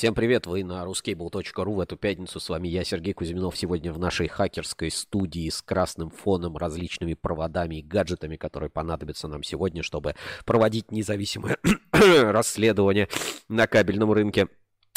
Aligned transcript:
Всем 0.00 0.14
привет, 0.14 0.46
вы 0.46 0.64
на 0.64 0.82
ruscable.ru 0.82 1.74
в 1.74 1.78
эту 1.78 1.98
пятницу. 1.98 2.40
С 2.40 2.48
вами 2.48 2.68
я, 2.68 2.84
Сергей 2.84 3.12
Кузьминов. 3.12 3.54
Сегодня 3.54 3.92
в 3.92 3.98
нашей 3.98 4.28
хакерской 4.28 4.90
студии 4.90 5.50
с 5.50 5.60
красным 5.60 6.08
фоном, 6.08 6.56
различными 6.56 7.12
проводами 7.12 7.80
и 7.80 7.82
гаджетами, 7.82 8.36
которые 8.36 8.70
понадобятся 8.70 9.28
нам 9.28 9.42
сегодня, 9.42 9.82
чтобы 9.82 10.14
проводить 10.46 10.90
независимое 10.90 11.58
расследование 11.92 13.10
на 13.50 13.66
кабельном 13.66 14.10
рынке 14.10 14.48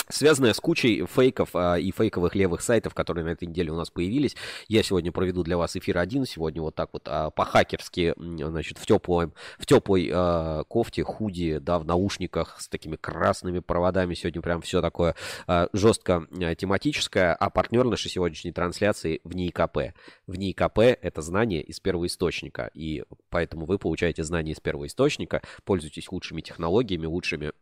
связанная 0.09 0.53
с 0.53 0.59
кучей 0.59 1.05
фейков 1.05 1.49
а, 1.53 1.75
и 1.75 1.91
фейковых 1.91 2.35
левых 2.35 2.61
сайтов, 2.61 2.93
которые 2.93 3.25
на 3.25 3.29
этой 3.29 3.47
неделе 3.47 3.71
у 3.71 3.75
нас 3.75 3.89
появились. 3.89 4.35
Я 4.67 4.83
сегодня 4.83 5.11
проведу 5.11 5.43
для 5.43 5.57
вас 5.57 5.75
эфир 5.75 5.97
один, 5.97 6.25
сегодня 6.25 6.61
вот 6.61 6.75
так 6.75 6.89
вот 6.93 7.03
а, 7.07 7.29
по-хакерски, 7.29 8.13
значит, 8.17 8.77
в, 8.77 8.85
теплом, 8.85 9.33
в 9.57 9.65
теплой 9.65 10.09
а, 10.13 10.63
кофте, 10.65 11.03
худи, 11.03 11.57
да, 11.59 11.79
в 11.79 11.85
наушниках 11.85 12.59
с 12.59 12.67
такими 12.67 12.95
красными 12.95 13.59
проводами. 13.59 14.13
Сегодня 14.13 14.41
прям 14.41 14.61
все 14.61 14.81
такое 14.81 15.15
а, 15.47 15.67
жестко 15.73 16.27
а, 16.31 16.55
тематическое, 16.55 17.33
а 17.33 17.49
партнер 17.49 17.85
нашей 17.85 18.09
сегодняшней 18.09 18.51
трансляции 18.51 19.21
в 19.23 19.35
НИИКП. 19.35 19.93
В 20.27 20.35
НИИКП 20.35 20.79
это 20.79 21.21
знание 21.21 21.61
из 21.61 21.79
первого 21.79 22.07
источника, 22.07 22.69
и 22.73 23.03
поэтому 23.29 23.65
вы 23.65 23.77
получаете 23.77 24.23
знания 24.23 24.51
из 24.51 24.59
первого 24.59 24.87
источника, 24.87 25.41
пользуйтесь 25.63 26.11
лучшими 26.11 26.41
технологиями, 26.41 27.05
лучшими 27.05 27.53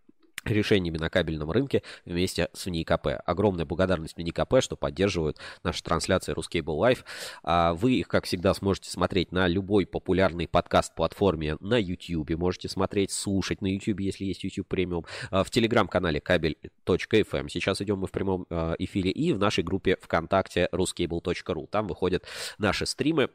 решениями 0.45 0.97
на 0.97 1.09
кабельном 1.09 1.51
рынке 1.51 1.83
вместе 2.05 2.49
с 2.53 2.65
НИКП. 2.65 3.07
Огромная 3.25 3.65
благодарность 3.65 4.17
НИКП, 4.17 4.61
что 4.61 4.75
поддерживают 4.75 5.37
наши 5.63 5.83
трансляции 5.83 6.33
Ruscable 6.33 6.77
Live. 6.77 6.99
А 7.43 7.73
вы 7.73 7.93
их, 7.93 8.07
как 8.07 8.25
всегда, 8.25 8.53
сможете 8.53 8.89
смотреть 8.89 9.31
на 9.31 9.47
любой 9.47 9.85
популярной 9.85 10.47
подкаст-платформе 10.47 11.57
на 11.59 11.79
YouTube. 11.79 12.31
Можете 12.31 12.69
смотреть, 12.69 13.11
слушать 13.11 13.61
на 13.61 13.67
YouTube, 13.67 13.99
если 13.99 14.25
есть 14.25 14.43
YouTube 14.43 14.67
премиум. 14.67 15.05
В 15.29 15.49
телеграм-канале 15.49 16.19
кабель.фм. 16.19 17.49
Сейчас 17.49 17.81
идем 17.81 17.99
мы 17.99 18.07
в 18.07 18.11
прямом 18.11 18.45
а, 18.49 18.75
эфире 18.79 19.11
и 19.11 19.33
в 19.33 19.39
нашей 19.39 19.63
группе 19.63 19.97
ВКонтакте 20.01 20.69
ruscable.ru. 20.71 21.67
Там 21.69 21.87
выходят 21.87 22.25
наши 22.57 22.85
стримы 22.85 23.29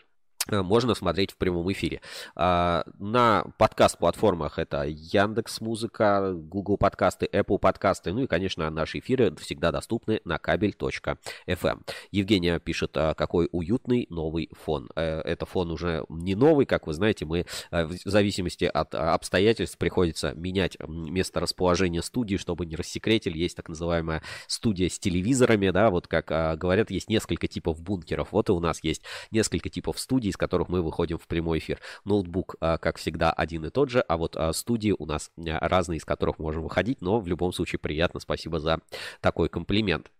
можно 0.51 0.95
смотреть 0.95 1.33
в 1.33 1.37
прямом 1.37 1.71
эфире. 1.73 2.01
А, 2.35 2.85
на 2.99 3.45
подкаст-платформах 3.59 4.59
это 4.59 4.85
Яндекс 4.85 5.61
Музыка, 5.61 6.33
Google 6.35 6.77
подкасты, 6.77 7.27
Apple 7.27 7.59
подкасты, 7.59 8.13
ну 8.13 8.23
и, 8.23 8.27
конечно, 8.27 8.69
наши 8.71 8.99
эфиры 8.99 9.35
всегда 9.37 9.73
доступны 9.73 10.21
на 10.25 10.39
кабель.фм. 10.39 11.17
Эм. 11.47 11.85
Евгения 12.11 12.59
пишет, 12.59 12.93
а, 12.97 13.15
какой 13.15 13.49
уютный 13.53 14.07
новый 14.11 14.51
фон. 14.53 14.89
Э, 14.95 15.21
это 15.21 15.47
фон 15.47 15.71
уже 15.71 16.05
не 16.09 16.35
новый, 16.35 16.67
как 16.67 16.87
вы 16.87 16.95
знаете, 16.95 17.25
мы 17.25 17.47
э, 17.71 17.85
в 17.85 17.97
зависимости 18.05 18.65
от 18.65 18.95
обстоятельств 18.95 19.79
приходится 19.79 20.33
менять 20.35 20.77
место 20.87 21.41
расположения 21.41 22.03
студии, 22.03 22.37
чтобы 22.37 22.67
не 22.67 22.77
рассекретили. 22.77 23.39
Есть 23.39 23.57
так 23.57 23.69
называемая 23.69 24.23
студия 24.47 24.89
с 24.89 24.99
телевизорами, 24.99 25.71
да, 25.71 25.91
вот 25.91 26.07
как 26.07 26.31
а, 26.31 26.57
говорят, 26.57 26.91
есть 26.91 27.09
несколько 27.09 27.49
типов 27.49 27.81
бункеров. 27.81 28.33
Вот 28.33 28.49
и 28.49 28.53
у 28.53 28.61
нас 28.61 28.83
есть 28.83 29.03
несколько 29.31 29.69
типов 29.69 29.99
студий, 29.99 30.33
из 30.37 30.39
которых 30.39 30.69
мы 30.69 30.83
выходим 30.83 31.19
в 31.19 31.27
прямой 31.27 31.59
эфир. 31.59 31.81
Ноутбук, 32.05 32.57
а, 32.61 32.77
как 32.77 32.99
всегда, 32.99 33.33
один 33.33 33.65
и 33.65 33.71
тот 33.71 33.89
же, 33.89 34.01
а 34.01 34.17
вот 34.19 34.37
а, 34.37 34.53
студии 34.53 34.95
у 34.97 35.07
нас 35.07 35.31
а, 35.39 35.67
разные, 35.67 35.97
из 35.97 36.05
которых 36.05 36.39
можем 36.39 36.63
выходить, 36.63 37.01
но 37.01 37.19
в 37.21 37.27
любом 37.27 37.53
случае 37.53 37.79
приятно. 37.79 38.21
Спасибо 38.21 38.61
за 38.61 38.81
такой 39.21 39.49
комплимент. 39.49 40.11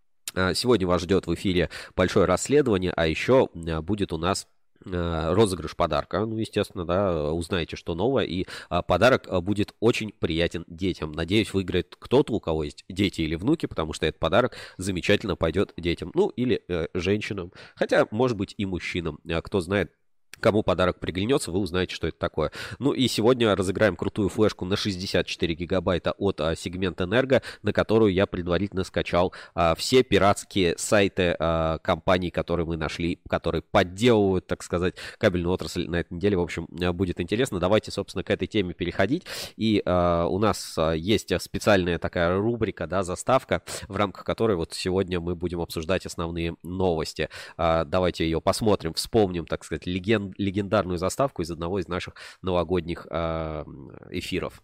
Сегодня 0.53 0.85
вас 0.85 1.01
ждет 1.01 1.25
в 1.25 1.33
эфире 1.33 1.69
большое 1.95 2.25
расследование, 2.25 2.91
а 2.95 3.07
еще 3.07 3.47
будет 3.53 4.11
у 4.11 4.17
нас 4.17 4.47
розыгрыш 4.85 5.75
подарка. 5.75 6.23
Ну, 6.25 6.37
естественно, 6.37 6.85
да, 6.85 7.33
узнаете, 7.33 7.75
что 7.75 7.95
новое. 7.95 8.25
И 8.25 8.45
подарок 8.87 9.27
будет 9.43 9.73
очень 9.79 10.11
приятен 10.11 10.63
детям. 10.67 11.13
Надеюсь, 11.13 11.53
выиграет 11.53 11.95
кто-то, 11.97 12.33
у 12.33 12.39
кого 12.39 12.65
есть 12.65 12.85
дети 12.87 13.21
или 13.21 13.35
внуки, 13.35 13.65
потому 13.65 13.93
что 13.93 14.05
этот 14.05 14.19
подарок 14.19 14.55
замечательно 14.77 15.35
пойдет 15.35 15.73
детям. 15.77 16.11
Ну, 16.13 16.29
или 16.29 16.61
э, 16.67 16.87
женщинам. 16.93 17.51
Хотя, 17.75 18.07
может 18.11 18.37
быть, 18.37 18.53
и 18.57 18.65
мужчинам. 18.65 19.19
Кто 19.43 19.61
знает, 19.61 19.91
Кому 20.39 20.63
подарок 20.63 20.99
приглянется, 20.99 21.51
вы 21.51 21.59
узнаете, 21.59 21.95
что 21.95 22.07
это 22.07 22.17
такое. 22.17 22.51
Ну 22.79 22.91
и 22.91 23.07
сегодня 23.07 23.55
разыграем 23.55 23.95
крутую 23.95 24.29
флешку 24.29 24.65
на 24.65 24.75
64 24.75 25.55
гигабайта 25.55 26.11
от 26.11 26.39
а, 26.41 26.55
сегмента 26.55 27.05
Энерго, 27.05 27.41
на 27.63 27.73
которую 27.73 28.13
я 28.13 28.25
предварительно 28.27 28.83
скачал 28.83 29.33
а, 29.55 29.75
все 29.75 30.03
пиратские 30.03 30.77
сайты 30.77 31.35
а, 31.39 31.79
компаний, 31.79 32.29
которые 32.29 32.65
мы 32.65 32.77
нашли, 32.77 33.19
которые 33.27 33.63
подделывают, 33.63 34.45
так 34.45 34.63
сказать, 34.63 34.95
кабельную 35.17 35.53
отрасль 35.53 35.87
на 35.87 35.97
этой 35.97 36.13
неделе. 36.13 36.37
В 36.37 36.41
общем, 36.41 36.67
а, 36.81 36.93
будет 36.93 37.19
интересно. 37.19 37.59
Давайте, 37.59 37.91
собственно, 37.91 38.23
к 38.23 38.29
этой 38.29 38.47
теме 38.47 38.73
переходить. 38.73 39.25
И 39.55 39.81
а, 39.85 40.27
у 40.27 40.37
нас 40.37 40.75
а, 40.77 40.91
есть 40.91 41.31
специальная 41.41 41.97
такая 41.97 42.37
рубрика, 42.37 42.85
да, 42.85 43.03
заставка, 43.03 43.63
в 43.87 43.95
рамках 43.95 44.23
которой 44.23 44.55
вот 44.55 44.73
сегодня 44.73 45.19
мы 45.19 45.35
будем 45.35 45.61
обсуждать 45.61 46.05
основные 46.05 46.55
новости. 46.63 47.29
А, 47.57 47.85
давайте 47.85 48.23
ее 48.25 48.39
посмотрим, 48.41 48.93
вспомним, 48.93 49.45
так 49.45 49.63
сказать, 49.63 49.85
легенду 49.85 50.26
легендарную 50.37 50.97
заставку 50.97 51.41
из 51.41 51.51
одного 51.51 51.79
из 51.79 51.87
наших 51.87 52.15
новогодних 52.41 53.07
а, 53.09 53.65
эфиров. 54.09 54.61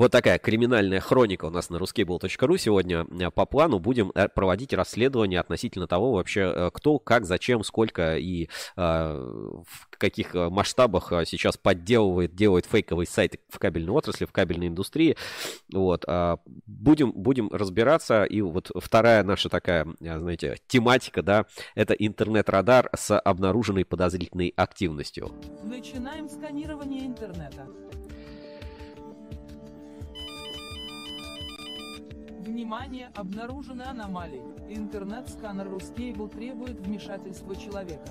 Вот 0.00 0.12
такая 0.12 0.38
криминальная 0.38 0.98
хроника 0.98 1.44
у 1.44 1.50
нас 1.50 1.68
на 1.68 1.76
ruskable.ru. 1.76 2.56
Сегодня 2.56 3.06
э, 3.20 3.30
по 3.30 3.44
плану 3.44 3.78
будем 3.78 4.12
э, 4.14 4.30
проводить 4.30 4.72
расследование 4.72 5.40
относительно 5.40 5.86
того 5.86 6.12
вообще, 6.12 6.40
э, 6.40 6.70
кто, 6.72 6.98
как, 6.98 7.26
зачем, 7.26 7.62
сколько 7.62 8.16
и 8.16 8.48
в 8.76 9.64
каких 9.90 10.32
масштабах 10.32 11.12
сейчас 11.26 11.58
подделывает, 11.58 12.34
делает 12.34 12.64
фейковые 12.64 13.06
сайты 13.06 13.40
в 13.50 13.58
кабельной 13.58 13.92
отрасли, 13.92 14.24
в 14.24 14.32
кабельной 14.32 14.68
индустрии. 14.68 15.16
Вот. 15.70 16.04
А, 16.06 16.38
будем, 16.66 17.12
будем 17.12 17.50
разбираться. 17.50 18.24
И 18.24 18.40
вот 18.40 18.70
вторая 18.74 19.22
наша 19.22 19.50
такая, 19.50 19.86
знаете, 20.00 20.56
тематика, 20.66 21.22
да, 21.22 21.44
это 21.74 21.92
интернет-радар 21.92 22.88
с 22.96 23.18
обнаруженной 23.18 23.84
подозрительной 23.84 24.54
активностью. 24.56 25.30
Начинаем 25.62 26.30
сканирование 26.30 27.06
интернета. 27.06 27.66
Внимание, 32.40 33.10
обнаружены 33.14 33.82
аномалии. 33.82 34.42
Интернет-сканер 34.70 35.66
Ruscable 35.66 36.26
требует 36.30 36.80
вмешательства 36.80 37.54
человека. 37.54 38.08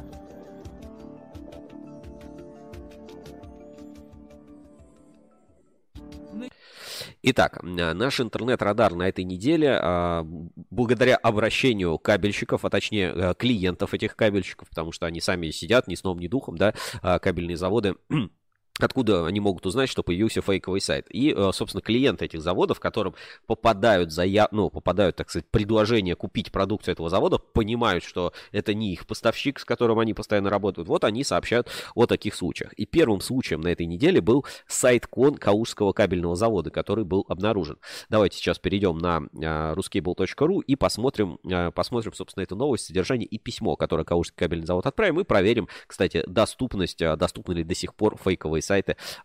Итак, 7.23 7.59
наш 7.63 8.21
интернет-радар 8.21 8.93
на 8.93 9.09
этой 9.09 9.25
неделе, 9.25 9.77
а, 9.81 10.23
благодаря 10.69 11.17
обращению 11.17 11.97
кабельщиков, 11.97 12.63
а 12.63 12.69
точнее 12.69 13.11
э, 13.13 13.33
клиентов 13.37 13.93
этих 13.93 14.15
кабельщиков, 14.15 14.69
потому 14.69 14.91
что 14.91 15.05
они 15.05 15.19
сами 15.19 15.49
сидят 15.49 15.87
ни 15.87 15.95
сном, 15.95 16.19
ни 16.19 16.27
духом, 16.27 16.57
да, 16.57 16.73
а, 17.01 17.19
кабельные 17.19 17.57
заводы 17.57 17.95
Откуда 18.79 19.25
они 19.25 19.39
могут 19.39 19.65
узнать, 19.65 19.89
что 19.89 20.03
появился 20.03 20.41
фейковый 20.41 20.79
сайт? 20.79 21.05
И, 21.09 21.33
э, 21.35 21.51
собственно, 21.53 21.81
клиенты 21.81 22.25
этих 22.25 22.41
заводов, 22.41 22.79
которым 22.79 23.13
попадают, 23.45 24.11
зая... 24.11 24.47
ну, 24.51 24.69
попадают, 24.69 25.17
так 25.17 25.29
сказать, 25.29 25.45
предложения 25.51 26.15
купить 26.15 26.51
продукцию 26.51 26.93
этого 26.93 27.09
завода, 27.09 27.37
понимают, 27.37 28.03
что 28.03 28.33
это 28.51 28.73
не 28.73 28.93
их 28.93 29.05
поставщик, 29.05 29.59
с 29.59 29.65
которым 29.65 29.99
они 29.99 30.13
постоянно 30.13 30.49
работают. 30.49 30.87
Вот 30.87 31.03
они 31.03 31.23
сообщают 31.23 31.67
о 31.93 32.05
таких 32.05 32.35
случаях. 32.35 32.71
И 32.73 32.85
первым 32.85 33.19
случаем 33.19 33.59
на 33.61 33.67
этой 33.67 33.85
неделе 33.85 34.21
был 34.21 34.45
сайт 34.67 35.07
Кон 35.07 35.35
Калужского 35.35 35.91
кабельного 35.91 36.35
завода, 36.35 36.71
который 36.71 37.03
был 37.03 37.25
обнаружен. 37.27 37.77
Давайте 38.09 38.37
сейчас 38.37 38.59
перейдем 38.59 38.97
на 38.97 39.23
э, 39.33 39.73
ruscable.ru 39.73 40.61
и 40.65 40.75
посмотрим, 40.75 41.39
э, 41.43 41.71
посмотрим, 41.71 42.13
собственно, 42.13 42.43
эту 42.43 42.55
новость, 42.55 42.85
содержание 42.85 43.27
и 43.27 43.37
письмо, 43.37 43.75
которое 43.75 44.05
Калужский 44.05 44.37
кабельный 44.37 44.65
завод 44.65 44.85
отправим, 44.85 45.19
и 45.19 45.25
проверим, 45.25 45.67
кстати, 45.85 46.23
доступность, 46.27 46.99
доступны 46.99 47.53
ли 47.53 47.63
до 47.63 47.75
сих 47.75 47.93
пор 47.93 48.17
фейковые 48.17 48.61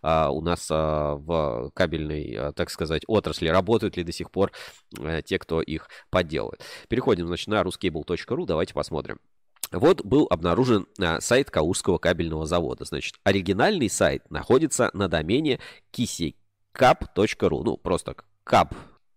а, 0.01 0.31
у 0.31 0.41
нас 0.41 0.67
а, 0.71 1.15
в 1.15 1.71
кабельной, 1.73 2.35
а, 2.37 2.51
так 2.51 2.69
сказать, 2.69 3.03
отрасли, 3.07 3.47
работают 3.47 3.97
ли 3.97 4.03
до 4.03 4.11
сих 4.11 4.31
пор 4.31 4.51
а, 4.99 5.21
те, 5.21 5.39
кто 5.39 5.61
их 5.61 5.89
подделывает. 6.09 6.61
Переходим, 6.87 7.27
значит, 7.27 7.47
на 7.47 7.61
ruscable.ru, 7.61 8.45
давайте 8.45 8.73
посмотрим. 8.73 9.19
Вот 9.71 10.03
был 10.03 10.27
обнаружен 10.29 10.87
а, 10.99 11.19
сайт 11.19 11.51
Калужского 11.51 11.97
кабельного 11.97 12.45
завода. 12.45 12.85
Значит, 12.85 13.15
оригинальный 13.23 13.89
сайт 13.89 14.29
находится 14.29 14.89
на 14.93 15.07
домене 15.07 15.59
kisicap.ru. 15.91 17.63
Ну, 17.63 17.77
просто 17.77 18.15
kap 18.45 18.73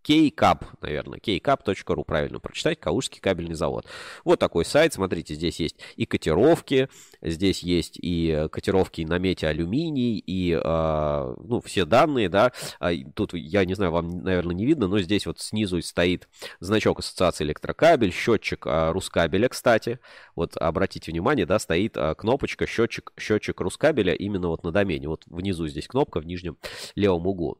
KCAP, 0.08 0.64
наверное, 0.80 1.18
kcap.ru, 1.18 2.04
правильно 2.04 2.40
прочитать, 2.40 2.80
Калужский 2.80 3.20
кабельный 3.20 3.54
завод. 3.54 3.86
Вот 4.24 4.38
такой 4.38 4.64
сайт, 4.64 4.94
смотрите, 4.94 5.34
здесь 5.34 5.60
есть 5.60 5.76
и 5.96 6.06
котировки, 6.06 6.88
здесь 7.20 7.62
есть 7.62 7.98
и 8.00 8.48
котировки 8.50 9.02
на 9.02 9.18
мете 9.18 9.48
алюминий, 9.48 10.16
и, 10.18 10.52
э, 10.52 11.34
ну, 11.44 11.60
все 11.60 11.84
данные, 11.84 12.30
да, 12.30 12.52
а, 12.80 12.92
тут, 13.14 13.34
я 13.34 13.66
не 13.66 13.74
знаю, 13.74 13.92
вам, 13.92 14.22
наверное, 14.22 14.54
не 14.54 14.64
видно, 14.64 14.88
но 14.88 14.98
здесь 15.00 15.26
вот 15.26 15.40
снизу 15.40 15.82
стоит 15.82 16.28
значок 16.60 17.00
ассоциации 17.00 17.44
электрокабель, 17.44 18.12
счетчик 18.12 18.66
э, 18.66 18.92
Рускабеля, 18.92 19.48
кстати, 19.50 20.00
вот 20.34 20.56
обратите 20.56 21.10
внимание, 21.10 21.44
да, 21.44 21.58
стоит 21.58 21.96
э, 21.98 22.14
кнопочка 22.14 22.66
счетчик, 22.66 23.12
счетчик 23.18 23.60
Рускабеля 23.60 24.14
именно 24.14 24.48
вот 24.48 24.64
на 24.64 24.72
домене, 24.72 25.08
вот 25.08 25.24
внизу 25.26 25.68
здесь 25.68 25.86
кнопка 25.86 26.20
в 26.20 26.26
нижнем 26.26 26.56
левом 26.94 27.26
углу. 27.26 27.58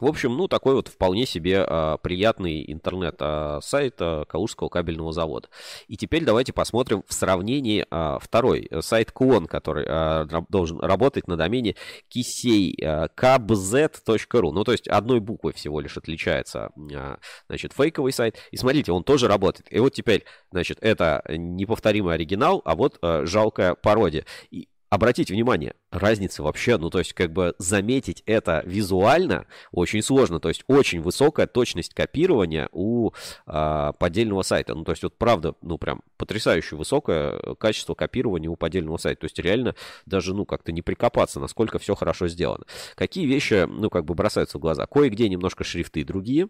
В 0.00 0.06
общем, 0.06 0.36
ну, 0.36 0.48
такой 0.48 0.74
вот 0.74 0.88
вполне 0.88 1.26
себе 1.26 1.64
а, 1.66 1.96
приятный 1.98 2.64
интернет-сайт 2.70 3.94
а, 4.00 4.24
Калужского 4.24 4.68
кабельного 4.68 5.12
завода. 5.12 5.48
И 5.88 5.96
теперь 5.96 6.24
давайте 6.24 6.52
посмотрим 6.52 7.02
в 7.06 7.12
сравнении 7.12 7.86
а, 7.90 8.18
второй 8.18 8.68
сайт 8.80 9.12
Клон, 9.12 9.46
который 9.46 9.86
а, 9.88 10.26
должен 10.48 10.80
работать 10.80 11.28
на 11.28 11.36
домене 11.36 11.76
kisei.kbz.ru. 12.14 14.52
Ну, 14.52 14.64
то 14.64 14.72
есть 14.72 14.88
одной 14.88 15.20
буквой 15.20 15.52
всего 15.52 15.80
лишь 15.80 15.96
отличается, 15.96 16.70
а, 16.94 17.18
значит, 17.48 17.72
фейковый 17.72 18.12
сайт. 18.12 18.36
И 18.50 18.56
смотрите, 18.56 18.90
он 18.92 19.04
тоже 19.04 19.28
работает. 19.28 19.72
И 19.72 19.78
вот 19.78 19.94
теперь, 19.94 20.24
значит, 20.50 20.78
это 20.80 21.22
неповторимый 21.28 22.14
оригинал, 22.14 22.62
а 22.64 22.74
вот 22.74 22.98
а, 23.02 23.24
жалкая 23.26 23.74
пародия. 23.74 24.24
И 24.50 24.68
обратите 24.90 25.34
внимание, 25.34 25.74
разница 25.90 26.42
вообще, 26.42 26.78
ну 26.78 26.90
то 26.90 26.98
есть 26.98 27.12
как 27.12 27.32
бы 27.32 27.54
заметить 27.58 28.22
это 28.26 28.62
визуально 28.64 29.46
очень 29.72 30.02
сложно, 30.02 30.40
то 30.40 30.48
есть 30.48 30.64
очень 30.66 31.00
высокая 31.00 31.46
точность 31.46 31.94
копирования 31.94 32.68
у 32.72 33.12
а, 33.46 33.92
поддельного 33.92 34.42
сайта, 34.42 34.74
ну 34.74 34.84
то 34.84 34.92
есть 34.92 35.02
вот 35.02 35.16
правда, 35.16 35.54
ну 35.62 35.78
прям 35.78 36.02
потрясающе 36.16 36.76
высокое 36.76 37.38
качество 37.56 37.94
копирования 37.94 38.50
у 38.50 38.56
поддельного 38.56 38.96
сайта, 38.96 39.22
то 39.22 39.24
есть 39.26 39.38
реально 39.38 39.74
даже 40.06 40.34
ну 40.34 40.44
как-то 40.44 40.72
не 40.72 40.82
прикопаться, 40.82 41.40
насколько 41.40 41.78
все 41.78 41.94
хорошо 41.94 42.28
сделано. 42.28 42.64
Какие 42.94 43.26
вещи, 43.26 43.66
ну 43.68 43.90
как 43.90 44.04
бы 44.04 44.14
бросаются 44.14 44.58
в 44.58 44.60
глаза? 44.60 44.86
Кое-где 44.86 45.28
немножко 45.28 45.64
шрифты 45.64 46.04
другие, 46.04 46.48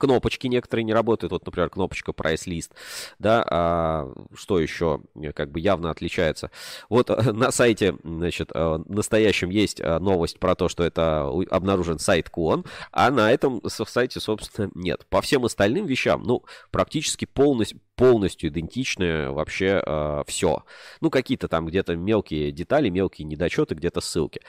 Кнопочки 0.00 0.46
некоторые 0.46 0.84
не 0.84 0.94
работают, 0.94 1.32
вот, 1.32 1.44
например, 1.44 1.68
кнопочка 1.68 2.12
List, 2.12 2.70
да, 3.18 3.44
а, 3.46 4.10
что 4.34 4.58
еще 4.58 5.02
как 5.34 5.50
бы 5.50 5.60
явно 5.60 5.90
отличается. 5.90 6.50
Вот 6.88 7.10
э, 7.10 7.32
на 7.32 7.50
сайте, 7.50 7.96
значит, 8.02 8.50
э, 8.54 8.78
настоящем 8.86 9.50
есть 9.50 9.78
э, 9.78 9.98
новость 9.98 10.38
про 10.38 10.54
то, 10.54 10.70
что 10.70 10.84
это 10.84 11.28
обнаружен 11.50 11.98
сайт 11.98 12.30
Кон, 12.30 12.64
а 12.92 13.10
на 13.10 13.30
этом 13.30 13.60
сайте, 13.68 14.20
собственно, 14.20 14.70
нет. 14.74 15.04
По 15.10 15.20
всем 15.20 15.44
остальным 15.44 15.84
вещам, 15.84 16.22
ну, 16.22 16.44
практически 16.70 17.26
полностью, 17.26 17.78
полностью 17.94 18.48
идентичное 18.48 19.30
вообще 19.30 19.82
э, 19.84 20.22
все. 20.26 20.64
Ну, 21.02 21.10
какие-то 21.10 21.46
там 21.48 21.66
где-то 21.66 21.94
мелкие 21.94 22.52
детали, 22.52 22.88
мелкие 22.88 23.26
недочеты, 23.26 23.74
где-то 23.74 24.00
ссылки 24.00 24.40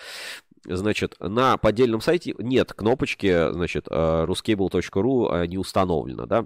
значит, 0.65 1.15
на 1.19 1.57
поддельном 1.57 2.01
сайте 2.01 2.35
нет 2.37 2.73
кнопочки, 2.73 3.51
значит, 3.51 3.87
э, 3.89 4.25
ruscable.ru 4.27 5.47
не 5.47 5.57
установлено, 5.57 6.25
да. 6.25 6.45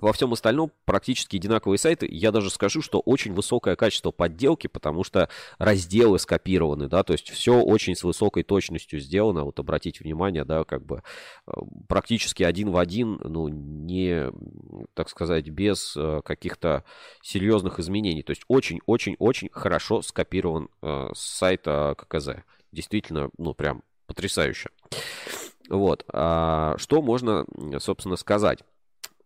Во 0.00 0.14
всем 0.14 0.32
остальном 0.32 0.72
практически 0.86 1.36
одинаковые 1.36 1.78
сайты. 1.78 2.08
Я 2.10 2.32
даже 2.32 2.48
скажу, 2.50 2.80
что 2.80 3.00
очень 3.00 3.34
высокое 3.34 3.76
качество 3.76 4.10
подделки, 4.10 4.66
потому 4.66 5.04
что 5.04 5.28
разделы 5.58 6.18
скопированы, 6.18 6.88
да, 6.88 7.02
то 7.02 7.12
есть 7.12 7.28
все 7.28 7.60
очень 7.60 7.94
с 7.94 8.02
высокой 8.02 8.42
точностью 8.42 8.98
сделано. 8.98 9.44
Вот 9.44 9.58
обратите 9.58 10.02
внимание, 10.02 10.46
да, 10.46 10.64
как 10.64 10.86
бы 10.86 11.02
э, 11.46 11.52
практически 11.86 12.42
один 12.42 12.70
в 12.70 12.78
один, 12.78 13.20
ну, 13.22 13.48
не, 13.48 14.30
так 14.94 15.10
сказать, 15.10 15.50
без 15.50 15.94
э, 15.96 16.22
каких-то 16.24 16.84
серьезных 17.22 17.78
изменений. 17.78 18.22
То 18.22 18.30
есть 18.30 18.42
очень-очень-очень 18.48 19.50
хорошо 19.52 20.00
скопирован 20.00 20.70
э, 20.80 21.10
с 21.14 21.20
сайта 21.20 21.94
ККЗ 21.98 22.42
действительно, 22.72 23.30
ну, 23.38 23.54
прям 23.54 23.82
потрясающе. 24.06 24.70
Вот. 25.68 26.04
А 26.12 26.74
что 26.78 27.00
можно, 27.00 27.46
собственно, 27.78 28.16
сказать? 28.16 28.60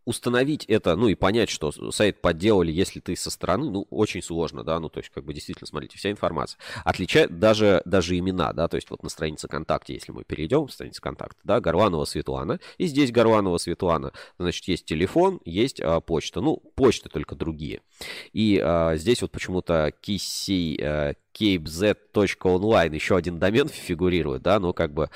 Установить 0.05 0.65
это, 0.67 0.97
ну 0.97 1.09
и 1.09 1.15
понять, 1.15 1.49
что 1.49 1.73
сайт 1.91 2.21
подделали, 2.21 2.71
если 2.71 3.01
ты 3.01 3.17
со 3.17 3.31
стороны, 3.31 3.71
ну, 3.71 3.87
очень 3.91 4.23
сложно, 4.23 4.65
да, 4.65 4.79
ну, 4.79 4.89
то 4.89 5.01
есть, 5.01 5.11
как 5.11 5.25
бы, 5.25 5.33
действительно, 5.33 5.67
смотрите, 5.67 5.99
вся 5.99 6.11
информация. 6.11 6.59
Отличает 6.85 7.39
даже, 7.39 7.83
даже 7.85 8.19
имена, 8.19 8.53
да, 8.53 8.69
то 8.69 8.77
есть, 8.77 8.91
вот 8.91 9.03
на 9.03 9.09
странице 9.09 9.49
ВКонтакте, 9.49 9.95
если 9.95 10.13
мы 10.13 10.25
перейдем 10.25 10.67
в 10.67 10.73
страницу 10.73 11.01
ВКонтакте, 11.01 11.41
да, 11.45 11.61
Горланова 11.61 12.05
Светлана, 12.05 12.61
и 12.79 12.87
здесь 12.87 13.13
Горланова 13.13 13.59
Светлана, 13.59 14.13
значит, 14.39 14.67
есть 14.69 14.85
телефон, 14.85 15.41
есть 15.45 15.81
а, 15.81 16.01
почта, 16.01 16.41
ну, 16.41 16.57
почты 16.75 17.09
только 17.09 17.35
другие. 17.35 17.81
И 18.33 18.61
а, 18.63 18.97
здесь 18.97 19.23
вот 19.23 19.31
почему-то 19.31 19.93
Кисей, 20.01 20.79
а, 20.83 21.15
capez.online, 21.35 22.95
еще 22.95 23.17
один 23.17 23.39
домен 23.39 23.69
фигурирует, 23.69 24.43
да, 24.43 24.59
ну, 24.61 24.73
как 24.73 24.93
бы, 24.93 25.11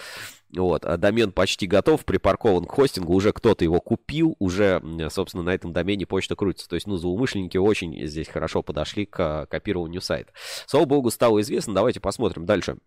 вот, 0.57 0.85
а 0.85 0.97
домен 0.97 1.33
почти 1.33 1.67
готов, 1.67 2.05
припаркован 2.05 2.65
к 2.65 2.73
хостингу, 2.73 3.13
уже 3.15 3.33
кто-то 3.33 3.65
его 3.65 3.81
купил, 3.81 4.35
уже, 4.39 4.83
собственно, 5.11 5.43
на 5.43 5.51
этом 5.51 5.73
домене 5.73 6.07
почта 6.07 6.37
крутится. 6.37 6.69
То 6.69 6.75
есть, 6.75 6.87
ну, 6.87 6.97
злоумышленники 6.97 7.57
очень 7.59 8.07
здесь 8.07 8.29
хорошо 8.29 8.63
подошли 8.63 9.05
к 9.07 9.47
копированию 9.47 10.01
сайта. 10.01 10.33
Слава 10.67 10.87
богу, 10.87 11.11
стало 11.11 11.41
известно. 11.41 11.75
Давайте 11.75 12.01
посмотрим 12.01 12.47
дальше. 12.47 12.79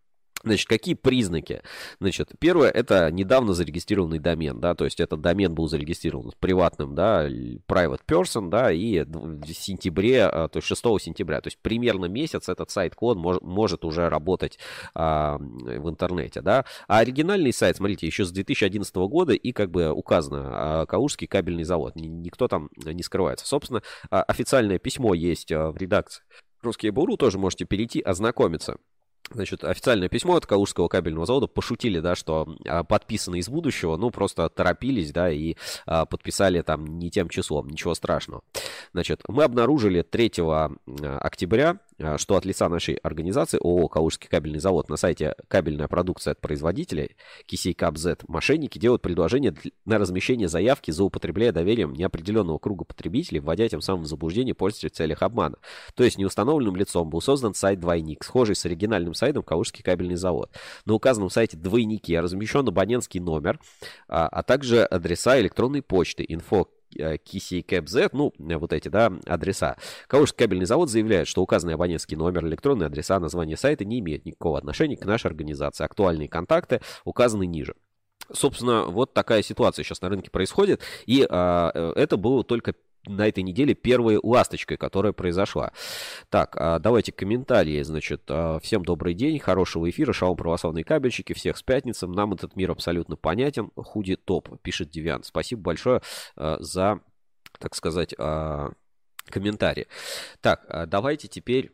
Значит, 0.43 0.67
какие 0.67 0.95
признаки? 0.95 1.61
Значит, 1.99 2.31
первое, 2.39 2.69
это 2.69 3.11
недавно 3.11 3.53
зарегистрированный 3.53 4.19
домен, 4.19 4.59
да, 4.59 4.75
то 4.75 4.85
есть 4.85 4.99
этот 4.99 5.21
домен 5.21 5.53
был 5.53 5.67
зарегистрирован 5.67 6.31
приватным, 6.39 6.95
да, 6.95 7.27
private 7.27 8.01
person, 8.07 8.49
да, 8.49 8.71
и 8.71 9.03
в 9.03 9.45
сентябре, 9.53 10.25
а, 10.25 10.47
то 10.47 10.57
есть 10.57 10.67
6 10.67 10.81
сентября, 10.99 11.41
то 11.41 11.47
есть 11.47 11.59
примерно 11.61 12.05
месяц 12.05 12.49
этот 12.49 12.71
сайт-клон 12.71 13.17
мож, 13.17 13.37
может 13.41 13.85
уже 13.85 14.09
работать 14.09 14.59
а, 14.95 15.37
в 15.37 15.89
интернете, 15.89 16.41
да. 16.41 16.65
А 16.87 16.99
оригинальный 16.99 17.53
сайт, 17.53 17.77
смотрите, 17.77 18.07
еще 18.07 18.25
с 18.25 18.31
2011 18.31 18.95
года 18.95 19.33
и 19.33 19.51
как 19.51 19.71
бы 19.71 19.91
указано 19.91 20.49
а, 20.51 20.85
Калужский 20.85 21.27
кабельный 21.27 21.63
завод, 21.63 21.95
никто 21.95 22.47
там 22.47 22.69
не 22.75 23.03
скрывается. 23.03 23.47
Собственно, 23.47 23.81
а, 24.09 24.23
официальное 24.23 24.79
письмо 24.79 25.13
есть 25.13 25.51
а, 25.51 25.71
в 25.71 25.77
редакции 25.77 26.23
Русские 26.61 26.91
Буру, 26.91 27.17
тоже 27.17 27.39
можете 27.39 27.65
перейти, 27.65 28.01
ознакомиться. 28.01 28.77
Значит, 29.29 29.63
официальное 29.63 30.09
письмо 30.09 30.35
от 30.35 30.45
Калужского 30.45 30.87
кабельного 30.87 31.25
завода. 31.25 31.47
Пошутили, 31.47 31.99
да, 31.99 32.15
что 32.15 32.55
а, 32.67 32.83
подписаны 32.83 33.39
из 33.39 33.49
будущего, 33.49 33.95
ну, 33.95 34.11
просто 34.11 34.49
торопились, 34.49 35.11
да, 35.11 35.31
и 35.31 35.55
а, 35.85 36.05
подписали 36.05 36.61
там 36.61 36.85
не 36.99 37.09
тем 37.09 37.29
числом, 37.29 37.69
ничего 37.69 37.93
страшного. 37.93 38.43
Значит, 38.93 39.21
мы 39.27 39.43
обнаружили 39.43 40.01
3 40.01 40.31
октября. 41.19 41.69
а, 41.69 41.77
что 42.17 42.35
от 42.35 42.45
лица 42.45 42.69
нашей 42.69 42.95
организации 42.95 43.57
ООО 43.57 43.87
«Калужский 43.87 44.29
кабельный 44.29 44.59
завод» 44.59 44.89
на 44.89 44.97
сайте 44.97 45.35
«Кабельная 45.47 45.87
продукция 45.87 46.31
от 46.31 46.41
производителя» 46.41 47.09
Капзет 47.77 48.27
мошенники 48.27 48.77
делают 48.77 49.01
предложение 49.01 49.55
на 49.85 49.97
размещение 49.97 50.47
заявки, 50.47 50.91
злоупотребляя 50.91 51.51
доверием 51.51 51.93
неопределенного 51.93 52.57
круга 52.57 52.85
потребителей, 52.85 53.39
вводя 53.39 53.67
тем 53.67 53.81
самым 53.81 54.03
в 54.03 54.07
заблуждение 54.07 54.53
пользователя 54.53 54.89
в 54.89 54.93
целях 54.93 55.21
обмана. 55.21 55.57
То 55.95 56.03
есть 56.03 56.17
неустановленным 56.17 56.75
лицом 56.75 57.09
был 57.09 57.21
создан 57.21 57.53
сайт 57.53 57.79
«Двойник», 57.79 58.23
схожий 58.23 58.55
с 58.55 58.65
оригинальным 58.65 59.13
сайтом 59.13 59.43
«Калужский 59.43 59.83
кабельный 59.83 60.15
завод». 60.15 60.51
На 60.85 60.93
указанном 60.93 61.29
сайте 61.29 61.57
«Двойники» 61.57 62.17
размещен 62.17 62.67
абонентский 62.67 63.19
номер, 63.19 63.59
а, 64.07 64.27
а 64.27 64.43
также 64.43 64.83
адреса 64.83 65.39
электронной 65.39 65.81
почты 65.81 66.23
info 66.23 66.67
Э, 66.97 67.17
ну, 68.13 68.33
вот 68.37 68.73
эти, 68.73 68.87
да, 68.87 69.11
адреса. 69.25 69.77
Калужский 70.07 70.37
кабельный 70.37 70.65
завод 70.65 70.89
заявляет, 70.89 71.27
что 71.27 71.41
указанный 71.41 71.75
абонентский 71.75 72.17
номер, 72.17 72.45
электронные 72.45 72.87
адреса, 72.87 73.19
название 73.19 73.57
сайта 73.57 73.85
не 73.85 73.99
имеют 73.99 74.25
никакого 74.25 74.57
отношения 74.57 74.97
к 74.97 75.05
нашей 75.05 75.27
организации. 75.27 75.83
Актуальные 75.83 76.27
контакты 76.27 76.81
указаны 77.05 77.45
ниже. 77.45 77.75
Собственно, 78.31 78.85
вот 78.85 79.13
такая 79.13 79.41
ситуация 79.41 79.83
сейчас 79.83 80.01
на 80.01 80.09
рынке 80.09 80.31
происходит, 80.31 80.81
и 81.05 81.25
а, 81.29 81.71
э, 81.73 81.93
это 81.95 82.17
было 82.17 82.43
только 82.43 82.75
на 83.07 83.27
этой 83.27 83.43
неделе 83.43 83.73
первой 83.73 84.19
ласточкой, 84.21 84.77
которая 84.77 85.13
произошла. 85.13 85.71
Так, 86.29 86.55
а 86.57 86.79
давайте 86.79 87.11
комментарии. 87.11 87.81
Значит, 87.81 88.23
а, 88.29 88.59
всем 88.59 88.83
добрый 88.83 89.13
день, 89.13 89.39
хорошего 89.39 89.89
эфира, 89.89 90.13
шалом 90.13 90.37
православные 90.37 90.83
кабельщики, 90.83 91.33
всех 91.33 91.57
с 91.57 91.63
пятницем. 91.63 92.11
Нам 92.11 92.33
этот 92.33 92.55
мир 92.55 92.71
абсолютно 92.71 93.15
понятен. 93.15 93.71
Худи 93.75 94.15
топ, 94.15 94.61
пишет 94.61 94.89
Девиан. 94.89 95.23
Спасибо 95.23 95.61
большое 95.61 96.01
а, 96.35 96.57
за, 96.59 96.99
так 97.59 97.75
сказать, 97.75 98.13
комментарии. 99.29 99.87
Так, 100.41 100.65
давайте 100.87 101.27
теперь 101.27 101.71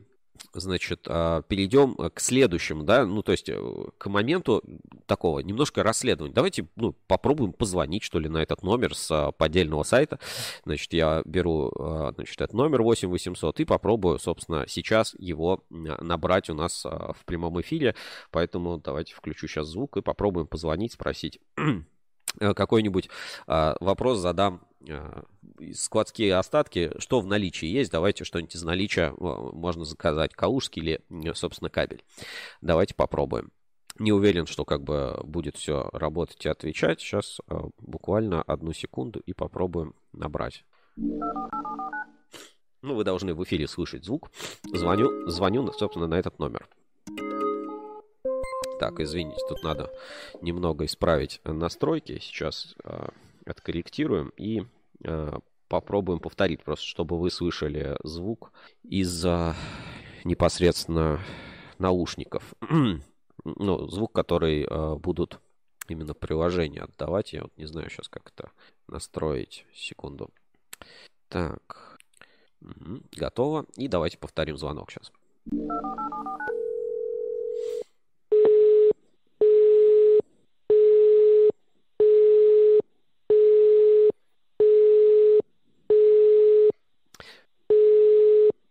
значит, 0.53 1.01
а, 1.07 1.41
перейдем 1.43 1.95
э, 1.97 2.09
к 2.09 2.19
следующему, 2.19 2.83
да, 2.83 3.05
ну, 3.05 3.21
то 3.21 3.31
есть 3.31 3.49
э, 3.49 3.59
к 3.97 4.07
моменту 4.07 4.63
такого 5.05 5.39
немножко 5.39 5.83
расследования. 5.83 6.33
Давайте, 6.33 6.67
ну, 6.75 6.93
попробуем 7.07 7.53
позвонить, 7.53 8.03
что 8.03 8.19
ли, 8.19 8.29
на 8.29 8.37
этот 8.37 8.63
номер 8.63 8.95
с 8.95 9.09
а, 9.11 9.31
поддельного 9.31 9.83
сайта. 9.83 10.19
Значит, 10.65 10.93
я 10.93 11.21
беру, 11.25 11.71
а, 11.79 12.11
значит, 12.15 12.39
этот 12.41 12.53
номер 12.53 12.81
8800 12.83 13.59
и 13.59 13.65
попробую, 13.65 14.19
собственно, 14.19 14.65
сейчас 14.67 15.15
его 15.17 15.63
набрать 15.69 16.49
у 16.49 16.53
нас 16.53 16.83
в 16.83 17.25
прямом 17.25 17.59
эфире. 17.61 17.95
Поэтому 18.31 18.77
давайте 18.77 19.13
включу 19.13 19.47
сейчас 19.47 19.67
звук 19.67 19.97
и 19.97 20.01
попробуем 20.01 20.47
позвонить, 20.47 20.93
спросить 20.93 21.39
какой-нибудь 22.39 23.09
э, 23.47 23.75
вопрос 23.79 24.19
задам. 24.19 24.61
Э, 24.87 25.23
складские 25.73 26.35
остатки, 26.35 26.91
что 26.99 27.19
в 27.19 27.27
наличии 27.27 27.67
есть? 27.67 27.91
Давайте 27.91 28.23
что-нибудь 28.23 28.55
из 28.55 28.63
наличия 28.63 29.13
можно 29.17 29.85
заказать. 29.85 30.33
Калужский 30.33 30.81
или, 30.81 31.33
собственно, 31.33 31.69
кабель. 31.69 32.03
Давайте 32.61 32.93
попробуем. 32.93 33.51
Не 33.99 34.11
уверен, 34.11 34.45
что 34.45 34.63
как 34.65 34.83
бы 34.83 35.19
будет 35.23 35.57
все 35.57 35.89
работать 35.91 36.45
и 36.45 36.49
отвечать. 36.49 37.01
Сейчас 37.01 37.41
буквально 37.79 38.43
одну 38.43 38.71
секунду 38.71 39.19
и 39.19 39.33
попробуем 39.33 39.95
набрать. 40.13 40.63
Ну, 42.83 42.93
вы 42.93 43.03
должны 43.03 43.33
в 43.33 43.43
эфире 43.43 43.67
слышать 43.67 44.05
звук. 44.05 44.29
Звоню, 44.63 45.27
звоню, 45.27 45.71
собственно, 45.73 46.07
на 46.07 46.15
этот 46.15 46.37
номер. 46.37 46.69
Так, 48.79 48.99
извините, 48.99 49.39
тут 49.49 49.63
надо 49.63 49.91
немного 50.41 50.85
исправить 50.85 51.41
настройки. 51.43 52.19
Сейчас 52.19 52.75
э, 52.83 53.07
откорректируем 53.45 54.31
и 54.37 54.65
э, 55.03 55.33
попробуем 55.67 56.19
повторить, 56.19 56.63
просто 56.63 56.85
чтобы 56.85 57.19
вы 57.19 57.31
слышали 57.31 57.97
звук 58.03 58.51
из 58.83 59.25
э, 59.25 59.53
непосредственно 60.23 61.19
наушников. 61.79 62.53
ну, 63.43 63.87
звук, 63.87 64.11
который 64.13 64.63
э, 64.63 64.95
будут 64.95 65.39
именно 65.87 66.13
приложения 66.13 66.81
отдавать. 66.81 67.33
Я 67.33 67.43
вот 67.43 67.57
не 67.57 67.65
знаю 67.65 67.89
сейчас, 67.89 68.07
как 68.09 68.31
это 68.35 68.51
настроить. 68.87 69.65
Секунду. 69.73 70.29
Так. 71.29 71.97
Угу, 72.61 73.01
готово. 73.15 73.65
И 73.75 73.87
давайте 73.87 74.17
повторим 74.17 74.57
звонок 74.57 74.91
сейчас. 74.91 75.11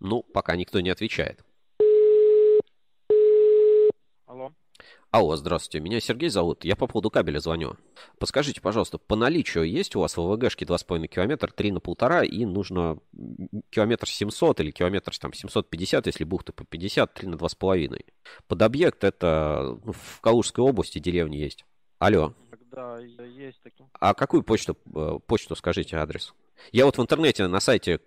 Ну, 0.00 0.22
пока 0.46 0.56
никто 0.56 0.78
не 0.78 0.90
отвечает. 0.90 1.44
Алло. 4.26 4.52
Алло, 5.10 5.34
здравствуйте. 5.34 5.80
Меня 5.80 5.98
Сергей 5.98 6.28
зовут. 6.28 6.64
Я 6.64 6.76
по 6.76 6.86
поводу 6.86 7.10
кабеля 7.10 7.40
звоню. 7.40 7.74
Подскажите, 8.20 8.60
пожалуйста, 8.60 8.98
по 8.98 9.16
наличию 9.16 9.64
есть 9.64 9.96
у 9.96 10.00
вас 10.00 10.16
в 10.16 10.22
ВВГшке 10.22 10.64
2,5 10.64 11.08
километра, 11.08 11.50
3 11.50 11.72
на 11.72 11.80
полтора, 11.80 12.22
и 12.22 12.44
нужно 12.44 12.98
километр 13.70 14.08
700 14.08 14.60
или 14.60 14.70
километр 14.70 15.18
там 15.18 15.32
750, 15.32 16.06
если 16.06 16.22
бухты 16.22 16.52
по 16.52 16.64
50, 16.64 17.12
3 17.12 17.28
на 17.28 17.34
2,5. 17.34 18.04
Под 18.46 18.62
объект 18.62 19.02
это 19.02 19.80
ну, 19.84 19.92
в 19.92 20.20
Калужской 20.20 20.64
области 20.64 21.00
деревни 21.00 21.38
есть. 21.38 21.64
Алло. 21.98 22.34
Да, 22.70 23.00
есть 23.00 23.60
такие. 23.64 23.88
А 23.98 24.14
какую 24.14 24.44
почту, 24.44 24.78
э, 24.94 25.18
почту 25.26 25.56
скажите 25.56 25.96
адрес? 25.96 26.34
Я 26.70 26.84
вот 26.84 26.98
в 26.98 27.02
интернете 27.02 27.48
на 27.48 27.58
сайте 27.58 28.00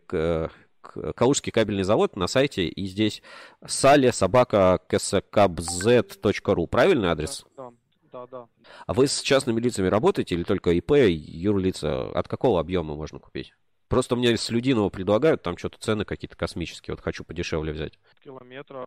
Калужский 1.15 1.51
кабельный 1.51 1.83
завод 1.83 2.15
на 2.15 2.27
сайте, 2.27 2.67
и 2.67 2.85
здесь 2.85 3.21
сали 3.65 4.11
собака 4.11 4.79
kskbz.ru. 4.89 6.67
Правильный 6.67 7.09
адрес? 7.09 7.45
Да, 7.55 7.71
да, 8.11 8.27
да. 8.27 8.47
А 8.87 8.93
вы 8.93 9.07
с 9.07 9.21
частными 9.21 9.59
лицами 9.59 9.87
работаете 9.87 10.35
или 10.35 10.43
только 10.43 10.71
ИП, 10.71 10.91
юрлица? 10.91 12.11
От 12.11 12.27
какого 12.27 12.59
объема 12.59 12.95
можно 12.95 13.19
купить? 13.19 13.53
Просто 13.87 14.15
мне 14.15 14.37
с 14.37 14.49
Людиного 14.49 14.89
предлагают, 14.89 15.41
там 15.41 15.57
что-то 15.57 15.79
цены 15.79 16.05
какие-то 16.05 16.37
космические, 16.37 16.93
вот 16.93 17.03
хочу 17.03 17.23
подешевле 17.23 17.73
взять. 17.73 17.97
Километра. 18.23 18.85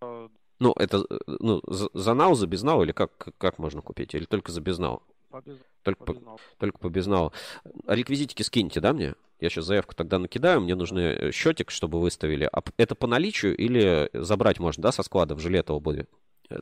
Ну, 0.61 0.73
это 0.76 1.04
ну, 1.26 1.61
за, 1.66 2.14
нау, 2.14 2.35
за 2.35 2.47
безнау 2.47 2.85
или 2.85 2.92
как, 2.92 3.11
как 3.37 3.59
можно 3.59 3.82
купить? 3.82 4.14
Или 4.14 4.26
только 4.26 4.52
за 4.52 4.61
безнау? 4.61 5.02
По 5.33 5.41
без... 5.41 5.57
Только 5.83 6.05
по, 6.05 6.12
по, 6.12 6.39
только 6.59 6.79
по 6.79 6.91
безнау. 6.91 7.33
А 7.87 7.95
реквизитики 7.95 8.43
скиньте, 8.43 8.81
да, 8.81 8.93
мне? 8.93 9.15
Я 9.41 9.49
сейчас 9.49 9.65
заявку 9.65 9.95
тогда 9.95 10.19
накидаю, 10.19 10.61
мне 10.61 10.75
нужны 10.75 11.01
э, 11.01 11.33
счетик, 11.33 11.71
чтобы 11.71 12.01
выставили. 12.03 12.49
А 12.53 12.62
это 12.77 12.95
по 12.95 13.07
наличию 13.07 13.57
или 13.57 14.11
забрать 14.12 14.61
можно, 14.61 14.83
да, 14.83 14.93
со 14.93 15.03
склада 15.03 15.35
в 15.35 15.39
Жилетово 15.39 15.81
будет? 15.81 16.11
Э, 16.51 16.59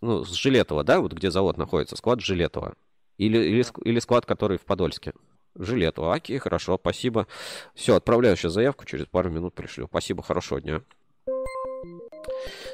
ну, 0.00 0.24
с 0.24 0.32
Жилетова, 0.32 0.84
да, 0.84 1.00
вот 1.00 1.12
где 1.12 1.30
завод 1.30 1.58
находится, 1.58 1.96
склад 1.96 2.22
Жилетова. 2.22 2.74
Или, 3.18 3.36
или, 3.36 3.62
да. 3.62 3.70
или 3.84 3.98
склад, 3.98 4.24
который 4.24 4.56
в 4.56 4.64
Подольске. 4.64 5.12
Жилетова. 5.54 6.14
Окей, 6.14 6.38
хорошо, 6.38 6.78
спасибо. 6.80 7.26
Все, 7.74 7.94
отправляю 7.94 8.36
сейчас 8.36 8.54
заявку, 8.54 8.86
через 8.86 9.04
пару 9.04 9.30
минут 9.30 9.54
пришлю. 9.54 9.86
Спасибо, 9.86 10.22
хорошего 10.22 10.62
дня. 10.62 10.82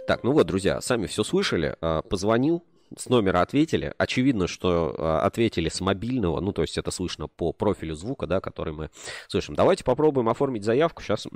Так, 0.07 0.23
ну 0.23 0.31
вот, 0.31 0.47
друзья, 0.47 0.81
сами 0.81 1.07
все 1.07 1.25
слышали. 1.25 1.77
А, 1.81 2.03
позвонил, 2.03 2.65
с 2.97 3.09
номера 3.09 3.41
ответили. 3.41 3.95
Очевидно, 3.99 4.47
что 4.47 4.95
а, 4.99 5.21
ответили 5.21 5.69
с 5.69 5.81
мобильного, 5.81 6.41
ну, 6.41 6.53
то 6.53 6.63
есть 6.63 6.79
это 6.79 6.91
слышно 6.91 7.29
по 7.29 7.53
профилю 7.53 7.95
звука, 7.95 8.27
да, 8.27 8.41
который 8.41 8.73
мы 8.73 8.91
слышим. 9.29 9.55
Давайте 9.55 9.85
попробуем 9.85 10.29
оформить 10.29 10.65
заявку. 10.65 11.03
Сейчас 11.03 11.27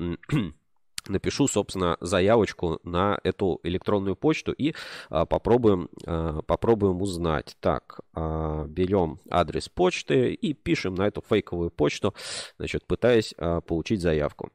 напишу, 1.08 1.46
собственно, 1.46 1.96
заявочку 2.00 2.80
на 2.82 3.18
эту 3.22 3.60
электронную 3.62 4.16
почту 4.16 4.52
и 4.52 4.74
а, 5.10 5.26
попробуем, 5.26 5.88
а, 6.06 6.42
попробуем 6.42 7.00
узнать. 7.00 7.56
Так, 7.60 8.00
берем 8.14 9.20
адрес 9.30 9.68
почты 9.68 10.32
и 10.34 10.52
пишем 10.52 10.94
на 10.94 11.06
эту 11.06 11.22
фейковую 11.26 11.70
почту, 11.70 12.14
значит, 12.58 12.86
пытаясь 12.86 13.34
получить 13.66 14.00
заявку. 14.00 14.50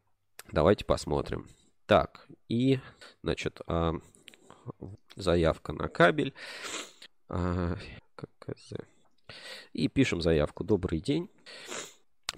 Давайте 0.52 0.86
посмотрим. 0.86 1.48
Так, 1.86 2.28
и, 2.48 2.80
значит, 3.24 3.62
заявка 5.16 5.74
на 5.74 5.88
кабель. 5.88 6.34
А. 7.28 7.78
И 9.74 9.88
пишем 9.88 10.22
заявку. 10.22 10.64
Добрый 10.64 11.00
день. 11.00 11.30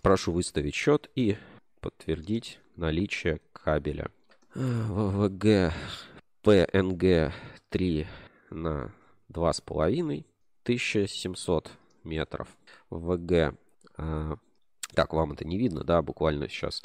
Прошу 0.01 0.31
выставить 0.31 0.75
счет 0.75 1.09
и 1.15 1.37
подтвердить 1.79 2.59
наличие 2.75 3.39
кабеля. 3.53 4.11
ВВГ 4.53 5.73
ПНГ 6.43 7.33
3 7.69 8.07
на 8.49 8.93
2,5 9.31 10.25
1700 10.63 11.71
метров. 12.03 12.47
ВГ. 12.89 13.55
А, 13.97 14.35
так, 14.93 15.13
вам 15.13 15.33
это 15.33 15.45
не 15.47 15.57
видно, 15.57 15.83
да, 15.83 16.01
буквально 16.01 16.49
сейчас. 16.49 16.81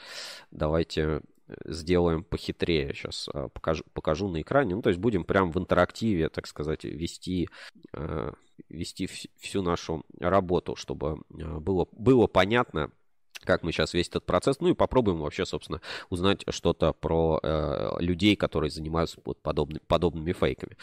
Давайте 0.51 1.23
сделаем 1.65 2.25
похитрее. 2.25 2.93
Сейчас 2.95 3.29
а, 3.33 3.49
покажу, 3.49 3.85
покажу 3.93 4.29
на 4.29 4.41
экране. 4.41 4.75
Ну, 4.75 4.83
то 4.83 4.91
есть 4.91 5.01
будем 5.01 5.25
прям 5.25 5.51
в 5.53 5.59
интерактиве, 5.59 6.29
так 6.29 6.47
сказать, 6.47 6.85
вести, 6.85 7.49
а, 7.93 8.33
вести 8.69 9.09
всю 9.39 9.63
нашу 9.63 10.05
работу, 10.19 10.77
чтобы 10.77 11.23
а, 11.31 11.61
было, 11.61 11.87
было 11.93 12.27
понятно, 12.27 12.91
как 13.45 13.63
мы 13.63 13.71
сейчас 13.71 13.95
весь 13.95 14.09
этот 14.09 14.27
процесс, 14.27 14.61
ну 14.61 14.69
и 14.69 14.75
попробуем 14.75 15.21
вообще, 15.21 15.45
собственно, 15.45 15.81
узнать 16.11 16.43
что-то 16.49 16.93
про 16.93 17.39
э, 17.41 17.97
людей, 18.01 18.35
которые 18.35 18.71
занимаются 18.71 19.21
вот 19.25 19.41
подобны, 19.41 19.79
подобными 19.87 20.33
фейками. 20.33 20.77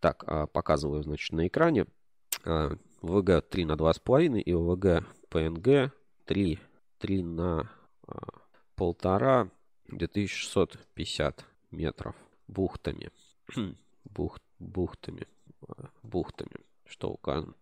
Так, 0.00 0.24
показываю, 0.52 1.02
значит, 1.02 1.32
на 1.32 1.46
экране. 1.46 1.86
Э, 2.44 2.74
ВГ 3.02 3.48
3 3.48 3.64
на 3.66 3.72
2,5 3.72 4.40
и 4.40 4.52
ВГ 4.52 5.06
ПНГ 5.28 5.92
3, 6.24 6.58
3 6.98 7.22
на 7.22 7.70
полтора 8.74 9.50
2650 9.88 11.44
метров 11.70 12.14
бухтами. 12.46 13.10
Бухт, 14.04 14.42
бухтами. 14.58 15.26
Бухтами. 16.02 16.64
Что 16.86 17.10
указано. 17.10 17.54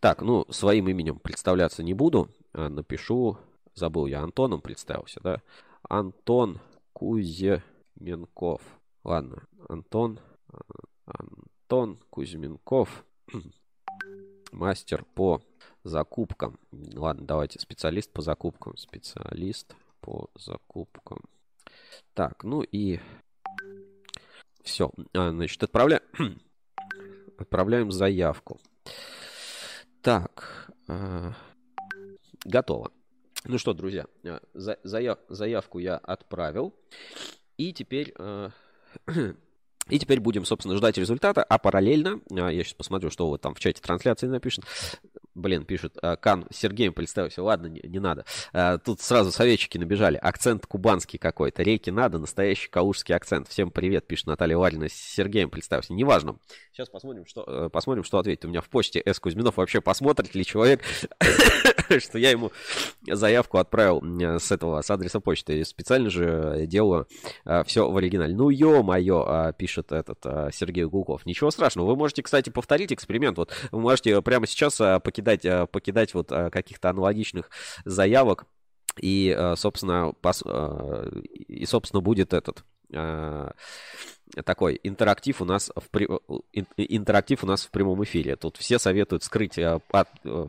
так, 0.00 0.22
ну, 0.22 0.46
своим 0.50 0.88
именем 0.88 1.18
представляться 1.18 1.82
не 1.82 1.94
буду. 1.94 2.28
А 2.52 2.68
напишу, 2.68 3.38
забыл 3.74 4.06
я 4.06 4.20
Антоном 4.20 4.60
представился, 4.60 5.20
да? 5.20 5.42
Антон 5.88 6.60
Кузьменков. 6.92 8.62
Ладно, 9.02 9.46
Антон, 9.68 10.20
Антон 11.04 11.98
Кузьменков, 12.10 13.04
мастер 14.52 15.04
по 15.14 15.42
закупкам. 15.82 16.58
Ладно, 16.72 17.26
давайте 17.26 17.58
специалист 17.60 18.10
по 18.12 18.22
закупкам. 18.22 18.76
Специалист 18.76 19.76
по 20.04 20.28
закупкам. 20.34 21.18
Так, 22.12 22.44
ну 22.44 22.62
и 22.62 23.00
все. 24.62 24.90
А, 25.14 25.30
значит, 25.30 25.62
отправляем, 25.62 26.02
отправляем 27.38 27.90
заявку. 27.90 28.60
Так, 30.02 30.70
э, 30.88 31.32
готово. 32.44 32.92
Ну 33.44 33.56
что, 33.56 33.72
друзья, 33.72 34.06
а, 34.24 34.42
за, 34.52 34.78
заяв, 34.82 35.18
заявку 35.28 35.78
я 35.78 35.96
отправил. 35.96 36.74
И 37.56 37.72
теперь... 37.72 38.14
И 39.88 39.98
теперь 39.98 40.20
будем, 40.20 40.44
собственно, 40.44 40.76
ждать 40.76 40.98
результата, 40.98 41.42
а 41.42 41.58
параллельно, 41.58 42.20
я 42.30 42.50
сейчас 42.50 42.74
посмотрю, 42.74 43.10
что 43.10 43.28
вы 43.28 43.38
там 43.38 43.54
в 43.54 43.60
чате 43.60 43.82
трансляции 43.82 44.26
напишут, 44.26 44.64
Блин, 45.34 45.64
пишет, 45.64 45.96
а, 46.00 46.16
Кан, 46.16 46.46
Сергеем 46.50 46.92
представился. 46.92 47.42
Ладно, 47.42 47.66
не, 47.66 47.80
не 47.82 47.98
надо. 47.98 48.24
А, 48.52 48.78
тут 48.78 49.00
сразу 49.00 49.32
советчики 49.32 49.78
набежали. 49.78 50.16
Акцент 50.16 50.64
кубанский 50.66 51.18
какой-то. 51.18 51.62
Реки 51.62 51.90
надо, 51.90 52.18
настоящий 52.18 52.68
калужский 52.68 53.14
акцент. 53.16 53.48
Всем 53.48 53.70
привет, 53.70 54.06
пишет 54.06 54.28
Наталья 54.28 54.56
Валина. 54.56 54.88
С 54.88 54.92
Сергеем 54.92 55.50
представился. 55.50 55.92
Неважно. 55.92 56.36
Сейчас 56.72 56.88
посмотрим, 56.88 57.26
что, 57.26 57.44
э, 57.46 57.68
посмотрим, 57.68 58.04
что 58.04 58.18
ответит. 58.18 58.44
У 58.44 58.48
меня 58.48 58.60
в 58.60 58.68
почте 58.68 59.02
С. 59.04 59.18
Кузьминов 59.18 59.56
вообще 59.56 59.80
посмотрит 59.80 60.34
ли 60.36 60.44
человек, 60.44 60.82
что 61.98 62.18
я 62.18 62.30
ему 62.30 62.52
заявку 63.06 63.58
отправил 63.58 64.02
с 64.38 64.52
этого, 64.52 64.82
с 64.82 64.90
адреса 64.90 65.20
почты. 65.20 65.64
Специально 65.64 66.10
же 66.10 66.64
делаю 66.66 67.06
все 67.66 67.90
в 67.90 67.96
оригинале. 67.96 68.34
Ну, 68.34 68.50
ё-моё, 68.50 69.52
пишет 69.56 69.92
этот 69.92 70.24
Сергей 70.54 70.84
Гулков. 70.84 71.26
Ничего 71.26 71.50
страшного. 71.50 71.88
Вы 71.88 71.96
можете, 71.96 72.22
кстати, 72.22 72.50
повторить 72.50 72.92
эксперимент. 72.92 73.38
Вот 73.38 73.52
вы 73.72 73.80
можете 73.80 74.20
прямо 74.22 74.46
сейчас 74.46 74.76
покидать 75.02 75.44
покидать, 75.66 76.10
э, 76.10 76.18
вот 76.18 76.32
э, 76.32 76.50
каких-то 76.50 76.90
аналогичных 76.90 77.50
заявок. 77.84 78.46
И, 79.00 79.34
э, 79.36 79.56
собственно, 79.56 80.12
пос... 80.20 80.42
и, 81.48 81.66
собственно, 81.66 82.00
будет 82.00 82.32
этот 82.32 82.64
такой 84.42 84.80
интерактив 84.82 85.40
у 85.40 85.44
нас 85.44 85.70
в 85.76 85.88
при... 85.90 86.08
интерактив 86.76 87.44
у 87.44 87.46
нас 87.46 87.64
в 87.64 87.70
прямом 87.70 88.02
эфире. 88.04 88.36
Тут 88.36 88.56
все 88.56 88.78
советуют 88.78 89.22
скрыть 89.22 89.58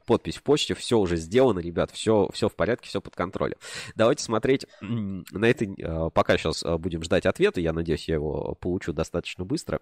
подпись 0.06 0.38
в 0.38 0.44
почте. 0.44 0.74
Все 0.74 0.98
уже 0.98 1.18
сделано, 1.18 1.60
ребят, 1.60 1.92
все, 1.92 2.30
все 2.34 2.50
в 2.50 2.56
порядке, 2.56 2.88
все 2.88 3.02
под 3.02 3.16
контролем. 3.16 3.58
Давайте 3.96 4.24
смотреть 4.24 4.66
на 4.82 5.46
это. 5.46 6.10
Пока 6.12 6.38
сейчас 6.38 6.64
будем 6.80 7.04
ждать 7.04 7.26
ответа. 7.26 7.62
Я 7.62 7.74
надеюсь, 7.74 8.08
я 8.08 8.16
его 8.16 8.56
получу 8.60 8.94
достаточно 8.94 9.46
быстро. 9.46 9.80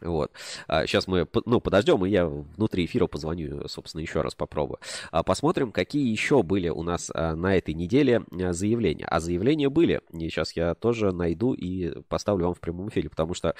Вот. 0.00 0.30
А 0.68 0.86
сейчас 0.86 1.08
мы, 1.08 1.26
ну, 1.44 1.60
подождем, 1.60 2.04
и 2.06 2.10
я 2.10 2.26
внутри 2.26 2.84
эфира 2.84 3.06
позвоню, 3.06 3.66
собственно, 3.68 4.00
еще 4.00 4.20
раз 4.20 4.34
попробую. 4.34 4.78
А 5.10 5.22
посмотрим, 5.22 5.72
какие 5.72 6.08
еще 6.08 6.42
были 6.42 6.68
у 6.68 6.82
нас 6.82 7.10
а, 7.12 7.34
на 7.34 7.56
этой 7.56 7.74
неделе 7.74 8.22
а, 8.30 8.52
заявления. 8.52 9.06
А 9.06 9.18
заявления 9.20 9.68
были. 9.68 10.00
И 10.12 10.28
сейчас 10.28 10.52
я 10.52 10.74
тоже 10.74 11.12
найду 11.12 11.52
и 11.52 12.00
поставлю 12.02 12.46
вам 12.46 12.54
в 12.54 12.60
прямом 12.60 12.88
эфире, 12.88 13.10
потому 13.10 13.34
что 13.34 13.54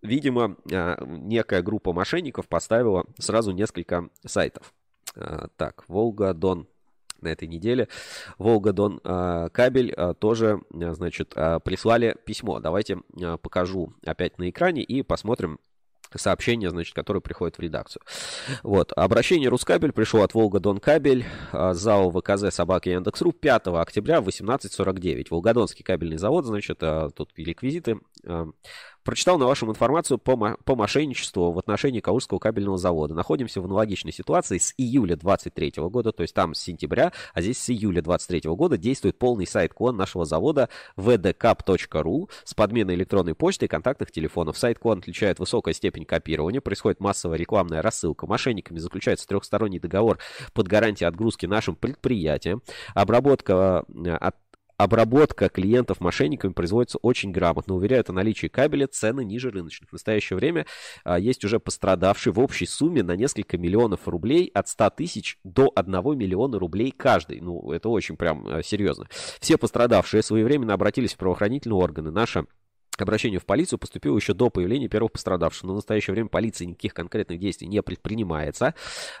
Видимо, 0.00 0.56
а, 0.70 1.02
некая 1.02 1.62
группа 1.62 1.94
мошенников 1.94 2.46
поставила 2.46 3.04
сразу 3.18 3.52
несколько 3.52 4.08
сайтов. 4.26 4.74
Так, 5.56 5.84
Волга, 5.88 6.34
Дон 6.34 6.66
на 7.22 7.28
этой 7.28 7.48
неделе. 7.48 7.88
Волга, 8.36 8.72
Дон, 8.72 9.00
кабель 9.00 9.94
тоже, 10.18 10.60
значит, 10.70 11.30
прислали 11.30 12.16
письмо. 12.26 12.60
Давайте 12.60 12.98
покажу 13.40 13.94
опять 14.04 14.36
на 14.38 14.50
экране 14.50 14.82
и 14.82 15.02
посмотрим, 15.02 15.58
сообщение, 16.16 16.70
значит, 16.70 16.94
которое 16.94 17.20
приходит 17.20 17.56
в 17.56 17.60
редакцию. 17.60 18.02
Вот. 18.62 18.92
Обращение 18.92 19.48
Рускабель 19.48 19.92
пришло 19.92 20.22
от 20.22 20.34
Волга 20.34 20.60
Дон 20.60 20.78
Кабель, 20.78 21.24
а, 21.52 21.74
ЗАО 21.74 22.10
ВКЗ 22.10 22.54
собака 22.54 22.90
Яндекс.ру 22.90 23.32
5 23.32 23.66
октября 23.68 24.20
в 24.20 24.28
18.49. 24.28 25.26
Волгодонский 25.30 25.84
кабельный 25.84 26.18
завод, 26.18 26.46
значит, 26.46 26.78
а, 26.82 27.10
тут 27.10 27.30
реквизиты 27.36 27.98
а, 28.26 28.48
Прочитал 29.04 29.38
на 29.38 29.44
вашем 29.44 29.70
информацию 29.70 30.16
по, 30.16 30.56
по 30.64 30.74
мошенничеству 30.74 31.52
в 31.52 31.58
отношении 31.58 32.00
Калужского 32.00 32.38
кабельного 32.38 32.78
завода. 32.78 33.12
Находимся 33.12 33.60
в 33.60 33.66
аналогичной 33.66 34.12
ситуации 34.12 34.56
с 34.56 34.72
июля 34.78 35.14
23 35.14 35.74
года, 35.76 36.10
то 36.12 36.22
есть 36.22 36.34
там 36.34 36.54
с 36.54 36.60
сентября, 36.60 37.12
а 37.34 37.42
здесь 37.42 37.58
с 37.58 37.68
июля 37.68 38.00
23 38.00 38.50
года 38.52 38.78
действует 38.78 39.18
полный 39.18 39.46
сайт 39.46 39.74
клон 39.74 39.98
нашего 39.98 40.24
завода 40.24 40.70
vdcap.ru 40.96 42.30
с 42.44 42.54
подменой 42.54 42.94
электронной 42.94 43.34
почты 43.34 43.66
и 43.66 43.68
контактных 43.68 44.10
телефонов. 44.10 44.56
Сайт 44.56 44.78
клон 44.78 45.00
отличает 45.00 45.38
высокая 45.38 45.74
степень 45.74 46.06
копирования, 46.06 46.62
происходит 46.62 47.00
массовая 47.00 47.36
рекламная 47.36 47.82
рассылка. 47.82 48.26
Мошенниками 48.26 48.78
заключается 48.78 49.26
трехсторонний 49.26 49.80
договор 49.80 50.18
под 50.54 50.66
гарантией 50.66 51.08
отгрузки 51.08 51.44
нашим 51.44 51.76
предприятиям. 51.76 52.62
Обработка 52.94 53.84
э, 53.88 54.10
от 54.14 54.36
Обработка 54.76 55.48
клиентов 55.48 56.00
мошенниками 56.00 56.52
производится 56.52 56.98
очень 56.98 57.30
грамотно. 57.30 57.74
Уверяют 57.74 58.10
о 58.10 58.12
наличии 58.12 58.48
кабеля, 58.48 58.88
цены 58.88 59.24
ниже 59.24 59.50
рыночных. 59.50 59.90
В 59.90 59.92
настоящее 59.92 60.36
время 60.36 60.66
а, 61.04 61.18
есть 61.18 61.44
уже 61.44 61.60
пострадавшие 61.60 62.32
в 62.32 62.40
общей 62.40 62.66
сумме 62.66 63.02
на 63.02 63.14
несколько 63.14 63.56
миллионов 63.56 64.08
рублей 64.08 64.50
от 64.52 64.68
100 64.68 64.90
тысяч 64.90 65.38
до 65.44 65.70
1 65.74 66.18
миллиона 66.18 66.58
рублей 66.58 66.90
каждый. 66.90 67.40
Ну, 67.40 67.70
это 67.70 67.88
очень 67.88 68.16
прям 68.16 68.46
а, 68.48 68.62
серьезно. 68.62 69.06
Все 69.40 69.56
пострадавшие 69.56 70.22
своевременно 70.22 70.74
обратились 70.74 71.14
в 71.14 71.18
правоохранительные 71.18 71.76
органы. 71.76 72.10
Наша 72.10 72.46
Обращение 72.98 73.40
в 73.40 73.44
полицию 73.44 73.80
поступило 73.80 74.16
еще 74.16 74.34
до 74.34 74.50
появления 74.50 74.88
первых 74.88 75.12
пострадавших, 75.12 75.64
но 75.64 75.72
в 75.72 75.76
настоящее 75.76 76.14
время 76.14 76.28
полиция 76.28 76.66
никаких 76.66 76.94
конкретных 76.94 77.40
действий 77.40 77.66
не 77.66 77.82
предпринимается. 77.82 78.74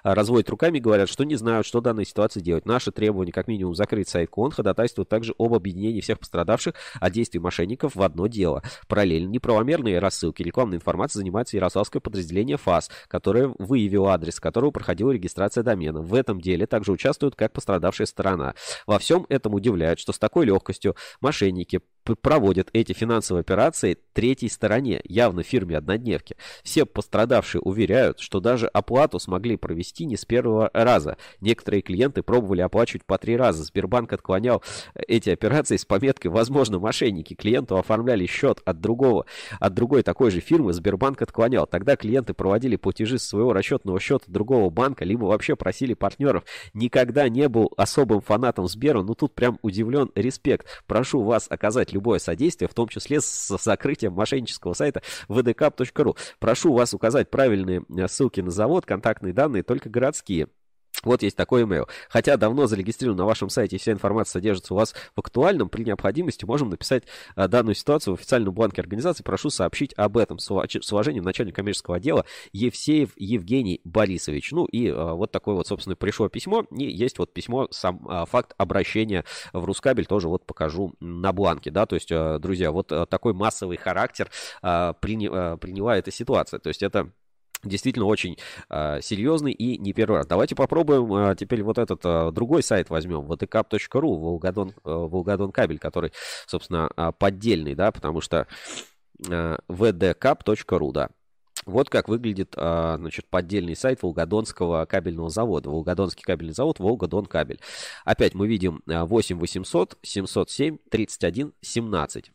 А, 0.04 0.14
разводят 0.14 0.48
руками 0.48 0.78
и 0.78 0.80
говорят, 0.80 1.08
что 1.08 1.24
не 1.24 1.34
знают, 1.34 1.66
что 1.66 1.80
в 1.80 1.82
данной 1.82 2.06
ситуации 2.06 2.38
делать. 2.38 2.66
Наши 2.66 2.92
требования, 2.92 3.32
как 3.32 3.48
минимум, 3.48 3.74
закрыть 3.74 4.08
сайт 4.08 4.30
КОН, 4.30 4.52
ходатайствуют 4.52 5.08
также 5.08 5.34
об 5.38 5.54
объединении 5.54 6.00
всех 6.00 6.20
пострадавших 6.20 6.74
от 7.00 7.12
действий 7.12 7.40
мошенников 7.40 7.96
в 7.96 8.02
одно 8.02 8.28
дело. 8.28 8.62
Параллельно 8.86 9.28
неправомерные 9.28 9.98
рассылки 9.98 10.42
рекламной 10.42 10.76
информации 10.76 11.18
занимается 11.18 11.56
Ярославское 11.56 12.00
подразделение 12.00 12.56
ФАС, 12.56 12.90
которое 13.08 13.52
выявило 13.58 14.12
адрес, 14.12 14.38
которого 14.38 14.70
проходила 14.70 15.10
регистрация 15.10 15.64
домена. 15.64 16.00
В 16.00 16.14
этом 16.14 16.40
деле 16.40 16.68
также 16.68 16.92
участвуют 16.92 17.34
как 17.34 17.52
пострадавшая 17.52 18.06
сторона. 18.06 18.54
Во 18.86 19.00
всем 19.00 19.26
этом 19.28 19.54
удивляет, 19.54 19.98
что 19.98 20.12
с 20.12 20.18
такой 20.20 20.46
легкостью 20.46 20.94
мошенники 21.20 21.80
проводят 22.04 22.68
эти 22.72 22.92
финансовые 22.92 23.40
операции 23.40 23.98
третьей 24.12 24.48
стороне, 24.48 25.00
явно 25.04 25.42
фирме 25.42 25.76
однодневки. 25.76 26.36
Все 26.62 26.84
пострадавшие 26.84 27.60
уверяют, 27.60 28.20
что 28.20 28.40
даже 28.40 28.66
оплату 28.66 29.18
смогли 29.18 29.56
провести 29.56 30.04
не 30.04 30.16
с 30.16 30.24
первого 30.24 30.70
раза. 30.72 31.16
Некоторые 31.40 31.82
клиенты 31.82 32.22
пробовали 32.22 32.60
оплачивать 32.60 33.04
по 33.04 33.18
три 33.18 33.36
раза. 33.36 33.64
Сбербанк 33.64 34.12
отклонял 34.12 34.62
эти 34.94 35.30
операции 35.30 35.76
с 35.76 35.84
пометкой 35.84 36.30
«Возможно, 36.30 36.78
мошенники». 36.78 37.34
Клиенту 37.34 37.76
оформляли 37.76 38.26
счет 38.26 38.60
от 38.64 38.80
другого, 38.80 39.26
от 39.58 39.74
другой 39.74 40.02
такой 40.02 40.30
же 40.30 40.40
фирмы, 40.40 40.72
Сбербанк 40.72 41.22
отклонял. 41.22 41.66
Тогда 41.66 41.96
клиенты 41.96 42.34
проводили 42.34 42.76
платежи 42.76 43.18
с 43.18 43.24
своего 43.24 43.52
расчетного 43.52 43.98
счета 43.98 44.24
другого 44.28 44.70
банка, 44.70 45.04
либо 45.04 45.24
вообще 45.24 45.56
просили 45.56 45.94
партнеров. 45.94 46.44
Никогда 46.74 47.28
не 47.28 47.48
был 47.48 47.72
особым 47.76 48.20
фанатом 48.20 48.68
Сбера, 48.68 49.02
но 49.02 49.14
тут 49.14 49.34
прям 49.34 49.58
удивлен, 49.62 50.10
респект. 50.14 50.66
Прошу 50.86 51.22
вас 51.22 51.46
оказать 51.48 51.93
любое 51.94 52.18
содействие, 52.18 52.68
в 52.68 52.74
том 52.74 52.88
числе 52.88 53.20
с 53.20 53.56
закрытием 53.62 54.12
мошеннического 54.12 54.74
сайта 54.74 55.02
vdcap.ru. 55.28 56.16
Прошу 56.38 56.74
вас 56.74 56.92
указать 56.92 57.30
правильные 57.30 57.84
э, 57.88 58.08
ссылки 58.08 58.40
на 58.40 58.50
завод, 58.50 58.84
контактные 58.84 59.32
данные, 59.32 59.62
только 59.62 59.88
городские. 59.88 60.48
Вот 61.04 61.22
есть 61.22 61.36
такой 61.36 61.62
email. 61.62 61.88
Хотя 62.08 62.36
давно 62.36 62.66
зарегистрирован 62.66 63.18
на 63.18 63.24
вашем 63.24 63.48
сайте, 63.48 63.78
вся 63.78 63.92
информация 63.92 64.32
содержится 64.32 64.74
у 64.74 64.76
вас 64.76 64.94
в 65.14 65.20
актуальном, 65.20 65.68
при 65.68 65.84
необходимости 65.84 66.44
можем 66.44 66.70
написать 66.70 67.04
а, 67.36 67.48
данную 67.48 67.74
ситуацию 67.74 68.14
в 68.14 68.18
официальном 68.18 68.54
бланке 68.54 68.80
организации. 68.80 69.22
Прошу 69.22 69.50
сообщить 69.50 69.92
об 69.96 70.16
этом 70.16 70.38
с, 70.38 70.50
уважением 70.50 71.24
начальник 71.24 71.54
коммерческого 71.54 71.96
отдела 71.96 72.24
Евсеев 72.52 73.12
Евгений 73.16 73.80
Борисович. 73.84 74.52
Ну 74.52 74.64
и 74.66 74.88
а, 74.88 75.14
вот 75.14 75.30
такое 75.30 75.54
вот, 75.54 75.66
собственно, 75.66 75.96
пришло 75.96 76.28
письмо. 76.28 76.64
И 76.70 76.84
есть 76.84 77.18
вот 77.18 77.32
письмо, 77.32 77.68
сам 77.70 78.06
а, 78.08 78.26
факт 78.26 78.54
обращения 78.56 79.24
в 79.52 79.64
Рускабель 79.64 80.06
тоже 80.06 80.28
вот 80.28 80.46
покажу 80.46 80.94
на 81.00 81.32
бланке, 81.32 81.70
да, 81.70 81.86
то 81.86 81.94
есть, 81.94 82.08
друзья, 82.08 82.70
вот 82.70 82.92
такой 83.08 83.32
массовый 83.32 83.76
характер 83.76 84.30
приня, 84.60 85.56
приняла 85.56 85.96
эта 85.96 86.10
ситуация. 86.10 86.60
То 86.60 86.68
есть 86.68 86.82
это 86.82 87.10
действительно 87.64 88.06
очень 88.06 88.38
э, 88.68 89.00
серьезный 89.00 89.52
и 89.52 89.78
не 89.78 89.92
первый 89.92 90.18
раз. 90.18 90.26
Давайте 90.26 90.54
попробуем 90.54 91.12
э, 91.14 91.36
теперь 91.36 91.62
вот 91.62 91.78
этот 91.78 92.00
э, 92.04 92.30
другой 92.32 92.62
сайт 92.62 92.90
возьмем, 92.90 93.20
vtkap.ru, 93.20 94.00
Волгодон, 94.00 94.70
э, 94.70 94.72
Волгодон 94.84 95.52
кабель, 95.52 95.78
который, 95.78 96.12
собственно, 96.46 96.90
э, 96.96 97.12
поддельный, 97.18 97.74
да, 97.74 97.92
потому 97.92 98.20
что 98.20 98.46
э, 99.28 99.56
vdcap.ru, 99.68 100.92
да. 100.92 101.08
Вот 101.66 101.88
как 101.88 102.08
выглядит, 102.08 102.54
а, 102.56 102.96
значит, 102.98 103.26
поддельный 103.30 103.74
сайт 103.74 104.02
Волгодонского 104.02 104.84
кабельного 104.84 105.30
завода. 105.30 105.70
Волгодонский 105.70 106.22
кабельный 106.22 106.52
завод, 106.52 106.78
Волгодон 106.78 107.24
кабель. 107.24 107.58
Опять 108.04 108.34
мы 108.34 108.46
видим 108.46 108.82
8 108.86 109.38
800 109.38 109.98
707 110.02 110.76
31 110.90 111.54
17. 111.62 112.32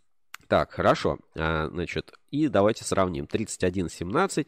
Так, 0.50 0.72
хорошо. 0.72 1.20
А, 1.38 1.68
значит, 1.68 2.12
и 2.32 2.48
давайте 2.48 2.84
сравним. 2.84 3.26
31.17 3.26 4.48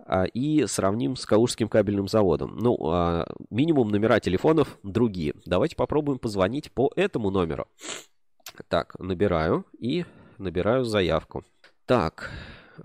а, 0.00 0.24
и 0.24 0.66
сравним 0.66 1.14
с 1.14 1.24
Калужским 1.24 1.68
кабельным 1.68 2.08
заводом. 2.08 2.58
Ну, 2.58 2.76
а, 2.90 3.24
минимум 3.48 3.88
номера 3.88 4.18
телефонов 4.18 4.76
другие. 4.82 5.34
Давайте 5.46 5.76
попробуем 5.76 6.18
позвонить 6.18 6.72
по 6.72 6.90
этому 6.96 7.30
номеру. 7.30 7.68
Так, 8.66 8.98
набираю 8.98 9.64
и 9.78 10.04
набираю 10.38 10.84
заявку. 10.84 11.44
Так, 11.86 12.32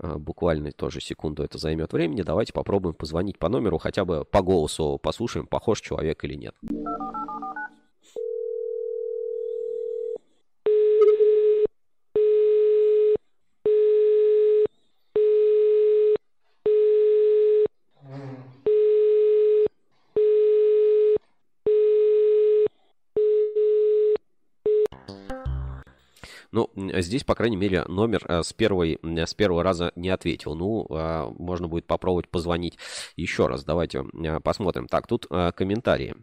буквально 0.00 0.70
тоже 0.70 1.00
секунду 1.00 1.42
это 1.42 1.58
займет 1.58 1.92
времени. 1.92 2.22
Давайте 2.22 2.52
попробуем 2.52 2.94
позвонить 2.94 3.36
по 3.36 3.48
номеру, 3.48 3.78
хотя 3.78 4.04
бы 4.04 4.24
по 4.24 4.42
голосу 4.42 5.00
послушаем, 5.02 5.48
похож 5.48 5.80
человек 5.80 6.22
или 6.22 6.34
нет. 6.34 6.54
Ну, 26.54 26.70
здесь, 27.00 27.24
по 27.24 27.34
крайней 27.34 27.56
мере, 27.56 27.84
номер 27.88 28.24
с, 28.28 28.52
первой, 28.52 29.00
с 29.02 29.34
первого 29.34 29.64
раза 29.64 29.90
не 29.96 30.08
ответил. 30.08 30.54
Ну, 30.54 30.86
можно 31.36 31.66
будет 31.66 31.86
попробовать 31.86 32.28
позвонить 32.28 32.78
еще 33.16 33.48
раз. 33.48 33.64
Давайте 33.64 34.04
посмотрим. 34.42 34.86
Так, 34.86 35.08
тут 35.08 35.26
комментарии. 35.26 36.14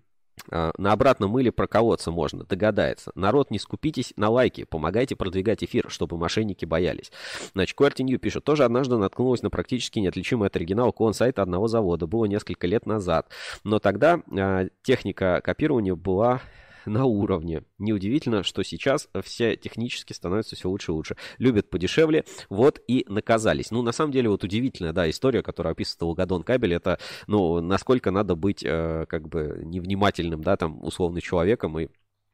А, 0.49 0.71
на 0.77 0.93
обратном 0.93 1.31
мыле 1.31 1.51
проколоться 1.51 2.11
можно, 2.11 2.45
догадается. 2.45 3.11
Народ, 3.15 3.51
не 3.51 3.59
скупитесь 3.59 4.13
на 4.15 4.29
лайки, 4.29 4.63
помогайте 4.63 5.15
продвигать 5.15 5.63
эфир, 5.63 5.89
чтобы 5.89 6.17
мошенники 6.17 6.65
боялись. 6.65 7.11
Значит, 7.53 7.77
QWERTY 7.77 8.17
пишет, 8.17 8.43
тоже 8.43 8.63
однажды 8.63 8.97
наткнулась 8.97 9.43
на 9.43 9.49
практически 9.49 9.99
неотличимый 9.99 10.47
от 10.47 10.55
оригинала 10.55 10.91
клон 10.91 11.13
сайта 11.13 11.41
одного 11.41 11.67
завода. 11.67 12.07
Было 12.07 12.25
несколько 12.25 12.67
лет 12.67 12.85
назад. 12.85 13.29
Но 13.63 13.79
тогда 13.79 14.21
э, 14.31 14.69
техника 14.83 15.41
копирования 15.43 15.95
была 15.95 16.41
на 16.85 17.05
уровне. 17.05 17.63
Неудивительно, 17.77 18.43
что 18.43 18.63
сейчас 18.63 19.07
все 19.23 19.55
технически 19.55 20.13
становятся 20.13 20.55
все 20.55 20.69
лучше 20.69 20.91
и 20.91 20.95
лучше. 20.95 21.17
Любят 21.37 21.69
подешевле, 21.69 22.25
вот 22.49 22.81
и 22.87 23.05
наказались. 23.07 23.71
Ну, 23.71 23.81
на 23.81 23.91
самом 23.91 24.11
деле, 24.11 24.29
вот 24.29 24.43
удивительная, 24.43 24.93
да, 24.93 25.09
история, 25.09 25.41
которая 25.41 25.73
описывает 25.73 26.01
Волгодон 26.01 26.43
кабель, 26.43 26.73
это, 26.73 26.99
ну, 27.27 27.61
насколько 27.61 28.11
надо 28.11 28.35
быть, 28.35 28.63
э, 28.63 29.05
как 29.07 29.27
бы, 29.27 29.61
невнимательным, 29.63 30.43
да, 30.43 30.57
там, 30.57 30.83
условно, 30.83 31.21
человеком 31.21 31.79
и 31.79 31.89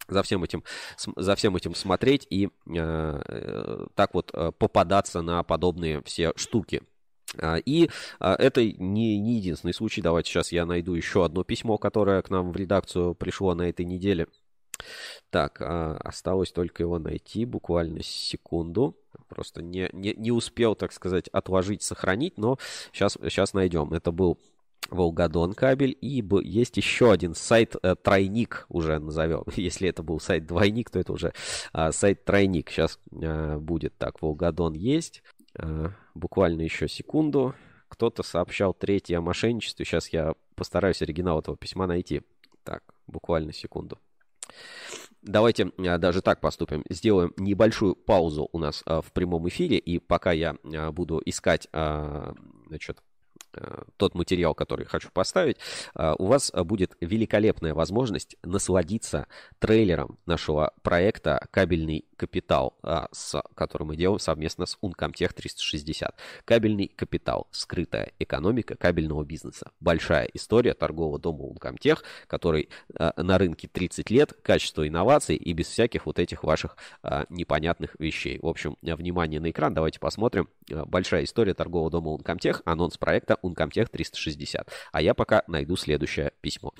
за 0.08 0.24
всем 0.24 0.44
этим, 0.44 0.64
за 1.16 1.36
всем 1.36 1.56
этим 1.56 1.76
смотреть 1.76 2.26
и 2.30 2.46
э, 2.46 2.50
э, 2.66 3.86
так 3.96 4.14
вот 4.14 4.32
э, 4.34 4.52
попадаться 4.58 5.22
на 5.22 5.44
подобные 5.44 6.02
все 6.04 6.34
штуки. 6.36 6.82
А, 7.40 7.58
и 7.58 7.90
а, 8.20 8.36
это 8.36 8.64
не, 8.64 9.18
не 9.18 9.38
единственный 9.38 9.74
случай. 9.74 10.02
Давайте 10.02 10.30
сейчас 10.30 10.52
я 10.52 10.66
найду 10.66 10.94
еще 10.94 11.26
одно 11.26 11.44
письмо, 11.44 11.78
которое 11.78 12.22
к 12.22 12.30
нам 12.30 12.52
в 12.52 12.56
редакцию 12.56 13.16
пришло 13.16 13.54
на 13.54 13.64
этой 13.64 13.86
неделе. 13.86 14.28
Так, 15.30 15.62
а, 15.62 15.98
осталось 16.04 16.52
только 16.52 16.84
его 16.84 17.00
найти 17.00 17.46
буквально 17.46 18.02
секунду. 18.04 18.98
Просто 19.28 19.62
не, 19.62 19.90
не, 19.92 20.14
не 20.14 20.32
успел, 20.32 20.76
так 20.76 20.94
сказать, 20.94 21.28
отложить, 21.30 21.82
сохранить, 21.84 22.38
но 22.38 22.58
сейчас, 22.94 23.18
сейчас 23.24 23.54
найдем. 23.54 23.94
Это 23.94 24.12
был 24.12 24.40
Волгодон 24.90 25.54
кабель. 25.54 25.98
И 26.00 26.24
есть 26.44 26.78
еще 26.78 27.12
один 27.12 27.36
сайт 27.36 27.76
э, 27.82 27.96
тройник 27.96 28.66
уже 28.70 29.00
назовем. 29.00 29.44
Если 29.56 29.90
это 29.90 30.02
был 30.02 30.22
сайт 30.22 30.46
двойник, 30.46 30.90
то 30.90 31.00
это 31.00 31.12
уже 31.12 31.34
сайт 31.92 32.24
тройник. 32.24 32.70
Сейчас 32.70 33.00
э, 33.12 33.58
будет 33.58 33.98
так. 33.98 34.22
Волгодон 34.22 34.74
есть. 34.74 35.24
Э, 35.58 35.90
буквально 36.14 36.62
еще 36.62 36.88
секунду. 36.88 37.56
Кто-то 37.90 38.24
сообщал 38.24 38.74
третье 38.74 39.18
о 39.18 39.22
мошенничестве. 39.22 39.86
Сейчас 39.86 40.10
я 40.10 40.34
постараюсь 40.56 41.02
оригинал 41.02 41.40
этого 41.40 41.58
письма 41.58 41.88
найти. 41.88 42.22
Так, 42.64 42.84
буквально 43.08 43.54
секунду. 43.54 43.98
Давайте 45.22 45.72
э, 45.78 45.98
даже 45.98 46.22
так 46.22 46.42
поступим. 46.42 46.84
Сделаем 46.90 47.34
небольшую 47.38 47.96
паузу 47.96 48.50
у 48.52 48.60
нас 48.60 48.84
э, 48.86 49.02
в 49.02 49.12
прямом 49.12 49.48
эфире. 49.48 49.78
И 49.78 50.00
пока 50.00 50.32
я 50.32 50.56
буду 50.92 51.22
искать 51.26 51.68
значит, 51.72 53.02
тот 53.98 54.16
материал, 54.16 54.54
который 54.54 54.86
хочу 54.86 55.10
поставить, 55.12 55.58
э, 55.96 56.14
у 56.18 56.26
вас 56.26 56.52
будет 56.52 56.96
великолепная 57.02 57.74
возможность 57.74 58.38
насладиться 58.44 59.28
трейлером 59.60 60.18
нашего 60.26 60.74
проекта 60.84 61.48
«Кабельный 61.52 62.06
капитал», 62.16 62.78
э, 62.84 63.06
с 63.12 63.42
которым 63.56 63.90
мы 63.90 63.98
делаем 63.98 64.20
совместно 64.20 64.66
с 64.66 64.78
Uncomtech 64.82 65.34
360. 65.34 66.16
Кабельный 66.46 66.88
капитал. 66.88 67.48
Скрытая 67.52 68.12
экономика 68.20 68.76
кабельного 68.76 69.24
бизнеса. 69.24 69.72
Большая 69.80 70.30
история 70.34 70.74
торгового 70.74 71.20
дома 71.20 71.46
Uncomtech, 71.46 72.00
который 72.28 72.70
на 72.98 73.38
рынке 73.38 73.68
30 73.68 74.10
лет, 74.10 74.34
качество 74.42 74.88
инноваций 74.88 75.36
и 75.36 75.54
без 75.54 75.68
всяких 75.68 76.06
вот 76.06 76.20
этих 76.20 76.44
ваших 76.44 76.78
непонятных 77.30 77.96
вещей. 78.00 78.40
В 78.42 78.48
общем, 78.48 78.78
внимание 78.82 79.40
на 79.40 79.50
экран, 79.52 79.74
давайте 79.74 80.00
посмотрим. 80.00 80.50
Большая 80.70 81.24
история 81.24 81.54
торгового 81.54 81.92
дома 81.92 82.16
Uncomtech, 82.16 82.62
анонс 82.66 82.98
проекта 82.98 83.38
Uncomtech 83.48 83.90
360. 83.90 84.68
А 84.92 85.02
я 85.02 85.14
пока 85.14 85.44
найду 85.48 85.76
следующее 85.76 86.32
письмо. 86.42 86.74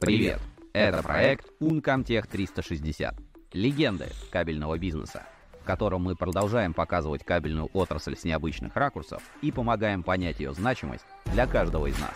Привет! 0.00 0.40
Это 0.72 1.02
проект 1.02 1.46
Uncomtech 1.60 2.28
360. 2.30 3.14
Легенды 3.52 4.08
кабельного 4.30 4.78
бизнеса 4.78 5.26
в 5.60 5.64
котором 5.64 6.02
мы 6.02 6.16
продолжаем 6.16 6.72
показывать 6.72 7.24
кабельную 7.24 7.68
отрасль 7.74 8.16
с 8.16 8.24
необычных 8.24 8.74
ракурсов 8.74 9.22
и 9.42 9.52
помогаем 9.52 10.02
понять 10.02 10.40
ее 10.40 10.54
значимость 10.54 11.04
для 11.26 11.46
каждого 11.46 11.86
из 11.86 11.98
нас. 11.98 12.14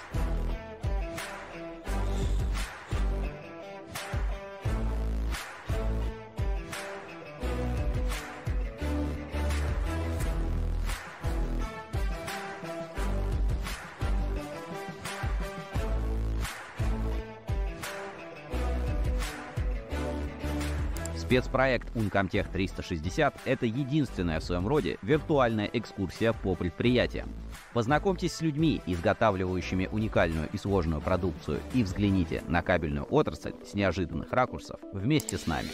Спецпроект 21.32 21.88
Uncomtech 21.96 22.46
360– 22.52 23.34
это 23.46 23.64
единственная 23.64 24.38
в 24.38 24.44
своем 24.44 24.68
роде 24.68 24.98
виртуальная 25.00 25.64
экскурсия 25.72 26.34
по 26.34 26.54
предприятиям. 26.54 27.30
Познакомьтесь 27.72 28.34
с 28.34 28.42
людьми, 28.42 28.82
изготавливающими 28.84 29.88
уникальную 29.90 30.50
и 30.52 30.58
сложную 30.58 31.00
продукцию, 31.00 31.60
и 31.72 31.84
взгляните 31.84 32.42
на 32.48 32.60
кабельную 32.60 33.06
отрасль 33.08 33.54
с 33.66 33.72
неожиданных 33.72 34.30
ракурсов 34.30 34.78
вместе 34.92 35.38
с 35.38 35.46
нами. 35.46 35.70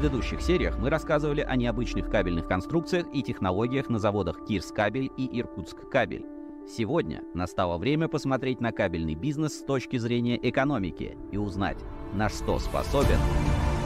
Предыдущих 0.00 0.40
сериях 0.40 0.78
мы 0.78 0.88
рассказывали 0.88 1.42
о 1.42 1.56
необычных 1.56 2.08
кабельных 2.08 2.48
конструкциях 2.48 3.06
и 3.12 3.22
технологиях 3.22 3.90
на 3.90 3.98
заводах 3.98 4.46
Кирс 4.46 4.72
Кабель 4.72 5.10
и 5.18 5.38
Иркутск 5.38 5.90
Кабель. 5.90 6.24
Сегодня 6.66 7.20
настало 7.34 7.76
время 7.76 8.08
посмотреть 8.08 8.62
на 8.62 8.72
кабельный 8.72 9.14
бизнес 9.14 9.58
с 9.58 9.62
точки 9.62 9.98
зрения 9.98 10.38
экономики 10.48 11.18
и 11.30 11.36
узнать, 11.36 11.76
на 12.14 12.30
что 12.30 12.58
способен 12.58 13.18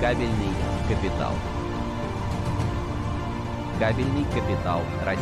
кабельный 0.01 0.55
капитал. 0.89 1.33
Кабельный 3.81 4.25
капитал 4.27 4.83
России. 5.05 5.21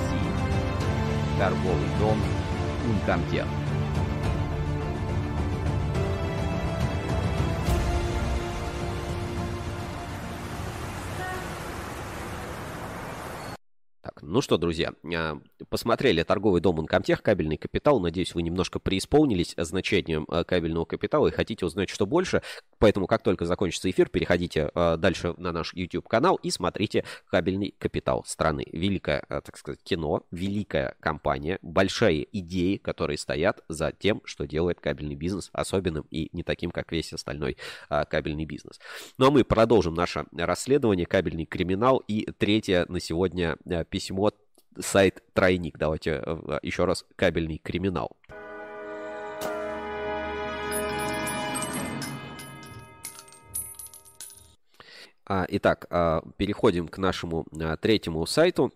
Торговый 1.39 1.89
дом 2.01 2.19
Ункомтех. 2.91 3.47
Ну 14.33 14.41
что, 14.41 14.57
друзья, 14.57 14.95
а, 15.15 15.39
посмотрели 15.69 16.23
торговый 16.23 16.63
дом 16.63 16.81
Uncomtech, 16.81 17.21
кабельный 17.21 17.59
капитал. 17.59 18.01
Надеюсь, 18.01 18.35
вы 18.35 18.41
немножко 18.41 18.79
преисполнились 18.79 19.53
значением 19.59 20.25
а, 20.27 20.43
кабельного 20.43 20.87
капитала 20.87 21.27
и 21.27 21.31
хотите 21.31 21.67
узнать, 21.67 21.91
что 21.91 22.07
больше. 22.07 22.41
Поэтому, 22.79 23.07
как 23.07 23.23
только 23.23 23.45
закончится 23.45 23.91
эфир, 23.91 24.09
переходите 24.09 24.71
а, 24.75 24.97
дальше 24.97 25.35
на 25.37 25.53
наш 25.53 25.75
YouTube-канал 25.75 26.37
и 26.37 26.51
смотрите 26.51 27.05
кабельный 27.31 27.75
капитал 27.79 28.25
страны. 28.27 28.65
Великое, 28.73 29.23
так 29.29 29.55
сказать, 29.59 29.83
кино, 29.83 30.25
великая 30.31 30.97
компания, 31.01 31.59
большие 31.61 32.27
идеи, 32.33 32.79
которые 32.79 33.19
стоят 33.19 33.63
за 33.69 33.93
тем, 33.93 34.23
что 34.25 34.47
делает 34.47 34.81
кабельный 34.81 35.15
бизнес 35.15 35.51
особенным 35.53 36.07
и 36.11 36.31
не 36.33 36.43
таким, 36.43 36.71
как 36.71 36.91
весь 36.91 37.13
остальной 37.13 37.59
кабельный 38.09 38.47
бизнес. 38.47 38.81
Ну 39.19 39.27
а 39.27 39.31
мы 39.31 39.45
продолжим 39.45 39.93
наше 39.93 40.25
расследование, 40.33 41.05
кабельный 41.05 41.45
криминал 41.45 42.03
и 42.09 42.25
третье 42.39 42.87
на 42.89 42.99
сегодня 42.99 43.59
письмо 43.91 44.23
сайт 44.79 45.23
«Тройник». 45.33 45.79
Давайте 45.79 46.23
э, 46.25 46.59
еще 46.63 46.85
раз 46.85 47.05
«Кабельный 47.17 47.59
криминал». 47.59 48.17
А, 55.25 55.47
итак, 55.49 55.87
а, 55.89 56.23
переходим 56.37 56.89
к 56.89 56.99
нашему 56.99 57.47
а, 57.59 57.77
третьему 57.77 58.27
сайту. 58.27 58.73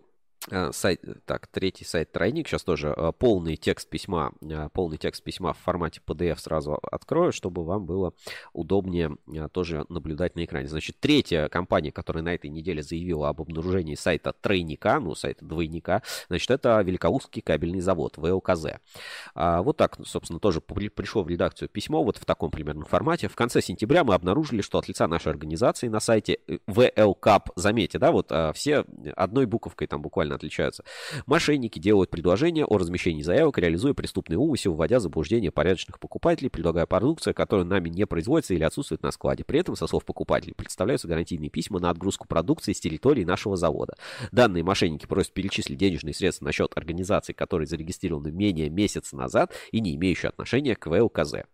Э, 0.51 0.71
сайт, 0.73 1.03
так, 1.25 1.49
третий 1.49 1.85
сайт 1.85 2.13
тройник. 2.13 2.47
Сейчас 2.47 2.63
тоже 2.63 2.95
э, 2.97 3.13
полный 3.19 3.57
текст 3.57 3.89
письма, 3.89 4.33
э, 4.43 4.69
полный 4.73 4.97
текст 4.97 5.25
письма 5.25 5.53
в 5.53 5.59
формате 5.59 6.01
PDF 6.07 6.39
сразу 6.39 6.79
открою, 6.83 7.33
чтобы 7.33 7.65
вам 7.65 7.85
было 7.85 8.13
удобнее 8.53 9.17
тоже 9.53 9.85
наблюдать 9.89 10.37
на 10.37 10.45
экране. 10.45 10.69
Значит, 10.69 11.01
третья 11.01 11.49
компания, 11.49 11.91
которая 11.91 12.23
на 12.23 12.33
этой 12.35 12.49
неделе 12.49 12.83
заявила 12.83 13.29
об 13.29 13.41
обнаружении 13.41 13.97
сайта 13.97 14.33
тройника, 14.33 15.01
ну, 15.01 15.15
сайта 15.15 15.45
двойника, 15.45 16.03
значит, 16.29 16.51
это 16.51 16.81
Великоустский 16.81 17.43
кабельный 17.43 17.81
завод, 17.81 18.17
ВЛКЗ. 18.17 18.67
А, 19.35 19.63
вот 19.63 19.77
так, 19.77 19.99
собственно, 20.05 20.39
тоже 20.39 20.61
пришло 20.61 21.25
в 21.25 21.29
редакцию 21.29 21.69
письмо 21.69 22.05
вот 22.05 22.19
в 22.19 22.25
таком 22.25 22.51
примерном 22.51 22.85
формате. 22.85 23.29
В 23.29 23.35
конце 23.35 23.61
сентября 23.61 24.05
мы 24.05 24.15
обнаружили, 24.15 24.63
что 24.63 24.79
от 24.79 24.87
лица 24.87 25.09
нашей 25.09 25.31
организации 25.33 25.89
на 25.89 25.99
сайте 25.99 26.39
VLCAP, 26.69 27.49
заметьте, 27.57 27.99
да, 27.99 28.13
вот 28.13 28.33
все 28.55 28.85
одной 29.17 29.47
буковкой 29.47 29.89
там 29.89 30.03
буквально 30.03 30.36
отличаются. 30.37 30.85
Мошенники 31.27 31.79
делают 31.79 32.11
предложения 32.11 32.65
о 32.65 32.79
размещении 32.79 33.23
заявок, 33.23 33.59
реализуя 33.59 33.95
преступный 33.95 34.37
умысел, 34.37 34.75
вводя 34.75 34.99
в 34.99 35.03
заблуждение 35.03 35.51
порядочных 35.51 35.99
покупателей, 35.99 36.51
предлагая 36.51 36.87
продукцию, 36.87 37.35
которая 37.35 37.67
нами 37.67 37.89
не 37.89 38.07
производится 38.07 38.55
или 38.55 38.63
отсутствует 38.63 39.03
на 39.03 39.11
складе. 39.11 39.45
При 39.45 39.61
этом, 39.61 39.77
со 39.77 39.87
слов 39.87 40.05
покупателей, 40.05 40.55
представляются 40.55 41.09
гарантийные 41.09 41.51
письма 41.51 41.81
на 41.81 41.91
отгрузку 41.91 42.27
продукции 42.27 42.73
с 42.73 42.81
территории 42.81 43.25
нашего 43.25 43.57
завода. 43.57 43.95
Данные 44.33 44.63
мошенники 44.63 45.07
просят 45.07 45.33
перечислить 45.33 45.79
денежные 45.79 46.15
средства 46.15 46.45
на 46.45 46.53
счет 46.53 46.73
организации, 46.75 47.33
которые 47.33 47.67
зарегистрированы 47.67 48.31
менее 48.31 48.71
месяца 48.71 49.17
назад 49.17 49.53
и 49.73 49.81
не 49.81 49.95
имеющие 49.97 50.29
отношения 50.29 50.77
к 50.77 50.87
ВЛКЗ. 50.87 51.47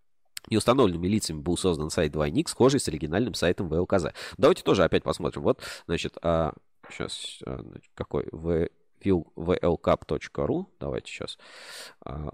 Неустановленными 0.50 1.06
лицами 1.06 1.40
был 1.40 1.56
создан 1.56 1.90
сайт 1.90 2.12
двойник, 2.12 2.48
схожий 2.48 2.80
с 2.80 2.88
оригинальным 2.88 3.34
сайтом 3.34 3.68
ВЛКЗ. 3.68 4.06
Давайте 4.38 4.62
тоже 4.62 4.82
опять 4.82 5.04
посмотрим. 5.04 5.42
Вот, 5.42 5.60
значит, 5.86 6.16
а, 6.22 6.52
сейчас, 6.92 7.38
а, 7.46 7.64
какой? 7.94 8.28
В 8.32 8.68
vlcap.ru. 9.04 10.66
Давайте 10.78 11.10
сейчас. 11.12 11.38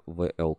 vlcap.ru. 0.07 0.57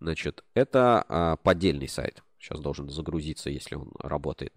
Значит, 0.00 0.44
это 0.54 1.04
а, 1.08 1.36
поддельный 1.36 1.88
сайт. 1.88 2.22
Сейчас 2.38 2.60
должен 2.60 2.88
загрузиться, 2.88 3.50
если 3.50 3.74
он 3.74 3.90
работает. 3.98 4.52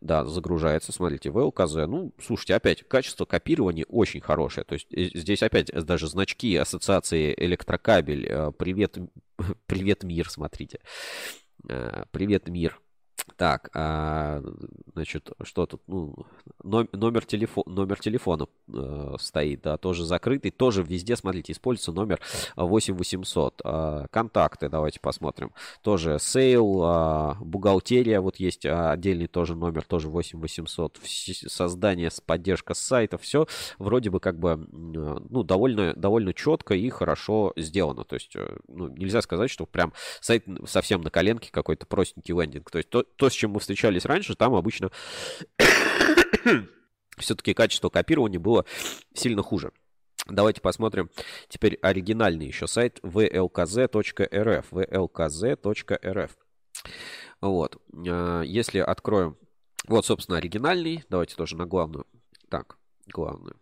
Да, 0.00 0.24
загружается. 0.26 0.92
Смотрите, 0.92 1.30
VLKZ. 1.30 1.86
Ну, 1.86 2.12
слушайте, 2.22 2.54
опять, 2.54 2.86
качество 2.86 3.24
копирования 3.24 3.86
очень 3.88 4.20
хорошее. 4.20 4.64
То 4.64 4.74
есть 4.74 4.92
э, 4.92 5.08
здесь 5.14 5.42
опять 5.42 5.68
даже 5.68 6.08
значки 6.08 6.54
ассоциации 6.56 7.34
электрокабель. 7.36 8.26
Э, 8.28 8.52
привет, 8.52 8.98
привет, 9.66 10.02
мир, 10.02 10.28
смотрите. 10.28 10.80
Э, 11.68 12.04
привет, 12.10 12.48
мир. 12.48 12.78
Так, 13.36 13.70
а, 13.74 14.42
значит, 14.94 15.30
что 15.42 15.66
тут? 15.66 15.82
Ну, 15.86 16.14
номер, 16.62 17.24
телефо 17.24 17.64
номер 17.66 17.98
телефона 17.98 18.46
э, 18.72 19.16
стоит, 19.18 19.62
да, 19.62 19.76
тоже 19.76 20.04
закрытый. 20.04 20.50
Тоже 20.50 20.82
везде, 20.82 21.16
смотрите, 21.16 21.52
используется 21.52 21.92
номер 21.92 22.20
8800. 22.56 23.60
А, 23.64 24.06
контакты, 24.10 24.68
давайте 24.68 25.00
посмотрим. 25.00 25.52
Тоже 25.82 26.18
sale, 26.20 26.80
а, 26.82 27.36
бухгалтерия, 27.40 28.20
вот 28.20 28.36
есть 28.36 28.64
отдельный 28.64 29.26
тоже 29.26 29.54
номер, 29.54 29.84
тоже 29.84 30.08
8800. 30.08 31.00
Создание, 31.46 32.10
поддержка 32.26 32.74
сайта, 32.74 33.18
все 33.18 33.46
вроде 33.78 34.10
бы 34.10 34.20
как 34.20 34.38
бы, 34.38 34.56
ну, 34.72 35.42
довольно, 35.42 35.94
довольно 35.94 36.32
четко 36.32 36.74
и 36.74 36.88
хорошо 36.90 37.52
сделано. 37.56 38.04
То 38.04 38.14
есть, 38.14 38.34
э, 38.34 38.56
ну, 38.68 38.88
нельзя 38.88 39.22
сказать, 39.22 39.50
что 39.50 39.66
прям 39.66 39.92
сайт 40.20 40.44
совсем 40.66 41.00
на 41.02 41.10
коленке 41.10 41.50
какой-то 41.50 41.86
простенький 41.86 42.34
лендинг. 42.34 42.70
То 42.70 42.78
есть, 42.78 42.90
то, 42.90 43.04
то, 43.16 43.28
с 43.28 43.32
чем 43.32 43.52
мы 43.52 43.60
встречались 43.60 44.04
раньше, 44.04 44.34
там 44.34 44.54
обычно 44.54 44.90
все-таки 47.18 47.54
качество 47.54 47.88
копирования 47.88 48.38
было 48.38 48.64
сильно 49.14 49.42
хуже. 49.42 49.72
Давайте 50.28 50.60
посмотрим 50.60 51.08
теперь 51.48 51.78
оригинальный 51.82 52.46
еще 52.46 52.66
сайт 52.66 52.98
vlkz.rf. 53.02 54.64
vlkz.rf. 54.70 56.30
Вот. 57.40 57.76
А, 58.08 58.42
если 58.42 58.78
откроем... 58.80 59.36
Вот, 59.86 60.04
собственно, 60.04 60.38
оригинальный. 60.38 61.04
Давайте 61.08 61.36
тоже 61.36 61.56
на 61.56 61.64
главную. 61.66 62.06
Так, 62.48 62.76
главную. 63.06 63.56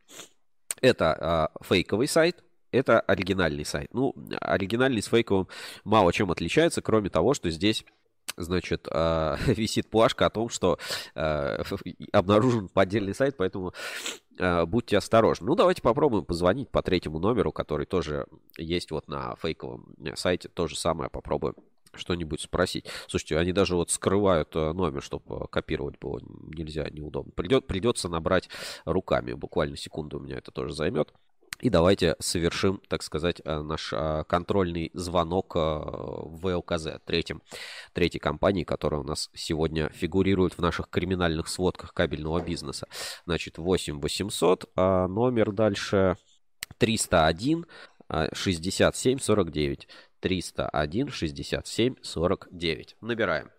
Это 0.80 1.12
а, 1.12 1.50
фейковый 1.62 2.08
сайт. 2.08 2.42
Это 2.72 3.00
оригинальный 3.00 3.64
сайт. 3.64 3.92
Ну, 3.92 4.14
оригинальный 4.40 5.02
с 5.02 5.06
фейковым 5.06 5.48
мало 5.84 6.12
чем 6.12 6.30
отличается, 6.30 6.80
кроме 6.82 7.10
того, 7.10 7.34
что 7.34 7.50
здесь 7.50 7.84
значит, 8.36 8.88
э, 8.90 9.36
висит 9.46 9.88
плашка 9.88 10.26
о 10.26 10.30
том, 10.30 10.48
что 10.48 10.78
э, 11.14 11.62
обнаружен 12.12 12.68
поддельный 12.68 13.14
сайт, 13.14 13.36
поэтому 13.36 13.72
э, 14.38 14.64
будьте 14.66 14.96
осторожны. 14.96 15.46
Ну, 15.46 15.54
давайте 15.54 15.82
попробуем 15.82 16.24
позвонить 16.24 16.70
по 16.70 16.82
третьему 16.82 17.18
номеру, 17.18 17.52
который 17.52 17.86
тоже 17.86 18.26
есть 18.56 18.90
вот 18.90 19.08
на 19.08 19.36
фейковом 19.36 19.94
сайте. 20.14 20.48
То 20.48 20.66
же 20.66 20.76
самое 20.76 21.10
попробуем 21.10 21.54
что-нибудь 21.94 22.40
спросить. 22.40 22.86
Слушайте, 23.06 23.38
они 23.38 23.52
даже 23.52 23.76
вот 23.76 23.90
скрывают 23.90 24.54
номер, 24.54 25.00
чтобы 25.00 25.46
копировать 25.46 25.96
было 26.00 26.20
нельзя, 26.24 26.88
неудобно. 26.90 27.30
Придет, 27.32 27.68
придется 27.68 28.08
набрать 28.08 28.48
руками. 28.84 29.32
Буквально 29.34 29.76
секунду 29.76 30.18
у 30.18 30.20
меня 30.20 30.38
это 30.38 30.50
тоже 30.50 30.74
займет. 30.74 31.12
И 31.60 31.70
давайте 31.70 32.16
совершим, 32.18 32.80
так 32.88 33.02
сказать, 33.02 33.40
э, 33.44 33.60
наш 33.60 33.92
э, 33.92 34.24
контрольный 34.28 34.90
звонок 34.92 35.54
э, 35.56 35.58
в 35.58 36.40
ВЛКЗ, 36.42 37.00
третьем, 37.04 37.42
третьей 37.92 38.20
компании, 38.20 38.64
которая 38.64 39.00
у 39.00 39.04
нас 39.04 39.30
сегодня 39.34 39.88
фигурирует 39.90 40.54
в 40.54 40.60
наших 40.60 40.90
криминальных 40.90 41.48
сводках 41.48 41.94
кабельного 41.94 42.40
бизнеса. 42.40 42.88
Значит, 43.24 43.58
8 43.58 44.00
800, 44.00 44.70
а 44.76 45.06
номер 45.06 45.52
дальше 45.52 46.16
301 46.78 47.66
67 48.32 49.18
49. 49.18 49.88
301 50.20 51.08
67 51.10 51.94
49. 52.02 52.96
Набираем. 53.00 53.50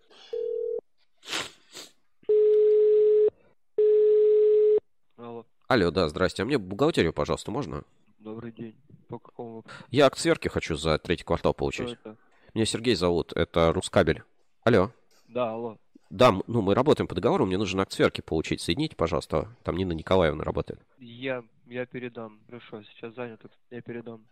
Алло, 5.68 5.90
да, 5.90 6.08
здрасте. 6.08 6.42
А 6.42 6.46
мне 6.46 6.58
бухгалтерию, 6.58 7.12
пожалуйста, 7.12 7.50
можно? 7.50 7.82
Добрый 8.20 8.52
день. 8.52 8.76
По 9.08 9.18
какому 9.18 9.64
Я 9.90 10.06
акционерки 10.06 10.48
хочу 10.48 10.76
за 10.76 10.98
третий 10.98 11.24
квартал 11.24 11.54
получить. 11.54 11.88
Что 11.88 12.10
это? 12.10 12.16
Меня 12.54 12.66
Сергей 12.66 12.94
зовут, 12.94 13.32
это 13.34 13.72
Рускабель. 13.72 14.22
Алло. 14.62 14.92
Да, 15.28 15.52
алло. 15.52 15.78
Да, 16.08 16.32
ну 16.46 16.62
мы 16.62 16.74
работаем 16.74 17.08
по 17.08 17.16
договору, 17.16 17.46
мне 17.46 17.58
нужно 17.58 17.82
акционерки 17.82 18.20
получить. 18.20 18.60
Соедините, 18.60 18.94
пожалуйста. 18.94 19.48
Там 19.64 19.76
Нина 19.76 19.92
Николаевна 19.92 20.44
работает. 20.44 20.80
Я, 20.98 21.42
я 21.66 21.84
передам. 21.84 22.40
Хорошо, 22.46 22.82
сейчас 22.84 23.14
занят, 23.14 23.40
я 23.70 23.80
передам. 23.80 24.24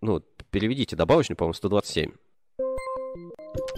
Ну, 0.00 0.22
переведите 0.50 0.96
добавочный, 0.96 1.36
по-моему, 1.36 1.52
127. 1.52 2.12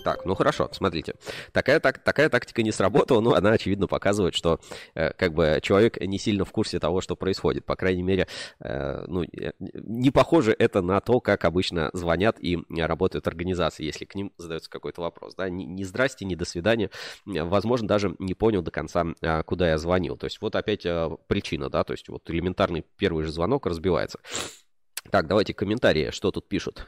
Так, 0.04 0.24
ну 0.24 0.34
хорошо, 0.34 0.68
смотрите. 0.72 1.14
Такая, 1.52 1.80
так, 1.80 1.98
такая 2.02 2.28
тактика 2.28 2.62
не 2.62 2.72
сработала, 2.72 3.20
но 3.20 3.34
она, 3.34 3.52
очевидно, 3.52 3.86
показывает, 3.86 4.34
что 4.34 4.60
э, 4.94 5.12
как 5.12 5.34
бы 5.34 5.60
человек 5.62 6.00
не 6.00 6.18
сильно 6.18 6.44
в 6.44 6.52
курсе 6.52 6.78
того, 6.78 7.00
что 7.00 7.16
происходит. 7.16 7.64
По 7.64 7.76
крайней 7.76 8.02
мере, 8.02 8.26
э, 8.60 9.04
ну, 9.06 9.22
э, 9.22 9.52
не 9.58 10.10
похоже 10.10 10.54
это 10.58 10.82
на 10.82 11.00
то, 11.00 11.20
как 11.20 11.44
обычно 11.44 11.90
звонят 11.92 12.36
и 12.40 12.58
работают 12.70 13.26
организации, 13.26 13.84
если 13.84 14.04
к 14.04 14.14
ним 14.14 14.32
задается 14.38 14.70
какой-то 14.70 15.02
вопрос. 15.02 15.34
Да? 15.34 15.48
Ни, 15.48 15.64
ни 15.64 15.84
здрасте, 15.84 16.24
ни 16.24 16.34
до 16.34 16.44
свидания. 16.44 16.90
Возможно, 17.26 17.86
даже 17.86 18.14
не 18.18 18.34
понял 18.34 18.62
до 18.62 18.70
конца, 18.70 19.06
э, 19.20 19.42
куда 19.42 19.70
я 19.70 19.78
звонил. 19.78 20.16
То 20.16 20.24
есть 20.26 20.40
вот 20.40 20.56
опять 20.56 20.86
э, 20.86 21.10
причина, 21.26 21.68
да, 21.68 21.84
то 21.84 21.92
есть 21.92 22.08
вот 22.08 22.28
элементарный 22.30 22.84
первый 22.96 23.24
же 23.24 23.32
звонок 23.32 23.66
разбивается. 23.66 24.18
Так, 25.10 25.26
давайте 25.26 25.54
комментарии, 25.54 26.10
что 26.10 26.30
тут 26.30 26.48
пишут. 26.48 26.86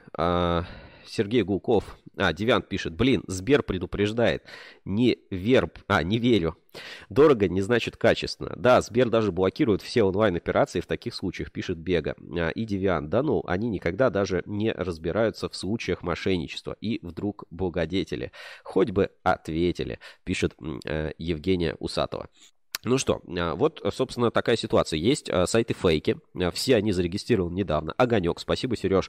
Сергей 1.06 1.42
Гулков. 1.42 1.98
А, 2.16 2.32
Девян 2.32 2.62
пишет. 2.62 2.94
Блин, 2.94 3.22
Сбер 3.26 3.62
предупреждает. 3.62 4.44
Не 4.84 5.18
верб. 5.30 5.78
А, 5.88 6.02
не 6.02 6.18
верю. 6.18 6.56
Дорого 7.08 7.48
не 7.48 7.62
значит 7.62 7.96
качественно. 7.96 8.52
Да, 8.56 8.80
Сбер 8.80 9.08
даже 9.08 9.32
блокирует 9.32 9.82
все 9.82 10.02
онлайн-операции 10.02 10.80
в 10.80 10.86
таких 10.86 11.14
случаях, 11.14 11.52
пишет 11.52 11.78
Бега. 11.78 12.14
А, 12.36 12.50
и 12.50 12.64
Девиан. 12.64 13.08
Да 13.08 13.22
ну, 13.22 13.42
они 13.46 13.68
никогда 13.68 14.10
даже 14.10 14.42
не 14.46 14.72
разбираются 14.72 15.48
в 15.48 15.56
случаях 15.56 16.02
мошенничества. 16.02 16.76
И 16.80 16.98
вдруг 17.02 17.44
благодетели. 17.50 18.32
Хоть 18.62 18.90
бы 18.90 19.10
ответили, 19.22 19.98
пишет 20.24 20.54
э, 20.84 21.12
Евгения 21.18 21.76
Усатова. 21.78 22.28
Ну 22.84 22.98
что, 22.98 23.22
а, 23.28 23.54
вот, 23.54 23.80
собственно, 23.94 24.32
такая 24.32 24.56
ситуация. 24.56 24.98
Есть 24.98 25.30
а, 25.30 25.46
сайты 25.46 25.72
фейки, 25.72 26.18
а, 26.34 26.50
все 26.50 26.74
они 26.74 26.90
зарегистрированы 26.90 27.54
недавно. 27.54 27.92
Огонек, 27.96 28.40
спасибо, 28.40 28.76
Сереж. 28.76 29.08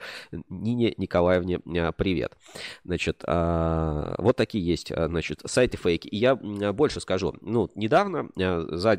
Нине 0.49 0.93
Николаевне 0.97 1.59
привет. 1.97 2.37
Значит, 2.83 3.23
вот 3.25 4.35
такие 4.37 4.63
есть, 4.63 4.91
значит, 4.95 5.41
сайты 5.45 5.77
фейки. 5.77 6.07
И 6.07 6.17
я 6.17 6.35
больше 6.35 6.99
скажу. 6.99 7.33
Ну, 7.41 7.69
недавно 7.75 8.29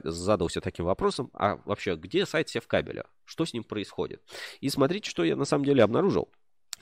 задался 0.04 0.60
таким 0.60 0.86
вопросом, 0.86 1.30
а 1.34 1.60
вообще, 1.64 1.94
где 1.94 2.26
сайт 2.26 2.48
Севкабеля? 2.48 3.04
Что 3.24 3.44
с 3.44 3.52
ним 3.52 3.62
происходит? 3.64 4.22
И 4.60 4.68
смотрите, 4.68 5.08
что 5.08 5.22
я 5.24 5.36
на 5.36 5.44
самом 5.44 5.64
деле 5.64 5.82
обнаружил. 5.84 6.28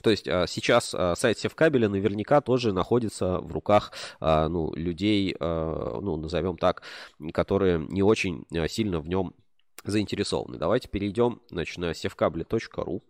То 0.00 0.10
есть 0.10 0.28
а, 0.28 0.46
сейчас 0.46 0.94
а, 0.94 1.14
сайт 1.14 1.38
Севкабеля 1.38 1.88
наверняка 1.88 2.40
тоже 2.40 2.72
находится 2.72 3.38
в 3.38 3.52
руках 3.52 3.92
а, 4.20 4.48
ну, 4.48 4.74
людей, 4.74 5.34
ну, 5.38 6.16
назовем 6.16 6.56
так, 6.56 6.82
которые 7.32 7.78
не 7.78 8.02
очень 8.02 8.44
сильно 8.68 9.00
в 9.00 9.08
нем 9.08 9.34
заинтересованы. 9.84 10.58
Давайте 10.58 10.88
перейдем 10.88 11.40
значит, 11.50 11.78
на 11.78 11.90
sevkabel.ru. 11.92 13.02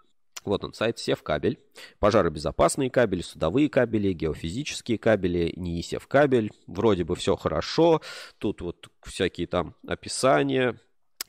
Вот 0.45 0.65
он, 0.65 0.73
сайт 0.73 0.99
Севкабель. 0.99 1.61
Пожаробезопасные 2.01 2.91
кабели, 2.91 3.23
судовые 3.23 3.69
кабели, 3.69 4.13
геофизические 4.13 4.99
кабели, 4.99 5.53
НИИ 5.55 5.83
Севкабель. 5.83 6.51
Вроде 6.67 7.05
бы 7.05 7.15
все 7.15 7.37
хорошо. 7.37 8.01
Тут 8.39 8.61
вот 8.61 8.89
всякие 9.03 9.47
там 9.47 9.77
описания. 9.87 10.81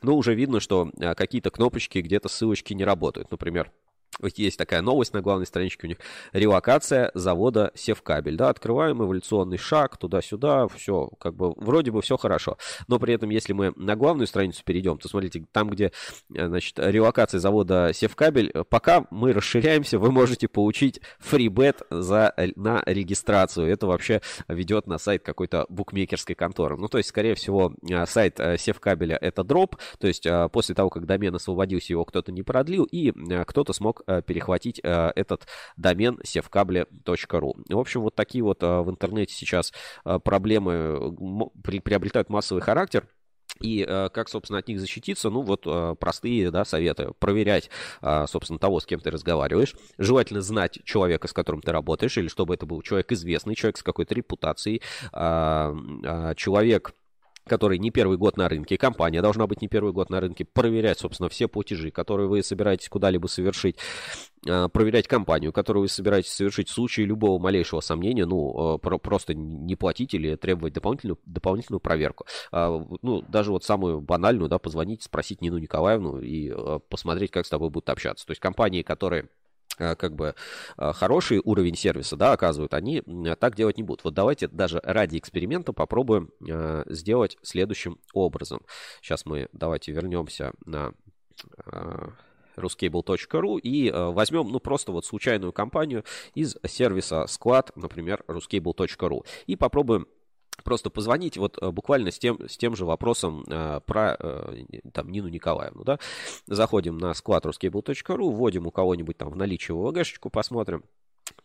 Но 0.02 0.16
уже 0.16 0.34
видно, 0.34 0.58
что 0.58 0.90
какие-то 1.16 1.50
кнопочки, 1.50 1.98
где-то 1.98 2.28
ссылочки 2.28 2.74
не 2.74 2.84
работают. 2.84 3.30
Например, 3.30 3.70
есть 4.22 4.58
такая 4.58 4.82
новость 4.82 5.14
на 5.14 5.22
главной 5.22 5.46
страничке 5.46 5.86
у 5.86 5.88
них. 5.88 5.98
Релокация 6.32 7.10
завода 7.14 7.72
Севкабель. 7.74 8.36
Да, 8.36 8.48
открываем 8.48 9.02
эволюционный 9.02 9.58
шаг 9.58 9.96
туда-сюда. 9.96 10.68
Все, 10.68 11.10
как 11.18 11.34
бы, 11.34 11.52
вроде 11.56 11.90
бы 11.90 12.02
все 12.02 12.16
хорошо. 12.16 12.58
Но 12.88 12.98
при 12.98 13.14
этом, 13.14 13.30
если 13.30 13.52
мы 13.52 13.72
на 13.76 13.96
главную 13.96 14.26
страницу 14.26 14.62
перейдем, 14.64 14.98
то 14.98 15.08
смотрите, 15.08 15.44
там, 15.52 15.68
где, 15.70 15.92
э, 16.34 16.46
значит, 16.46 16.78
релокация 16.78 17.40
завода 17.40 17.90
Севкабель, 17.92 18.52
пока 18.68 19.06
мы 19.10 19.32
расширяемся, 19.32 19.98
вы 19.98 20.10
можете 20.12 20.48
получить 20.48 21.00
фрибет 21.18 21.82
за, 21.90 22.32
э, 22.36 22.48
на 22.56 22.82
регистрацию. 22.86 23.70
Это 23.70 23.86
вообще 23.86 24.20
ведет 24.48 24.86
на 24.86 24.98
сайт 24.98 25.24
какой-то 25.24 25.66
букмекерской 25.68 26.34
конторы. 26.34 26.76
Ну, 26.76 26.88
то 26.88 26.98
есть, 26.98 27.08
скорее 27.10 27.34
всего, 27.34 27.74
э, 27.88 28.06
сайт 28.06 28.40
Севкабеля 28.58 29.16
это 29.20 29.44
дроп. 29.44 29.76
То 29.98 30.06
есть, 30.06 30.26
после 30.52 30.74
того, 30.74 30.90
как 30.90 31.06
домен 31.06 31.34
освободился, 31.34 31.92
его 31.92 32.04
кто-то 32.04 32.32
не 32.32 32.42
продлил, 32.42 32.84
и 32.84 33.12
кто-то 33.46 33.72
смог 33.72 34.02
перехватить 34.26 34.80
э, 34.82 35.12
этот 35.14 35.46
домен 35.76 36.18
sevkable.ru. 36.24 37.64
В 37.68 37.78
общем, 37.78 38.02
вот 38.02 38.14
такие 38.14 38.42
вот 38.44 38.62
э, 38.62 38.80
в 38.80 38.90
интернете 38.90 39.34
сейчас 39.34 39.72
проблемы 40.02 41.14
приобретают 41.62 42.28
массовый 42.30 42.62
характер. 42.62 43.08
И 43.60 43.84
как, 43.84 44.28
собственно, 44.28 44.58
от 44.58 44.66
них 44.66 44.80
защититься? 44.80 45.30
Ну, 45.30 45.42
вот 45.42 45.62
простые 46.00 46.50
да, 46.50 46.64
советы. 46.64 47.12
Проверять, 47.20 47.70
собственно, 48.26 48.58
того, 48.58 48.80
с 48.80 48.86
кем 48.86 48.98
ты 48.98 49.12
разговариваешь. 49.12 49.76
Желательно 49.96 50.40
знать 50.40 50.80
человека, 50.84 51.28
с 51.28 51.32
которым 51.32 51.62
ты 51.62 51.70
работаешь, 51.70 52.18
или 52.18 52.26
чтобы 52.26 52.54
это 52.54 52.66
был 52.66 52.82
человек 52.82 53.12
известный, 53.12 53.54
человек 53.54 53.76
с 53.76 53.84
какой-то 53.84 54.12
репутацией, 54.12 54.82
человек 55.12 56.94
который 57.46 57.78
не 57.78 57.90
первый 57.90 58.16
год 58.16 58.36
на 58.36 58.48
рынке, 58.48 58.76
компания 58.76 59.22
должна 59.22 59.46
быть 59.46 59.62
не 59.62 59.68
первый 59.68 59.92
год 59.92 60.10
на 60.10 60.20
рынке, 60.20 60.44
проверять, 60.44 60.98
собственно, 60.98 61.28
все 61.28 61.48
платежи, 61.48 61.90
которые 61.90 62.28
вы 62.28 62.42
собираетесь 62.42 62.88
куда-либо 62.88 63.26
совершить, 63.26 63.76
а, 64.48 64.68
проверять 64.68 65.08
компанию, 65.08 65.52
которую 65.52 65.82
вы 65.82 65.88
собираетесь 65.88 66.32
совершить 66.32 66.68
в 66.68 66.72
случае 66.72 67.06
любого 67.06 67.38
малейшего 67.40 67.80
сомнения, 67.80 68.26
ну, 68.26 68.78
про 68.78 68.98
просто 68.98 69.34
не 69.34 69.76
платить 69.76 70.14
или 70.14 70.36
требовать 70.36 70.72
дополнительную, 70.74 71.18
дополнительную 71.26 71.80
проверку. 71.80 72.26
А, 72.52 72.84
ну, 73.02 73.22
даже 73.22 73.50
вот 73.50 73.64
самую 73.64 74.00
банальную, 74.00 74.48
да, 74.48 74.58
позвонить, 74.58 75.02
спросить 75.02 75.42
Нину 75.42 75.58
Николаевну 75.58 76.20
и 76.20 76.52
посмотреть, 76.88 77.30
как 77.30 77.46
с 77.46 77.50
тобой 77.50 77.70
будут 77.70 77.90
общаться. 77.90 78.26
То 78.26 78.30
есть 78.30 78.40
компании, 78.40 78.82
которые 78.82 79.28
Э, 79.43 79.43
как 79.76 80.14
бы 80.14 80.34
э, 80.78 80.92
хороший 80.92 81.40
уровень 81.42 81.74
сервиса, 81.74 82.16
да, 82.16 82.32
оказывают, 82.32 82.74
они 82.74 83.02
так 83.38 83.56
делать 83.56 83.76
не 83.76 83.82
будут. 83.82 84.04
Вот 84.04 84.14
давайте 84.14 84.48
даже 84.48 84.80
ради 84.82 85.18
эксперимента 85.18 85.72
попробуем 85.72 86.30
э, 86.46 86.84
сделать 86.86 87.36
следующим 87.42 87.98
образом. 88.12 88.62
Сейчас 89.00 89.26
мы 89.26 89.48
давайте 89.52 89.92
вернемся 89.92 90.52
на 90.64 90.92
ruscable.ru 92.56 93.58
и 93.58 93.90
возьмем, 93.92 94.48
ну, 94.48 94.60
просто 94.60 94.92
вот 94.92 95.04
случайную 95.04 95.52
компанию 95.52 96.04
из 96.34 96.56
сервиса 96.64 97.26
склад, 97.26 97.72
например, 97.74 98.22
ruscable.ru 98.28 99.26
и 99.46 99.56
попробуем 99.56 100.06
просто 100.64 100.90
позвонить 100.90 101.36
вот 101.36 101.58
э, 101.60 101.70
буквально 101.70 102.10
с 102.10 102.18
тем, 102.18 102.48
с 102.48 102.56
тем 102.56 102.74
же 102.74 102.84
вопросом 102.84 103.44
э, 103.46 103.80
про 103.86 104.16
э, 104.18 104.64
там, 104.92 105.10
Нину 105.10 105.28
Николаевну. 105.28 105.84
Да? 105.84 105.98
Заходим 106.46 106.98
на 106.98 107.14
склад 107.14 107.46
ruscable.ru, 107.46 108.30
вводим 108.32 108.66
у 108.66 108.70
кого-нибудь 108.70 109.16
там 109.16 109.30
в 109.30 109.36
наличие 109.36 109.76
ВВГшечку, 109.76 110.30
посмотрим. 110.30 110.82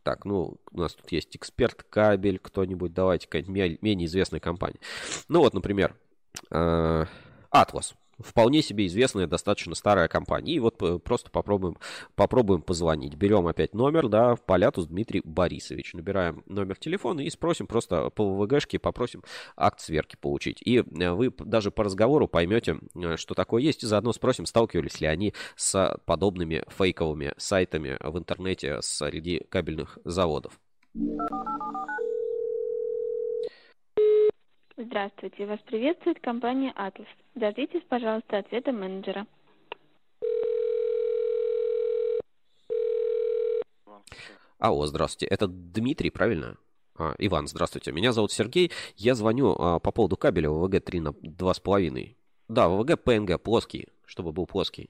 Так, 0.03 0.25
ну, 0.25 0.57
у 0.71 0.79
нас 0.79 0.93
тут 0.95 1.11
есть 1.11 1.35
эксперт 1.35 1.83
кабель, 1.83 2.39
кто-нибудь, 2.39 2.93
давайте, 2.93 3.27
какая-нибудь 3.27 3.81
менее 3.81 4.07
известная 4.07 4.39
компания. 4.39 4.79
Ну 5.27 5.39
вот, 5.39 5.53
например, 5.53 5.95
э, 6.49 7.05
Atlas 7.53 7.93
вполне 8.19 8.61
себе 8.61 8.87
известная, 8.87 9.27
достаточно 9.27 9.75
старая 9.75 10.07
компания. 10.07 10.53
И 10.53 10.59
вот 10.59 10.81
э, 10.81 10.99
просто 10.99 11.31
попробуем, 11.31 11.77
попробуем 12.15 12.61
позвонить. 12.61 13.15
Берем 13.15 13.47
опять 13.47 13.73
номер, 13.73 14.07
да, 14.07 14.35
Полятус 14.35 14.87
Дмитрий 14.87 15.21
Борисович. 15.23 15.93
Набираем 15.93 16.43
номер 16.47 16.77
телефона 16.77 17.21
и 17.21 17.29
спросим 17.29 17.67
просто 17.67 18.09
по 18.09 18.25
ВВГшке, 18.25 18.79
попросим 18.79 19.23
акт 19.55 19.79
сверки 19.81 20.15
получить. 20.19 20.61
И 20.61 20.77
э, 20.77 21.11
вы 21.11 21.31
даже 21.31 21.71
по 21.71 21.83
разговору 21.83 22.27
поймете, 22.27 22.79
э, 22.95 23.17
что 23.17 23.33
такое 23.33 23.61
есть. 23.61 23.83
И 23.83 23.87
заодно 23.87 24.13
спросим, 24.13 24.45
сталкивались 24.45 25.01
ли 25.01 25.07
они 25.07 25.33
с 25.55 25.97
подобными 26.05 26.63
фейковыми 26.67 27.33
сайтами 27.37 27.97
в 27.99 28.17
интернете 28.17 28.79
среди 28.81 29.41
кабельных 29.49 29.97
заводов. 30.03 30.59
Здравствуйте, 34.81 35.45
вас 35.45 35.59
приветствует 35.65 36.21
компания 36.21 36.71
«Атлас». 36.73 37.09
Дождитесь, 37.35 37.81
пожалуйста, 37.89 38.37
ответа 38.37 38.71
менеджера. 38.71 39.27
Алло, 44.57 44.85
здравствуйте. 44.85 45.25
Это 45.25 45.49
Дмитрий, 45.49 46.09
правильно? 46.09 46.55
А, 46.97 47.13
Иван, 47.17 47.47
здравствуйте. 47.47 47.91
Меня 47.91 48.13
зовут 48.13 48.31
Сергей. 48.31 48.71
Я 48.95 49.15
звоню 49.15 49.53
а, 49.59 49.79
по 49.79 49.91
поводу 49.91 50.15
кабеля 50.15 50.49
ВВГ-3 50.49 51.01
на 51.01 51.09
2,5. 51.09 52.15
Да, 52.47 52.69
ВВГ 52.69 53.03
ПНГ, 53.03 53.41
плоский, 53.41 53.89
чтобы 54.05 54.31
был 54.31 54.45
плоский. 54.45 54.89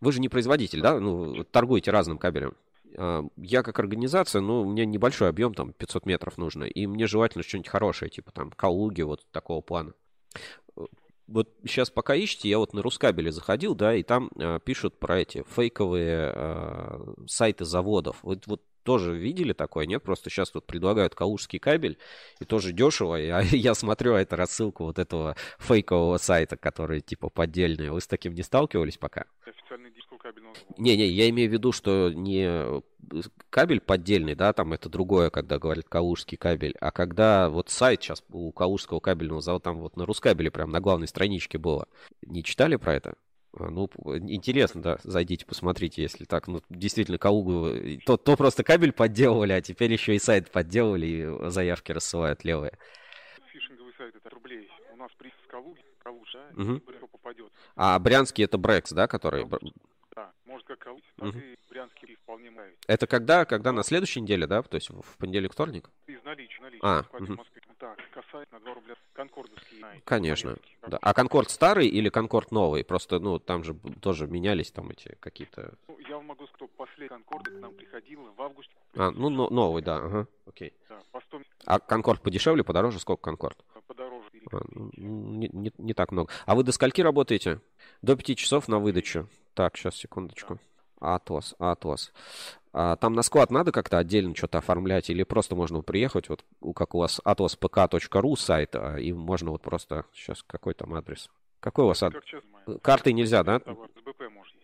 Вы 0.00 0.10
же 0.10 0.20
не 0.22 0.30
производитель, 0.30 0.80
да? 0.80 0.98
Ну, 0.98 1.44
торгуете 1.44 1.90
разным 1.90 2.16
кабелем. 2.16 2.54
А, 2.96 3.24
я 3.36 3.62
как 3.62 3.78
организация, 3.78 4.40
ну, 4.40 4.64
мне 4.64 4.86
небольшой 4.86 5.28
объем, 5.28 5.54
там, 5.54 5.72
500 5.72 6.06
метров 6.06 6.38
нужно, 6.38 6.64
и 6.64 6.86
мне 6.86 7.06
желательно 7.06 7.44
что-нибудь 7.44 7.68
хорошее, 7.68 8.10
типа 8.10 8.32
там 8.32 8.50
Калуги, 8.50 9.02
вот 9.02 9.26
такого 9.30 9.60
плана. 9.60 9.94
Вот 11.28 11.48
сейчас 11.64 11.90
пока 11.90 12.14
ищете, 12.14 12.48
я 12.48 12.58
вот 12.58 12.74
на 12.74 12.82
Рускабеле 12.82 13.32
заходил, 13.32 13.74
да, 13.74 13.94
и 13.94 14.02
там 14.02 14.30
э, 14.38 14.58
пишут 14.64 14.98
про 14.98 15.20
эти 15.20 15.44
фейковые 15.48 16.32
э, 16.34 17.14
сайты 17.26 17.64
заводов. 17.64 18.18
Вот, 18.22 18.46
вот 18.46 18.62
тоже 18.82 19.16
видели 19.16 19.52
такое, 19.52 19.86
нет? 19.86 20.02
Просто 20.02 20.30
сейчас 20.30 20.50
тут 20.50 20.66
предлагают 20.66 21.14
калужский 21.14 21.58
кабель, 21.58 21.98
и 22.40 22.44
тоже 22.44 22.72
дешево. 22.72 23.20
И, 23.20 23.28
а 23.28 23.40
я 23.50 23.74
смотрю, 23.74 24.14
а 24.14 24.20
это 24.20 24.36
рассылку 24.36 24.84
вот 24.84 24.98
этого 24.98 25.36
фейкового 25.58 26.18
сайта, 26.18 26.56
который 26.56 27.00
типа 27.00 27.30
поддельный. 27.30 27.90
Вы 27.90 28.00
с 28.00 28.06
таким 28.06 28.34
не 28.34 28.42
сталкивались 28.42 28.98
пока? 28.98 29.26
Официальный 29.46 29.90
кабельного 30.32 30.54
Не-не, 30.78 31.06
я 31.06 31.28
имею 31.30 31.50
в 31.50 31.52
виду, 31.52 31.72
что 31.72 32.10
не 32.12 32.82
кабель 33.50 33.80
поддельный, 33.80 34.34
да, 34.34 34.52
там 34.52 34.72
это 34.72 34.88
другое, 34.88 35.30
когда 35.30 35.58
говорят 35.58 35.86
калужский 35.88 36.38
кабель, 36.38 36.74
а 36.80 36.90
когда 36.90 37.48
вот 37.50 37.68
сайт 37.68 38.02
сейчас 38.02 38.22
у 38.30 38.50
калужского 38.52 39.00
кабельного 39.00 39.40
завода, 39.40 39.64
там 39.64 39.78
вот 39.80 39.96
на 39.96 40.06
Рускабеле 40.06 40.50
прям 40.50 40.70
на 40.70 40.80
главной 40.80 41.08
страничке 41.08 41.58
было. 41.58 41.88
Не 42.22 42.42
читали 42.42 42.76
про 42.76 42.94
это? 42.94 43.14
А, 43.54 43.70
ну, 43.70 43.90
интересно, 44.04 44.82
да, 44.82 44.98
зайдите, 45.02 45.44
посмотрите, 45.44 46.02
если 46.02 46.24
так, 46.24 46.48
ну, 46.48 46.62
действительно, 46.70 47.18
Калугу, 47.18 47.68
то, 48.06 48.16
то 48.16 48.36
просто 48.36 48.64
кабель 48.64 48.92
подделывали, 48.92 49.52
а 49.52 49.60
теперь 49.60 49.92
еще 49.92 50.14
и 50.14 50.18
сайт 50.18 50.50
подделывали 50.50 51.06
и 51.06 51.50
заявки 51.50 51.92
рассылают 51.92 52.44
левые. 52.44 52.78
Фишинговый 53.52 53.92
сайт 53.98 54.14
это 54.16 54.30
рублей. 54.30 54.70
У 54.92 54.96
нас 54.96 55.10
приз 55.18 55.32
с 55.44 55.50
Калуги, 55.50 55.84
Калуж, 55.98 56.32
да, 56.32 56.62
угу. 56.62 56.80
попадет. 57.12 57.52
А 57.76 57.98
Брянский 57.98 58.44
это 58.44 58.56
Брекс, 58.56 58.92
да, 58.92 59.06
который... 59.06 59.46
Да, 60.14 60.30
может 60.44 60.66
как 60.66 60.78
Калуги, 60.78 61.02
так 61.16 61.28
угу. 61.28 61.38
и 61.38 62.14
вполне 62.16 62.50
нравится. 62.50 62.80
Это 62.86 63.06
когда, 63.06 63.44
когда 63.44 63.72
на 63.72 63.82
следующей 63.82 64.20
неделе, 64.20 64.46
да, 64.46 64.62
то 64.62 64.74
есть 64.74 64.90
в 64.90 65.16
понедельник, 65.16 65.52
вторник? 65.52 65.88
Из 66.06 66.22
наличия, 66.22 66.60
наличия. 66.60 66.80
А, 66.82 67.04
угу. 67.12 67.36
Так, 67.82 67.98
касательно 68.12 68.60
2 68.60 68.74
рубля 68.74 68.94
конкордовский. 69.12 69.82
Конечно. 70.04 70.56
Да. 70.86 70.98
А 71.02 71.14
конкорд 71.14 71.50
старый 71.50 71.88
или 71.88 72.10
конкорд 72.10 72.52
новый? 72.52 72.84
Просто, 72.84 73.18
ну, 73.18 73.40
там 73.40 73.64
же 73.64 73.74
тоже 74.00 74.28
менялись 74.28 74.70
там 74.70 74.90
эти 74.90 75.16
какие-то... 75.18 75.74
Ну, 75.88 75.98
я 76.08 76.14
вам 76.14 76.26
могу 76.26 76.46
сказать, 76.46 76.56
что 76.58 76.68
последний 76.68 77.08
конкорд 77.08 77.48
к 77.48 77.60
нам 77.60 77.74
приходил 77.74 78.32
в 78.36 78.40
августе. 78.40 78.72
А, 78.94 79.10
ну, 79.10 79.30
но, 79.30 79.48
новый, 79.50 79.82
да, 79.82 79.96
ага, 79.96 80.28
окей. 80.46 80.72
Да, 80.88 81.00
по 81.10 81.20
100... 81.22 81.42
А 81.66 81.80
конкорд 81.80 82.22
подешевле, 82.22 82.62
подороже? 82.62 83.00
Сколько 83.00 83.22
конкорд? 83.22 83.58
Подороже. 83.88 84.28
А, 84.52 84.60
не, 84.96 85.48
не, 85.48 85.72
не 85.76 85.94
так 85.94 86.12
много. 86.12 86.30
А 86.46 86.54
вы 86.54 86.62
до 86.62 86.70
скольки 86.70 87.00
работаете? 87.00 87.60
До 88.02 88.16
5 88.16 88.36
часов 88.36 88.68
на 88.68 88.78
выдачу. 88.78 89.28
Так, 89.54 89.76
сейчас, 89.76 89.96
секундочку. 89.96 90.58
Атлас, 91.00 91.54
Атлас. 91.58 92.12
А, 92.72 92.96
там 92.96 93.12
на 93.12 93.22
склад 93.22 93.50
надо 93.50 93.70
как-то 93.70 93.98
отдельно 93.98 94.34
что-то 94.34 94.58
оформлять 94.58 95.10
или 95.10 95.24
просто 95.24 95.54
можно 95.54 95.82
приехать, 95.82 96.28
вот 96.28 96.44
как 96.74 96.94
у 96.94 96.98
вас 96.98 97.20
atlaspk.ru 97.24 98.36
сайт, 98.36 98.74
а, 98.74 98.96
и 98.96 99.12
можно 99.12 99.50
вот 99.50 99.62
просто, 99.62 100.04
сейчас 100.12 100.42
какой 100.44 100.74
там 100.74 100.94
адрес? 100.94 101.28
Какой 101.60 101.84
у 101.84 101.88
вас 101.88 102.02
адрес? 102.02 102.22
Карты 102.82 103.12
нельзя, 103.12 103.42
да? 103.44 103.60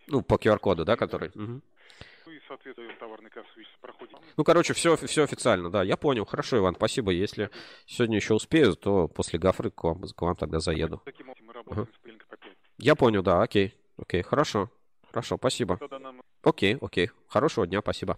Ну, 0.07 0.21
по 0.21 0.35
QR-коду, 0.35 0.85
да, 0.85 0.95
который? 0.95 1.29
Угу. 1.29 1.61
Ну 2.25 2.31
и, 2.31 2.39
соответственно, 2.47 2.89
проходит. 3.81 4.17
Ну, 4.37 4.43
короче, 4.43 4.73
все, 4.73 4.95
все 4.95 5.23
официально, 5.23 5.69
да, 5.69 5.83
я 5.83 5.97
понял. 5.97 6.25
Хорошо, 6.25 6.57
Иван, 6.57 6.75
спасибо. 6.75 7.11
Если 7.11 7.49
сегодня 7.85 8.15
еще 8.17 8.33
успею, 8.33 8.75
то 8.75 9.07
после 9.07 9.37
Гафры 9.39 9.69
к 9.69 9.83
вам, 9.83 10.01
к 10.01 10.21
вам 10.21 10.35
тогда 10.35 10.59
заеду. 10.59 11.01
Таким 11.05 11.29
образом 11.29 11.47
мы 11.47 11.53
работаем 11.53 11.81
Ага. 11.83 11.91
с. 12.05 12.09
Я 12.79 12.95
понял, 12.95 13.21
да, 13.21 13.41
окей. 13.41 13.73
Окей, 13.97 14.21
хорошо. 14.21 14.69
Хорошо, 15.11 15.37
спасибо. 15.37 15.79
Окей, 16.43 16.77
окей. 16.79 17.09
Хорошего 17.27 17.67
дня, 17.67 17.81
спасибо. 17.81 18.17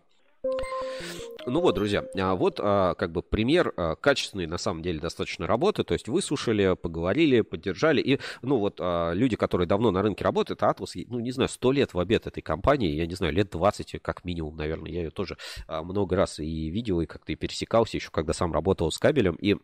Ну 1.48 1.60
вот, 1.60 1.74
друзья, 1.74 2.06
а 2.16 2.36
вот 2.36 2.60
а, 2.62 2.94
как 2.94 3.12
бы 3.12 3.24
пример 3.24 3.74
а, 3.76 3.96
качественной, 3.96 4.46
на 4.46 4.60
самом 4.60 4.84
деле, 4.84 5.00
достаточно 5.00 5.48
работы. 5.48 5.84
То 5.84 5.94
есть 5.94 6.08
выслушали, 6.08 6.76
поговорили, 6.76 7.42
поддержали. 7.42 8.02
И, 8.02 8.20
ну 8.44 8.58
вот, 8.58 8.80
люди, 8.80 9.36
которые 9.36 9.68
давно 9.68 9.90
на 9.90 10.04
рынке 10.04 10.24
работают, 10.24 10.62
Атлас, 10.62 10.94
ну, 11.08 11.20
не 11.20 11.32
знаю, 11.32 11.50
100 11.50 11.72
лет 11.72 11.94
в 11.96 12.00
обед 12.00 12.28
этой 12.28 12.42
компании, 12.42 12.92
я 12.92 13.08
не 13.08 13.16
знаю, 13.16 13.34
лет 13.34 13.50
20 13.50 14.00
как 14.02 14.24
минимум, 14.24 14.56
наверное. 14.56 14.92
Я 14.92 15.04
ее 15.04 15.10
тоже 15.10 15.38
много 15.68 16.16
раз 16.16 16.40
и 16.40 16.70
видел, 16.70 17.02
и 17.02 17.08
как-то 17.08 17.32
и 17.32 17.36
пересекался 17.36 17.98
еще, 17.98 18.12
когда 18.12 18.34
сам 18.34 18.54
работал 18.54 18.92
с 18.92 19.00
кабелем. 19.00 19.36
И 19.36 19.56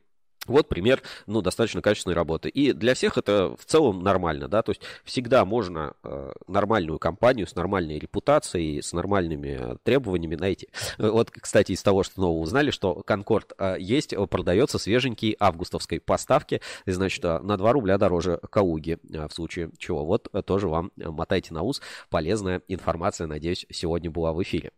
вот 0.45 0.69
пример, 0.69 1.01
ну, 1.25 1.41
достаточно 1.41 1.81
качественной 1.81 2.15
работы. 2.15 2.49
И 2.49 2.71
для 2.73 2.93
всех 2.93 3.17
это 3.17 3.55
в 3.57 3.65
целом 3.65 4.01
нормально, 4.01 4.47
да, 4.47 4.61
то 4.61 4.71
есть 4.71 4.81
всегда 5.03 5.45
можно 5.45 5.93
э, 6.03 6.31
нормальную 6.47 6.99
компанию 6.99 7.47
с 7.47 7.55
нормальной 7.55 7.99
репутацией, 7.99 8.81
с 8.81 8.93
нормальными 8.93 9.57
э, 9.59 9.77
требованиями 9.83 10.35
найти. 10.35 10.69
Э, 10.97 11.09
Вот, 11.09 11.31
кстати, 11.31 11.73
из 11.73 11.83
того, 11.83 12.03
что 12.03 12.21
нового 12.21 12.41
узнали, 12.41 12.71
что 12.71 13.03
Конкорд 13.05 13.53
э, 13.57 13.75
есть, 13.79 14.13
э, 14.13 14.27
продается 14.27 14.77
свеженький 14.77 15.35
августовской 15.39 15.99
поставки, 15.99 16.61
значит, 16.85 17.23
на 17.23 17.57
2 17.57 17.73
рубля 17.73 17.97
дороже 17.97 18.39
Кауги, 18.49 18.97
в 19.03 19.29
случае 19.31 19.71
чего. 19.77 20.05
Вот 20.05 20.29
тоже 20.45 20.67
вам 20.67 20.91
мотайте 20.95 21.53
на 21.53 21.63
ус, 21.63 21.81
полезная 22.09 22.61
информация, 22.67 23.27
надеюсь, 23.27 23.65
сегодня 23.69 24.11
была 24.11 24.33
в 24.33 24.41
эфире. 24.43 24.71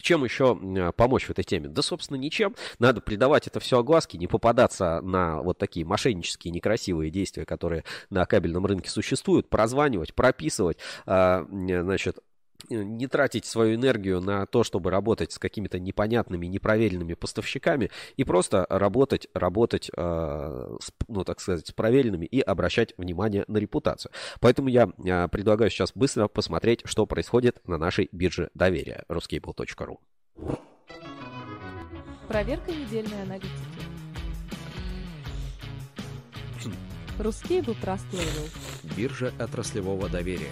Чем 0.00 0.24
еще 0.24 0.58
э, 0.60 0.92
помочь 0.92 1.24
в 1.24 1.30
этой 1.30 1.44
теме? 1.44 1.68
Да, 1.68 1.82
собственно, 1.82 2.18
ничем. 2.18 2.54
Надо 2.78 3.00
придавать 3.00 3.46
это 3.46 3.60
все 3.60 3.78
огласке, 3.78 4.18
не 4.18 4.26
попадаться 4.26 5.00
на 5.02 5.40
вот 5.42 5.58
такие 5.58 5.86
мошеннические 5.86 6.52
некрасивые 6.52 7.10
действия, 7.10 7.44
которые 7.44 7.84
на 8.10 8.26
кабельном 8.26 8.66
рынке 8.66 8.90
существуют, 8.90 9.48
прозванивать, 9.48 10.14
прописывать, 10.14 10.78
а, 11.06 11.46
значит, 11.48 12.18
не 12.68 13.06
тратить 13.06 13.44
свою 13.44 13.76
энергию 13.76 14.20
на 14.20 14.46
то, 14.46 14.64
чтобы 14.64 14.90
работать 14.90 15.32
с 15.32 15.38
какими-то 15.38 15.78
непонятными, 15.78 16.46
непроверенными 16.46 17.14
поставщиками 17.14 17.90
и 18.16 18.24
просто 18.24 18.66
работать, 18.68 19.28
работать, 19.34 19.90
э, 19.96 20.76
с, 20.80 20.92
ну, 21.08 21.24
так 21.24 21.40
сказать, 21.40 21.66
с 21.66 21.72
проверенными 21.72 22.26
и 22.26 22.40
обращать 22.40 22.94
внимание 22.96 23.44
на 23.48 23.58
репутацию. 23.58 24.12
Поэтому 24.40 24.68
я 24.68 24.90
э, 25.04 25.28
предлагаю 25.28 25.70
сейчас 25.70 25.92
быстро 25.94 26.28
посмотреть, 26.28 26.82
что 26.84 27.06
происходит 27.06 27.66
на 27.66 27.78
нашей 27.78 28.08
бирже 28.12 28.50
доверия 28.54 29.04
ruscable.ru. 29.08 29.98
Проверка 32.28 32.72
недельной 32.72 33.22
аналитики. 33.22 33.50
Русский 37.18 37.62
был 37.62 37.74
Trust 37.74 38.04
Level. 38.12 38.94
Биржа 38.94 39.32
отраслевого 39.38 40.08
доверия. 40.08 40.50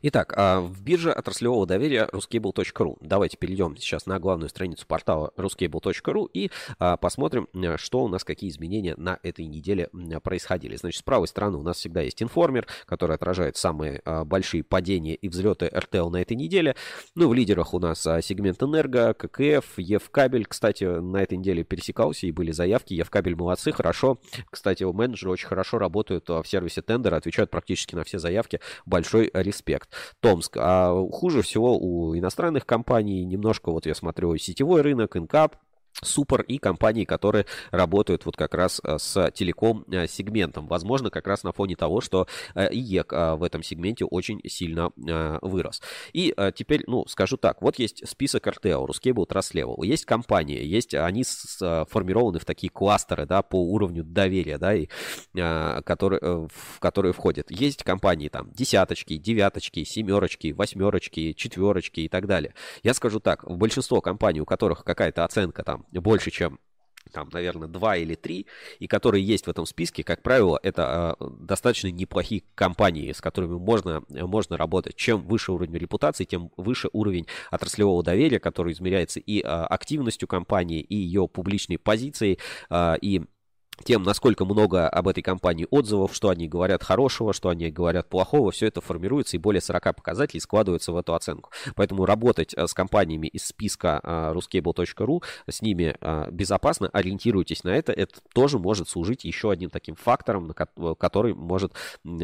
Итак, 0.00 0.32
а, 0.36 0.60
в 0.60 0.80
бирже 0.80 1.10
отраслевого 1.10 1.66
доверия 1.66 2.08
ruscable.ru. 2.12 2.98
Давайте 3.00 3.36
перейдем 3.36 3.76
сейчас 3.76 4.06
на 4.06 4.20
главную 4.20 4.48
страницу 4.48 4.86
портала 4.86 5.32
ruscable.ru 5.36 6.28
и 6.32 6.52
а, 6.78 6.96
посмотрим, 6.96 7.48
а, 7.52 7.76
что 7.78 8.04
у 8.04 8.08
нас, 8.08 8.22
какие 8.22 8.48
изменения 8.48 8.94
на 8.96 9.18
этой 9.24 9.46
неделе 9.46 9.90
происходили. 10.22 10.76
Значит, 10.76 11.00
с 11.00 11.02
правой 11.02 11.26
стороны 11.26 11.58
у 11.58 11.62
нас 11.62 11.78
всегда 11.78 12.02
есть 12.02 12.22
информер, 12.22 12.68
который 12.86 13.16
отражает 13.16 13.56
самые 13.56 14.00
а, 14.04 14.24
большие 14.24 14.62
падения 14.62 15.16
и 15.16 15.28
взлеты 15.28 15.66
RTL 15.66 16.10
на 16.10 16.22
этой 16.22 16.36
неделе. 16.36 16.76
Ну, 17.16 17.28
в 17.28 17.34
лидерах 17.34 17.74
у 17.74 17.80
нас 17.80 18.02
сегмент 18.02 18.62
Энерго, 18.62 19.14
ККФ, 19.14 19.78
Евкабель, 19.78 20.46
кстати, 20.46 20.84
на 20.84 21.22
этой 21.22 21.38
неделе 21.38 21.64
пересекался 21.64 22.26
и 22.28 22.30
были 22.30 22.52
заявки. 22.52 22.94
Евкабель 22.94 23.34
молодцы, 23.34 23.72
хорошо. 23.72 24.20
Кстати, 24.48 24.84
менеджеры 24.84 25.32
очень 25.32 25.48
хорошо 25.48 25.78
работают 25.78 26.28
в 26.28 26.44
сервисе 26.44 26.82
тендера, 26.82 27.16
отвечают 27.16 27.50
практически 27.50 27.96
на 27.96 28.04
все 28.04 28.20
заявки. 28.20 28.60
Большой 28.86 29.30
респект. 29.34 29.87
Томск. 30.20 30.56
А 30.58 30.94
хуже 31.10 31.42
всего 31.42 31.78
у 31.78 32.16
иностранных 32.16 32.66
компаний. 32.66 33.24
Немножко, 33.24 33.70
вот 33.70 33.86
я 33.86 33.94
смотрю, 33.94 34.36
сетевой 34.36 34.82
рынок, 34.82 35.16
Инкаб, 35.16 35.56
Супер 36.02 36.42
и 36.42 36.58
компании, 36.58 37.04
которые 37.04 37.46
работают 37.70 38.24
вот 38.24 38.36
как 38.36 38.54
раз 38.54 38.80
э, 38.84 38.98
с 38.98 39.30
телеком-сегментом. 39.32 40.68
Возможно, 40.68 41.10
как 41.10 41.26
раз 41.26 41.42
на 41.42 41.52
фоне 41.52 41.74
того, 41.74 42.00
что 42.00 42.28
э, 42.54 42.72
IEK 42.72 43.12
э, 43.12 43.34
в 43.34 43.42
этом 43.42 43.62
сегменте 43.62 44.04
очень 44.04 44.40
сильно 44.46 44.90
вырос. 44.96 45.82
И 46.12 46.34
теперь, 46.54 46.84
ну, 46.86 47.06
скажу 47.06 47.36
так, 47.36 47.62
вот 47.62 47.78
есть 47.78 48.08
список 48.08 48.46
РТО, 48.46 48.86
Ruscable, 48.86 49.26
Trustlevel, 49.26 49.84
есть 49.84 50.04
компании, 50.04 50.62
есть, 50.62 50.94
они 50.94 51.24
сформированы 51.24 52.38
в 52.38 52.44
такие 52.44 52.70
кластеры, 52.70 53.26
да, 53.26 53.42
по 53.42 53.60
уровню 53.60 54.04
доверия, 54.04 54.58
да, 54.58 54.74
и, 54.74 54.88
которые, 55.34 56.48
в 56.48 56.78
которые 56.78 57.12
входят. 57.12 57.50
Есть 57.50 57.82
компании 57.82 58.28
там 58.28 58.50
десяточки, 58.52 59.16
девяточки, 59.16 59.84
семерочки, 59.84 60.52
восьмерочки, 60.52 61.32
четверочки 61.32 62.00
и 62.00 62.08
так 62.08 62.26
далее. 62.26 62.54
Я 62.82 62.94
скажу 62.94 63.20
так, 63.20 63.44
большинство 63.48 64.00
компаний, 64.00 64.40
у 64.40 64.46
которых 64.46 64.84
какая-то 64.84 65.24
оценка 65.24 65.62
там 65.62 65.86
больше, 65.92 66.30
чем 66.30 66.58
там, 67.12 67.28
наверное, 67.32 67.68
два 67.68 67.96
или 67.96 68.14
три, 68.14 68.46
и 68.78 68.86
которые 68.86 69.24
есть 69.24 69.46
в 69.46 69.50
этом 69.50 69.66
списке, 69.66 70.04
как 70.04 70.22
правило, 70.22 70.58
это 70.62 71.16
э, 71.18 71.24
достаточно 71.40 71.88
неплохие 71.88 72.42
компании, 72.54 73.12
с 73.12 73.20
которыми 73.20 73.58
можно, 73.58 74.02
можно 74.08 74.56
работать. 74.56 74.96
Чем 74.96 75.22
выше 75.22 75.52
уровень 75.52 75.76
репутации, 75.76 76.24
тем 76.24 76.50
выше 76.56 76.88
уровень 76.92 77.26
отраслевого 77.50 78.02
доверия, 78.02 78.40
который 78.40 78.72
измеряется 78.72 79.20
и 79.20 79.40
э, 79.40 79.44
активностью 79.44 80.28
компании, 80.28 80.80
и 80.80 80.96
ее 80.96 81.28
публичной 81.28 81.78
позицией, 81.78 82.38
э, 82.70 82.96
и 83.00 83.22
тем, 83.84 84.02
насколько 84.02 84.44
много 84.44 84.88
об 84.88 85.08
этой 85.08 85.22
компании 85.22 85.66
отзывов, 85.70 86.14
что 86.14 86.28
они 86.28 86.48
говорят 86.48 86.82
хорошего, 86.82 87.32
что 87.32 87.48
они 87.48 87.70
говорят 87.70 88.08
плохого, 88.08 88.50
все 88.50 88.66
это 88.66 88.80
формируется 88.80 89.36
и 89.36 89.40
более 89.40 89.60
40 89.60 89.96
показателей 89.96 90.40
складываются 90.40 90.92
в 90.92 90.96
эту 90.96 91.14
оценку. 91.14 91.50
Поэтому 91.74 92.04
работать 92.04 92.54
с 92.56 92.74
компаниями 92.74 93.28
из 93.28 93.46
списка 93.46 94.00
ruscable.ru, 94.34 95.22
с 95.48 95.62
ними 95.62 95.96
безопасно, 96.30 96.88
ориентируйтесь 96.92 97.64
на 97.64 97.70
это, 97.70 97.92
это 97.92 98.20
тоже 98.32 98.58
может 98.58 98.88
служить 98.88 99.24
еще 99.24 99.50
одним 99.50 99.70
таким 99.70 99.94
фактором, 99.94 100.54
который 100.98 101.34
может, 101.34 101.72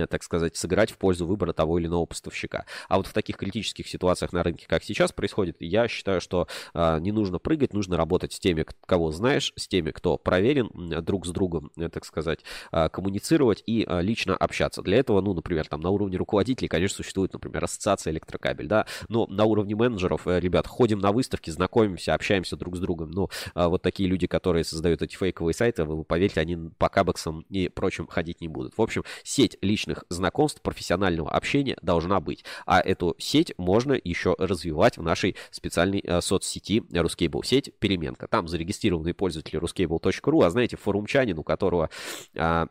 так 0.09 0.23
сказать, 0.23 0.57
сыграть 0.57 0.91
в 0.91 0.99
пользу 0.99 1.27
выбора 1.27 1.53
того 1.53 1.79
или 1.79 1.87
иного 1.87 2.07
поставщика. 2.07 2.67
А 2.89 2.97
вот 2.97 3.07
в 3.07 3.13
таких 3.13 3.37
критических 3.37 3.87
ситуациях 3.87 4.33
на 4.33 4.43
рынке, 4.43 4.67
как 4.69 4.83
сейчас 4.83 5.13
происходит, 5.13 5.57
я 5.61 5.89
считаю, 5.89 6.21
что 6.21 6.49
не 6.75 7.13
нужно 7.13 7.39
прыгать, 7.39 7.73
нужно 7.73 7.97
работать 7.97 8.33
с 8.33 8.41
теми, 8.41 8.67
кого 8.87 9.13
знаешь, 9.13 9.53
с 9.57 9.69
теми, 9.69 9.93
кто 9.93 10.19
проверен 10.19 10.71
друг 11.05 11.27
с 11.27 11.31
другом, 11.31 11.44
другом, 11.45 11.71
так 11.93 12.05
сказать, 12.05 12.41
коммуницировать 12.71 13.63
и 13.67 13.87
лично 14.01 14.35
общаться. 14.37 14.83
Для 14.83 14.99
этого, 14.99 15.21
ну, 15.21 15.35
например, 15.35 15.69
там 15.69 15.81
на 15.81 15.91
уровне 15.91 16.17
руководителей, 16.17 16.69
конечно, 16.69 16.97
существует, 16.97 17.33
например, 17.33 17.65
ассоциация 17.65 18.13
электрокабель, 18.13 18.67
да, 18.67 18.87
но 19.09 19.27
на 19.27 19.45
уровне 19.45 19.75
менеджеров, 19.75 20.23
ребят, 20.27 20.67
ходим 20.67 20.99
на 20.99 21.13
выставки, 21.13 21.51
знакомимся, 21.51 22.15
общаемся 22.15 22.57
друг 22.57 22.77
с 22.77 22.81
другом, 22.81 23.11
но 23.11 23.29
вот 23.55 23.83
такие 23.83 24.09
люди, 24.09 24.27
которые 24.27 24.65
создают 24.65 25.03
эти 25.03 25.17
фейковые 25.17 25.55
сайты, 25.55 25.85
вы 25.85 26.05
поверьте, 26.05 26.41
они 26.41 26.57
по 26.79 26.89
кабексам 26.89 27.45
и 27.51 27.69
прочим 27.69 28.07
ходить 28.07 28.41
не 28.41 28.49
будут. 28.49 28.79
В 28.79 28.83
общем, 28.83 29.05
сеть 29.23 29.59
личных 29.61 30.05
знакомств, 30.09 30.63
профессионального 30.63 31.31
общения 31.31 31.77
должна 31.83 32.21
быть, 32.21 32.45
а 32.65 32.81
эту 32.81 33.15
сеть 33.19 33.53
можно 33.59 33.99
еще 34.03 34.35
развивать 34.39 34.97
в 34.97 35.03
нашей 35.03 35.37
специальной 35.51 36.03
соцсети 36.21 36.83
Ruscable 36.91 37.45
сеть 37.45 37.73
переменка. 37.79 38.29
Там 38.29 38.49
зарегистрированные 38.49 39.15
пользователи 39.15 39.61
ruscable.ru, 39.61 40.45
а 40.45 40.51
знаете, 40.51 40.77
форумчане, 40.77 41.34
у 41.39 41.45
которого 41.45 41.91
а, 42.37 42.67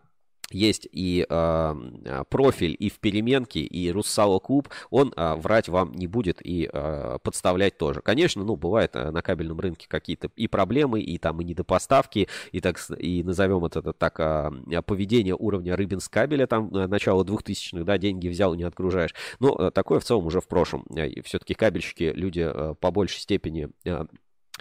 есть 0.54 0.88
и 0.92 1.26
э, 1.28 2.24
профиль 2.30 2.76
и 2.78 2.90
в 2.90 3.00
переменке, 3.00 3.62
и 3.62 3.92
Руссало 3.92 4.40
Клуб, 4.40 4.70
он 4.90 5.14
э, 5.16 5.36
врать 5.36 5.70
вам 5.70 5.94
не 5.94 6.08
будет 6.08 6.46
и 6.46 6.70
э, 6.72 7.18
подставлять 7.24 7.78
тоже. 7.78 8.02
Конечно, 8.02 8.44
ну, 8.44 8.56
бывает 8.56 8.94
на 8.94 9.22
кабельном 9.22 9.60
рынке 9.60 9.88
какие-то 9.88 10.30
и 10.36 10.48
проблемы, 10.48 11.02
и 11.02 11.18
там 11.18 11.42
и 11.42 11.44
недопоставки, 11.44 12.28
и, 12.52 12.60
так, 12.60 12.78
и 12.98 13.24
назовем 13.24 13.66
это, 13.66 13.94
так, 13.94 14.20
э, 14.20 14.82
поведение 14.86 15.36
уровня 15.36 15.76
Рыбинс 15.76 16.08
кабеля, 16.10 16.48
там, 16.48 16.70
начало 16.72 17.24
2000-х, 17.24 17.84
да, 17.84 17.98
деньги 17.98 18.28
взял, 18.28 18.54
не 18.56 18.64
отгружаешь. 18.64 19.14
Но 19.40 19.56
э, 19.56 19.72
такое 19.72 20.00
в 20.00 20.04
целом 20.04 20.28
уже 20.28 20.42
в 20.42 20.48
прошлом. 20.48 20.86
Все-таки 21.24 21.54
кабельщики, 21.54 22.12
люди 22.16 22.46
э, 22.46 22.76
по 22.80 22.92
большей 22.92 23.20
степени... 23.20 23.70
Э, 23.86 24.06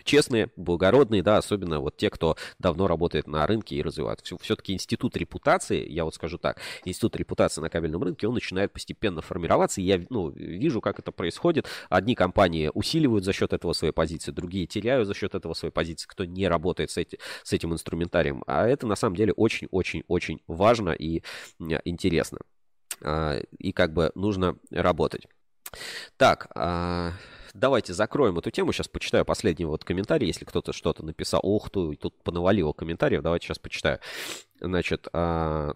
честные, 0.05 0.51
благородные, 0.57 1.23
да, 1.23 1.37
особенно 1.37 1.81
вот 1.81 1.97
те, 1.97 2.11
кто 2.11 2.37
давно 2.59 2.87
работает 2.87 3.27
на 3.27 3.47
рынке 3.47 3.77
и 3.77 3.83
развивает. 3.83 4.21
Все-таки 4.41 4.73
институт 4.73 5.17
репутации, 5.17 5.87
я 5.89 6.05
вот 6.05 6.15
скажу 6.15 6.39
так, 6.39 6.61
институт 6.85 7.17
репутации 7.17 7.61
на 7.61 7.69
кабельном 7.69 8.03
рынке, 8.03 8.27
он 8.27 8.35
начинает 8.35 8.73
постепенно 8.73 9.21
формироваться, 9.21 9.81
и 9.81 9.85
я 9.85 10.05
ну, 10.11 10.31
вижу, 10.31 10.81
как 10.81 10.99
это 10.99 11.13
происходит. 11.13 11.67
Одни 11.89 12.15
компании 12.15 12.71
усиливают 12.73 13.25
за 13.25 13.33
счет 13.33 13.53
этого 13.53 13.73
свои 13.75 13.91
позиции, 13.91 14.33
другие 14.33 14.67
теряют 14.67 15.07
за 15.07 15.15
счет 15.15 15.35
этого 15.35 15.55
свои 15.55 15.71
позиции, 15.71 16.09
кто 16.09 16.25
не 16.25 16.49
работает 16.49 16.91
с, 16.91 16.97
эти, 16.97 17.19
с 17.43 17.53
этим 17.53 17.73
инструментарием. 17.73 18.43
А 18.47 18.67
это 18.67 18.87
на 18.87 18.97
самом 18.97 19.17
деле 19.17 19.33
очень-очень-очень 19.35 20.41
важно 20.47 20.91
и 20.91 21.23
интересно. 21.85 22.39
И 23.59 23.73
как 23.73 23.93
бы 23.93 24.13
нужно 24.15 24.57
работать. 24.71 25.27
Так, 26.17 26.49
а, 26.55 27.13
давайте 27.55 27.93
закроем 27.93 28.39
эту 28.39 28.51
тему. 28.51 28.73
Сейчас 28.73 28.89
почитаю 28.89 29.25
последний 29.25 29.65
вот 29.65 29.85
комментарий, 29.85 30.27
если 30.27 30.45
кто-то 30.45 30.73
что-то 30.73 31.05
написал. 31.05 31.41
Ох, 31.43 31.71
ты, 31.71 31.97
тут 31.97 32.23
понавалило 32.23 32.73
комментариев. 32.73 33.23
Давайте 33.23 33.47
сейчас 33.47 33.59
почитаю. 33.59 33.99
Значит, 34.61 35.09
а, 35.13 35.73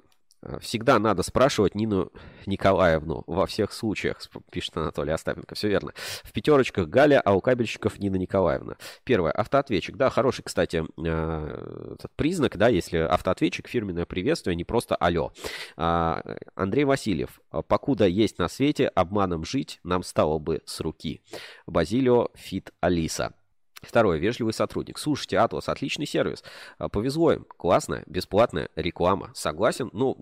всегда 0.61 0.99
надо 0.99 1.23
спрашивать 1.23 1.75
Нину 1.75 2.13
Николаевну 2.47 3.25
во 3.27 3.47
всех 3.47 3.73
случаях, 3.73 4.21
пишет 4.51 4.77
Анатолий 4.77 5.13
Остапенко. 5.13 5.55
Все 5.55 5.69
верно. 5.69 5.93
В 6.23 6.33
пятерочках 6.33 6.89
Галя, 6.89 7.21
а 7.21 7.33
у 7.35 7.41
кабельщиков 7.41 7.99
Нина 7.99 8.17
Николаевна. 8.17 8.77
Первое. 9.05 9.33
Автоответчик. 9.33 9.97
Да, 9.97 10.11
хороший, 10.11 10.43
кстати, 10.43 10.85
э, 11.05 11.97
признак, 12.17 12.57
да, 12.57 12.69
если 12.69 12.99
автоответчик, 12.99 13.69
фирменное 13.69 14.07
приветствие, 14.07 14.57
не 14.57 14.65
просто 14.65 14.97
алло. 14.97 15.33
А, 15.77 16.23
Андрей 16.55 16.85
Васильев. 16.85 17.41
Покуда 17.69 18.07
есть 18.07 18.39
на 18.39 18.49
свете, 18.49 18.89
обманом 18.89 19.45
жить 19.45 19.81
нам 19.83 20.03
стало 20.03 20.39
бы 20.39 20.63
с 20.67 20.81
руки. 20.81 21.23
Базилио 21.67 22.29
Фит 22.35 22.73
Алиса. 22.81 23.35
Второе. 23.83 24.19
Вежливый 24.19 24.53
сотрудник. 24.53 24.99
Слушайте, 24.99 25.39
Атлас, 25.39 25.69
отличный 25.69 26.07
сервис. 26.07 26.43
А, 26.79 26.89
повезло 26.89 27.33
им. 27.33 27.45
Классная, 27.57 28.03
бесплатная 28.07 28.71
реклама. 28.75 29.31
Согласен. 29.35 29.91
Ну, 29.93 30.17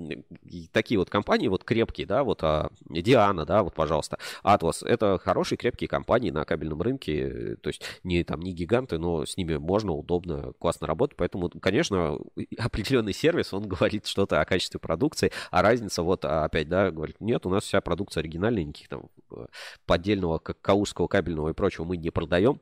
такие 0.72 0.98
вот 0.98 1.08
компании, 1.08 1.48
вот 1.48 1.64
крепкие, 1.64 2.06
да, 2.06 2.24
вот 2.24 2.42
а, 2.42 2.70
Диана, 2.90 3.46
да, 3.46 3.62
вот, 3.62 3.74
пожалуйста. 3.74 4.18
Атлас. 4.42 4.82
Это 4.82 5.18
хорошие, 5.18 5.56
крепкие 5.56 5.88
компании 5.88 6.30
на 6.30 6.44
кабельном 6.44 6.82
рынке. 6.82 7.56
То 7.62 7.68
есть 7.68 7.82
не 8.02 8.24
там, 8.24 8.40
не 8.40 8.52
гиганты, 8.52 8.98
но 8.98 9.24
с 9.24 9.36
ними 9.36 9.56
можно, 9.56 9.92
удобно, 9.92 10.52
классно 10.58 10.86
работать. 10.86 11.16
Поэтому, 11.16 11.48
конечно, 11.48 12.18
определенный 12.58 13.14
сервис, 13.14 13.54
он 13.54 13.68
говорит 13.68 14.06
что-то 14.06 14.40
о 14.40 14.44
качестве 14.44 14.80
продукции, 14.80 15.32
а 15.50 15.62
разница 15.62 16.02
вот 16.02 16.24
а, 16.24 16.44
опять, 16.44 16.68
да, 16.68 16.90
говорит, 16.90 17.20
нет, 17.20 17.46
у 17.46 17.50
нас 17.50 17.64
вся 17.64 17.80
продукция 17.80 18.20
оригинальная, 18.20 18.64
никаких 18.64 18.88
там 18.88 19.08
э, 19.30 19.46
поддельного 19.86 20.38
каушского 20.38 21.06
кабельного 21.06 21.50
и 21.50 21.52
прочего 21.52 21.84
мы 21.84 21.96
не 21.96 22.10
продаем. 22.10 22.60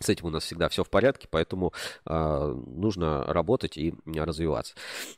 С 0.00 0.08
этим 0.08 0.26
у 0.26 0.30
нас 0.30 0.44
всегда 0.44 0.68
все 0.68 0.84
в 0.84 0.90
порядке, 0.90 1.28
поэтому 1.30 1.72
э, 2.06 2.56
нужно 2.66 3.24
работать 3.24 3.76
и 3.76 3.94
развиваться. 4.06 4.74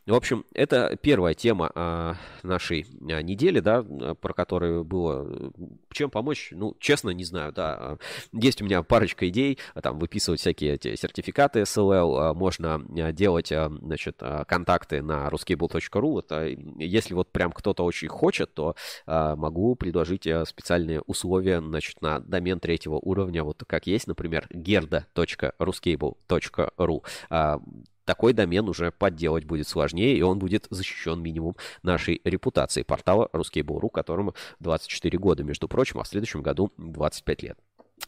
В 0.06 0.14
общем, 0.14 0.44
это 0.52 0.96
первая 1.00 1.34
тема 1.34 1.70
э, 1.74 2.14
нашей 2.42 2.86
недели, 3.00 3.60
да, 3.60 3.82
про 3.82 4.34
которую 4.34 4.84
было. 4.84 5.52
Чем 5.90 6.10
помочь? 6.10 6.48
Ну, 6.52 6.76
честно, 6.80 7.10
не 7.10 7.24
знаю, 7.24 7.52
да. 7.52 7.98
Есть 8.32 8.62
у 8.62 8.64
меня 8.64 8.82
парочка 8.82 9.28
идей, 9.28 9.58
там 9.82 9.98
выписывать 9.98 10.40
всякие 10.40 10.74
эти 10.74 10.96
сертификаты 10.96 11.60
SLL, 11.62 12.34
можно 12.34 12.82
делать, 13.12 13.48
значит, 13.48 14.20
контакты 14.46 15.02
на 15.02 15.28
ruskable.ru. 15.28 16.10
Вот, 16.14 16.32
если 16.78 17.14
вот 17.14 17.30
прям 17.30 17.52
кто-то 17.52 17.84
очень 17.84 18.08
хочет, 18.08 18.52
то 18.54 18.74
э, 19.06 19.34
могу 19.36 19.74
предложить 19.76 20.26
специальные 20.46 21.00
условия, 21.02 21.60
значит, 21.60 22.02
на 22.02 22.20
домен 22.20 22.60
третьего 22.60 22.96
уровня, 22.96 23.44
вот 23.44 23.62
как 23.66 23.86
есть, 23.86 24.06
например, 24.06 24.46
gerda.ruscable.ru. 24.74 27.02
А, 27.30 27.60
такой 28.04 28.32
домен 28.32 28.68
уже 28.68 28.90
подделать 28.90 29.44
будет 29.44 29.68
сложнее, 29.68 30.16
и 30.16 30.22
он 30.22 30.38
будет 30.38 30.66
защищен 30.70 31.22
минимум 31.22 31.56
нашей 31.82 32.20
репутации 32.24 32.82
портала 32.82 33.28
Ruskable.ru, 33.32 33.90
которому 33.90 34.34
24 34.60 35.18
года, 35.18 35.44
между 35.44 35.68
прочим, 35.68 36.00
а 36.00 36.02
в 36.02 36.08
следующем 36.08 36.42
году 36.42 36.72
25 36.76 37.42
лет. 37.42 37.58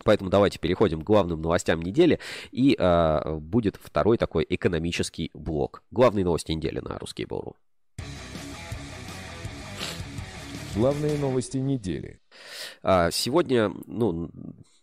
Поэтому 0.05 0.29
давайте 0.31 0.59
переходим 0.59 1.01
к 1.01 1.05
главным 1.05 1.41
новостям 1.41 1.81
недели, 1.81 2.19
и 2.51 2.77
э, 2.79 3.37
будет 3.37 3.79
второй 3.83 4.19
такой 4.19 4.47
экономический 4.49 5.31
блок. 5.33 5.83
Главные 5.91 6.25
новости 6.25 6.53
недели 6.53 6.81
на 6.81 6.99
Ruskable.ru. 6.99 7.55
Главные 10.75 11.17
новости 11.17 11.57
недели. 11.57 12.21
Сегодня, 12.83 13.73
ну, 13.87 14.31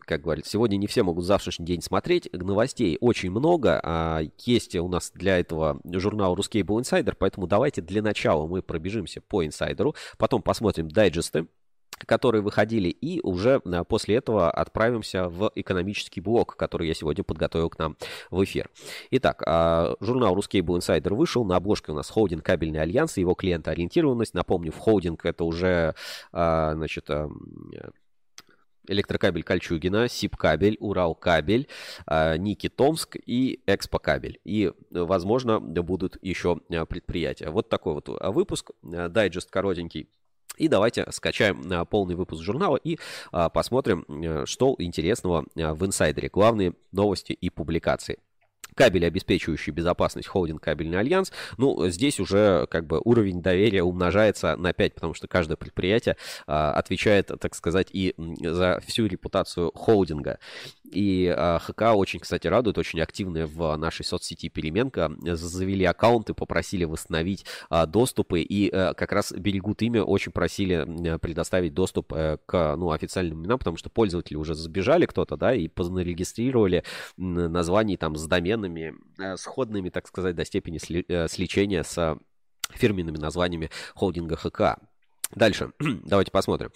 как 0.06 0.22
говорится, 0.22 0.52
сегодня 0.52 0.78
не 0.78 0.88
все 0.88 1.04
могут 1.04 1.26
завтрашний 1.26 1.66
день 1.66 1.82
смотреть. 1.82 2.30
Новостей 2.34 2.98
очень 3.02 3.32
много. 3.32 3.80
А 3.84 4.22
есть 4.40 4.76
у 4.76 4.88
нас 4.88 5.12
для 5.14 5.40
этого 5.40 5.80
журнал 5.86 6.36
Ruscable 6.36 6.82
Insider, 6.82 7.16
поэтому 7.18 7.48
давайте 7.48 7.82
для 7.82 8.02
начала 8.02 8.48
мы 8.48 8.62
пробежимся 8.62 9.22
по 9.22 9.46
инсайдеру, 9.46 9.96
потом 10.18 10.42
посмотрим 10.42 10.90
дайджесты, 10.90 11.48
которые 12.06 12.42
выходили, 12.42 12.90
и 12.90 13.22
уже 13.22 13.62
а, 13.66 13.84
после 13.84 14.16
этого 14.16 14.52
отправимся 14.52 15.30
в 15.30 15.52
экономический 15.56 16.22
блок, 16.22 16.56
который 16.56 16.88
я 16.88 16.94
сегодня 16.94 17.24
подготовил 17.24 17.70
к 17.70 17.80
нам 17.80 17.98
в 18.30 18.44
эфир. 18.44 18.70
Итак, 19.12 19.44
а, 19.46 19.96
журнал 20.00 20.36
Ruscable 20.36 20.80
Insider 20.80 21.14
вышел, 21.14 21.46
на 21.46 21.56
обложке 21.56 21.92
у 21.92 21.96
нас 21.96 22.10
холдинг 22.10 22.44
Кабельный 22.44 22.82
Альянс 22.82 23.18
и 23.18 23.22
его 23.22 23.36
клиентоориентированность. 23.36 24.34
Напомню, 24.34 24.72
в 24.72 24.78
холдинг 24.78 25.26
это 25.26 25.44
уже, 25.44 25.96
значит, 26.32 27.10
электрокабель 28.88 29.44
Кольчугино, 29.44 30.08
СИП-кабель, 30.08 30.78
Урал-кабель, 30.80 31.68
а, 32.06 32.38
НИКИ 32.38 32.70
Томск 32.70 33.18
и 33.26 33.62
Экспо-кабель. 33.66 34.40
И, 34.44 34.72
возможно, 34.92 35.60
будут 35.60 36.18
еще 36.22 36.60
а, 36.70 36.86
предприятия. 36.86 37.50
Вот 37.50 37.70
такой 37.70 37.94
вот 37.94 38.10
а, 38.10 38.32
выпуск, 38.32 38.72
дайджест 38.82 39.50
коротенький. 39.50 40.10
И 40.58 40.68
давайте 40.68 41.08
скачаем 41.12 41.88
полный 41.88 42.14
выпуск 42.14 42.44
журнала 42.44 42.78
и 42.78 43.00
посмотрим, 43.54 44.46
что 44.46 44.76
интересного 44.78 45.46
в 45.56 45.86
инсайдере. 45.86 46.30
Главные 46.30 46.74
новости 46.92 47.34
и 47.34 47.50
публикации. 47.50 48.20
Кабели, 48.74 49.06
обеспечивающие 49.06 49.74
безопасность 49.74 50.28
холдинг 50.28 50.62
Кабельный 50.62 51.00
Альянс. 51.00 51.32
Ну, 51.58 51.88
здесь 51.90 52.20
уже 52.20 52.68
как 52.70 52.86
бы 52.88 53.02
уровень 53.04 53.42
доверия 53.42 53.84
умножается 53.84 54.56
на 54.56 54.74
5, 54.74 54.96
потому 54.96 55.14
что 55.14 55.28
каждое 55.28 55.56
предприятие 55.56 56.18
а, 56.48 56.74
отвечает, 56.74 57.32
так 57.40 57.56
сказать, 57.56 57.88
и 57.92 58.16
за 58.42 58.82
всю 58.86 59.06
репутацию 59.06 59.72
холдинга. 59.74 60.40
И 60.92 61.34
а, 61.36 61.60
ХК 61.60 61.96
очень, 61.96 62.20
кстати, 62.20 62.48
радует, 62.48 62.78
очень 62.78 63.02
активные 63.02 63.46
в 63.46 63.76
нашей 63.78 64.06
соцсети 64.06 64.50
Переменка. 64.50 65.12
Завели 65.24 65.86
аккаунты, 65.86 66.34
попросили 66.34 66.84
восстановить 66.86 67.46
а, 67.70 67.86
доступы 67.86 68.42
и 68.42 68.70
а, 68.70 68.94
как 68.94 69.12
раз 69.12 69.32
берегут 69.32 69.82
имя, 69.82 70.04
очень 70.04 70.32
просили 70.32 71.18
предоставить 71.18 71.74
доступ 71.74 72.14
а, 72.14 72.38
к 72.46 72.76
ну, 72.76 72.92
официальным 72.92 73.42
именам, 73.42 73.60
потому 73.60 73.78
что 73.78 73.90
пользователи 73.90 74.36
уже 74.36 74.56
забежали 74.56 75.06
кто-то, 75.06 75.38
да, 75.38 75.54
и 75.54 75.70
зарегистрировали 75.76 76.84
названий 77.18 77.98
там 77.98 78.16
с 78.16 78.26
доменами, 78.26 78.63
а, 79.20 79.38
сходными, 79.38 79.90
так 79.90 80.08
сказать, 80.08 80.36
до 80.36 80.46
степени 80.46 80.80
а, 81.12 81.28
сличения 81.28 81.84
с 81.84 82.18
фирменными 82.72 83.18
названиями 83.18 83.70
холдинга 83.96 84.36
ХК. 84.36 84.80
Дальше, 85.36 85.72
давайте 85.80 86.32
посмотрим. 86.32 86.72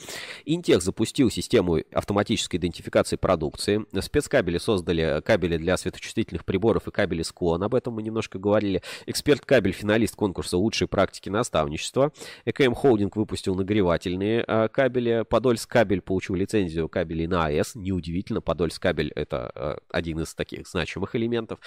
Интех 0.45 0.81
запустил 0.81 1.29
систему 1.29 1.79
автоматической 1.91 2.59
идентификации 2.59 3.15
продукции. 3.15 3.85
Спецкабели 4.01 4.57
создали 4.57 5.21
кабели 5.21 5.57
для 5.57 5.77
светочувствительных 5.77 6.45
приборов 6.45 6.87
и 6.87 6.91
кабели 6.91 7.21
склон. 7.21 7.63
Об 7.63 7.75
этом 7.75 7.93
мы 7.93 8.01
немножко 8.01 8.39
говорили. 8.39 8.81
Эксперт 9.05 9.45
кабель, 9.45 9.73
финалист 9.73 10.15
конкурса 10.15 10.57
лучшей 10.57 10.87
практики 10.87 11.29
наставничества. 11.29 12.11
ЭКМ 12.45 12.73
Холдинг 12.73 13.15
выпустил 13.15 13.55
нагревательные 13.55 14.43
а, 14.47 14.67
кабели. 14.67 15.23
Подольск 15.29 15.69
кабель 15.69 16.01
получил 16.01 16.35
лицензию 16.35 16.89
кабелей 16.89 17.27
на 17.27 17.45
АЭС. 17.45 17.75
Неудивительно, 17.75 18.41
Подольск 18.41 18.81
кабель 18.81 19.11
это 19.15 19.51
а, 19.53 19.77
один 19.91 20.21
из 20.21 20.33
таких 20.33 20.67
значимых 20.67 21.15
элементов. 21.15 21.59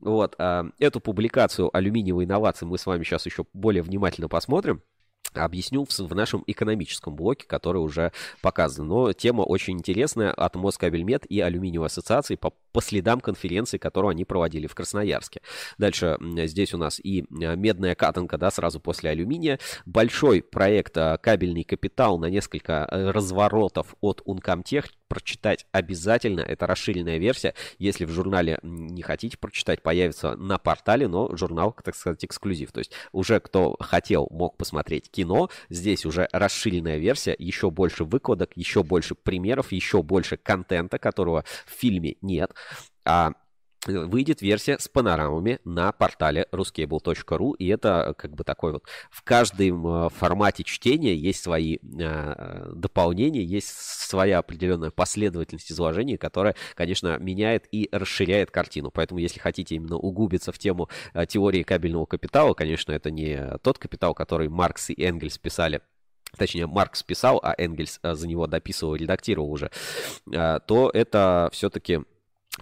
Вот, 0.00 0.36
а, 0.38 0.66
эту 0.78 1.00
публикацию 1.00 1.76
алюминиевой 1.76 2.24
инновации 2.24 2.66
мы 2.66 2.78
с 2.78 2.86
вами 2.86 3.02
сейчас 3.02 3.26
еще 3.26 3.44
более 3.52 3.82
внимательно 3.82 4.28
посмотрим 4.28 4.82
объясню 5.34 5.86
в, 5.88 6.14
нашем 6.14 6.42
экономическом 6.46 7.14
блоке, 7.14 7.46
который 7.46 7.78
уже 7.78 8.12
показан. 8.40 8.88
Но 8.88 9.12
тема 9.12 9.42
очень 9.42 9.74
интересная 9.74 10.32
от 10.32 10.54
Москабельмет 10.56 11.26
и 11.26 11.40
Алюминиевой 11.40 11.86
ассоциации 11.86 12.36
по, 12.36 12.52
по 12.72 12.80
следам 12.80 13.20
конференции, 13.20 13.78
которую 13.78 14.10
они 14.10 14.24
проводили 14.24 14.66
в 14.66 14.74
Красноярске. 14.74 15.40
Дальше 15.78 16.18
здесь 16.44 16.74
у 16.74 16.78
нас 16.78 17.00
и 17.00 17.24
а, 17.30 17.54
медная 17.56 17.94
катанка, 17.94 18.38
да, 18.38 18.50
сразу 18.50 18.80
после 18.80 19.10
алюминия. 19.10 19.58
Большой 19.86 20.42
проект 20.42 20.96
а, 20.96 21.18
кабельный 21.18 21.64
капитал 21.64 22.18
на 22.18 22.26
несколько 22.26 22.88
э, 22.90 23.10
разворотов 23.10 23.94
от 24.00 24.22
Uncomtech 24.26 24.86
прочитать 25.08 25.66
обязательно. 25.72 26.40
Это 26.40 26.66
расширенная 26.66 27.18
версия. 27.18 27.54
Если 27.78 28.04
в 28.04 28.10
журнале 28.10 28.58
не 28.62 29.02
хотите 29.02 29.36
прочитать, 29.38 29.82
появится 29.82 30.36
на 30.36 30.58
портале, 30.58 31.08
но 31.08 31.34
журнал, 31.36 31.74
так 31.82 31.96
сказать, 31.96 32.24
эксклюзив. 32.24 32.70
То 32.72 32.78
есть 32.78 32.92
уже 33.12 33.40
кто 33.40 33.76
хотел, 33.80 34.28
мог 34.30 34.56
посмотреть 34.56 35.10
кино. 35.18 35.50
Здесь 35.68 36.06
уже 36.06 36.28
расширенная 36.32 36.98
версия, 36.98 37.34
еще 37.36 37.70
больше 37.70 38.04
выкладок, 38.04 38.50
еще 38.54 38.84
больше 38.84 39.16
примеров, 39.16 39.72
еще 39.72 40.02
больше 40.02 40.36
контента, 40.36 40.98
которого 40.98 41.44
в 41.66 41.70
фильме 41.70 42.14
нет. 42.22 42.54
А 43.04 43.32
выйдет 43.86 44.42
версия 44.42 44.78
с 44.78 44.88
панорамами 44.88 45.60
на 45.64 45.92
портале 45.92 46.46
ruscable.ru, 46.52 47.56
и 47.58 47.68
это 47.68 48.14
как 48.16 48.34
бы 48.34 48.44
такой 48.44 48.72
вот 48.72 48.84
в 49.10 49.22
каждом 49.22 49.86
э, 49.86 50.08
формате 50.10 50.64
чтения 50.64 51.14
есть 51.14 51.42
свои 51.42 51.78
э, 51.78 52.72
дополнения, 52.74 53.42
есть 53.42 53.68
своя 53.68 54.38
определенная 54.38 54.90
последовательность 54.90 55.70
изложений, 55.70 56.16
которая, 56.16 56.54
конечно, 56.74 57.18
меняет 57.18 57.66
и 57.70 57.88
расширяет 57.92 58.50
картину. 58.50 58.90
Поэтому, 58.90 59.20
если 59.20 59.38
хотите 59.38 59.76
именно 59.76 59.96
углубиться 59.96 60.52
в 60.52 60.58
тему 60.58 60.88
э, 61.14 61.26
теории 61.26 61.62
кабельного 61.62 62.06
капитала, 62.06 62.54
конечно, 62.54 62.92
это 62.92 63.10
не 63.10 63.58
тот 63.62 63.78
капитал, 63.78 64.14
который 64.14 64.48
Маркс 64.48 64.90
и 64.90 65.02
Энгельс 65.02 65.38
писали 65.38 65.80
точнее, 66.36 66.66
Маркс 66.66 67.02
писал, 67.02 67.40
а 67.42 67.54
Энгельс 67.56 68.00
за 68.02 68.28
него 68.28 68.46
дописывал, 68.46 68.94
редактировал 68.96 69.50
уже, 69.50 69.70
то 70.26 70.90
это 70.92 71.48
все-таки 71.52 72.00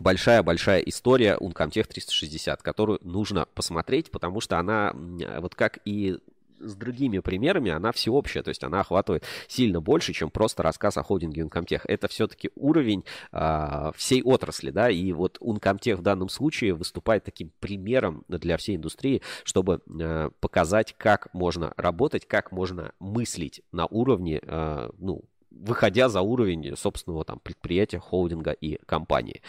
большая-большая 0.00 0.80
история 0.80 1.36
Uncomtech 1.40 1.86
360, 1.86 2.62
которую 2.62 2.98
нужно 3.02 3.46
посмотреть, 3.54 4.10
потому 4.10 4.40
что 4.40 4.58
она, 4.58 4.94
вот 5.40 5.54
как 5.54 5.78
и 5.84 6.18
с 6.60 6.74
другими 6.74 7.18
примерами, 7.18 7.70
она 7.70 7.92
всеобщая, 7.92 8.42
то 8.42 8.48
есть 8.48 8.64
она 8.64 8.80
охватывает 8.80 9.24
сильно 9.48 9.80
больше, 9.80 10.12
чем 10.12 10.30
просто 10.30 10.62
рассказ 10.62 10.96
о 10.96 11.02
холдинге 11.02 11.42
Uncomtech. 11.42 11.82
Это 11.84 12.08
все-таки 12.08 12.50
уровень 12.54 13.04
а, 13.32 13.92
всей 13.96 14.22
отрасли, 14.22 14.70
да, 14.70 14.90
и 14.90 15.12
вот 15.12 15.38
Uncomtech 15.40 15.96
в 15.96 16.02
данном 16.02 16.28
случае 16.28 16.74
выступает 16.74 17.24
таким 17.24 17.50
примером 17.60 18.24
для 18.28 18.56
всей 18.56 18.76
индустрии, 18.76 19.22
чтобы 19.44 19.82
а, 19.88 20.30
показать, 20.40 20.94
как 20.96 21.32
можно 21.34 21.72
работать, 21.76 22.26
как 22.26 22.52
можно 22.52 22.92
мыслить 22.98 23.62
на 23.72 23.86
уровне, 23.86 24.40
а, 24.46 24.90
ну, 24.98 25.24
выходя 25.60 26.08
за 26.08 26.20
уровень 26.20 26.76
собственного 26.76 27.24
там 27.24 27.40
предприятия, 27.40 27.98
холдинга 27.98 28.52
и 28.52 28.78
компании. 28.86 29.42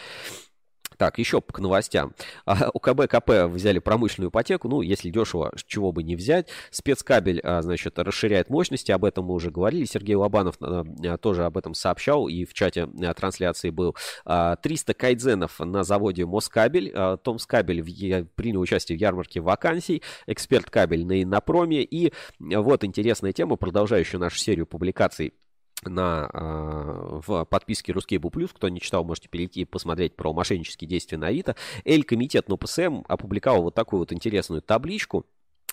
Так, 0.98 1.18
еще 1.18 1.40
к 1.40 1.60
новостям. 1.60 2.12
А, 2.44 2.70
у 2.74 2.80
КБ 2.80 3.06
КП 3.08 3.30
взяли 3.46 3.78
промышленную 3.78 4.30
ипотеку. 4.30 4.68
Ну, 4.68 4.80
если 4.80 5.10
дешево, 5.10 5.52
чего 5.66 5.92
бы 5.92 6.02
не 6.02 6.16
взять. 6.16 6.48
Спецкабель, 6.70 7.40
а, 7.44 7.62
значит, 7.62 7.98
расширяет 8.00 8.50
мощности. 8.50 8.90
Об 8.90 9.04
этом 9.04 9.26
мы 9.26 9.34
уже 9.34 9.52
говорили. 9.52 9.84
Сергей 9.84 10.16
Лобанов 10.16 10.56
а, 10.60 10.84
тоже 11.18 11.44
об 11.44 11.56
этом 11.56 11.74
сообщал 11.74 12.28
и 12.28 12.44
в 12.44 12.52
чате 12.52 12.88
трансляции 13.16 13.70
был. 13.70 13.96
300 14.24 14.94
кайдзенов 14.94 15.60
на 15.60 15.84
заводе 15.84 16.26
Москабель. 16.26 16.92
Томскабель 17.22 17.84
принял 18.34 18.60
участие 18.60 18.98
в 18.98 19.00
ярмарке 19.00 19.40
вакансий. 19.40 20.02
Эксперт 20.26 20.68
кабель 20.68 21.06
на 21.06 21.22
Иннопроме. 21.22 21.84
И 21.84 22.12
вот 22.40 22.82
интересная 22.82 23.32
тема, 23.32 23.54
продолжающая 23.54 24.18
нашу 24.18 24.38
серию 24.38 24.66
публикаций 24.66 25.32
на, 25.84 26.28
э, 26.32 27.20
в 27.26 27.44
подписке 27.44 27.92
Рускейбл 27.92 28.30
Плюс. 28.30 28.52
Кто 28.52 28.68
не 28.68 28.80
читал, 28.80 29.04
можете 29.04 29.28
перейти 29.28 29.62
и 29.62 29.64
посмотреть 29.64 30.16
про 30.16 30.32
мошеннические 30.32 30.88
действия 30.88 31.18
на 31.18 31.28
Авито. 31.28 31.56
Эль-комитет 31.84 32.48
НОПСМ 32.48 33.02
опубликовал 33.08 33.62
вот 33.62 33.74
такую 33.74 34.00
вот 34.00 34.12
интересную 34.12 34.62
табличку. 34.62 35.26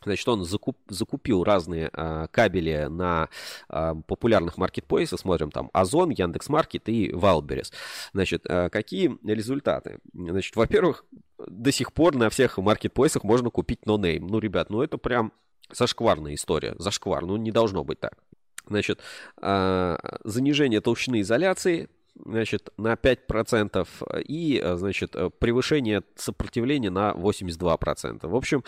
Значит, 0.03 0.27
он 0.27 0.43
закуп, 0.43 0.77
закупил 0.87 1.43
разные 1.43 1.89
э, 1.91 2.27
кабели 2.29 2.87
на 2.89 3.29
э, 3.69 3.93
популярных 4.05 4.57
маркетплейсах. 4.57 5.19
Смотрим 5.19 5.49
там 5.51 5.69
Озон, 5.73 6.11
Яндекс.Маркет 6.11 6.89
и 6.89 7.09
Wildberries. 7.09 7.73
Значит, 8.13 8.45
э, 8.47 8.69
какие 8.69 9.17
результаты? 9.25 9.99
Значит, 10.13 10.55
во-первых, 10.55 11.05
до 11.47 11.71
сих 11.71 11.91
пор 11.93 12.15
на 12.15 12.29
всех 12.29 12.57
маркетплейсах 12.57 13.23
можно 13.23 13.49
купить 13.49 13.85
нонейм. 13.85 14.27
Ну, 14.27 14.39
ребят, 14.39 14.69
ну 14.69 14.83
это 14.83 14.97
прям 14.97 15.31
зашкварная 15.71 16.35
история. 16.35 16.75
Зашквар. 16.77 17.25
Ну, 17.25 17.37
не 17.37 17.51
должно 17.51 17.83
быть 17.83 17.99
так. 17.99 18.19
Значит, 18.67 19.01
а, 19.37 19.97
занижение 20.23 20.81
толщины 20.81 21.21
изоляции 21.21 21.89
значит, 22.23 22.69
на 22.77 22.93
5% 22.93 23.87
и, 24.25 24.63
значит, 24.75 25.15
превышение 25.39 26.03
сопротивления 26.15 26.89
на 26.89 27.11
82%. 27.11 28.27
В 28.27 28.35
общем, 28.35 28.63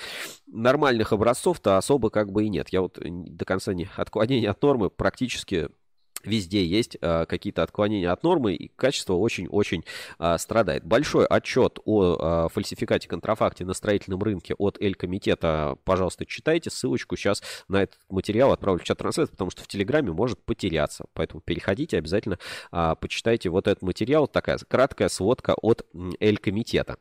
нормальных 0.48 1.14
образцов-то 1.14 1.78
особо 1.78 2.10
как 2.10 2.32
бы 2.32 2.46
и 2.46 2.50
нет. 2.50 2.70
Я 2.70 2.82
вот 2.82 3.00
до 3.02 3.46
конца 3.46 3.74
не 3.74 3.88
отклонения 3.96 4.52
от 4.52 4.62
нормы 4.62 4.90
практически 4.90 5.70
Везде 6.28 6.66
есть 6.66 6.98
э, 7.00 7.26
какие-то 7.26 7.64
отклонения 7.64 8.12
от 8.12 8.24
нормы, 8.24 8.54
и 8.54 8.68
качество 8.76 9.14
очень-очень 9.14 9.86
э, 10.20 10.38
страдает. 10.38 10.84
Большой 10.84 11.26
отчет 11.26 11.80
о 11.86 12.46
э, 12.46 12.50
фальсификате 12.54 13.08
контрафакте 13.08 13.64
на 13.66 13.74
строительном 13.74 14.22
рынке 14.22 14.54
от 14.58 14.78
Эль-комитета, 14.82 15.78
пожалуйста, 15.86 16.26
читайте. 16.26 16.70
Ссылочку 16.70 17.16
сейчас 17.16 17.42
на 17.70 17.84
этот 17.84 17.98
материал 18.10 18.52
отправлю 18.52 18.82
в 18.82 18.84
чат 18.84 18.98
трансляции, 18.98 19.32
потому 19.32 19.52
что 19.52 19.64
в 19.64 19.68
Телеграме 19.68 20.12
может 20.12 20.44
потеряться. 20.44 21.06
Поэтому 21.14 21.42
переходите, 21.42 21.98
обязательно 21.98 22.38
э, 22.72 22.96
почитайте 23.00 23.50
вот 23.50 23.68
этот 23.68 23.82
материал. 23.82 24.28
Такая 24.28 24.58
краткая 24.68 25.08
сводка 25.08 25.56
от 25.62 25.86
Эль-комитета. 26.20 26.98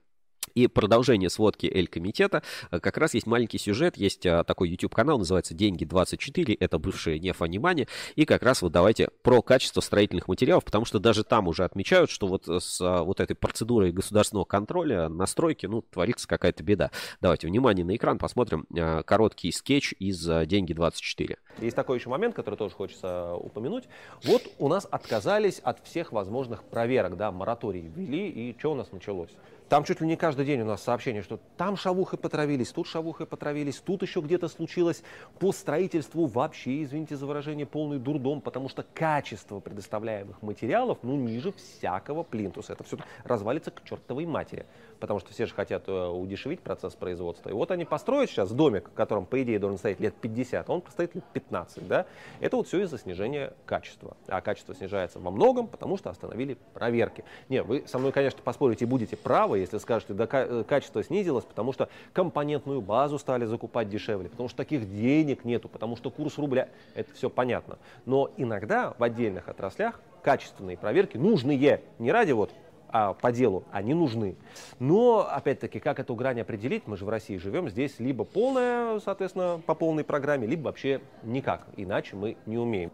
И 0.57 0.69
продолжение 0.69 1.29
сводки 1.29 1.67
Эль-комитета. 1.67 2.43
Э, 2.71 2.81
как 2.81 2.97
раз 2.97 3.13
есть 3.13 3.27
маленький 3.27 3.59
сюжет, 3.59 3.99
есть 3.99 4.25
а, 4.25 4.43
такой 4.43 4.71
YouTube-канал, 4.71 5.19
называется 5.19 5.53
«Деньги24», 5.53 6.57
это 6.59 6.79
бывшие 6.79 7.19
нефанимания. 7.19 7.89
И 8.15 8.25
как 8.25 8.43
раз 8.43 8.63
вот 8.63 8.73
давайте 8.73 9.11
про 9.23 9.43
качество 9.43 9.83
строительных 9.83 10.29
материалов, 10.29 10.65
потому 10.65 10.87
что 10.87 10.99
даже 10.99 11.25
там 11.25 11.47
уже 11.47 11.63
отмечают, 11.63 12.09
что 12.09 12.27
вот 12.27 12.49
с 12.49 12.81
а, 12.81 13.03
вот 13.03 13.21
этой 13.21 13.37
процедурой 13.37 13.93
государственного 13.93 14.47
контроля 14.47 15.11
настройки, 15.11 15.67
ну, 15.67 15.83
творится 15.83 16.27
какая-то 16.27 16.63
беда. 16.63 16.91
Давайте, 17.21 17.49
внимание 17.49 17.85
на 17.85 17.95
экран, 17.95 18.17
посмотрим 18.17 18.67
а, 18.75 19.03
короткий 19.03 19.53
скетч 19.53 19.93
из 19.99 20.27
«Деньги24». 20.27 21.37
Есть 21.59 21.77
такой 21.77 21.99
еще 21.99 22.09
момент, 22.09 22.35
который 22.35 22.57
тоже 22.57 22.75
хочется 22.75 23.35
упомянуть. 23.35 23.85
Вот 24.25 24.43
у 24.59 24.69
нас 24.69 24.89
отказались 24.91 25.59
от 25.59 25.85
всех 25.87 26.13
возможных 26.13 26.65
проверок, 26.65 27.19
да, 27.19 27.31
мораторий 27.31 27.83
ввели, 27.95 28.31
и 28.31 28.57
что 28.59 28.73
у 28.73 28.75
нас 28.75 28.91
началось? 28.91 29.31
Там 29.69 29.83
чуть 29.83 30.01
ли 30.01 30.07
не 30.07 30.17
каждый 30.17 30.47
день 30.47 30.61
у 30.61 30.65
нас 30.65 30.83
сообщение, 30.83 31.23
что 31.23 31.41
там 31.57 31.77
шавухой 31.77 32.21
потравились, 32.21 32.71
тут 32.71 32.87
шавухой 32.87 33.27
потравились, 33.27 33.79
тут 33.79 34.03
еще 34.03 34.21
где-то 34.21 34.47
случилось 34.47 35.03
по 35.41 35.51
строительству 35.51 36.27
вообще, 36.27 36.85
извините 36.85 37.17
за 37.17 37.27
выражение, 37.27 37.67
полный 37.67 37.99
дурдом, 37.99 38.41
потому 38.41 38.69
что 38.69 38.85
качество 38.95 39.59
предоставляемых 39.59 40.41
материалов, 40.41 40.99
ну, 41.03 41.17
ниже 41.17 41.53
всякого 41.53 42.23
плинтуса. 42.23 42.75
Это 42.75 42.85
все 42.85 42.99
развалится 43.25 43.73
к 43.73 43.83
чертовой 43.83 44.25
матери, 44.27 44.67
потому 45.01 45.21
что 45.21 45.33
все 45.33 45.47
же 45.47 45.55
хотят 45.55 45.85
э, 45.89 46.07
удешевить 46.09 46.61
процесс 46.61 46.95
производства. 46.95 47.51
И 47.51 47.53
вот 47.53 47.71
они 47.71 47.85
построят 47.85 48.31
сейчас 48.31 48.51
домик, 48.53 48.89
в 48.89 48.95
котором, 48.95 49.27
по 49.27 49.43
идее, 49.43 49.59
должен 49.59 49.79
стоять 49.79 50.01
лет 50.01 50.15
50, 50.15 50.69
а 50.69 50.73
он 50.73 50.81
простоит 50.81 51.15
лет 51.15 51.25
15, 51.33 51.87
да? 51.87 52.07
Это 52.41 52.57
вот 52.57 52.67
все 52.67 52.83
из-за 52.83 52.99
снижения 52.99 53.53
качества. 53.65 54.17
А 54.29 54.41
качество 54.41 54.75
снижается 54.75 55.19
во 55.21 55.31
многом, 55.31 55.67
потому 55.67 55.97
что 55.97 56.11
остановили 56.11 56.57
проверки. 56.75 57.25
Не, 57.49 57.63
вы 57.63 57.85
со 57.87 57.99
мной, 57.99 58.13
конечно, 58.13 58.41
поспорите 58.43 58.87
будете 58.87 59.17
правы, 59.17 59.59
если 59.59 59.79
скажете, 59.79 60.15
да 60.15 60.29
э, 60.31 60.65
качество 60.67 61.03
снизилось, 61.03 61.45
потому 61.45 61.73
что 61.73 61.89
компонентную 62.13 62.81
базу 62.81 63.19
стали 63.19 63.45
закупать 63.45 63.89
дешевле, 63.89 64.29
потому 64.29 64.49
что 64.49 64.57
таких 64.59 64.89
денег 64.89 65.45
нету, 65.45 65.69
потому 65.69 65.97
что 65.97 66.11
курс 66.11 66.39
рубля, 66.39 66.69
это 66.95 67.13
все 67.15 67.31
понятно. 67.31 67.79
Но 68.05 68.31
иногда 68.37 68.95
в 68.99 69.03
отдельных 69.03 69.49
отраслях 69.49 70.01
качественные 70.23 70.77
проверки 70.77 71.17
нужные, 71.17 71.83
не 72.01 72.11
ради 72.11 72.33
вот 72.33 72.51
а, 72.99 73.13
по 73.13 73.31
делу, 73.31 73.65
они 73.73 73.93
нужны. 73.93 74.37
Но, 74.79 75.29
опять-таки, 75.31 75.81
как 75.81 76.01
эту 76.01 76.15
грань 76.15 76.41
определить? 76.41 76.87
Мы 76.87 76.97
же 76.97 77.05
в 77.05 77.11
России 77.11 77.37
живем, 77.37 77.69
здесь 77.69 77.99
либо 77.99 78.25
полная, 78.25 78.99
соответственно, 79.01 79.61
по 79.67 79.75
полной 79.75 80.03
программе, 80.03 80.47
либо 80.47 80.65
вообще 80.65 81.03
никак, 81.23 81.67
иначе 81.77 82.17
мы 82.17 82.39
не 82.47 82.57
умеем. 82.57 82.91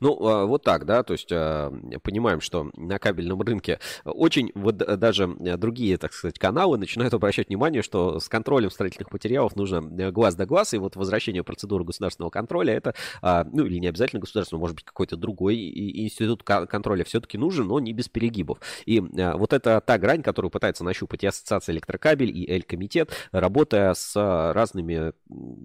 Ну, 0.00 0.26
а, 0.26 0.46
вот 0.46 0.62
так, 0.62 0.86
да, 0.86 1.02
то 1.02 1.12
есть 1.12 1.30
а, 1.32 1.72
понимаем, 2.02 2.40
что 2.40 2.70
на 2.76 2.98
кабельном 2.98 3.40
рынке 3.42 3.80
очень 4.04 4.52
вот 4.54 4.76
даже 4.76 5.26
другие, 5.26 5.98
так 5.98 6.12
сказать, 6.12 6.38
каналы 6.38 6.78
начинают 6.78 7.14
обращать 7.14 7.48
внимание, 7.48 7.82
что 7.82 8.20
с 8.20 8.28
контролем 8.28 8.70
строительных 8.70 9.12
материалов 9.12 9.56
нужно 9.56 9.82
э, 9.98 10.10
глаз 10.10 10.36
да 10.36 10.46
глаз, 10.46 10.74
и 10.74 10.78
вот 10.78 10.96
возвращение 10.96 11.42
процедуры 11.42 11.84
государственного 11.84 12.30
контроля, 12.30 12.74
это, 12.74 12.94
а, 13.20 13.44
ну, 13.44 13.64
или 13.64 13.78
не 13.78 13.88
обязательно 13.88 14.20
государственного, 14.20 14.60
может 14.60 14.76
быть, 14.76 14.84
какой-то 14.84 15.16
другой 15.16 15.56
институт 15.56 16.42
контроля 16.42 17.04
все-таки 17.04 17.38
нужен, 17.38 17.66
но 17.66 17.80
не 17.80 17.92
без 17.92 18.08
перегибов. 18.08 18.58
И 18.86 19.00
вот 19.00 19.52
это 19.52 19.80
та 19.84 19.98
грань, 19.98 20.22
которую 20.22 20.50
пытается 20.50 20.84
нащупать 20.84 21.24
и 21.24 21.26
Ассоциация 21.26 21.72
электрокабель, 21.72 22.30
и 22.30 22.48
Эль-комитет, 22.48 23.10
работая 23.32 23.94
с 23.94 24.14
разными 24.52 25.12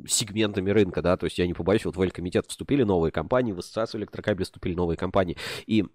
сегментами 0.08 0.72
рынка, 0.72 1.02
да, 1.02 1.18
то 1.18 1.26
есть 1.26 1.38
я 1.38 1.48
не 1.48 1.54
побоюсь, 1.54 1.86
вот 1.86 1.96
в 1.96 2.02
Эль-комитет 2.02 2.46
вступили 2.48 2.84
новые 2.84 3.12
компании, 3.12 3.52
в 3.52 3.60
Ассоциацию 3.60 3.99
электрокабель 4.00 4.46
вступили 4.46 4.76
новые 4.76 4.98
компании. 4.98 5.38
И 5.66 5.86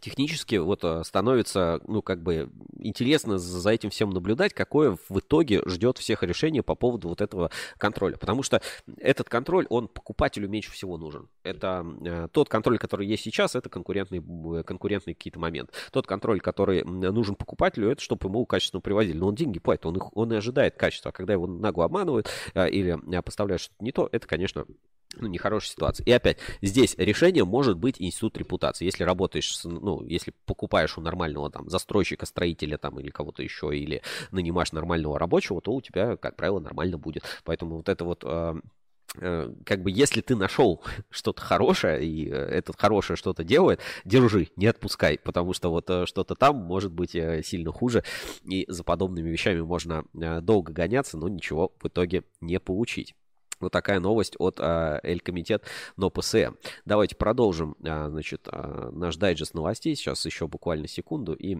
технически 0.00 0.56
вот 0.56 0.84
э, 0.84 1.02
становится, 1.04 1.80
ну, 1.86 2.02
как 2.02 2.22
бы 2.22 2.50
интересно 2.78 3.38
за 3.38 3.70
этим 3.70 3.90
всем 3.90 4.10
наблюдать, 4.10 4.52
какое 4.52 4.98
в 5.08 5.18
итоге 5.18 5.62
ждет 5.66 5.98
всех 5.98 6.22
решение 6.22 6.62
по 6.62 6.74
поводу 6.74 7.08
вот 7.08 7.20
этого 7.20 7.50
контроля. 7.78 8.16
Потому 8.16 8.42
что 8.42 8.60
этот 8.98 9.28
контроль, 9.28 9.66
он 9.70 9.88
покупателю 9.88 10.48
меньше 10.48 10.72
всего 10.72 10.98
нужен. 10.98 11.28
Это 11.42 11.86
э, 12.04 12.28
тот 12.32 12.48
контроль, 12.48 12.78
который 12.78 13.06
есть 13.06 13.22
сейчас, 13.22 13.54
это 13.54 13.68
конкурентный, 13.68 14.18
э, 14.18 14.62
конкурентный 14.64 15.14
какие-то 15.14 15.38
момент. 15.38 15.70
Тот 15.92 16.06
контроль, 16.06 16.40
который 16.40 16.82
нужен 16.84 17.36
покупателю, 17.36 17.90
это 17.90 18.02
чтобы 18.02 18.28
ему 18.28 18.44
качественно 18.44 18.80
привозили. 18.80 19.16
Но 19.16 19.28
он 19.28 19.34
деньги 19.34 19.58
платит, 19.58 19.86
он, 19.86 19.96
их, 19.96 20.16
он 20.16 20.32
и 20.32 20.36
ожидает 20.36 20.76
качества. 20.76 21.10
А 21.10 21.12
когда 21.12 21.32
его 21.32 21.46
нагло 21.46 21.84
обманывают 21.84 22.28
э, 22.54 22.68
или 22.70 22.98
э, 23.14 23.22
поставляют 23.22 23.62
что-то 23.62 23.84
не 23.84 23.92
то, 23.92 24.08
это, 24.10 24.26
конечно, 24.26 24.66
ну, 25.16 25.28
нехорошая 25.28 25.70
ситуация. 25.70 26.04
И 26.04 26.10
опять, 26.10 26.38
здесь 26.60 26.94
решение 26.96 27.44
может 27.44 27.76
быть 27.76 27.96
институт 28.00 28.38
репутации. 28.38 28.84
Если 28.84 29.04
работаешь, 29.04 29.56
с, 29.56 29.64
ну, 29.64 30.02
если 30.04 30.32
покупаешь 30.46 30.96
у 30.96 31.00
нормального 31.00 31.50
там 31.50 31.68
застройщика, 31.68 32.26
строителя 32.26 32.78
там 32.78 32.98
или 32.98 33.10
кого-то 33.10 33.42
еще, 33.42 33.76
или 33.76 34.02
нанимаешь 34.30 34.72
нормального 34.72 35.18
рабочего, 35.18 35.60
то 35.60 35.72
у 35.72 35.80
тебя, 35.80 36.16
как 36.16 36.36
правило, 36.36 36.60
нормально 36.60 36.98
будет. 36.98 37.24
Поэтому 37.44 37.76
вот 37.76 37.88
это 37.88 38.04
вот 38.04 38.24
э, 38.24 38.54
э 39.16 39.52
как 39.64 39.82
бы 39.82 39.90
если 39.90 40.22
ты 40.22 40.34
нашел 40.34 40.82
что-то 41.10 41.42
хорошее, 41.42 42.04
и 42.04 42.28
э, 42.28 42.34
это 42.34 42.72
хорошее 42.76 43.16
что-то 43.16 43.44
делает, 43.44 43.80
держи, 44.04 44.48
не 44.56 44.66
отпускай, 44.66 45.18
потому 45.18 45.52
что 45.52 45.70
вот 45.70 45.90
что-то 46.08 46.34
там 46.34 46.56
может 46.56 46.92
быть 46.92 47.12
сильно 47.44 47.70
хуже, 47.70 48.02
и 48.44 48.64
за 48.68 48.82
подобными 48.82 49.28
вещами 49.28 49.60
можно 49.60 50.04
долго 50.12 50.72
гоняться, 50.72 51.18
но 51.18 51.28
ничего 51.28 51.72
в 51.80 51.88
итоге 51.88 52.24
не 52.40 52.58
получить. 52.58 53.14
Вот 53.62 53.72
такая 53.72 54.00
новость 54.00 54.34
от 54.38 54.58
а, 54.58 54.98
Эль-Комитет 55.04 55.64
НОПСЭ. 55.96 56.52
Давайте 56.84 57.14
продолжим, 57.14 57.76
а, 57.84 58.08
значит, 58.10 58.48
а, 58.50 58.90
наш 58.90 59.16
дайджест 59.16 59.54
новостей. 59.54 59.94
Сейчас 59.94 60.26
еще 60.26 60.48
буквально 60.48 60.88
секунду 60.88 61.32
и 61.32 61.58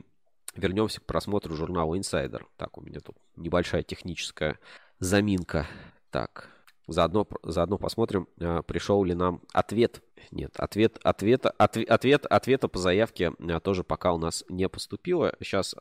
вернемся 0.57 1.00
к 1.00 1.05
просмотру 1.05 1.55
журнала 1.55 1.94
Insider. 1.94 2.42
Так, 2.57 2.76
у 2.76 2.80
меня 2.80 2.98
тут 3.00 3.16
небольшая 3.36 3.84
техническая 3.84 4.59
заминка. 4.98 5.66
Так, 6.11 6.48
заодно, 6.88 7.26
заодно 7.44 7.78
посмотрим, 7.78 8.26
а, 8.40 8.62
пришел 8.62 9.05
ли 9.05 9.14
нам 9.14 9.40
ответ. 9.53 10.03
Нет, 10.32 10.53
ответ, 10.57 10.98
ответа, 11.05 11.50
ответ, 11.50 11.88
ответ, 11.88 12.26
ответа 12.26 12.68
по 12.68 12.78
заявке 12.78 13.32
тоже 13.62 13.84
пока 13.84 14.12
у 14.12 14.18
нас 14.18 14.44
не 14.48 14.68
поступило. 14.68 15.34
Сейчас 15.40 15.74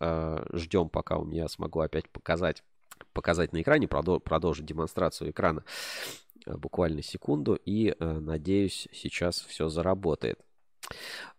ждем, 0.54 0.90
пока 0.90 1.18
у 1.18 1.26
меня 1.26 1.48
смогу 1.48 1.80
опять 1.80 2.10
показать 2.10 2.64
показать 3.14 3.54
на 3.54 3.62
экране, 3.62 3.88
продолжить 3.88 4.66
демонстрацию 4.66 5.32
экрана 5.32 5.64
э, 6.46 6.56
буквально 6.56 7.02
секунду, 7.02 7.56
и 7.56 7.96
э, 7.98 8.20
надеюсь, 8.20 8.88
сейчас 8.94 9.42
все 9.42 9.70
заработает. 9.70 10.40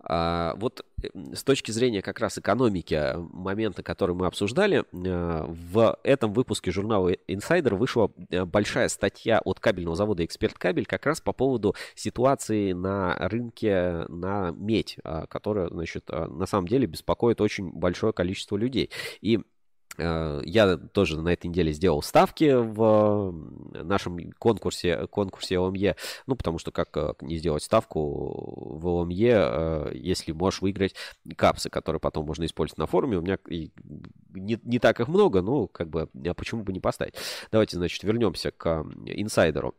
А, 0.01 0.55
вот 0.57 0.85
э, 1.03 1.09
с 1.35 1.43
точки 1.43 1.71
зрения 1.73 2.01
как 2.01 2.21
раз 2.21 2.39
экономики, 2.39 3.15
момента, 3.17 3.83
который 3.83 4.15
мы 4.15 4.27
обсуждали, 4.27 4.85
в 4.93 5.99
этом 6.03 6.33
выпуске 6.33 6.71
журнала 6.71 7.13
Insider 7.29 7.75
вышла 7.75 8.11
большая 8.47 8.89
статья 8.89 9.41
от 9.45 9.61
кабельного 9.61 9.97
завода 9.97 10.25
«Эксперт 10.25 10.57
Кабель» 10.59 10.87
как 10.87 11.05
раз 11.07 11.21
по 11.21 11.33
поводу 11.33 11.75
ситуации 11.95 12.73
на 12.73 13.15
рынке 13.17 14.07
на 14.09 14.53
медь, 14.53 14.97
которая, 15.29 15.69
значит, 15.69 16.09
на 16.09 16.47
самом 16.47 16.69
деле 16.69 16.87
беспокоит 16.87 17.41
очень 17.41 17.71
большое 17.73 18.13
количество 18.13 18.57
людей. 18.57 18.91
И 19.21 19.41
Э, 19.41 19.62
я 19.99 20.77
тоже 20.93 21.21
на 21.21 21.33
этой 21.33 21.49
неделе 21.49 21.73
сделал 21.73 22.03
ставки 22.03 22.55
в 22.55 23.35
нашем 23.83 24.33
конкурсе, 24.39 25.07
конкурсе 25.09 25.59
ОМЕ. 25.59 25.97
Ну, 26.27 26.35
потому 26.35 26.59
что 26.59 26.71
как 26.71 26.97
э, 26.97 27.13
не 27.21 27.37
сделать 27.37 27.63
ставку 27.63 28.79
в 28.79 29.03
ОМЕ, 29.03 29.35
э, 29.35 29.91
если 29.95 30.33
можешь 30.33 30.63
выиграть 30.63 30.95
капсы, 31.37 31.69
которые 31.69 32.01
потом 32.01 32.27
можно 32.27 32.45
использовать 32.45 32.79
на 32.79 32.87
форуме. 32.87 33.19
У 33.19 33.23
меня 33.23 33.39
не, 33.47 34.59
не 34.63 34.79
так 34.79 35.01
их 35.01 35.09
много, 35.09 35.43
но 35.43 35.67
как 35.67 35.91
бы 35.91 36.09
а 36.25 36.35
почему 36.35 36.63
бы 36.63 36.73
не 36.73 36.81
поставить. 36.81 37.15
Давайте, 37.51 37.77
значит, 37.77 38.03
вернемся 38.03 38.51
к 38.51 38.87
инсайдеру. 39.07 39.75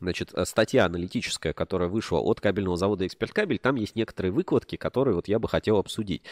Значит, 0.00 0.30
э, 0.34 0.44
статья 0.44 0.86
аналитическая, 0.86 1.52
которая 1.52 1.88
вышла 1.88 2.18
от 2.18 2.40
кабельного 2.40 2.76
завода 2.76 3.06
«Эксперт 3.06 3.32
Кабель», 3.32 3.58
там 3.58 3.76
есть 3.76 3.96
некоторые 3.96 4.32
выкладки, 4.32 4.76
которые 4.76 5.14
вот 5.14 5.28
я 5.28 5.38
бы 5.38 5.48
хотел 5.48 5.78
обсудить. 5.78 6.22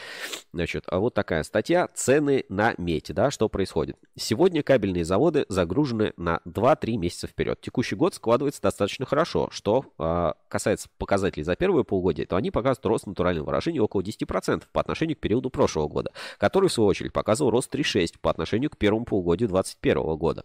Значит, 0.52 0.84
а 0.88 0.98
вот 0.98 1.14
такая 1.14 1.42
статья 1.42 1.88
«Цены 1.94 2.44
на 2.48 2.74
медь», 2.78 3.12
да, 3.12 3.30
что 3.30 3.48
происходит. 3.48 3.96
Сегодня 4.16 4.62
кабельные 4.62 5.04
заводы 5.04 5.46
загружены 5.48 6.12
на 6.16 6.40
2-3 6.46 6.96
месяца 6.96 7.26
вперед. 7.26 7.60
Текущий 7.60 7.96
год 7.96 8.14
складывается 8.14 8.62
достаточно 8.62 9.06
хорошо. 9.06 9.48
Что 9.50 9.86
э, 9.98 10.32
касается 10.48 10.88
показателей 10.98 11.44
за 11.44 11.56
первое 11.56 11.82
полугодие, 11.82 12.26
то 12.26 12.36
они 12.36 12.50
показывают 12.50 12.86
рост 12.86 13.06
натурального 13.06 13.46
выражения 13.46 13.80
около 13.80 14.02
10% 14.02 14.64
по 14.72 14.80
отношению 14.80 15.16
к 15.16 15.20
периоду 15.20 15.50
прошлого 15.50 15.88
года, 15.88 16.12
который, 16.38 16.68
в 16.68 16.72
свою 16.72 16.88
очередь, 16.88 17.12
показывал 17.12 17.50
рост 17.50 17.74
3,6% 17.74 18.16
по 18.20 18.30
отношению 18.30 18.70
к 18.70 18.76
первому 18.76 19.04
полугодию 19.04 19.48
2021 19.48 20.16
года. 20.16 20.44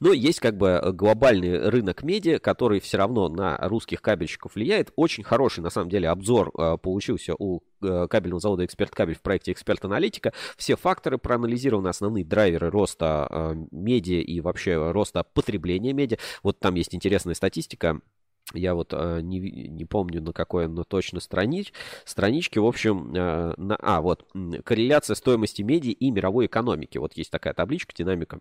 Но 0.00 0.12
есть 0.12 0.40
как 0.40 0.56
бы 0.56 0.68
э, 0.68 0.92
глобальный 0.92 1.68
рынок 1.68 2.02
медиа, 2.02 2.38
который 2.38 2.80
все 2.80 2.98
равно 2.98 3.28
на 3.28 3.56
русских 3.58 4.02
кабельщиков 4.02 4.54
влияет. 4.54 4.92
Очень 4.96 5.24
хороший, 5.24 5.60
на 5.60 5.70
самом 5.70 5.88
деле, 5.88 6.08
обзор 6.08 6.50
э, 6.56 6.76
получился 6.78 7.34
у 7.38 7.60
э, 7.82 8.06
кабельного 8.08 8.40
завода 8.40 8.64
«Эксперт 8.64 8.94
Кабель» 8.94 9.16
в 9.16 9.22
проекте 9.22 9.52
«Эксперт 9.52 9.84
Аналитика». 9.84 10.32
Все 10.56 10.76
факторы 10.76 11.18
проанализированы, 11.18 11.88
основные 11.88 12.24
драйверы 12.24 12.70
роста 12.70 13.26
э, 13.30 13.54
медиа 13.70 14.20
и 14.20 14.40
вообще 14.40 14.90
роста 14.90 15.24
потребления 15.24 15.92
медиа. 15.92 16.18
Вот 16.42 16.58
там 16.58 16.74
есть 16.74 16.94
интересная 16.94 17.34
статистика. 17.34 18.00
Я 18.54 18.74
вот 18.74 18.92
э, 18.92 19.20
не, 19.22 19.40
не 19.40 19.84
помню, 19.84 20.22
на 20.22 20.32
какой, 20.32 20.68
но 20.68 20.84
точно 20.84 21.18
странич, 21.18 21.72
страничке. 22.04 22.60
В 22.60 22.66
общем, 22.66 23.12
э, 23.12 23.54
на, 23.56 23.76
а, 23.76 24.00
вот, 24.00 24.24
корреляция 24.64 25.16
стоимости 25.16 25.62
медиа 25.62 25.92
и 25.92 26.10
мировой 26.10 26.46
экономики. 26.46 26.98
Вот 26.98 27.14
есть 27.14 27.30
такая 27.30 27.54
табличка, 27.54 27.92
динамика 27.96 28.38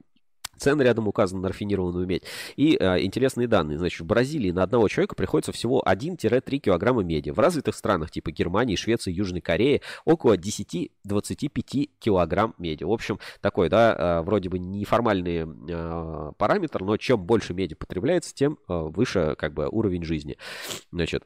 Цены 0.57 0.83
рядом 0.83 1.07
указаны 1.07 1.41
на 1.41 1.49
рафинированную 1.49 2.07
медь. 2.07 2.23
И 2.55 2.77
э, 2.79 3.01
интересные 3.03 3.47
данные. 3.47 3.77
Значит, 3.77 4.01
в 4.01 4.05
Бразилии 4.05 4.51
на 4.51 4.63
одного 4.63 4.87
человека 4.87 5.15
приходится 5.15 5.51
всего 5.51 5.83
1-3 5.85 6.57
килограмма 6.57 7.03
меди. 7.03 7.29
В 7.29 7.39
развитых 7.39 7.75
странах 7.75 8.11
типа 8.11 8.31
Германии, 8.31 8.75
Швеции, 8.75 9.11
Южной 9.11 9.41
Кореи 9.41 9.81
около 10.05 10.37
10-25 10.37 11.89
килограмм 11.99 12.55
меди. 12.57 12.83
В 12.83 12.91
общем, 12.91 13.19
такой, 13.41 13.69
да, 13.69 13.95
э, 13.97 14.21
вроде 14.21 14.49
бы 14.49 14.59
неформальный 14.59 15.45
э, 15.45 16.31
параметр, 16.37 16.83
но 16.83 16.97
чем 16.97 17.23
больше 17.23 17.53
меди 17.53 17.75
потребляется, 17.75 18.33
тем 18.33 18.57
выше 18.67 19.35
как 19.37 19.53
бы 19.53 19.67
уровень 19.69 20.03
жизни. 20.03 20.37
Значит, 20.91 21.23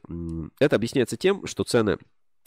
это 0.58 0.76
объясняется 0.76 1.16
тем, 1.16 1.46
что 1.46 1.64
цены 1.64 1.98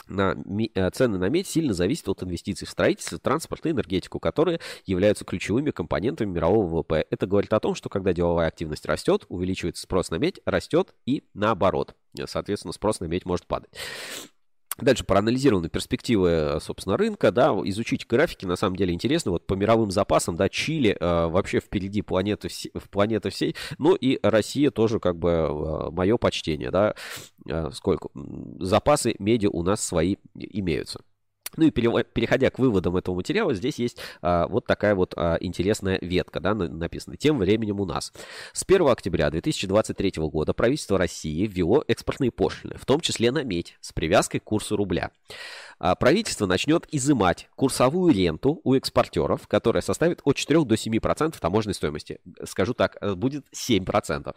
на, 0.07 0.35
э, 0.75 0.89
цены 0.91 1.17
на 1.17 1.29
медь 1.29 1.47
сильно 1.47 1.73
зависят 1.73 2.09
от 2.09 2.23
инвестиций 2.23 2.67
в 2.67 2.69
строительство, 2.69 3.19
транспорт 3.19 3.65
и 3.65 3.71
энергетику, 3.71 4.19
которые 4.19 4.59
являются 4.85 5.25
ключевыми 5.25 5.71
компонентами 5.71 6.29
мирового 6.29 6.67
ВВП. 6.67 7.05
Это 7.09 7.25
говорит 7.27 7.53
о 7.53 7.59
том, 7.59 7.75
что 7.75 7.89
когда 7.89 8.13
деловая 8.13 8.47
активность 8.47 8.85
растет, 8.85 9.25
увеличивается 9.29 9.83
спрос 9.83 10.09
на 10.11 10.15
медь, 10.15 10.39
растет 10.45 10.93
и 11.05 11.23
наоборот. 11.33 11.95
Соответственно, 12.25 12.73
спрос 12.73 12.99
на 12.99 13.05
медь 13.05 13.25
может 13.25 13.47
падать. 13.47 13.71
Дальше 14.77 15.03
проанализированы 15.03 15.69
перспективы, 15.69 16.57
собственно, 16.59 16.97
рынка, 16.97 17.31
да, 17.31 17.49
изучить 17.65 18.07
графики, 18.07 18.45
на 18.45 18.55
самом 18.55 18.75
деле 18.75 18.93
интересно, 18.93 19.31
вот 19.31 19.45
по 19.45 19.53
мировым 19.53 19.91
запасам, 19.91 20.35
да, 20.35 20.49
Чили 20.49 20.97
э, 20.99 21.27
вообще 21.27 21.59
впереди 21.59 22.01
планеты, 22.01 22.49
в 22.73 22.89
планеты 22.89 23.29
всей, 23.29 23.55
ну 23.77 23.93
и 23.93 24.19
Россия 24.23 24.71
тоже 24.71 24.99
как 24.99 25.17
бы 25.17 25.29
э, 25.29 25.91
мое 25.91 26.17
почтение, 26.17 26.71
да, 26.71 26.95
э, 27.47 27.69
сколько, 27.71 28.09
запасы 28.59 29.15
меди 29.19 29.45
у 29.45 29.61
нас 29.61 29.85
свои 29.85 30.15
имеются. 30.33 31.01
Ну 31.57 31.65
и 31.65 31.71
переходя 31.71 32.49
к 32.49 32.59
выводам 32.59 32.97
этого 32.97 33.15
материала, 33.15 33.53
здесь 33.53 33.79
есть 33.79 33.97
а, 34.21 34.47
вот 34.47 34.65
такая 34.65 34.95
вот 34.95 35.13
а, 35.15 35.37
интересная 35.39 35.99
ветка, 36.01 36.39
да, 36.39 36.53
написана. 36.53 37.17
Тем 37.17 37.37
временем 37.37 37.79
у 37.79 37.85
нас. 37.85 38.11
С 38.53 38.63
1 38.63 38.87
октября 38.87 39.29
2023 39.29 40.13
года 40.17 40.53
правительство 40.53 40.97
России 40.97 41.45
ввело 41.45 41.83
экспортные 41.87 42.31
пошлины, 42.31 42.77
в 42.77 42.85
том 42.85 42.99
числе 42.99 43.31
на 43.31 43.43
медь, 43.43 43.77
с 43.81 43.93
привязкой 43.93 44.39
к 44.39 44.43
курсу 44.43 44.75
рубля. 44.75 45.11
А, 45.79 45.95
правительство 45.95 46.45
начнет 46.45 46.87
изымать 46.91 47.49
курсовую 47.55 48.13
ренту 48.13 48.61
у 48.63 48.73
экспортеров, 48.75 49.47
которая 49.47 49.81
составит 49.81 50.21
от 50.23 50.35
4 50.35 50.65
до 50.65 50.75
7% 50.75 51.39
таможенной 51.39 51.73
стоимости. 51.73 52.19
Скажу 52.45 52.73
так, 52.73 52.97
э, 53.01 53.15
будет 53.15 53.45
7%. 53.51 54.35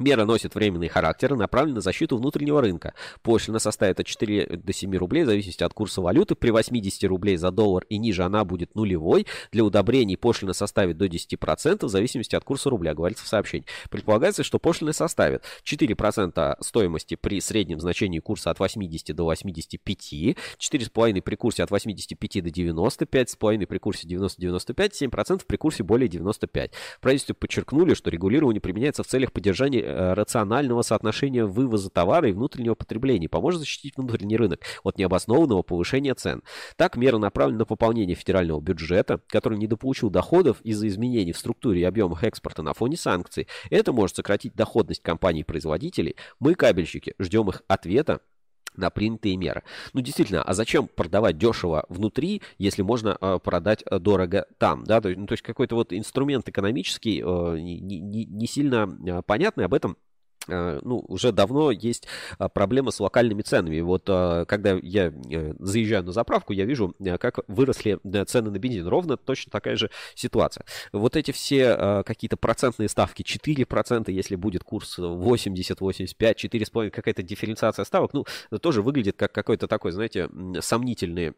Мера 0.00 0.24
носит 0.24 0.54
временный 0.54 0.88
характер 0.88 1.34
и 1.34 1.36
направлена 1.36 1.76
на 1.76 1.80
защиту 1.82 2.16
внутреннего 2.16 2.62
рынка. 2.62 2.94
Пошлина 3.22 3.58
составит 3.58 4.00
от 4.00 4.06
4 4.06 4.46
до 4.46 4.72
7 4.72 4.96
рублей 4.96 5.24
в 5.24 5.26
зависимости 5.26 5.62
от 5.62 5.74
курса 5.74 6.00
валюты. 6.00 6.34
При 6.34 6.50
80 6.50 7.04
рублей 7.04 7.36
за 7.36 7.50
доллар 7.50 7.84
и 7.90 7.98
ниже 7.98 8.24
она 8.24 8.46
будет 8.46 8.74
нулевой. 8.74 9.26
Для 9.52 9.62
удобрений 9.62 10.16
пошлина 10.16 10.54
составит 10.54 10.96
до 10.96 11.04
10% 11.04 11.84
в 11.84 11.88
зависимости 11.90 12.34
от 12.34 12.44
курса 12.44 12.70
рубля, 12.70 12.94
говорится 12.94 13.26
в 13.26 13.28
сообщении. 13.28 13.66
Предполагается, 13.90 14.42
что 14.42 14.58
пошлина 14.58 14.94
составит 14.94 15.44
4% 15.70 16.56
стоимости 16.60 17.16
при 17.16 17.38
среднем 17.42 17.78
значении 17.78 18.20
курса 18.20 18.50
от 18.50 18.58
80 18.58 19.14
до 19.14 19.24
85, 19.24 20.36
4,5% 20.58 21.20
при 21.20 21.34
курсе 21.34 21.62
от 21.62 21.70
85 21.70 22.42
до 22.42 22.50
90, 22.50 23.04
5,5% 23.04 23.66
при 23.66 23.78
курсе 23.78 24.08
90-95, 24.08 24.92
7% 25.10 25.42
при 25.46 25.56
курсе 25.58 25.82
более 25.82 26.08
95. 26.08 26.72
Правительство 27.02 27.34
подчеркнули, 27.34 27.92
что 27.92 28.08
регулирование 28.08 28.62
применяется 28.62 29.02
в 29.02 29.06
целях 29.06 29.32
поддержания 29.32 29.89
рационального 30.14 30.82
соотношения 30.82 31.44
вывоза 31.44 31.90
товара 31.90 32.28
и 32.28 32.32
внутреннего 32.32 32.74
потребления, 32.74 33.28
поможет 33.28 33.60
защитить 33.60 33.96
внутренний 33.96 34.36
рынок 34.36 34.60
от 34.82 34.98
необоснованного 34.98 35.62
повышения 35.62 36.14
цен. 36.14 36.42
Так, 36.76 36.96
мера 36.96 37.18
направлена 37.18 37.60
на 37.60 37.66
пополнение 37.66 38.14
федерального 38.14 38.60
бюджета, 38.60 39.20
который 39.28 39.58
недополучил 39.58 40.10
доходов 40.10 40.60
из-за 40.62 40.88
изменений 40.88 41.32
в 41.32 41.38
структуре 41.38 41.80
и 41.82 41.84
объемах 41.84 42.24
экспорта 42.24 42.62
на 42.62 42.74
фоне 42.74 42.96
санкций. 42.96 43.46
Это 43.70 43.92
может 43.92 44.16
сократить 44.16 44.54
доходность 44.54 45.02
компаний-производителей. 45.02 46.16
Мы, 46.38 46.54
кабельщики, 46.54 47.14
ждем 47.18 47.48
их 47.48 47.62
ответа 47.68 48.20
на 48.76 48.90
принятые 48.90 49.36
меры. 49.36 49.62
Ну, 49.92 50.00
действительно, 50.00 50.42
а 50.42 50.54
зачем 50.54 50.88
продавать 50.88 51.38
дешево 51.38 51.84
внутри, 51.88 52.42
если 52.58 52.82
можно 52.82 53.16
э, 53.20 53.38
продать 53.42 53.82
э, 53.84 53.98
дорого 53.98 54.46
там, 54.58 54.84
да? 54.84 55.00
То, 55.00 55.10
ну, 55.10 55.26
то 55.26 55.32
есть 55.32 55.42
какой-то 55.42 55.74
вот 55.74 55.92
инструмент 55.92 56.48
экономический 56.48 57.20
э, 57.20 57.58
не, 57.58 57.78
не, 57.80 58.24
не 58.24 58.46
сильно 58.46 58.88
э, 59.06 59.22
понятный, 59.22 59.64
об 59.64 59.74
этом 59.74 59.96
ну, 60.82 61.04
уже 61.08 61.32
давно 61.32 61.70
есть 61.70 62.06
а, 62.38 62.48
проблема 62.48 62.90
с 62.90 63.00
локальными 63.00 63.42
ценами. 63.42 63.80
Вот 63.80 64.04
а, 64.08 64.44
когда 64.44 64.78
я 64.82 65.12
э, 65.30 65.54
заезжаю 65.58 66.04
на 66.04 66.12
заправку, 66.12 66.52
я 66.52 66.64
вижу, 66.64 66.94
э, 66.98 67.18
как 67.18 67.40
выросли 67.48 67.98
цены 68.26 68.50
на 68.50 68.58
бензин. 68.58 68.86
Ровно 68.86 69.16
точно 69.16 69.50
такая 69.50 69.76
же 69.76 69.90
ситуация. 70.14 70.64
Вот 70.92 71.16
эти 71.16 71.30
все 71.30 71.68
а, 71.70 72.02
какие-то 72.02 72.36
процентные 72.36 72.88
ставки, 72.88 73.22
4%, 73.22 74.10
если 74.10 74.36
будет 74.36 74.64
курс 74.64 74.98
80, 74.98 75.80
85, 75.80 76.44
4,5, 76.44 76.90
какая-то 76.90 77.22
дифференциация 77.22 77.84
ставок, 77.84 78.12
ну, 78.12 78.24
тоже 78.60 78.82
выглядит 78.82 79.16
как 79.16 79.32
какой-то 79.32 79.68
такой, 79.68 79.92
знаете, 79.92 80.28
сомнительный 80.60 81.34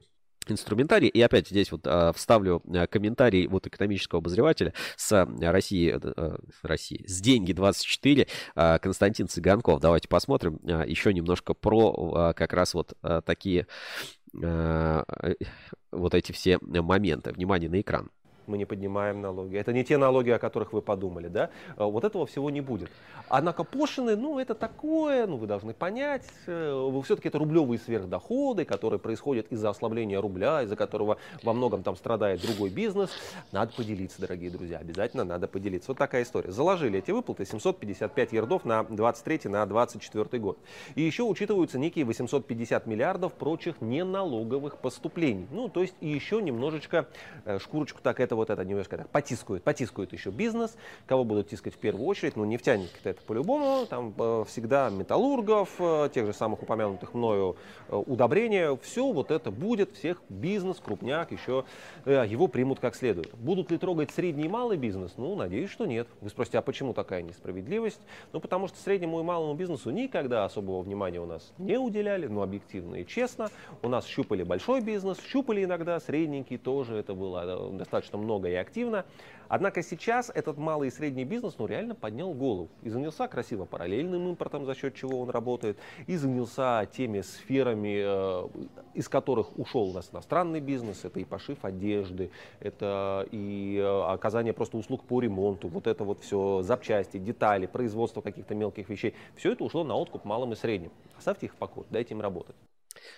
инструментарий. 0.51 1.09
И 1.09 1.21
опять 1.21 1.49
здесь 1.49 1.71
вот 1.71 1.83
а, 1.87 2.13
вставлю 2.13 2.63
а, 2.67 2.87
комментарий 2.87 3.47
вот 3.47 3.67
экономического 3.67 4.19
обозревателя 4.19 4.73
с 4.97 5.13
а, 5.13 5.27
России, 5.41 5.99
а, 6.03 6.39
России, 6.63 7.05
с 7.07 7.21
Деньги 7.21 7.53
24, 7.53 8.27
а, 8.55 8.79
Константин 8.79 9.29
Цыганков. 9.29 9.81
Давайте 9.81 10.09
посмотрим 10.09 10.61
а, 10.65 10.85
еще 10.85 11.13
немножко 11.13 11.55
про 11.55 12.13
а, 12.15 12.33
как 12.33 12.53
раз 12.53 12.75
вот 12.75 12.95
а, 13.03 13.21
такие 13.21 13.67
а, 14.43 15.05
вот 15.91 16.15
эти 16.15 16.33
все 16.33 16.59
моменты. 16.61 17.33
Внимание 17.33 17.71
на 17.71 17.81
экран 17.81 18.11
мы 18.47 18.59
не 18.59 18.65
поднимаем 18.65 19.21
налоги. 19.21 19.57
Это 19.57 19.73
не 19.73 19.85
те 19.85 19.97
налоги, 19.97 20.31
о 20.31 20.39
которых 20.39 20.73
вы 20.73 20.83
подумали, 20.83 21.29
да? 21.29 21.51
А, 21.77 21.87
вот 21.87 22.05
этого 22.05 22.27
всего 22.27 22.51
не 22.51 22.61
будет. 22.61 22.91
Однако 23.29 23.65
пошлины, 23.65 24.17
ну, 24.17 24.39
это 24.39 24.55
такое, 24.55 25.27
ну, 25.27 25.37
вы 25.37 25.47
должны 25.47 25.73
понять, 25.73 26.27
э, 26.47 27.01
все-таки 27.05 27.29
это 27.29 27.39
рублевые 27.39 27.79
сверхдоходы, 27.79 28.65
которые 28.65 28.99
происходят 29.01 29.47
из-за 29.51 29.71
ослабления 29.71 30.21
рубля, 30.21 30.63
из-за 30.63 30.77
которого 30.77 31.19
во 31.43 31.53
многом 31.53 31.83
там 31.83 31.97
страдает 31.97 32.43
другой 32.43 32.71
бизнес. 32.71 33.11
Надо 33.53 33.73
поделиться, 33.73 34.21
дорогие 34.21 34.51
друзья, 34.51 34.79
обязательно 34.79 35.25
надо 35.25 35.49
поделиться. 35.49 35.93
Вот 35.93 35.99
такая 35.99 36.25
история. 36.25 36.53
Заложили 36.53 36.99
эти 36.99 37.11
выплаты 37.11 37.45
755 37.45 38.33
ярдов 38.33 38.65
на 38.65 38.85
23 38.85 39.49
на 39.51 39.65
24 39.67 40.39
год. 40.39 40.59
И 40.95 41.03
еще 41.03 41.23
учитываются 41.23 41.79
некие 41.79 42.05
850 42.05 42.87
миллиардов 42.87 43.33
прочих 43.33 43.81
неналоговых 43.81 44.79
поступлений. 44.79 45.47
Ну, 45.51 45.69
то 45.69 45.81
есть 45.81 45.95
еще 46.01 46.43
немножечко 46.43 47.07
э, 47.45 47.59
шкурочку 47.59 48.01
так 48.03 48.21
это 48.21 48.37
вот 48.43 48.51
это 48.51 48.65
немножко 48.65 48.97
так 48.97 49.09
потискают, 49.09 49.63
потискают 49.63 50.13
еще 50.13 50.31
бизнес. 50.31 50.77
Кого 51.07 51.25
будут 51.25 51.49
тискать 51.49 51.75
в 51.75 51.79
первую 51.79 52.07
очередь? 52.07 52.37
Ну, 52.37 52.45
нефтяники-то 52.45 53.11
это 53.11 53.23
по-любому. 53.23 53.87
Там 53.87 54.13
э, 54.19 54.45
всегда 54.49 54.91
металлургов, 54.91 55.71
э, 55.79 56.09
тех 56.13 56.27
же 56.27 56.33
самых 56.33 56.63
упомянутых 56.63 57.15
мною 57.15 57.57
э, 57.89 57.97
удобрения. 57.97 58.77
Все 58.83 59.11
вот 59.13 59.31
это 59.31 59.51
будет, 59.53 59.95
всех 59.95 60.21
бизнес, 60.29 60.79
крупняк, 60.79 61.31
еще 61.31 61.65
его 62.05 62.49
примут 62.49 62.81
как 62.81 62.97
следует. 62.97 63.33
Будут 63.37 63.71
ли 63.71 63.79
трогать 63.79 64.11
средний 64.11 64.47
и 64.47 64.49
малый 64.49 64.77
бизнес? 64.77 65.13
Ну, 65.17 65.37
надеюсь, 65.37 65.71
что 65.71 65.87
нет. 65.87 66.09
Вы 66.21 66.31
спросите, 66.31 66.59
а 66.59 66.63
почему 66.63 66.95
такая 66.95 67.23
несправедливость? 67.23 68.01
Ну, 68.33 68.41
потому 68.41 68.67
что 68.67 68.79
среднему 68.79 69.21
и 69.21 69.23
малому 69.23 69.55
бизнесу 69.55 69.91
никогда 69.91 70.45
особого 70.45 70.83
внимания 70.83 71.21
у 71.21 71.27
нас 71.27 71.53
не 71.59 71.79
уделяли, 71.79 72.27
ну, 72.27 72.43
объективно 72.43 72.97
и 72.97 73.07
честно. 73.07 73.51
У 73.83 73.89
нас 73.89 74.07
щупали 74.07 74.43
большой 74.43 74.81
бизнес, 74.81 75.19
щупали 75.25 75.63
иногда 75.63 76.01
средненький 76.01 76.59
тоже, 76.59 76.97
это 76.97 77.15
было 77.15 77.71
достаточно 77.71 78.19
много 78.23 78.49
и 78.49 78.55
активно. 78.55 79.05
Однако 79.53 79.83
сейчас 79.83 80.31
этот 80.35 80.57
малый 80.57 80.89
и 80.89 80.91
средний 80.91 81.27
бизнес 81.27 81.57
ну, 81.59 81.67
реально 81.67 81.95
поднял 81.95 82.33
голову 82.33 82.71
и 82.81 82.89
занялся 82.89 83.29
красиво 83.29 83.67
параллельным 83.67 84.29
импортом, 84.29 84.65
за 84.65 84.75
счет 84.75 84.95
чего 84.95 85.21
он 85.21 85.29
работает, 85.29 85.77
и 86.07 86.17
занялся 86.17 86.89
теми 86.91 87.21
сферами, 87.21 88.01
э, 88.03 88.49
из 88.95 89.11
которых 89.11 89.59
ушел 89.59 89.91
у 89.91 89.93
нас 89.93 90.09
иностранный 90.11 90.61
бизнес. 90.61 91.05
Это 91.05 91.21
и 91.21 91.25
пошив 91.25 91.67
одежды, 91.67 92.31
это 92.61 93.27
и 93.31 93.77
э, 93.77 94.03
оказание 94.11 94.55
просто 94.55 94.79
услуг 94.79 95.05
по 95.05 95.21
ремонту, 95.21 95.69
вот 95.69 95.87
это 95.87 96.03
вот 96.03 96.23
все, 96.23 96.63
запчасти, 96.63 97.19
детали, 97.19 97.67
производство 97.67 98.23
каких-то 98.23 98.55
мелких 98.55 98.89
вещей. 98.89 99.15
Все 99.37 99.53
это 99.53 99.65
ушло 99.65 99.85
на 99.85 99.95
откуп 99.95 100.25
малым 100.25 100.55
и 100.55 100.57
средним. 100.57 100.93
Оставьте 101.19 101.45
их 101.45 101.53
в 101.53 101.57
покое, 101.57 101.87
дайте 101.91 102.15
им 102.15 102.23
работать. 102.23 102.57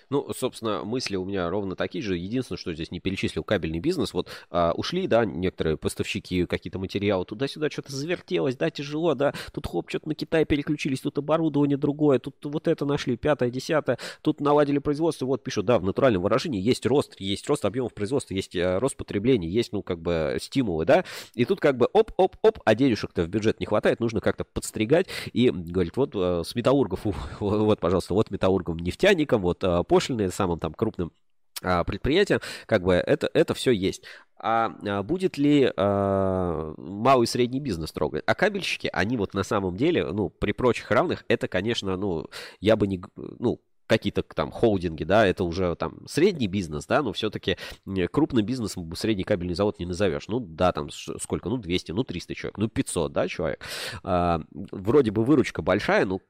Ну, 0.09 0.31
собственно, 0.35 0.83
мысли 0.83 1.15
у 1.15 1.25
меня 1.25 1.49
ровно 1.49 1.75
такие 1.75 2.03
же. 2.03 2.17
Единственное, 2.17 2.57
что 2.57 2.73
здесь 2.73 2.91
не 2.91 2.99
перечислил 2.99 3.43
кабельный 3.43 3.79
бизнес. 3.79 4.13
Вот 4.13 4.29
а, 4.49 4.73
ушли, 4.73 5.07
да, 5.07 5.25
некоторые 5.25 5.77
поставщики, 5.77 6.45
какие-то 6.45 6.79
материалы, 6.79 7.25
туда-сюда 7.25 7.69
что-то 7.69 7.93
завертелось, 7.93 8.55
да, 8.55 8.69
тяжело, 8.69 9.13
да, 9.15 9.33
тут 9.51 9.67
хоп, 9.67 9.89
что-то 9.89 10.09
на 10.09 10.15
Китай 10.15 10.45
переключились, 10.45 11.01
тут 11.01 11.17
оборудование 11.17 11.77
другое, 11.77 12.19
тут 12.19 12.35
вот 12.43 12.67
это 12.67 12.85
нашли, 12.85 13.17
пятое, 13.17 13.49
десятое, 13.49 13.97
тут 14.21 14.41
наладили 14.41 14.79
производство, 14.79 15.25
вот 15.25 15.43
пишут, 15.43 15.65
да, 15.65 15.79
в 15.79 15.83
натуральном 15.83 16.21
выражении 16.21 16.61
есть 16.61 16.85
рост, 16.85 17.19
есть 17.19 17.47
рост 17.49 17.65
объемов 17.65 17.93
производства, 17.93 18.33
есть 18.33 18.55
а, 18.55 18.79
рост 18.79 18.95
потребления, 18.95 19.49
есть, 19.49 19.73
ну, 19.73 19.81
как 19.81 19.99
бы 19.99 20.37
стимулы, 20.41 20.85
да, 20.85 21.05
и 21.33 21.45
тут 21.45 21.59
как 21.59 21.77
бы 21.77 21.87
оп-оп-оп, 21.91 22.59
а 22.63 22.75
денежек-то 22.75 23.23
в 23.23 23.27
бюджет 23.27 23.59
не 23.59 23.65
хватает, 23.65 23.99
нужно 23.99 24.21
как-то 24.21 24.43
подстригать, 24.43 25.07
и 25.33 25.49
говорит, 25.49 25.97
вот 25.97 26.11
а, 26.15 26.43
с 26.43 26.55
металлургов, 26.55 27.01
вот, 27.39 27.79
пожалуйста, 27.79 28.13
вот 28.13 28.31
металлургам, 28.31 28.77
нефтяникам, 28.77 29.41
вот 29.41 29.63
пошлины 29.83 30.29
самым 30.29 30.59
там 30.59 30.73
крупным 30.73 31.11
а, 31.61 31.83
предприятиям, 31.83 32.41
как 32.65 32.83
бы 32.83 32.93
это, 32.93 33.29
это 33.33 33.53
все 33.53 33.71
есть. 33.71 34.03
А, 34.37 34.75
а 34.85 35.03
будет 35.03 35.37
ли 35.37 35.71
а, 35.75 36.73
малый 36.77 37.23
и 37.23 37.27
средний 37.27 37.59
бизнес 37.59 37.91
трогать? 37.91 38.23
А 38.27 38.35
кабельщики, 38.35 38.89
они 38.91 39.17
вот 39.17 39.33
на 39.33 39.43
самом 39.43 39.77
деле, 39.77 40.05
ну, 40.05 40.29
при 40.29 40.51
прочих 40.51 40.91
равных, 40.91 41.23
это, 41.27 41.47
конечно, 41.47 41.95
ну, 41.95 42.27
я 42.59 42.75
бы 42.75 42.87
не, 42.87 43.01
ну, 43.15 43.61
какие-то 43.87 44.23
там 44.23 44.51
холдинги, 44.51 45.03
да, 45.03 45.25
это 45.25 45.43
уже 45.43 45.75
там 45.75 46.07
средний 46.07 46.47
бизнес, 46.47 46.85
да, 46.87 47.01
но 47.01 47.13
все-таки 47.13 47.57
крупный 48.11 48.41
бизнес 48.41 48.75
средний 48.95 49.23
кабельный 49.23 49.53
завод 49.53 49.79
не 49.79 49.85
назовешь. 49.85 50.27
Ну, 50.27 50.39
да, 50.39 50.71
там 50.71 50.89
сколько, 50.89 51.49
ну, 51.49 51.57
200, 51.57 51.91
ну, 51.91 52.03
300 52.03 52.35
человек, 52.35 52.57
ну, 52.57 52.67
500, 52.67 53.13
да, 53.13 53.27
человек. 53.27 53.63
А, 54.03 54.41
вроде 54.51 55.11
бы 55.11 55.23
выручка 55.23 55.61
большая, 55.61 56.05
ну, 56.05 56.21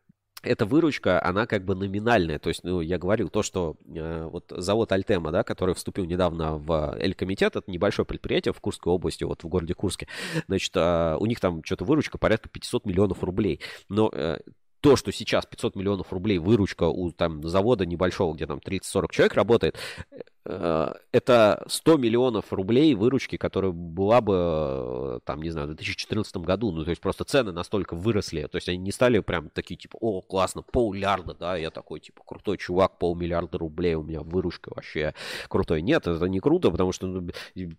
эта 0.45 0.65
выручка, 0.65 1.23
она 1.23 1.45
как 1.45 1.65
бы 1.65 1.75
номинальная. 1.75 2.39
То 2.39 2.49
есть, 2.49 2.63
ну, 2.63 2.81
я 2.81 2.97
говорил, 2.97 3.29
то, 3.29 3.43
что 3.43 3.75
э, 3.87 4.27
вот 4.31 4.45
завод 4.55 4.91
Альтема, 4.91 5.31
да, 5.31 5.43
который 5.43 5.75
вступил 5.75 6.05
недавно 6.05 6.57
в 6.57 6.95
Эль-комитет, 6.99 7.55
это 7.55 7.69
небольшое 7.69 8.05
предприятие 8.05 8.53
в 8.53 8.59
Курской 8.59 8.91
области, 8.91 9.23
вот 9.23 9.43
в 9.43 9.47
городе 9.47 9.73
Курске. 9.73 10.07
Значит, 10.47 10.71
э, 10.75 11.17
у 11.19 11.25
них 11.25 11.39
там 11.39 11.63
что-то 11.63 11.85
выручка 11.85 12.17
порядка 12.17 12.49
500 12.49 12.85
миллионов 12.85 13.23
рублей. 13.23 13.61
Но 13.89 14.09
э, 14.13 14.39
то, 14.81 14.95
что 14.95 15.11
сейчас 15.11 15.47
500 15.47 15.75
миллионов 15.75 16.13
рублей 16.13 16.37
выручка 16.37 16.83
у 16.83 17.11
там 17.11 17.41
завода 17.47 17.85
небольшого, 17.87 18.35
где 18.35 18.45
там 18.45 18.59
30-40 18.59 19.11
человек 19.11 19.33
работает, 19.33 19.77
э, 20.11 20.19
это 20.45 21.63
100 21.67 21.97
миллионов 21.97 22.53
рублей 22.53 22.93
выручки, 22.93 23.35
которая 23.35 23.71
была 23.71 24.21
бы, 24.21 24.35
э, 24.37 25.19
там, 25.25 25.41
не 25.41 25.49
знаю, 25.49 25.67
в 25.67 25.69
2014 25.71 26.37
году. 26.37 26.71
Ну, 26.71 26.83
то 26.83 26.91
есть 26.91 27.01
просто 27.01 27.23
цены 27.23 27.51
настолько 27.51 27.95
выросли. 27.95 28.47
То 28.47 28.57
есть 28.57 28.69
они 28.69 28.77
не 28.77 28.91
стали 28.91 29.19
прям 29.19 29.49
такие, 29.49 29.75
типа, 29.75 29.97
о, 29.99 30.21
классно, 30.21 30.61
полмиллиарда, 30.61 31.33
да, 31.33 31.55
я 31.57 31.71
такой, 31.71 31.99
типа, 31.99 32.21
крутой 32.25 32.57
чувак, 32.57 32.99
полмиллиарда 32.99 33.57
рублей 33.57 33.95
у 33.95 34.03
меня 34.03 34.21
выручка 34.21 34.71
вообще 34.75 35.15
крутой. 35.49 35.81
Нет, 35.81 36.05
это 36.05 36.25
не 36.25 36.39
круто, 36.39 36.69
потому 36.69 36.91
что, 36.91 37.07
ну, 37.07 37.29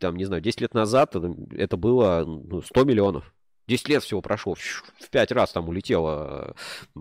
там, 0.01 0.17
не 0.17 0.25
знаю, 0.25 0.43
10 0.43 0.61
лет 0.61 0.75
назад 0.75 1.15
это 1.15 1.77
было 1.77 2.25
ну, 2.27 2.63
100 2.63 2.85
миллионов. 2.85 3.33
10 3.69 3.89
лет 3.89 4.03
всего 4.03 4.23
прошло, 4.23 4.55
в 4.55 5.11
5 5.11 5.33
раз 5.33 5.53
там 5.53 5.69
улетело 5.69 6.55
э, 6.95 7.01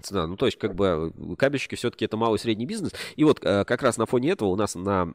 цена. 0.00 0.26
Ну, 0.26 0.36
то 0.36 0.46
есть, 0.46 0.58
как 0.58 0.74
бы, 0.74 1.12
кабельщики 1.38 1.74
все-таки 1.74 2.04
это 2.04 2.16
малый 2.16 2.36
и 2.36 2.40
средний 2.40 2.66
бизнес. 2.66 2.92
И 3.16 3.24
вот 3.24 3.44
э, 3.44 3.64
как 3.64 3.82
раз 3.82 3.96
на 3.96 4.06
фоне 4.06 4.30
этого 4.30 4.48
у 4.48 4.56
нас 4.56 4.74
на 4.74 5.12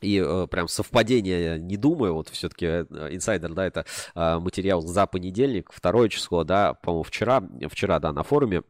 и 0.00 0.22
э, 0.24 0.46
прям 0.50 0.68
совпадение, 0.68 1.58
не 1.58 1.76
думаю, 1.76 2.14
вот 2.14 2.28
все-таки 2.28 2.66
э, 2.66 2.84
инсайдер, 3.10 3.54
да, 3.54 3.66
это 3.66 3.86
э, 4.14 4.38
материал 4.38 4.82
за 4.82 5.06
понедельник, 5.06 5.70
второе 5.72 6.08
число, 6.08 6.44
да, 6.44 6.74
по-моему, 6.74 7.04
вчера, 7.04 7.42
вчера, 7.70 7.98
да, 8.00 8.12
на 8.12 8.22
форуме 8.22 8.62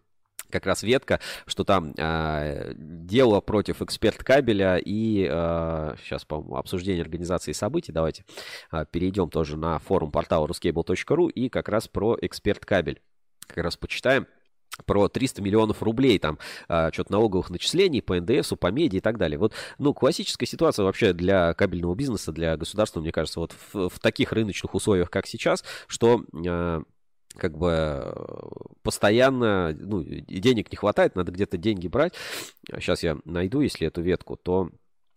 как 0.50 0.66
раз 0.66 0.84
ветка, 0.84 1.18
что 1.46 1.64
там 1.64 1.92
э, 1.96 2.74
дело 2.76 3.40
против 3.40 3.82
эксперт 3.82 4.22
кабеля 4.22 4.76
и 4.76 5.26
э, 5.28 5.94
сейчас, 6.04 6.24
по 6.24 6.44
обсуждение 6.56 7.02
организации 7.02 7.50
событий. 7.50 7.90
Давайте 7.90 8.24
э, 8.70 8.84
перейдем 8.88 9.30
тоже 9.30 9.56
на 9.56 9.80
форум 9.80 10.12
портала 10.12 10.46
ruscable.ru 10.46 11.30
и 11.30 11.48
как 11.48 11.68
раз 11.68 11.88
про 11.88 12.16
эксперт 12.20 12.64
кабель. 12.64 13.02
Как 13.48 13.64
раз 13.64 13.76
почитаем 13.76 14.28
про 14.86 15.08
300 15.08 15.42
миллионов 15.42 15.82
рублей, 15.82 16.18
там, 16.18 16.38
а, 16.68 16.92
что-то 16.92 17.12
налоговых 17.12 17.50
начислений 17.50 18.00
по 18.00 18.20
НДСу, 18.20 18.56
по 18.56 18.70
меди 18.70 18.96
и 18.96 19.00
так 19.00 19.18
далее. 19.18 19.38
Вот, 19.38 19.52
ну, 19.78 19.94
классическая 19.94 20.46
ситуация 20.46 20.84
вообще 20.84 21.12
для 21.12 21.54
кабельного 21.54 21.94
бизнеса, 21.94 22.32
для 22.32 22.56
государства, 22.56 23.00
мне 23.00 23.12
кажется, 23.12 23.40
вот 23.40 23.54
в, 23.72 23.88
в 23.88 23.98
таких 24.00 24.32
рыночных 24.32 24.74
условиях, 24.74 25.10
как 25.10 25.26
сейчас, 25.26 25.64
что 25.86 26.24
а, 26.46 26.82
как 27.36 27.56
бы 27.58 28.14
постоянно, 28.82 29.76
ну, 29.78 30.02
денег 30.04 30.70
не 30.70 30.76
хватает, 30.76 31.16
надо 31.16 31.32
где-то 31.32 31.56
деньги 31.56 31.88
брать. 31.88 32.14
Сейчас 32.78 33.02
я 33.02 33.18
найду, 33.24 33.60
если 33.60 33.88
эту 33.88 34.02
ветку, 34.02 34.36
то, 34.36 34.70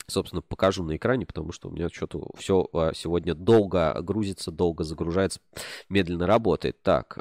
собственно, 0.08 0.42
покажу 0.42 0.84
на 0.84 0.96
экране, 0.96 1.26
потому 1.26 1.52
что 1.52 1.70
у 1.70 1.72
меня 1.72 1.90
что-то 1.90 2.28
все 2.38 2.68
а, 2.74 2.92
сегодня 2.94 3.36
долго 3.36 4.00
грузится, 4.02 4.52
долго 4.52 4.84
загружается, 4.84 5.40
медленно 5.90 6.28
работает. 6.28 6.82
Так, 6.82 7.20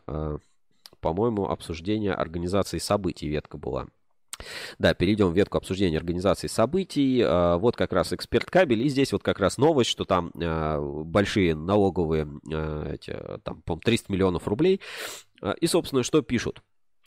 по-моему, 1.00 1.48
обсуждение 1.48 2.12
организации 2.12 2.78
событий 2.78 3.28
ветка 3.28 3.58
была. 3.58 3.86
Да, 4.78 4.94
перейдем 4.94 5.30
в 5.30 5.36
ветку 5.36 5.58
обсуждения 5.58 5.96
организации 5.96 6.46
событий. 6.46 7.22
А, 7.24 7.56
вот 7.58 7.76
как 7.76 7.92
раз 7.92 8.12
эксперт 8.12 8.50
кабель. 8.50 8.82
И 8.82 8.88
здесь 8.88 9.12
вот 9.12 9.22
как 9.22 9.40
раз 9.40 9.56
новость, 9.58 9.90
что 9.90 10.04
там 10.04 10.30
а, 10.34 10.80
большие 10.80 11.54
налоговые, 11.54 12.28
а, 12.52 12.92
эти, 12.92 13.16
там, 13.42 13.62
по 13.62 13.76
300 13.76 14.12
миллионов 14.12 14.46
рублей. 14.46 14.80
И, 15.60 15.66
собственно, 15.66 16.02
что 16.02 16.22
пишут? 16.22 16.62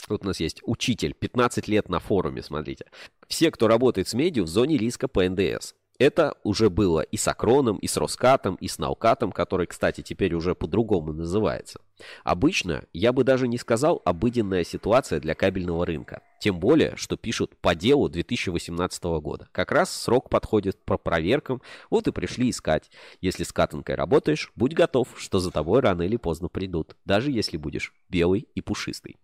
Тут 0.08 0.24
у 0.24 0.28
нас 0.28 0.40
есть 0.40 0.60
учитель, 0.64 1.14
15 1.14 1.68
лет 1.68 1.90
на 1.90 2.00
форуме, 2.00 2.42
смотрите. 2.42 2.86
Все, 3.28 3.52
кто 3.52 3.68
работает 3.68 4.08
с 4.08 4.14
медиа 4.14 4.44
в 4.44 4.48
зоне 4.48 4.78
риска 4.78 5.08
по 5.08 5.28
НДС. 5.28 5.76
Это 6.00 6.38
уже 6.44 6.70
было 6.70 7.02
и 7.02 7.18
с 7.18 7.28
Акроном, 7.28 7.78
и 7.78 7.88
с 7.88 7.98
Роскатом, 7.98 8.56
и 8.56 8.70
с 8.70 8.80
Наукатом, 8.80 9.34
который, 9.34 9.68
кстати, 9.68 10.00
теперь 10.00 10.34
уже 10.34 10.56
по-другому 10.56 11.12
называется. 11.12 11.82
Обычно 12.24 12.86
я 12.94 13.12
бы 13.12 13.26
даже 13.26 13.50
не 13.50 13.58
сказал 13.58 14.02
обыденная 14.06 14.64
ситуация 14.64 15.20
для 15.20 15.36
кабельного 15.36 15.86
рынка. 15.86 16.22
Тем 16.40 16.58
более, 16.58 16.96
что 16.96 17.18
пишут 17.18 17.58
по 17.58 17.76
делу 17.76 18.08
2018 18.08 19.04
года. 19.22 19.50
Как 19.52 19.74
раз 19.74 19.94
срок 19.94 20.30
подходит 20.30 20.78
по 20.86 20.98
проверкам, 20.98 21.62
вот 21.90 22.08
и 22.08 22.14
пришли 22.14 22.50
искать. 22.50 22.90
Если 23.20 23.44
с 23.44 23.52
катанкой 23.52 23.96
работаешь, 23.96 24.54
будь 24.56 24.74
готов, 24.74 25.10
что 25.18 25.40
за 25.40 25.52
тобой 25.52 25.82
рано 25.82 26.04
или 26.04 26.16
поздно 26.16 26.48
придут, 26.48 26.96
даже 27.04 27.30
если 27.30 27.58
будешь 27.58 27.94
белый 28.08 28.48
и 28.56 28.62
пушистый. 28.62 29.18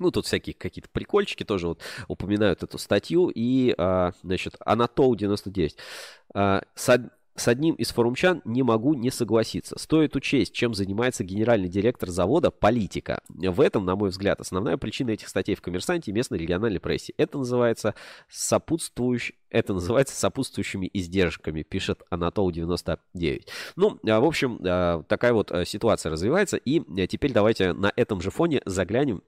Ну, 0.00 0.10
тут 0.10 0.26
всякие 0.26 0.54
какие-то 0.54 0.88
прикольчики 0.90 1.44
тоже 1.44 1.68
вот 1.68 1.80
упоминают 2.08 2.62
эту 2.62 2.78
статью. 2.78 3.30
И, 3.34 3.74
а, 3.78 4.12
значит, 4.22 4.56
Анатол 4.64 5.14
99. 5.14 5.76
А, 6.34 6.62
с, 6.74 7.10
с 7.38 7.48
одним 7.48 7.74
из 7.76 7.90
форумчан 7.90 8.42
не 8.44 8.62
могу 8.62 8.94
не 8.94 9.10
согласиться. 9.10 9.78
Стоит 9.78 10.16
учесть, 10.16 10.52
чем 10.52 10.74
занимается 10.74 11.24
генеральный 11.24 11.68
директор 11.68 12.10
завода 12.10 12.50
политика. 12.50 13.20
В 13.28 13.60
этом, 13.60 13.84
на 13.84 13.96
мой 13.96 14.10
взгляд, 14.10 14.40
основная 14.40 14.76
причина 14.76 15.10
этих 15.10 15.28
статей 15.28 15.54
в 15.54 15.62
«Коммерсанте» 15.62 16.10
и 16.10 16.14
местной 16.14 16.38
региональной 16.38 16.80
прессе. 16.80 17.14
Это 17.16 17.38
называется 17.38 17.94
сопутствующий 18.28 19.36
это 19.50 19.72
называется 19.72 20.14
сопутствующими 20.14 20.90
издержками, 20.92 21.62
пишет 21.62 22.02
Анатол 22.10 22.50
99. 22.50 23.48
Ну, 23.76 23.98
а, 24.06 24.20
в 24.20 24.24
общем, 24.24 24.60
а, 24.62 25.02
такая 25.04 25.32
вот 25.32 25.52
ситуация 25.64 26.12
развивается. 26.12 26.56
И 26.58 26.82
теперь 27.06 27.32
давайте 27.32 27.72
на 27.72 27.92
этом 27.96 28.20
же 28.20 28.30
фоне 28.30 28.60
заглянем 28.66 29.22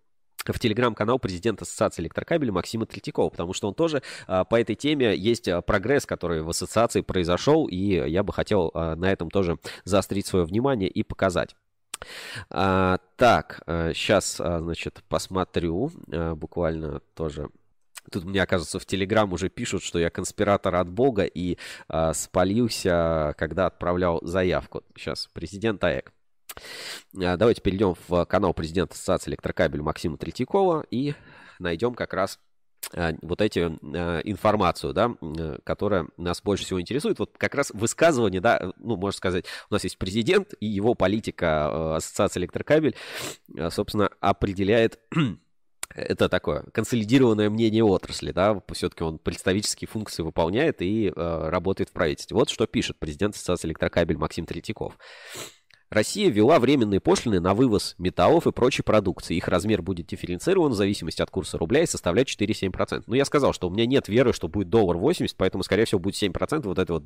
в 0.47 0.59
телеграм-канал 0.59 1.19
президента 1.19 1.65
Ассоциации 1.65 2.03
электрокабеля 2.03 2.53
Максима 2.53 2.87
Третьякова, 2.87 3.31
потому 3.31 3.53
что 3.53 3.69
он 3.69 3.75
тоже 3.75 4.03
а, 4.27 4.45
по 4.45 4.59
этой 4.59 4.75
теме 4.75 5.15
есть 5.17 5.49
а, 5.49 5.61
прогресс, 5.61 6.07
который 6.07 6.43
в 6.43 6.49
ассоциации 6.49 7.03
произошел, 7.03 7.67
и 7.67 7.77
я 7.77 8.23
бы 8.23 8.33
хотел 8.33 8.71
а, 8.75 8.97
на 8.97 9.11
этом 9.11 9.31
тоже 9.31 9.59
заострить 9.85 10.27
свое 10.27 10.45
внимание 10.45 10.89
и 10.89 11.03
показать. 11.03 11.55
Так, 12.49 13.63
сейчас, 13.67 14.37
значит, 14.37 15.03
посмотрю, 15.11 15.93
буквально 16.07 17.01
тоже 17.15 17.51
Тут 18.11 18.25
мне, 18.25 18.43
оказывается, 18.43 18.79
в 18.79 18.87
Телеграм 18.87 19.31
уже 19.35 19.51
пишут, 19.51 19.83
что 19.83 19.99
я 19.99 20.09
конспиратор 20.09 20.77
от 20.77 20.89
Бога 20.89 21.25
и 21.25 21.59
спалился, 22.15 23.35
когда 23.37 23.67
отправлял 23.67 24.21
заявку. 24.23 24.83
Сейчас, 24.97 25.29
президент 25.35 25.85
АЭК. 25.85 26.11
А, 27.17 27.37
давайте 27.37 27.63
перейдем 27.63 27.95
в 28.09 28.25
канал 28.25 28.55
президента 28.55 28.95
Ассоциации 28.95 29.31
электрокабель 29.31 29.83
Максима 29.83 30.17
Третьякова 30.17 30.87
и 30.91 31.15
найдем 31.59 31.95
как 31.95 32.15
раз 32.15 32.39
а, 32.95 33.13
вот 33.23 33.41
эти 33.41 33.61
а, 33.61 34.21
информацию, 34.21 34.93
да, 34.93 35.15
которая 35.65 36.09
нас 36.17 36.43
больше 36.43 36.65
всего 36.65 36.81
интересует. 36.81 37.19
Вот 37.19 37.37
как 37.37 37.55
раз 37.55 37.71
высказывание, 37.73 38.41
да, 38.41 38.73
ну, 38.77 38.97
можно 38.97 39.17
сказать, 39.17 39.47
у 39.71 39.75
нас 39.75 39.85
есть 39.85 39.99
президент 39.99 40.55
и 40.61 40.67
его 40.67 40.95
политика 40.95 41.97
Ассоциации 41.97 42.41
электрокабель, 42.41 42.97
собственно, 43.71 44.11
определяет 44.21 44.99
это 45.95 46.29
такое 46.29 46.63
консолидированное 46.73 47.51
мнение 47.51 47.85
отрасли, 47.85 48.33
да, 48.33 48.63
все-таки 48.73 49.03
он 49.03 49.19
представительские 49.19 49.89
функции 49.89 50.23
выполняет 50.23 50.83
и 50.83 51.09
э, 51.09 51.49
работает 51.49 51.91
в 51.91 51.93
правительстве. 51.93 52.37
Вот 52.37 52.49
что 52.49 52.67
пишет 52.67 52.99
президент 52.99 53.35
Ассоциации 53.35 53.69
электрокабель 53.69 54.17
Максим 54.17 54.47
Третьяков. 54.47 54.97
Россия 55.91 56.31
ввела 56.31 56.61
временные 56.61 57.01
пошлины 57.01 57.41
на 57.41 57.53
вывоз 57.53 57.97
металлов 57.99 58.47
и 58.47 58.53
прочей 58.53 58.83
продукции. 58.83 59.35
Их 59.37 59.49
размер 59.49 59.83
будет 59.83 60.07
дифференцирован 60.07 60.71
в 60.71 60.77
зависимости 60.77 61.21
от 61.21 61.31
курса 61.31 61.59
рубля 61.59 61.83
и 61.83 61.87
составлять 61.87 62.29
4-7%. 62.29 63.03
Но 63.09 63.17
я 63.17 63.25
сказал, 63.25 63.53
что 63.53 63.67
у 63.67 63.73
меня 63.73 63.87
нет 63.87 64.07
веры, 64.07 64.33
что 64.33 64.47
будет 64.47 64.69
доллар 64.69 64.97
80, 64.97 65.37
поэтому, 65.37 65.65
скорее 65.65 65.87
всего, 65.87 65.99
будет 65.99 66.15
7%. 66.15 66.63
Вот 66.63 66.79
это 66.79 66.93
вот 66.93 67.05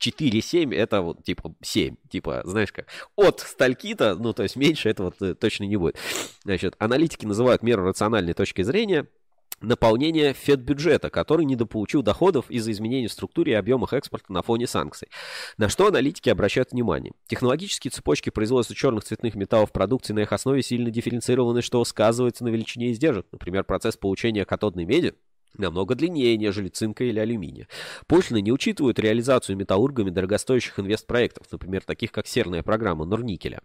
4-7, 0.00 0.74
это 0.74 1.02
вот 1.02 1.22
типа 1.22 1.54
7. 1.60 1.96
Типа, 2.08 2.40
знаешь 2.46 2.72
как, 2.72 2.86
от 3.16 3.40
стальки-то, 3.40 4.14
ну, 4.14 4.32
то 4.32 4.44
есть 4.44 4.56
меньше 4.56 4.88
этого 4.88 5.12
вот, 5.18 5.28
э, 5.28 5.34
точно 5.34 5.64
не 5.64 5.76
будет. 5.76 5.98
Значит, 6.42 6.74
аналитики 6.78 7.26
называют 7.26 7.62
меру 7.62 7.84
рациональной 7.84 8.32
точки 8.32 8.62
зрения– 8.62 9.06
наполнение 9.62 10.32
Федбюджета, 10.32 11.10
который 11.10 11.44
недополучил 11.44 12.02
доходов 12.02 12.50
из-за 12.50 12.72
изменений 12.72 13.08
в 13.08 13.12
структуре 13.12 13.52
и 13.52 13.56
объемах 13.56 13.92
экспорта 13.92 14.32
на 14.32 14.42
фоне 14.42 14.66
санкций. 14.66 15.08
На 15.56 15.68
что 15.68 15.86
аналитики 15.86 16.28
обращают 16.28 16.72
внимание. 16.72 17.12
Технологические 17.26 17.90
цепочки 17.90 18.30
производства 18.30 18.74
черных 18.74 19.04
цветных 19.04 19.34
металлов 19.34 19.72
продукции 19.72 20.12
на 20.12 20.20
их 20.20 20.32
основе 20.32 20.62
сильно 20.62 20.90
дифференцированы, 20.90 21.62
что 21.62 21.84
сказывается 21.84 22.44
на 22.44 22.48
величине 22.48 22.92
издержек. 22.92 23.26
Например, 23.32 23.64
процесс 23.64 23.96
получения 23.96 24.44
катодной 24.44 24.84
меди 24.84 25.14
намного 25.58 25.94
длиннее, 25.94 26.36
нежели 26.36 26.68
цинка 26.68 27.04
или 27.04 27.18
алюминия. 27.18 27.68
Пошлины 28.06 28.40
не 28.40 28.52
учитывают 28.52 28.98
реализацию 28.98 29.56
металлургами 29.56 30.10
дорогостоящих 30.10 30.78
инвестпроектов, 30.78 31.46
например, 31.50 31.82
таких 31.82 32.12
как 32.12 32.26
серная 32.26 32.62
программа 32.62 33.04
Норникеля. 33.04 33.60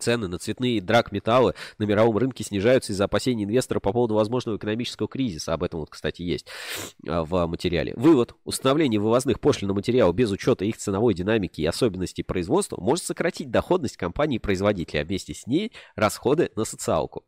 Цены 0.00 0.28
на 0.28 0.38
цветные 0.38 0.80
драгметаллы 0.80 1.54
на 1.78 1.84
мировом 1.84 2.16
рынке 2.16 2.42
снижаются 2.42 2.92
из-за 2.92 3.04
опасений 3.04 3.44
инвестора 3.44 3.80
по 3.80 3.92
поводу 3.92 4.14
возможного 4.14 4.56
экономического 4.56 5.08
кризиса. 5.08 5.52
Об 5.52 5.62
этом 5.62 5.80
вот, 5.80 5.90
кстати, 5.90 6.22
есть 6.22 6.46
а, 7.06 7.22
в 7.22 7.46
материале. 7.46 7.92
Вывод. 7.96 8.34
Установление 8.44 8.98
вывозных 8.98 9.40
пошлин 9.40 9.68
на 9.68 9.74
материал 9.74 10.12
без 10.12 10.30
учета 10.30 10.64
их 10.64 10.78
ценовой 10.78 11.14
динамики 11.14 11.60
и 11.60 11.66
особенностей 11.66 12.22
производства 12.22 12.80
может 12.80 13.04
сократить 13.04 13.50
доходность 13.50 13.96
компании-производителя, 13.96 15.02
а 15.02 15.04
вместе 15.04 15.34
с 15.34 15.46
ней 15.46 15.72
расходы 15.96 16.50
на 16.56 16.64
социалку. 16.64 17.24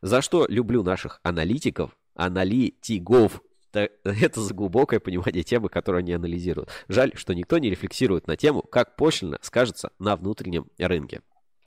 За 0.00 0.22
что 0.22 0.46
люблю 0.48 0.82
наших 0.82 1.20
аналитиков, 1.22 1.96
аналитиков, 2.14 3.42
это 3.74 4.40
за 4.40 4.54
глубокое 4.54 5.00
понимание 5.00 5.42
темы, 5.42 5.68
которую 5.68 6.00
они 6.00 6.12
анализируют. 6.12 6.70
Жаль, 6.88 7.12
что 7.14 7.34
никто 7.34 7.58
не 7.58 7.70
рефлексирует 7.70 8.26
на 8.26 8.36
тему, 8.36 8.62
как 8.62 8.96
пошлина 8.96 9.38
скажется 9.42 9.90
на 9.98 10.16
внутреннем 10.16 10.68
рынке. 10.78 11.20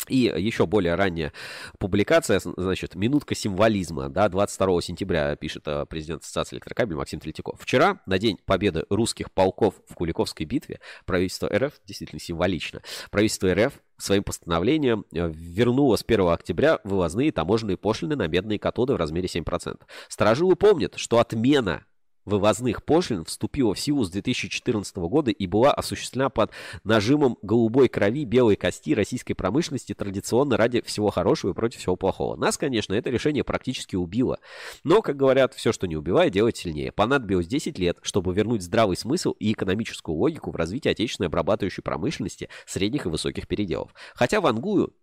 И 0.10 0.34
еще 0.36 0.66
более 0.66 0.96
ранняя 0.96 1.34
публикация, 1.80 2.40
значит, 2.40 2.96
«Минутка 2.96 3.36
символизма», 3.36 4.10
да, 4.10 4.30
22 4.30 4.82
сентября 4.82 5.36
пишет 5.36 5.64
э, 5.68 5.86
президент 5.88 6.24
Ассоциации 6.24 6.56
электрокабель 6.56 6.96
Максим 6.96 7.20
Третьяков. 7.20 7.60
Вчера, 7.62 8.00
на 8.06 8.18
день 8.18 8.38
победы 8.46 8.86
русских 8.90 9.32
полков 9.32 9.76
в 9.88 9.96
Куликовской 9.96 10.46
битве, 10.46 10.80
правительство 11.06 11.50
РФ, 11.50 11.74
действительно 11.86 12.20
символично, 12.20 12.82
правительство 13.12 13.54
РФ 13.54 13.74
своим 13.98 14.24
постановлением 14.24 15.06
э, 15.12 15.30
вернуло 15.34 15.96
с 15.96 16.04
1 16.08 16.28
октября 16.28 16.80
вывозные 16.84 17.32
таможенные 17.32 17.78
пошлины 17.78 18.16
на 18.16 18.28
медные 18.28 18.60
катоды 18.60 18.94
в 18.94 18.98
размере 18.98 19.28
7%. 19.28 19.82
Сторожилы 20.08 20.56
помнят, 20.56 20.96
что 20.98 21.20
отмена 21.20 21.86
вывозных 22.28 22.84
пошлин 22.84 23.24
вступила 23.26 23.74
в 23.74 23.80
силу 23.80 24.04
с 24.04 24.12
2014 24.12 24.96
года 24.98 25.32
и 25.32 25.48
была 25.48 25.72
осуществлена 25.72 26.30
под 26.30 26.52
нажимом 26.84 27.38
голубой 27.42 27.88
крови 27.88 28.26
белой 28.26 28.58
кости 28.58 28.94
российской 28.94 29.34
промышленности 29.34 29.94
традиционно 29.94 30.58
ради 30.58 30.82
всего 30.82 31.10
хорошего 31.10 31.52
и 31.52 31.56
против 31.56 31.80
всего 31.80 31.96
плохого. 31.96 32.36
Нас, 32.36 32.58
конечно, 32.58 32.94
это 32.94 33.10
решение 33.10 33.44
практически 33.44 33.96
убило. 33.96 34.40
Но, 34.84 35.02
как 35.02 35.16
говорят, 35.16 35.54
все, 35.54 35.72
что 35.72 35.88
не 35.88 35.96
убивает, 35.96 36.34
делает 36.34 36.58
сильнее. 36.58 36.92
Понадобилось 36.92 37.48
10 37.48 37.80
лет, 37.80 37.98
чтобы 38.02 38.34
вернуть 38.34 38.62
здравый 38.62 38.98
смысл 38.98 39.32
и 39.32 39.54
экономическую 39.54 40.16
логику 40.16 40.52
в 40.52 40.56
развитии 40.56 40.90
отечественной 40.90 41.28
обрабатывающей 41.28 41.82
промышленности 41.82 42.50
средних 42.66 43.06
и 43.06 43.10
высоких 43.10 43.48
переделов. 43.48 43.94
Хотя 44.14 44.42
Вангую 44.42 44.94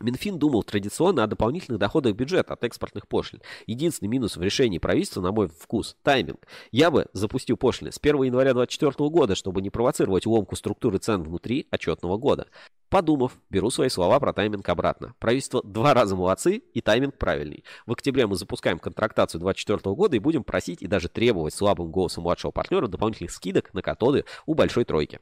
Минфин 0.00 0.38
думал 0.38 0.64
традиционно 0.64 1.22
о 1.22 1.26
дополнительных 1.28 1.78
доходах 1.78 2.14
бюджета 2.14 2.54
от 2.54 2.64
экспортных 2.64 3.06
пошлин. 3.06 3.40
Единственный 3.66 4.08
минус 4.08 4.36
в 4.36 4.42
решении 4.42 4.78
правительства, 4.78 5.20
на 5.20 5.30
мой 5.30 5.48
вкус, 5.48 5.96
тайминг. 6.02 6.46
Я 6.72 6.90
бы 6.90 7.06
запустил 7.12 7.56
пошлины 7.56 7.92
с 7.92 7.98
1 8.02 8.24
января 8.24 8.54
2024 8.54 9.08
года, 9.10 9.34
чтобы 9.36 9.62
не 9.62 9.70
провоцировать 9.70 10.26
ломку 10.26 10.56
структуры 10.56 10.98
цен 10.98 11.22
внутри 11.22 11.68
отчетного 11.70 12.16
года. 12.18 12.48
Подумав, 12.88 13.32
беру 13.50 13.70
свои 13.70 13.88
слова 13.88 14.18
про 14.20 14.32
тайминг 14.32 14.68
обратно. 14.68 15.14
Правительство 15.18 15.62
два 15.62 15.94
раза 15.94 16.16
молодцы 16.16 16.58
и 16.58 16.80
тайминг 16.80 17.16
правильный. 17.16 17.64
В 17.86 17.92
октябре 17.92 18.26
мы 18.26 18.36
запускаем 18.36 18.78
контрактацию 18.78 19.40
2024 19.40 19.94
года 19.94 20.16
и 20.16 20.20
будем 20.20 20.44
просить 20.44 20.82
и 20.82 20.86
даже 20.86 21.08
требовать 21.08 21.54
слабым 21.54 21.90
голосом 21.90 22.24
младшего 22.24 22.50
партнера 22.50 22.88
дополнительных 22.88 23.32
скидок 23.32 23.72
на 23.74 23.82
катоды 23.82 24.24
у 24.46 24.54
большой 24.54 24.84
тройки. 24.84 25.20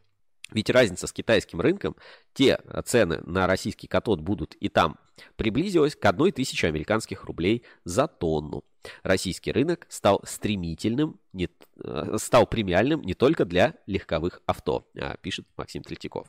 Ведь 0.52 0.70
разница 0.70 1.06
с 1.06 1.12
китайским 1.12 1.60
рынком, 1.60 1.96
те 2.34 2.60
цены 2.84 3.20
на 3.24 3.46
российский 3.46 3.86
катод 3.86 4.20
будут 4.20 4.54
и 4.54 4.68
там, 4.68 4.98
приблизилась 5.36 5.96
к 5.96 6.04
1000 6.04 6.66
американских 6.66 7.24
рублей 7.24 7.64
за 7.84 8.06
тонну. 8.06 8.64
Российский 9.02 9.52
рынок 9.52 9.86
стал 9.88 10.20
стремительным, 10.24 11.20
не, 11.32 11.48
э, 11.82 12.16
стал 12.18 12.46
премиальным 12.46 13.02
не 13.02 13.14
только 13.14 13.44
для 13.44 13.74
легковых 13.86 14.42
авто, 14.46 14.86
а, 14.98 15.16
пишет 15.16 15.46
Максим 15.56 15.82
Третьяков. 15.82 16.26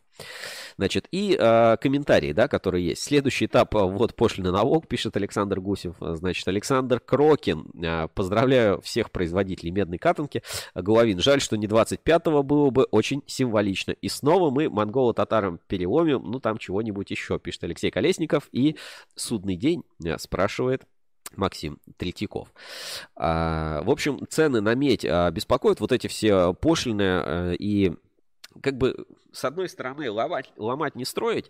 Значит, 0.78 1.08
и 1.12 1.36
э, 1.38 1.78
комментарии, 1.78 2.32
да, 2.32 2.47
которые 2.47 2.86
есть. 2.86 3.04
Следующий 3.04 3.45
этап, 3.45 3.76
э, 3.76 3.80
вот 3.80 4.16
пошлина 4.16 4.51
налог, 4.51 4.88
пишет 4.88 5.16
Александр 5.18 5.60
Гусев. 5.60 5.95
Значит, 5.99 6.47
Александр 6.47 6.99
Крокин. 6.99 7.70
Э, 7.84 8.08
поздравляю 8.14 8.82
всех 8.82 9.12
производителей 9.12 9.72
медной 9.72 9.97
катанки. 9.97 10.41
Головин, 10.74 11.20
жаль, 11.20 11.41
что 11.41 11.58
не 11.58 11.68
25-го 11.68 12.43
было 12.43 12.70
бы 12.70 12.84
очень 12.84 13.24
символично. 13.28 13.91
И 13.91 14.08
снова 14.08 14.49
мы 14.51 14.70
монголо-татарам 14.70 15.60
переломим, 15.68 16.24
ну 16.24 16.39
там 16.39 16.58
чего-нибудь 16.58 17.12
еще, 17.12 17.39
пишет 17.39 17.64
Алексей 17.64 17.91
Колесников. 17.91 18.47
И 18.51 18.78
судный 19.16 19.56
день 19.56 19.84
спрашивает 20.18 20.84
Максим 21.38 21.79
Третьяков. 21.97 22.53
А, 23.15 23.81
в 23.84 23.89
общем, 23.89 24.19
цены 24.29 24.61
на 24.61 24.75
медь 24.75 25.05
а, 25.05 25.29
беспокоят 25.31 25.79
вот 25.79 25.91
эти 25.91 26.07
все 26.07 26.53
пошлины 26.53 27.03
а, 27.03 27.51
и 27.53 27.93
как 28.61 28.77
бы, 28.77 29.05
с 29.31 29.45
одной 29.45 29.67
стороны, 29.67 30.11
ломать, 30.11 30.51
ломать 30.57 30.95
не 30.95 31.05
строить. 31.05 31.49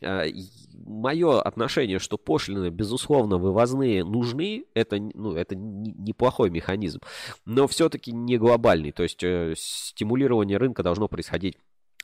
Мое 0.00 1.40
отношение, 1.40 1.98
что 1.98 2.18
пошлины, 2.18 2.68
безусловно, 2.68 3.38
вывозные 3.38 4.04
нужны, 4.04 4.66
это, 4.74 4.98
ну, 4.98 5.34
это 5.34 5.56
неплохой 5.56 6.50
механизм, 6.50 7.00
но 7.44 7.66
все-таки 7.66 8.12
не 8.12 8.36
глобальный. 8.38 8.92
То 8.92 9.02
есть 9.02 9.18
стимулирование 9.58 10.58
рынка 10.58 10.84
должно 10.84 11.08
происходить 11.08 11.56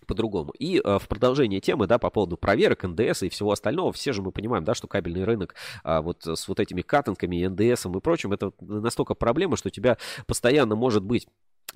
по-другому. 0.06 0.52
И 0.58 0.80
э, 0.82 0.98
в 0.98 1.08
продолжение 1.08 1.60
темы, 1.60 1.86
да, 1.86 1.98
по 1.98 2.10
поводу 2.10 2.36
проверок, 2.36 2.84
НДС 2.84 3.22
и 3.22 3.28
всего 3.28 3.52
остального, 3.52 3.92
все 3.92 4.12
же 4.12 4.22
мы 4.22 4.32
понимаем, 4.32 4.64
да, 4.64 4.74
что 4.74 4.88
кабельный 4.88 5.24
рынок 5.24 5.54
э, 5.84 6.00
вот 6.00 6.26
с 6.26 6.48
вот 6.48 6.60
этими 6.60 6.82
катанками, 6.82 7.46
НДСом 7.46 7.96
и 7.96 8.00
прочим, 8.00 8.32
это 8.32 8.52
настолько 8.60 9.14
проблема, 9.14 9.56
что 9.56 9.70
тебя 9.70 9.98
постоянно 10.26 10.74
может 10.74 11.02
быть 11.02 11.26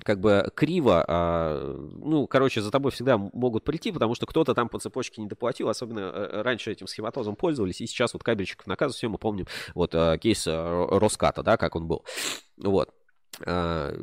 как 0.03 0.19
бы 0.19 0.51
криво, 0.55 1.03
а, 1.07 1.75
ну, 1.75 2.27
короче, 2.27 2.61
за 2.61 2.71
тобой 2.71 2.91
всегда 2.91 3.17
могут 3.17 3.63
прийти, 3.63 3.91
потому 3.91 4.15
что 4.15 4.25
кто-то 4.25 4.53
там 4.53 4.69
по 4.69 4.79
цепочке 4.79 5.21
не 5.21 5.27
доплатил, 5.27 5.69
особенно 5.69 5.99
э, 5.99 6.41
раньше 6.43 6.71
этим 6.71 6.87
схематозом 6.87 7.35
пользовались, 7.35 7.81
и 7.81 7.87
сейчас 7.87 8.13
вот 8.13 8.23
кабельщиков 8.23 8.67
наказывают, 8.67 8.97
все 8.97 9.09
мы 9.09 9.17
помним, 9.17 9.47
вот 9.73 9.95
а, 9.95 10.17
кейс 10.17 10.45
Роската, 10.47 11.43
да, 11.43 11.57
как 11.57 11.75
он 11.75 11.87
был, 11.87 12.05
вот. 12.57 12.91
А, 13.45 13.93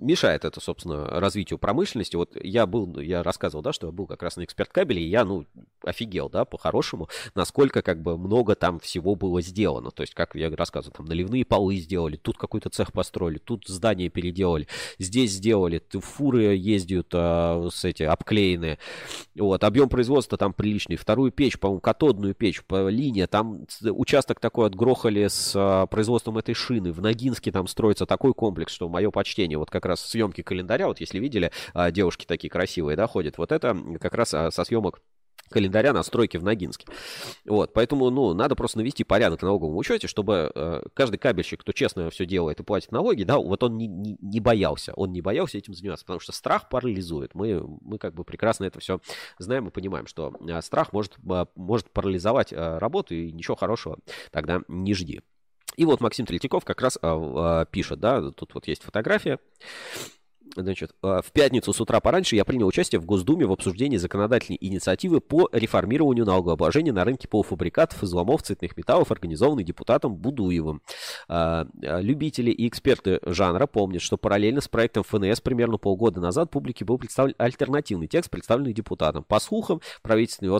мешает 0.00 0.44
это, 0.44 0.60
собственно, 0.60 1.06
развитию 1.06 1.58
промышленности. 1.58 2.16
Вот 2.16 2.36
я 2.42 2.66
был, 2.66 2.98
я 3.00 3.22
рассказывал, 3.22 3.62
да, 3.62 3.72
что 3.72 3.88
я 3.88 3.92
был 3.92 4.06
как 4.06 4.22
раз 4.22 4.36
на 4.36 4.44
эксперт 4.44 4.70
кабеле, 4.72 5.02
и 5.02 5.08
я, 5.08 5.24
ну, 5.24 5.46
офигел, 5.84 6.28
да, 6.28 6.44
по-хорошему, 6.44 7.08
насколько 7.34 7.82
как 7.82 8.02
бы 8.02 8.18
много 8.18 8.54
там 8.54 8.78
всего 8.80 9.14
было 9.14 9.40
сделано. 9.40 9.90
То 9.90 10.02
есть, 10.02 10.14
как 10.14 10.34
я 10.34 10.54
рассказывал, 10.54 10.94
там 10.96 11.06
наливные 11.06 11.44
полы 11.44 11.76
сделали, 11.76 12.16
тут 12.16 12.38
какой-то 12.38 12.70
цех 12.70 12.92
построили, 12.92 13.38
тут 13.38 13.64
здание 13.66 14.08
переделали, 14.08 14.68
здесь 14.98 15.32
сделали, 15.32 15.82
фуры 16.00 16.54
ездят 16.54 17.08
а, 17.12 17.68
с 17.70 17.84
эти 17.84 18.02
обклеенные. 18.02 18.78
Вот, 19.36 19.64
объем 19.64 19.88
производства 19.88 20.38
там 20.38 20.52
приличный. 20.52 20.96
Вторую 20.96 21.32
печь, 21.32 21.58
по-моему, 21.58 21.80
катодную 21.80 22.34
печь, 22.34 22.62
по 22.64 22.88
линия, 22.88 23.26
там 23.26 23.66
участок 23.82 24.40
такой 24.40 24.66
отгрохали 24.66 25.28
с 25.28 25.52
а, 25.56 25.86
производством 25.86 26.38
этой 26.38 26.54
шины. 26.54 26.92
В 26.92 27.00
Ногинске 27.00 27.50
там 27.52 27.66
строится 27.66 28.06
такой 28.06 28.34
комплекс, 28.34 28.67
Netflix, 28.68 28.74
что 28.74 28.88
мое 28.88 29.10
почтение, 29.10 29.58
вот 29.58 29.70
как 29.70 29.86
раз 29.86 30.00
съемки 30.00 30.42
календаря, 30.42 30.86
вот 30.86 31.00
если 31.00 31.18
видели, 31.18 31.50
а, 31.74 31.90
девушки 31.90 32.24
такие 32.26 32.50
красивые, 32.50 32.96
да, 32.96 33.06
ходят, 33.06 33.38
вот 33.38 33.52
это 33.52 33.76
как 34.00 34.14
раз 34.14 34.34
а, 34.34 34.50
со 34.50 34.64
съемок 34.64 35.00
календаря 35.50 35.94
на 35.94 36.02
стройке 36.02 36.38
в 36.38 36.44
Ногинске. 36.44 36.86
Вот, 37.46 37.72
поэтому, 37.72 38.10
ну, 38.10 38.34
надо 38.34 38.54
просто 38.54 38.76
навести 38.76 39.02
порядок 39.02 39.40
на 39.40 39.46
налоговом 39.46 39.78
учете, 39.78 40.06
чтобы 40.06 40.52
э, 40.54 40.82
каждый 40.92 41.16
кабельщик, 41.16 41.60
кто 41.60 41.72
честно 41.72 42.10
все 42.10 42.26
делает 42.26 42.60
и 42.60 42.62
платит 42.62 42.92
налоги, 42.92 43.22
да, 43.22 43.38
вот 43.38 43.62
он 43.62 43.78
не, 43.78 43.86
не, 43.86 44.18
не 44.20 44.40
боялся, 44.40 44.92
он 44.92 45.12
не 45.12 45.22
боялся 45.22 45.56
этим 45.56 45.72
заниматься, 45.72 46.04
потому 46.04 46.20
что 46.20 46.32
страх 46.32 46.68
парализует. 46.68 47.34
Мы, 47.34 47.64
мы 47.80 47.96
как 47.96 48.12
бы 48.12 48.24
прекрасно 48.24 48.64
это 48.64 48.78
все 48.80 49.00
знаем 49.38 49.66
и 49.68 49.70
понимаем, 49.70 50.06
что 50.06 50.34
э, 50.46 50.60
страх 50.60 50.92
может, 50.92 51.16
э, 51.16 51.46
может 51.54 51.90
парализовать 51.92 52.52
э, 52.52 52.76
работу, 52.76 53.14
и 53.14 53.32
ничего 53.32 53.56
хорошего 53.56 53.96
тогда 54.30 54.60
не 54.68 54.92
жди. 54.92 55.22
И 55.78 55.84
вот 55.84 56.00
Максим 56.00 56.26
Третьяков 56.26 56.64
как 56.64 56.80
раз 56.82 56.98
а, 57.00 57.60
а, 57.60 57.64
пишет, 57.64 58.00
да, 58.00 58.32
тут 58.32 58.52
вот 58.52 58.66
есть 58.66 58.82
фотография. 58.82 59.38
Значит, 60.56 60.92
э, 61.02 61.20
в 61.24 61.32
пятницу 61.32 61.72
с 61.72 61.80
утра 61.80 62.00
пораньше 62.00 62.36
я 62.36 62.44
принял 62.44 62.66
участие 62.66 63.00
в 63.00 63.04
Госдуме 63.04 63.46
в 63.46 63.52
обсуждении 63.52 63.96
законодательной 63.96 64.58
инициативы 64.60 65.20
по 65.20 65.48
реформированию 65.52 66.24
налогообложения 66.24 66.92
на 66.92 67.04
рынке 67.04 67.28
полуфабрикатов, 67.28 68.02
изломов, 68.02 68.42
цветных 68.42 68.76
металлов, 68.76 69.10
организованной 69.10 69.64
депутатом 69.64 70.16
Будуевым. 70.16 70.82
Э, 71.28 71.64
э, 71.82 72.02
любители 72.02 72.50
и 72.50 72.66
эксперты 72.66 73.20
жанра 73.24 73.66
помнят, 73.66 74.02
что 74.02 74.16
параллельно 74.16 74.60
с 74.60 74.68
проектом 74.68 75.04
ФНС 75.04 75.40
примерно 75.40 75.78
полгода 75.78 76.20
назад 76.20 76.50
публике 76.50 76.84
был 76.84 76.98
представлен 76.98 77.34
альтернативный 77.38 78.08
текст, 78.08 78.30
представленный 78.30 78.72
депутатом. 78.72 79.24
По 79.24 79.40
слухам, 79.40 79.80
правительственный 80.02 80.58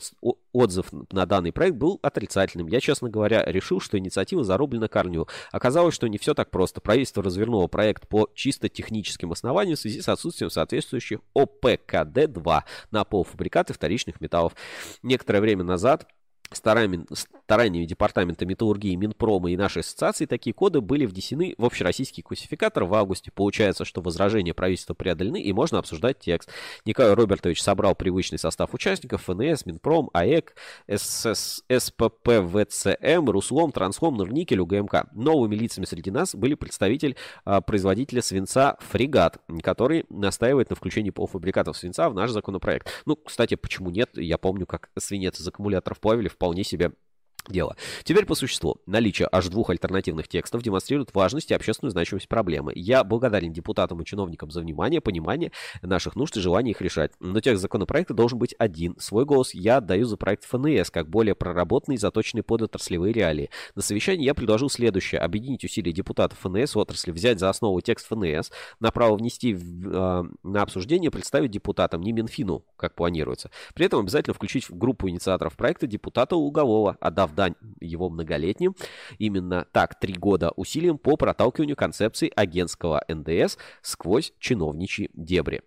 отзыв 0.52 0.86
на 1.12 1.26
данный 1.26 1.52
проект 1.52 1.76
был 1.76 1.98
отрицательным. 2.02 2.66
Я, 2.68 2.80
честно 2.80 3.08
говоря, 3.08 3.44
решил, 3.46 3.80
что 3.80 3.98
инициатива 3.98 4.44
зарублена 4.44 4.88
корню. 4.88 5.26
Оказалось, 5.52 5.94
что 5.94 6.08
не 6.08 6.18
все 6.18 6.34
так 6.34 6.50
просто. 6.50 6.80
Правительство 6.80 7.22
развернуло 7.22 7.66
проект 7.66 8.08
по 8.08 8.28
чисто 8.34 8.68
техническим 8.68 9.32
основаниям 9.32 9.76
в 9.78 9.80
связи 9.82 10.00
с 10.00 10.08
отсутствием 10.08 10.50
соответствующих 10.50 11.20
ОПКД-2 11.34 12.62
на 12.90 13.04
полуфабрикаты 13.04 13.72
вторичных 13.72 14.20
металлов. 14.20 14.54
Некоторое 15.02 15.40
время 15.40 15.64
назад 15.64 16.08
стараниями, 16.52 17.06
стараниями 17.44 17.86
Департамента 17.86 18.46
металлургии, 18.46 18.94
Минпрома 18.94 19.50
и 19.50 19.56
нашей 19.56 19.80
ассоциации 19.80 20.26
такие 20.26 20.54
коды 20.54 20.80
были 20.80 21.06
внесены 21.06 21.54
в 21.58 21.64
общероссийский 21.64 22.22
классификатор 22.22 22.84
в 22.84 22.94
августе. 22.94 23.30
Получается, 23.30 23.84
что 23.84 24.00
возражения 24.00 24.54
правительства 24.54 24.94
преодолены 24.94 25.40
и 25.40 25.52
можно 25.52 25.78
обсуждать 25.78 26.18
текст. 26.18 26.50
Николай 26.84 27.14
Робертович 27.14 27.62
собрал 27.62 27.94
привычный 27.94 28.38
состав 28.38 28.74
участников 28.74 29.24
ФНС, 29.24 29.66
Минпром, 29.66 30.10
АЭК, 30.12 30.54
СС, 30.88 31.62
СПП, 31.68 32.28
ВЦМ, 32.28 33.28
Руслом, 33.28 33.72
Трансхом, 33.72 34.16
Нурникель, 34.16 34.60
УГМК. 34.60 35.12
Новыми 35.12 35.54
лицами 35.54 35.84
среди 35.84 36.10
нас 36.10 36.34
были 36.34 36.54
представитель 36.54 37.16
а, 37.44 37.60
производителя 37.60 38.22
свинца 38.22 38.76
«Фрегат», 38.80 39.38
который 39.62 40.06
настаивает 40.08 40.70
на 40.70 40.76
включении 40.76 41.10
полуфабрикатов 41.10 41.76
свинца 41.76 42.08
в 42.08 42.14
наш 42.14 42.30
законопроект. 42.30 42.88
Ну, 43.06 43.16
кстати, 43.16 43.54
почему 43.54 43.90
нет? 43.90 44.10
Я 44.14 44.38
помню, 44.38 44.66
как 44.66 44.90
свинец 44.98 45.40
из 45.40 45.48
аккумуляторов 45.48 46.00
плавили 46.00 46.28
в 46.28 46.37
вполне 46.38 46.62
себе 46.62 46.92
дело. 47.48 47.76
Теперь 48.04 48.26
по 48.26 48.34
существу. 48.34 48.76
Наличие 48.86 49.28
аж 49.30 49.48
двух 49.48 49.70
альтернативных 49.70 50.28
текстов 50.28 50.62
демонстрирует 50.62 51.14
важность 51.14 51.50
и 51.50 51.54
общественную 51.54 51.90
значимость 51.90 52.28
проблемы. 52.28 52.72
Я 52.74 53.04
благодарен 53.04 53.52
депутатам 53.52 54.00
и 54.00 54.04
чиновникам 54.04 54.50
за 54.50 54.60
внимание, 54.60 55.00
понимание 55.00 55.52
наших 55.82 56.16
нужд 56.16 56.36
и 56.36 56.40
желание 56.40 56.72
их 56.72 56.80
решать. 56.80 57.12
Но 57.20 57.40
текст 57.40 57.62
законопроекта 57.62 58.14
должен 58.14 58.38
быть 58.38 58.54
один. 58.58 58.96
Свой 58.98 59.24
голос 59.24 59.54
я 59.54 59.78
отдаю 59.78 60.04
за 60.06 60.16
проект 60.16 60.44
ФНС, 60.44 60.90
как 60.90 61.08
более 61.08 61.34
проработанный 61.34 61.96
и 61.96 61.98
заточенный 61.98 62.42
под 62.42 62.62
отраслевые 62.62 63.12
реалии. 63.12 63.50
На 63.74 63.82
совещании 63.82 64.24
я 64.24 64.34
предложил 64.34 64.70
следующее. 64.70 65.20
Объединить 65.20 65.64
усилия 65.64 65.92
депутатов 65.92 66.38
ФНС 66.40 66.76
отрасли, 66.76 67.10
взять 67.10 67.38
за 67.38 67.48
основу 67.48 67.80
текст 67.80 68.06
ФНС, 68.08 68.50
на 68.80 68.90
право 68.90 69.16
внести 69.16 69.54
в, 69.54 69.88
э, 69.88 70.24
на 70.42 70.62
обсуждение, 70.62 71.10
представить 71.10 71.50
депутатам, 71.50 72.02
не 72.02 72.12
Минфину, 72.12 72.64
как 72.76 72.94
планируется. 72.94 73.50
При 73.74 73.86
этом 73.86 74.00
обязательно 74.00 74.34
включить 74.34 74.68
в 74.68 74.76
группу 74.76 75.08
инициаторов 75.08 75.56
проекта 75.56 75.86
депутата 75.86 76.36
Лугового, 76.36 76.96
отдав 77.00 77.34
дань 77.38 77.54
его 77.80 78.10
многолетним. 78.10 78.74
Именно 79.18 79.66
так 79.72 79.98
три 80.00 80.14
года 80.14 80.50
усилием 80.56 80.98
по 80.98 81.16
проталкиванию 81.16 81.76
концепции 81.76 82.32
агентского 82.34 83.04
НДС 83.08 83.56
сквозь 83.80 84.32
чиновничьи 84.40 85.08
дебри. 85.14 85.62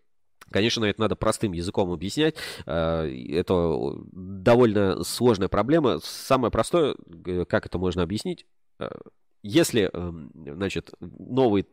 Конечно, 0.50 0.84
это 0.84 1.00
надо 1.00 1.16
простым 1.16 1.54
языком 1.54 1.92
объяснять. 1.92 2.36
Э, 2.66 3.10
это 3.30 3.94
довольно 4.12 5.02
сложная 5.06 5.48
проблема. 5.48 6.00
Самое 6.04 6.52
простое, 6.52 6.96
э, 7.26 7.46
как 7.46 7.66
это 7.66 7.80
можно 7.80 8.04
объяснить, 8.04 8.46
э, 8.80 8.90
если, 9.44 9.90
эм, 9.92 10.32
значит, 10.36 10.92
новые 11.00 11.66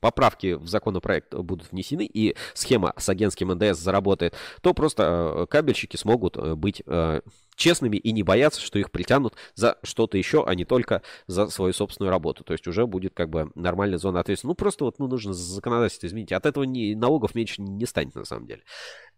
поправки 0.00 0.54
в 0.54 0.66
законопроект 0.66 1.34
будут 1.34 1.70
внесены 1.70 2.06
и 2.06 2.34
схема 2.54 2.94
с 2.96 3.08
агентским 3.08 3.52
НДС 3.52 3.78
заработает, 3.78 4.34
то 4.62 4.72
просто 4.72 5.02
э, 5.02 5.46
кабельщики 5.46 5.96
смогут 5.96 6.36
э, 6.36 6.54
быть 6.54 6.82
э, 6.86 7.20
честными 7.54 7.96
и 7.96 8.12
не 8.12 8.22
бояться, 8.22 8.60
что 8.60 8.78
их 8.78 8.90
притянут 8.90 9.34
за 9.54 9.78
что-то 9.82 10.16
еще, 10.16 10.44
а 10.46 10.54
не 10.54 10.64
только 10.64 11.02
за 11.26 11.48
свою 11.48 11.72
собственную 11.72 12.10
работу. 12.10 12.44
То 12.44 12.52
есть 12.52 12.66
уже 12.66 12.86
будет 12.86 13.14
как 13.14 13.28
бы 13.28 13.50
нормальная 13.54 13.98
зона 13.98 14.20
ответственности. 14.20 14.46
Ну, 14.46 14.54
просто 14.54 14.84
вот 14.84 14.98
ну, 14.98 15.06
нужно 15.06 15.34
законодательство 15.34 16.06
изменить. 16.06 16.32
От 16.32 16.46
этого 16.46 16.64
ни, 16.64 16.94
налогов 16.94 17.34
меньше 17.34 17.60
не 17.60 17.84
станет 17.86 18.14
на 18.14 18.24
самом 18.24 18.46
деле. 18.46 18.62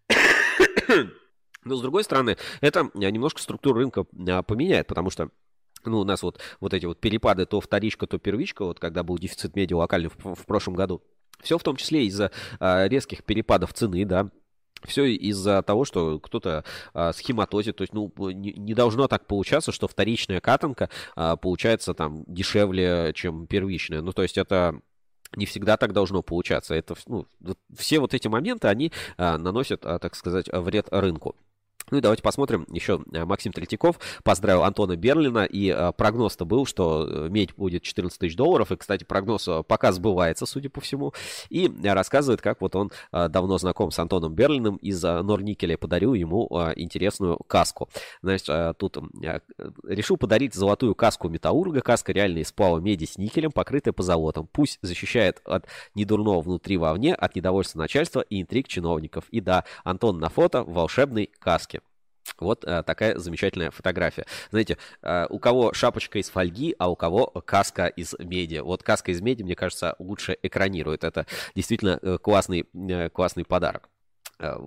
Но, 1.64 1.76
с 1.76 1.82
другой 1.82 2.04
стороны, 2.04 2.36
это 2.60 2.90
немножко 2.94 3.42
структуру 3.42 3.80
рынка 3.80 4.04
поменяет, 4.04 4.86
потому 4.86 5.10
что 5.10 5.30
ну, 5.84 6.00
у 6.00 6.04
нас 6.04 6.22
вот, 6.22 6.40
вот 6.60 6.74
эти 6.74 6.86
вот 6.86 7.00
перепады 7.00 7.46
то 7.46 7.60
вторичка, 7.60 8.06
то 8.06 8.18
первичка, 8.18 8.64
вот 8.64 8.80
когда 8.80 9.02
был 9.02 9.18
дефицит 9.18 9.56
медиа 9.56 9.76
локальный 9.76 10.10
в, 10.10 10.34
в 10.34 10.46
прошлом 10.46 10.74
году. 10.74 11.02
Все 11.42 11.56
в 11.56 11.62
том 11.62 11.76
числе 11.76 12.06
из-за 12.06 12.32
а, 12.58 12.88
резких 12.88 13.22
перепадов 13.24 13.72
цены, 13.72 14.04
да, 14.04 14.30
все 14.84 15.04
из-за 15.06 15.62
того, 15.62 15.84
что 15.84 16.20
кто-то 16.20 16.64
а, 16.94 17.12
схематозит, 17.12 17.76
то 17.76 17.82
есть, 17.82 17.92
ну, 17.92 18.12
не, 18.30 18.52
не 18.52 18.74
должно 18.74 19.08
так 19.08 19.26
получаться, 19.26 19.72
что 19.72 19.88
вторичная 19.88 20.40
катанка 20.40 20.90
а, 21.16 21.36
получается 21.36 21.94
там 21.94 22.24
дешевле, 22.26 23.12
чем 23.14 23.46
первичная. 23.46 24.02
Ну, 24.02 24.12
то 24.12 24.22
есть 24.22 24.38
это 24.38 24.80
не 25.36 25.46
всегда 25.46 25.76
так 25.76 25.92
должно 25.92 26.22
получаться. 26.22 26.74
Это, 26.74 26.94
ну, 27.06 27.26
все 27.76 27.98
вот 27.98 28.14
эти 28.14 28.28
моменты, 28.28 28.68
они 28.68 28.92
а, 29.16 29.36
наносят, 29.38 29.84
а, 29.84 29.98
так 29.98 30.14
сказать, 30.14 30.48
вред 30.52 30.88
рынку. 30.90 31.36
Ну 31.90 31.98
и 31.98 32.00
давайте 32.00 32.22
посмотрим. 32.22 32.66
Еще 32.70 33.00
э, 33.12 33.24
Максим 33.24 33.52
Третьяков 33.52 33.98
поздравил 34.22 34.64
Антона 34.64 34.96
Берлина. 34.96 35.44
И 35.44 35.68
э, 35.68 35.92
прогноз-то 35.92 36.44
был, 36.44 36.66
что 36.66 37.06
э, 37.08 37.28
медь 37.30 37.54
будет 37.54 37.82
14 37.82 38.18
тысяч 38.18 38.36
долларов. 38.36 38.72
И, 38.72 38.76
кстати, 38.76 39.04
прогноз 39.04 39.48
пока 39.66 39.92
сбывается, 39.92 40.46
судя 40.46 40.70
по 40.70 40.80
всему. 40.80 41.14
И 41.48 41.70
рассказывает, 41.84 42.40
как 42.42 42.60
вот 42.60 42.76
он 42.76 42.90
давно 43.12 43.58
знаком 43.58 43.90
с 43.90 43.98
Антоном 43.98 44.34
Берлиным. 44.34 44.76
Из 44.76 45.02
Норникеля 45.02 45.76
подарил 45.76 46.14
ему 46.14 46.46
интересную 46.76 47.38
каску. 47.46 47.88
Значит, 48.22 48.76
тут 48.78 48.98
решил 49.86 50.16
подарить 50.16 50.54
золотую 50.54 50.94
каску 50.94 51.28
Метаурга. 51.28 51.80
Каска 51.80 52.12
реально 52.12 52.38
из 52.38 52.48
сплава 52.48 52.78
меди 52.78 53.04
с 53.04 53.18
никелем, 53.18 53.52
покрытая 53.52 53.92
позолотом. 53.92 54.48
Пусть 54.52 54.78
защищает 54.82 55.40
от 55.44 55.66
недурного 55.94 56.40
внутри 56.40 56.76
вовне, 56.76 57.14
от 57.14 57.34
недовольства 57.34 57.78
начальства 57.78 58.20
и 58.20 58.40
интриг 58.42 58.68
чиновников. 58.68 59.24
И 59.30 59.40
да, 59.40 59.64
Антон 59.84 60.18
на 60.18 60.28
фото 60.28 60.62
в 60.62 60.72
волшебной 60.72 61.30
каске. 61.38 61.77
Вот 62.38 62.64
а, 62.64 62.82
такая 62.82 63.18
замечательная 63.18 63.70
фотография. 63.70 64.26
Знаете, 64.50 64.78
а, 65.02 65.26
у 65.28 65.38
кого 65.38 65.72
шапочка 65.72 66.18
из 66.18 66.30
фольги, 66.30 66.74
а 66.78 66.90
у 66.90 66.96
кого 66.96 67.26
каска 67.26 67.86
из 67.86 68.14
меди. 68.18 68.58
Вот 68.58 68.82
каска 68.82 69.10
из 69.12 69.20
меди, 69.20 69.42
мне 69.42 69.54
кажется, 69.54 69.94
лучше 69.98 70.36
экранирует. 70.42 71.04
Это 71.04 71.26
действительно 71.54 71.98
э, 72.02 72.18
классный, 72.18 72.66
классный 73.10 73.44
подарок. 73.44 73.88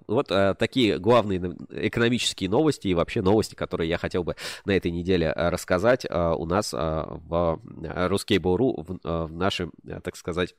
Вот 0.07 0.31
а, 0.31 0.53
такие 0.53 0.99
главные 0.99 1.55
экономические 1.69 2.49
новости 2.49 2.89
и 2.89 2.93
вообще 2.93 3.21
новости, 3.21 3.55
которые 3.55 3.89
я 3.89 3.97
хотел 3.97 4.23
бы 4.23 4.35
на 4.65 4.71
этой 4.71 4.91
неделе 4.91 5.31
рассказать 5.31 6.05
а, 6.09 6.35
у 6.35 6.45
нас 6.45 6.73
а, 6.73 7.05
в 7.25 7.61
Ruskable.ru, 7.81 8.99
в, 9.03 9.27
в 9.27 9.33
нашем, 9.33 9.71
так 10.03 10.15
сказать, 10.17 10.55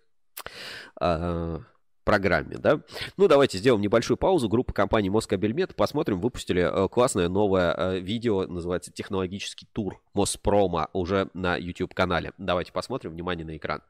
программе, 2.04 2.56
да. 2.56 2.80
Ну, 3.16 3.28
давайте 3.28 3.58
сделаем 3.58 3.82
небольшую 3.82 4.16
паузу. 4.16 4.48
Группа 4.48 4.72
компании 4.72 5.08
Москабельмет, 5.08 5.74
посмотрим, 5.74 6.20
выпустили 6.20 6.62
э, 6.62 6.88
классное 6.88 7.28
новое 7.28 7.74
э, 7.76 7.98
видео, 8.00 8.46
называется 8.46 8.92
«Технологический 8.92 9.66
тур 9.72 10.00
Моспрома» 10.14 10.88
уже 10.92 11.28
на 11.34 11.56
YouTube-канале. 11.56 12.32
Давайте 12.38 12.72
посмотрим, 12.72 13.12
внимание 13.12 13.44
на 13.44 13.56
экран. 13.56 13.82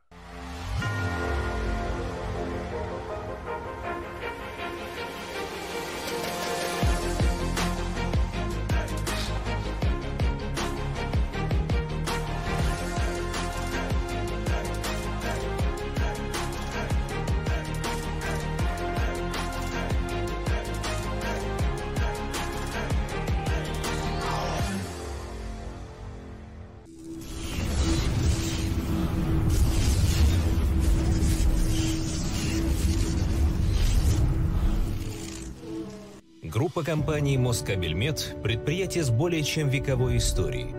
Группа 36.92 37.06
компаний 37.06 37.38
«Москабельмет»– 37.38 38.36
предприятие 38.42 39.02
с 39.02 39.08
более 39.08 39.42
чем 39.42 39.70
вековой 39.70 40.18
историей. 40.18 40.74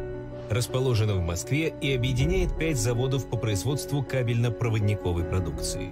Расположено 0.48 1.16
в 1.16 1.22
Москве 1.22 1.74
и 1.82 1.92
объединяет 1.92 2.56
пять 2.56 2.78
заводов 2.78 3.28
по 3.28 3.36
производству 3.36 4.04
кабельно-проводниковой 4.04 5.24
продукции. 5.24 5.92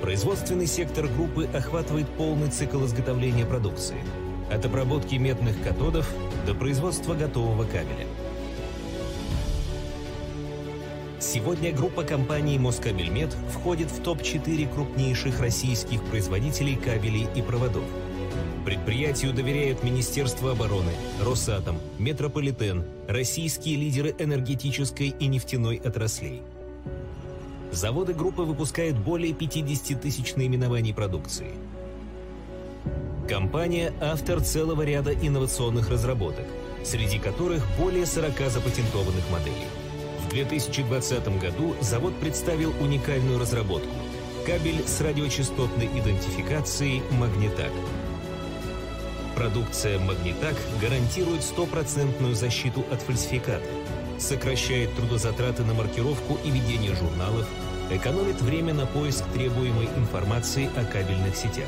Производственный 0.00 0.66
сектор 0.66 1.06
группы 1.06 1.46
охватывает 1.52 2.08
полный 2.16 2.48
цикл 2.48 2.82
изготовления 2.86 3.44
продукции– 3.44 3.98
от 4.50 4.64
обработки 4.64 5.16
медных 5.16 5.62
катодов 5.62 6.10
до 6.46 6.54
производства 6.54 7.12
готового 7.12 7.64
кабеля– 7.64 8.06
Сегодня 11.32 11.70
группа 11.70 12.02
компаний 12.02 12.58
«Москабельмет» 12.58 13.32
входит 13.52 13.88
в 13.92 14.02
топ-4 14.02 14.74
крупнейших 14.74 15.38
российских 15.38 16.02
производителей 16.06 16.74
кабелей 16.74 17.28
и 17.36 17.40
проводов. 17.40 17.84
Предприятию 18.64 19.32
доверяют 19.32 19.84
Министерство 19.84 20.50
обороны, 20.50 20.90
Росатом, 21.22 21.78
Метрополитен, 22.00 22.84
российские 23.06 23.76
лидеры 23.76 24.12
энергетической 24.18 25.14
и 25.16 25.28
нефтяной 25.28 25.76
отраслей. 25.76 26.42
Заводы 27.70 28.12
группы 28.12 28.42
выпускают 28.42 28.98
более 28.98 29.32
50 29.32 30.00
тысяч 30.00 30.34
наименований 30.34 30.92
продукции. 30.92 31.52
Компания– 33.28 33.92
автор 34.00 34.40
целого 34.40 34.82
ряда 34.82 35.14
инновационных 35.14 35.90
разработок, 35.90 36.46
среди 36.82 37.20
которых 37.20 37.64
более 37.78 38.04
40 38.04 38.50
запатентованных 38.50 39.30
моделей. 39.30 39.79
В 40.30 40.32
2020 40.32 41.40
году 41.40 41.74
завод 41.80 42.14
представил 42.20 42.72
уникальную 42.80 43.40
разработку– 43.40 43.90
кабель 44.46 44.80
с 44.86 45.00
радиочастотной 45.00 45.86
идентификацией 45.86 47.02
«Магнитак». 47.10 47.72
Продукция 49.34 49.98
«Магнитак» 49.98 50.54
гарантирует 50.80 51.42
стопроцентную 51.42 52.36
защиту 52.36 52.84
от 52.92 53.02
фальсификата, 53.02 53.66
сокращает 54.20 54.94
трудозатраты 54.94 55.64
на 55.64 55.74
маркировку 55.74 56.38
и 56.44 56.50
ведение 56.52 56.94
журналов, 56.94 57.48
экономит 57.90 58.40
время 58.40 58.72
на 58.72 58.86
поиск 58.86 59.24
требуемой 59.34 59.88
информации 59.96 60.70
о 60.76 60.84
кабельных 60.84 61.34
сетях. 61.34 61.66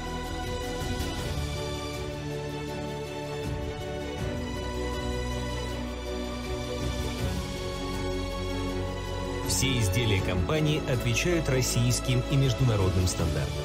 Все 9.62 9.78
изделия 9.78 10.20
компании 10.20 10.82
отвечают 10.90 11.48
российским 11.48 12.20
и 12.32 12.36
международным 12.36 13.06
стандартам. 13.06 13.62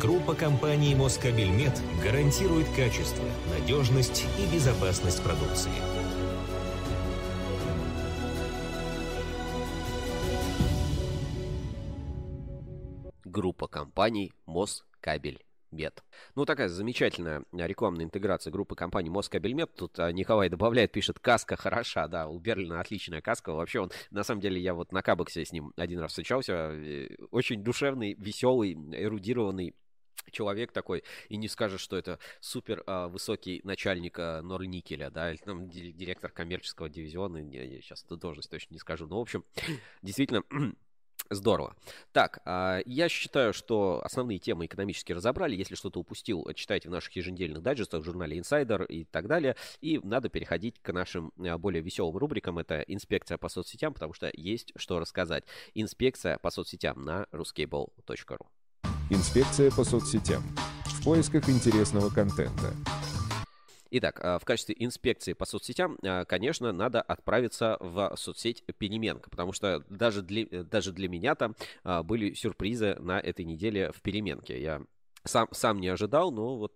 Группа 0.00 0.34
компаний 0.34 0.94
«Москабельмет» 0.94 1.78
гарантирует 2.02 2.66
качество, 2.70 3.22
надежность 3.50 4.24
и 4.38 4.46
безопасность 4.50 5.22
продукции. 5.22 5.70
Группа 13.26 13.68
компаний 13.68 14.32
«Москабель». 14.46 15.44
Мед. 15.74 16.04
Ну, 16.34 16.44
такая 16.44 16.68
замечательная 16.68 17.44
рекламная 17.52 18.04
интеграция 18.04 18.50
группы 18.50 18.74
компании 18.74 19.10
Москабельмет. 19.10 19.74
Тут 19.74 19.98
а, 19.98 20.10
Николай 20.12 20.48
добавляет, 20.48 20.92
пишет, 20.92 21.18
каска 21.18 21.56
хороша, 21.56 22.08
да, 22.08 22.28
у 22.28 22.38
Берлина 22.38 22.80
отличная 22.80 23.20
каска. 23.20 23.52
Вообще 23.52 23.80
он, 23.80 23.90
на 24.10 24.22
самом 24.22 24.40
деле, 24.40 24.60
я 24.60 24.74
вот 24.74 24.92
на 24.92 25.02
Кабексе 25.02 25.44
с 25.44 25.52
ним 25.52 25.72
один 25.76 25.98
раз 25.98 26.10
встречался. 26.10 26.52
Э, 26.52 27.08
очень 27.30 27.62
душевный, 27.62 28.14
веселый, 28.14 28.72
эрудированный 28.72 29.74
человек 30.30 30.72
такой, 30.72 31.04
и 31.28 31.36
не 31.36 31.48
скажет, 31.48 31.80
что 31.80 31.96
это 31.96 32.18
супер 32.40 32.82
а, 32.86 33.08
высокий 33.08 33.60
начальник 33.64 34.18
а, 34.18 34.42
Норникеля, 34.42 35.10
да, 35.10 35.30
или 35.30 35.38
там 35.38 35.68
директор 35.68 36.30
коммерческого 36.30 36.88
дивизиона, 36.88 37.38
я, 37.38 37.64
я 37.64 37.80
сейчас 37.80 38.04
эту 38.04 38.16
должность 38.16 38.50
точно 38.50 38.74
не 38.74 38.78
скажу, 38.78 39.06
но, 39.06 39.18
в 39.18 39.22
общем, 39.22 39.44
действительно 40.02 40.42
Здорово. 41.30 41.74
Так, 42.12 42.40
а, 42.44 42.80
я 42.84 43.08
считаю, 43.08 43.52
что 43.52 44.00
основные 44.04 44.38
темы 44.38 44.66
экономически 44.66 45.12
разобрали. 45.12 45.56
Если 45.56 45.74
что-то 45.74 46.00
упустил, 46.00 46.46
читайте 46.54 46.88
в 46.88 46.92
наших 46.92 47.16
еженедельных 47.16 47.62
дайджестах, 47.62 48.02
в 48.02 48.04
журнале 48.04 48.38
Insider 48.38 48.86
и 48.86 49.04
так 49.04 49.26
далее. 49.26 49.56
И 49.80 49.98
надо 50.02 50.28
переходить 50.28 50.80
к 50.82 50.92
нашим 50.92 51.32
а, 51.38 51.58
более 51.58 51.82
веселым 51.82 52.16
рубрикам. 52.16 52.58
Это 52.58 52.80
инспекция 52.80 53.38
по 53.38 53.48
соцсетям, 53.48 53.94
потому 53.94 54.12
что 54.12 54.30
есть 54.32 54.72
что 54.76 54.98
рассказать. 54.98 55.44
Инспекция 55.74 56.38
по 56.38 56.50
соцсетям 56.50 57.04
на 57.04 57.26
ruscable.ru. 57.32 58.46
Инспекция 59.10 59.70
по 59.70 59.84
соцсетям. 59.84 60.42
В 60.86 61.04
поисках 61.04 61.48
интересного 61.48 62.10
контента. 62.10 62.72
Итак, 63.96 64.18
а, 64.24 64.40
в 64.40 64.44
качестве 64.44 64.74
инспекции 64.76 65.34
по 65.34 65.44
соцсетям, 65.44 65.98
а, 66.02 66.24
конечно, 66.24 66.72
надо 66.72 67.00
отправиться 67.00 67.76
в 67.78 68.12
соцсеть 68.16 68.64
Переменка, 68.76 69.30
потому 69.30 69.52
что 69.52 69.84
даже 69.88 70.20
для, 70.22 70.64
даже 70.64 70.90
для 70.90 71.08
меня 71.08 71.36
там 71.36 71.54
а, 71.84 72.02
были 72.02 72.34
сюрпризы 72.34 72.96
на 72.96 73.20
этой 73.20 73.44
неделе 73.44 73.92
в 73.92 74.02
Переменке. 74.02 74.60
Я 74.60 74.82
сам, 75.22 75.46
сам 75.52 75.80
не 75.80 75.86
ожидал, 75.86 76.32
но 76.32 76.56
вот 76.56 76.74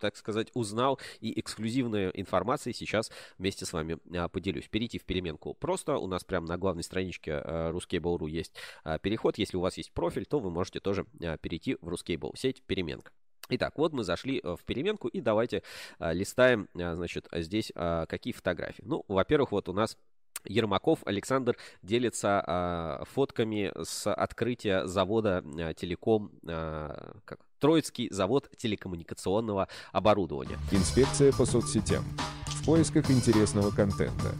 так 0.00 0.16
сказать, 0.16 0.48
узнал 0.54 0.98
и 1.20 1.38
эксклюзивную 1.38 2.10
информацию 2.20 2.74
сейчас 2.74 3.12
вместе 3.38 3.64
с 3.64 3.72
вами 3.72 3.98
поделюсь. 4.32 4.66
Перейти 4.66 4.98
в 4.98 5.04
переменку 5.04 5.54
просто. 5.54 5.96
У 5.96 6.08
нас 6.08 6.24
прямо 6.24 6.48
на 6.48 6.58
главной 6.58 6.82
страничке 6.82 7.30
Ruskable.ru 7.30 8.28
есть 8.28 8.52
переход. 9.00 9.38
Если 9.38 9.56
у 9.56 9.60
вас 9.60 9.76
есть 9.76 9.92
профиль, 9.92 10.26
то 10.26 10.40
вы 10.40 10.50
можете 10.50 10.80
тоже 10.80 11.06
перейти 11.40 11.76
в 11.80 11.88
Ruskable 11.88 12.36
сеть 12.36 12.64
переменка. 12.64 13.12
Итак, 13.54 13.74
вот 13.76 13.92
мы 13.92 14.02
зашли 14.02 14.40
э, 14.42 14.56
в 14.58 14.64
переменку 14.64 15.08
и 15.08 15.20
давайте 15.20 15.62
а, 15.98 16.14
листаем, 16.14 16.68
а, 16.74 16.94
значит, 16.94 17.28
здесь 17.32 17.70
какие 18.08 18.32
фотографии. 18.32 18.82
Ну, 18.84 19.04
во-первых, 19.08 19.52
вот 19.52 19.68
у 19.68 19.74
нас 19.74 19.98
Ермаков 20.44 21.00
Александр 21.04 21.56
делится 21.82 23.04
фотками 23.12 23.72
с 23.82 24.12
открытия 24.12 24.86
завода 24.86 25.44
телеком, 25.76 26.32
как, 26.42 27.38
Троицкий 27.60 28.08
завод 28.10 28.50
телекоммуникационного 28.56 29.68
оборудования. 29.92 30.58
Инспекция 30.72 31.32
по 31.32 31.46
соцсетям. 31.46 32.04
В 32.46 32.66
поисках 32.66 33.08
интересного 33.10 33.70
контента. 33.70 34.34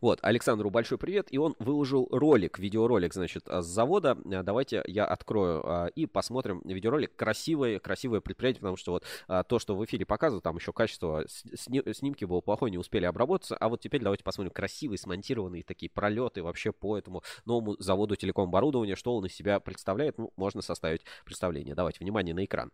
Вот, 0.00 0.20
Александру 0.22 0.70
большой 0.70 0.96
привет, 0.96 1.28
и 1.30 1.38
он 1.38 1.56
выложил 1.58 2.08
ролик, 2.10 2.58
видеоролик, 2.58 3.14
значит, 3.14 3.48
с 3.48 3.64
завода. 3.64 4.16
А, 4.32 4.42
давайте 4.42 4.82
я 4.86 5.04
открою 5.04 5.62
а, 5.64 5.86
и 5.86 6.06
посмотрим 6.06 6.62
видеоролик. 6.64 7.16
Красивое, 7.16 7.80
красивое 7.80 8.20
предприятие, 8.20 8.60
потому 8.60 8.76
что 8.76 8.92
вот 8.92 9.04
а, 9.26 9.42
то, 9.42 9.58
что 9.58 9.74
в 9.76 9.84
эфире 9.84 10.06
показывают, 10.06 10.44
там 10.44 10.56
еще 10.56 10.72
качество 10.72 11.24
сни- 11.26 11.82
снимки 11.92 12.24
было 12.24 12.40
плохое, 12.40 12.70
не 12.70 12.78
успели 12.78 13.06
обработаться. 13.06 13.56
А 13.56 13.68
вот 13.68 13.80
теперь 13.80 14.02
давайте 14.02 14.22
посмотрим 14.22 14.52
красивые, 14.52 14.98
смонтированные 14.98 15.64
такие 15.64 15.90
пролеты 15.90 16.42
вообще 16.42 16.72
по 16.72 16.96
этому 16.96 17.22
новому 17.44 17.76
заводу 17.78 18.14
телеком 18.14 18.48
оборудования, 18.48 18.94
что 18.94 19.16
он 19.16 19.26
из 19.26 19.34
себя 19.34 19.58
представляет. 19.58 20.18
Ну, 20.18 20.32
можно 20.36 20.62
составить 20.62 21.02
представление. 21.24 21.74
Давайте, 21.74 21.98
внимание 22.00 22.34
на 22.34 22.44
экран. 22.44 22.70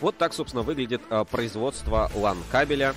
Вот 0.00 0.16
так, 0.16 0.32
собственно, 0.32 0.62
выглядит 0.62 1.02
э, 1.10 1.24
производство 1.30 2.10
LAN-кабеля, 2.14 2.94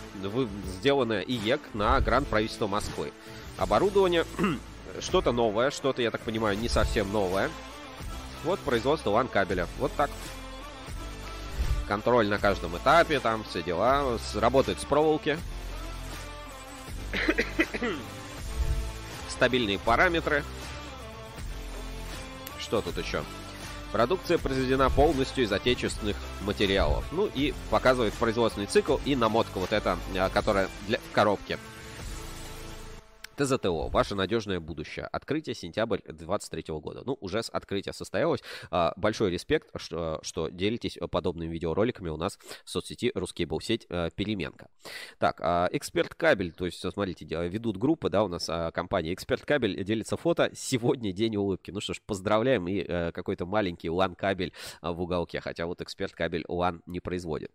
сделанное 0.80 1.22
IEK 1.22 1.60
на 1.74 2.00
грант 2.00 2.28
правительства 2.28 2.68
Москвы. 2.68 3.12
Оборудование 3.58 4.26
что-то 5.02 5.34
новое, 5.34 5.70
что-то, 5.70 6.02
я 6.02 6.12
так 6.12 6.22
понимаю, 6.22 6.58
не 6.58 6.70
совсем 6.70 7.12
новое. 7.12 7.50
Вот 8.46 8.60
производство 8.62 9.10
LAN-кабеля. 9.12 9.68
Вот 9.80 9.92
так. 9.98 10.10
Контроль 11.88 12.30
на 12.30 12.40
каждом 12.40 12.78
этапе, 12.78 13.20
там 13.20 13.44
все 13.44 13.62
дела. 13.62 14.18
Работает 14.36 14.80
с 14.80 14.86
проволоки. 14.86 15.38
Стабильные 19.30 19.78
параметры. 19.78 20.44
Что 22.60 22.82
тут 22.82 22.98
еще? 22.98 23.24
Продукция 23.94 24.40
произведена 24.40 24.90
полностью 24.90 25.44
из 25.44 25.52
отечественных 25.52 26.18
материалов. 26.42 27.06
Ну 27.12 27.30
и 27.32 27.54
показывает 27.70 28.12
производственный 28.16 28.66
цикл 28.66 28.98
и 29.06 29.16
намотка 29.16 29.60
вот 29.60 29.72
эта, 29.72 30.00
а, 30.18 30.30
которая 30.30 30.68
для 30.88 31.00
коробки. 31.14 31.60
ТЗТО. 33.36 33.90
Ваше 33.90 34.16
надежное 34.16 34.60
будущее. 34.60 35.08
Открытие 35.08 35.56
сентябрь 35.56 36.00
2023 36.06 36.66
года. 36.80 37.04
Ну, 37.06 37.18
уже 37.22 37.42
с 37.44 37.50
открытия 37.50 37.94
состоялось. 37.94 38.42
А, 38.72 38.94
большой 38.96 39.32
респект, 39.32 39.70
что, 39.76 40.20
что 40.22 40.50
делитесь 40.50 40.98
подобными 41.10 41.52
видеороликами 41.52 42.10
у 42.10 42.18
нас 42.18 42.38
в 42.64 42.70
соцсети 42.70 43.12
Русский 43.16 43.46
был 43.46 43.60
сеть 43.60 43.86
э, 43.90 44.10
Переменка. 44.16 44.68
Так, 45.18 45.40
а, 45.42 45.70
Эксперт 45.72 46.14
Кабель, 46.16 46.52
то 46.52 46.66
есть, 46.66 46.80
смотрите, 46.80 47.26
ведут 47.26 47.78
группы, 47.78 48.10
да, 48.10 48.24
у 48.24 48.28
нас 48.28 48.48
а, 48.50 48.72
компания 48.72 49.14
Эксперт 49.14 49.46
Кабель 49.46 49.84
делится 49.84 50.18
фото. 50.18 50.52
Сегодня 50.54 51.12
день 51.12 51.36
улыбки. 51.36 51.72
Ну 51.72 51.82
что 51.82 51.94
ж, 51.94 52.02
поздравляем 52.06 52.68
и 52.68 52.86
э, 52.88 53.12
какой-то 53.12 53.46
маленький 53.46 53.88
LAN 53.88 54.16
кабель 54.16 54.54
в 54.82 55.02
уголке, 55.02 55.42
хотя 55.42 55.66
вот 55.66 55.82
Эксперт 55.82 56.14
Кабель 56.14 56.46
LAN 56.48 56.82
не 56.86 57.00
производит. 57.00 57.52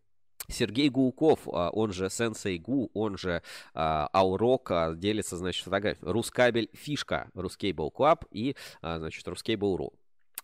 Сергей 0.48 0.88
Гулков, 0.88 1.40
а, 1.46 1.70
он 1.70 1.92
же 1.92 2.10
Сенсей 2.10 2.58
Гу, 2.58 2.90
он 2.94 3.16
же 3.16 3.42
а, 3.74 4.08
Аурок, 4.12 4.98
делится, 4.98 5.36
значит, 5.36 5.64
фотографией. 5.64 6.10
Рускабель 6.10 6.70
Фишка, 6.72 7.30
Рускейбл 7.34 7.90
Клаб 7.90 8.24
и, 8.30 8.56
а, 8.82 8.98
значит, 8.98 9.26
Рускейбл.ру 9.26 9.92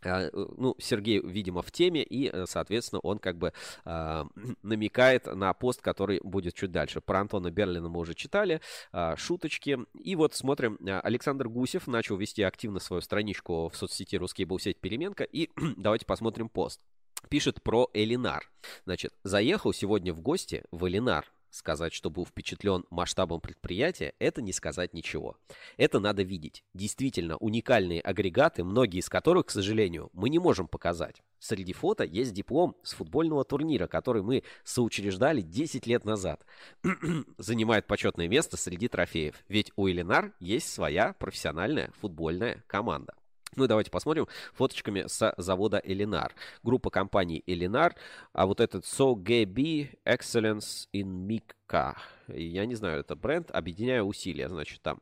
ну, 0.04 0.76
Сергей, 0.78 1.20
видимо, 1.20 1.62
в 1.62 1.70
теме, 1.70 2.02
и, 2.02 2.30
э, 2.32 2.44
соответственно, 2.46 3.00
он 3.00 3.18
как 3.18 3.38
бы 3.38 3.52
э, 3.84 4.24
намекает 4.62 5.26
на 5.26 5.52
пост, 5.54 5.80
который 5.80 6.20
будет 6.22 6.54
чуть 6.54 6.70
дальше. 6.70 7.00
Про 7.00 7.20
Антона 7.20 7.50
Берлина 7.50 7.88
мы 7.88 8.00
уже 8.00 8.14
читали, 8.14 8.60
э, 8.92 9.16
шуточки. 9.16 9.78
И 9.94 10.16
вот 10.16 10.34
смотрим, 10.34 10.78
Александр 11.02 11.48
Гусев 11.48 11.86
начал 11.86 12.16
вести 12.16 12.42
активно 12.42 12.80
свою 12.80 13.00
страничку 13.00 13.68
в 13.68 13.76
соцсети 13.76 14.16
«Русский 14.16 14.44
был 14.44 14.58
сеть 14.58 14.78
Переменка», 14.78 15.24
и 15.24 15.50
давайте 15.76 16.06
посмотрим 16.06 16.48
пост 16.48 16.80
пишет 17.28 17.62
про 17.62 17.90
Элинар. 17.94 18.50
Значит, 18.84 19.12
заехал 19.22 19.72
сегодня 19.72 20.12
в 20.12 20.20
гости 20.20 20.64
в 20.70 20.88
Элинар. 20.88 21.30
Сказать, 21.54 21.92
что 21.92 22.10
был 22.10 22.26
впечатлен 22.26 22.84
масштабом 22.90 23.40
предприятия, 23.40 24.14
это 24.18 24.42
не 24.42 24.52
сказать 24.52 24.92
ничего. 24.92 25.36
Это 25.76 26.00
надо 26.00 26.24
видеть. 26.24 26.64
Действительно 26.74 27.36
уникальные 27.36 28.00
агрегаты, 28.00 28.64
многие 28.64 28.98
из 28.98 29.08
которых, 29.08 29.46
к 29.46 29.50
сожалению, 29.50 30.10
мы 30.14 30.30
не 30.30 30.40
можем 30.40 30.66
показать. 30.66 31.22
Среди 31.38 31.72
фото 31.72 32.02
есть 32.02 32.32
диплом 32.32 32.76
с 32.82 32.94
футбольного 32.94 33.44
турнира, 33.44 33.86
который 33.86 34.22
мы 34.22 34.42
соучреждали 34.64 35.42
10 35.42 35.86
лет 35.86 36.04
назад. 36.04 36.44
Занимает 37.38 37.86
почетное 37.86 38.26
место 38.26 38.56
среди 38.56 38.88
трофеев. 38.88 39.36
Ведь 39.46 39.70
у 39.76 39.88
Элинар 39.88 40.32
есть 40.40 40.72
своя 40.72 41.12
профессиональная 41.12 41.92
футбольная 42.00 42.64
команда. 42.66 43.14
Ну 43.56 43.64
и 43.64 43.68
давайте 43.68 43.90
посмотрим 43.90 44.26
фоточками 44.52 45.04
с 45.06 45.34
завода 45.36 45.80
Элинар. 45.84 46.34
Группа 46.62 46.90
компаний 46.90 47.42
Элинар, 47.46 47.94
а 48.32 48.46
вот 48.46 48.60
этот 48.60 48.84
SOGB 48.84 49.98
Excellence 50.04 50.88
in 50.92 51.26
Mika. 51.26 51.96
Я 52.28 52.66
не 52.66 52.74
знаю, 52.74 53.00
это 53.00 53.16
бренд, 53.16 53.50
объединяя 53.50 54.02
усилия, 54.02 54.48
значит, 54.48 54.80
там 54.82 55.00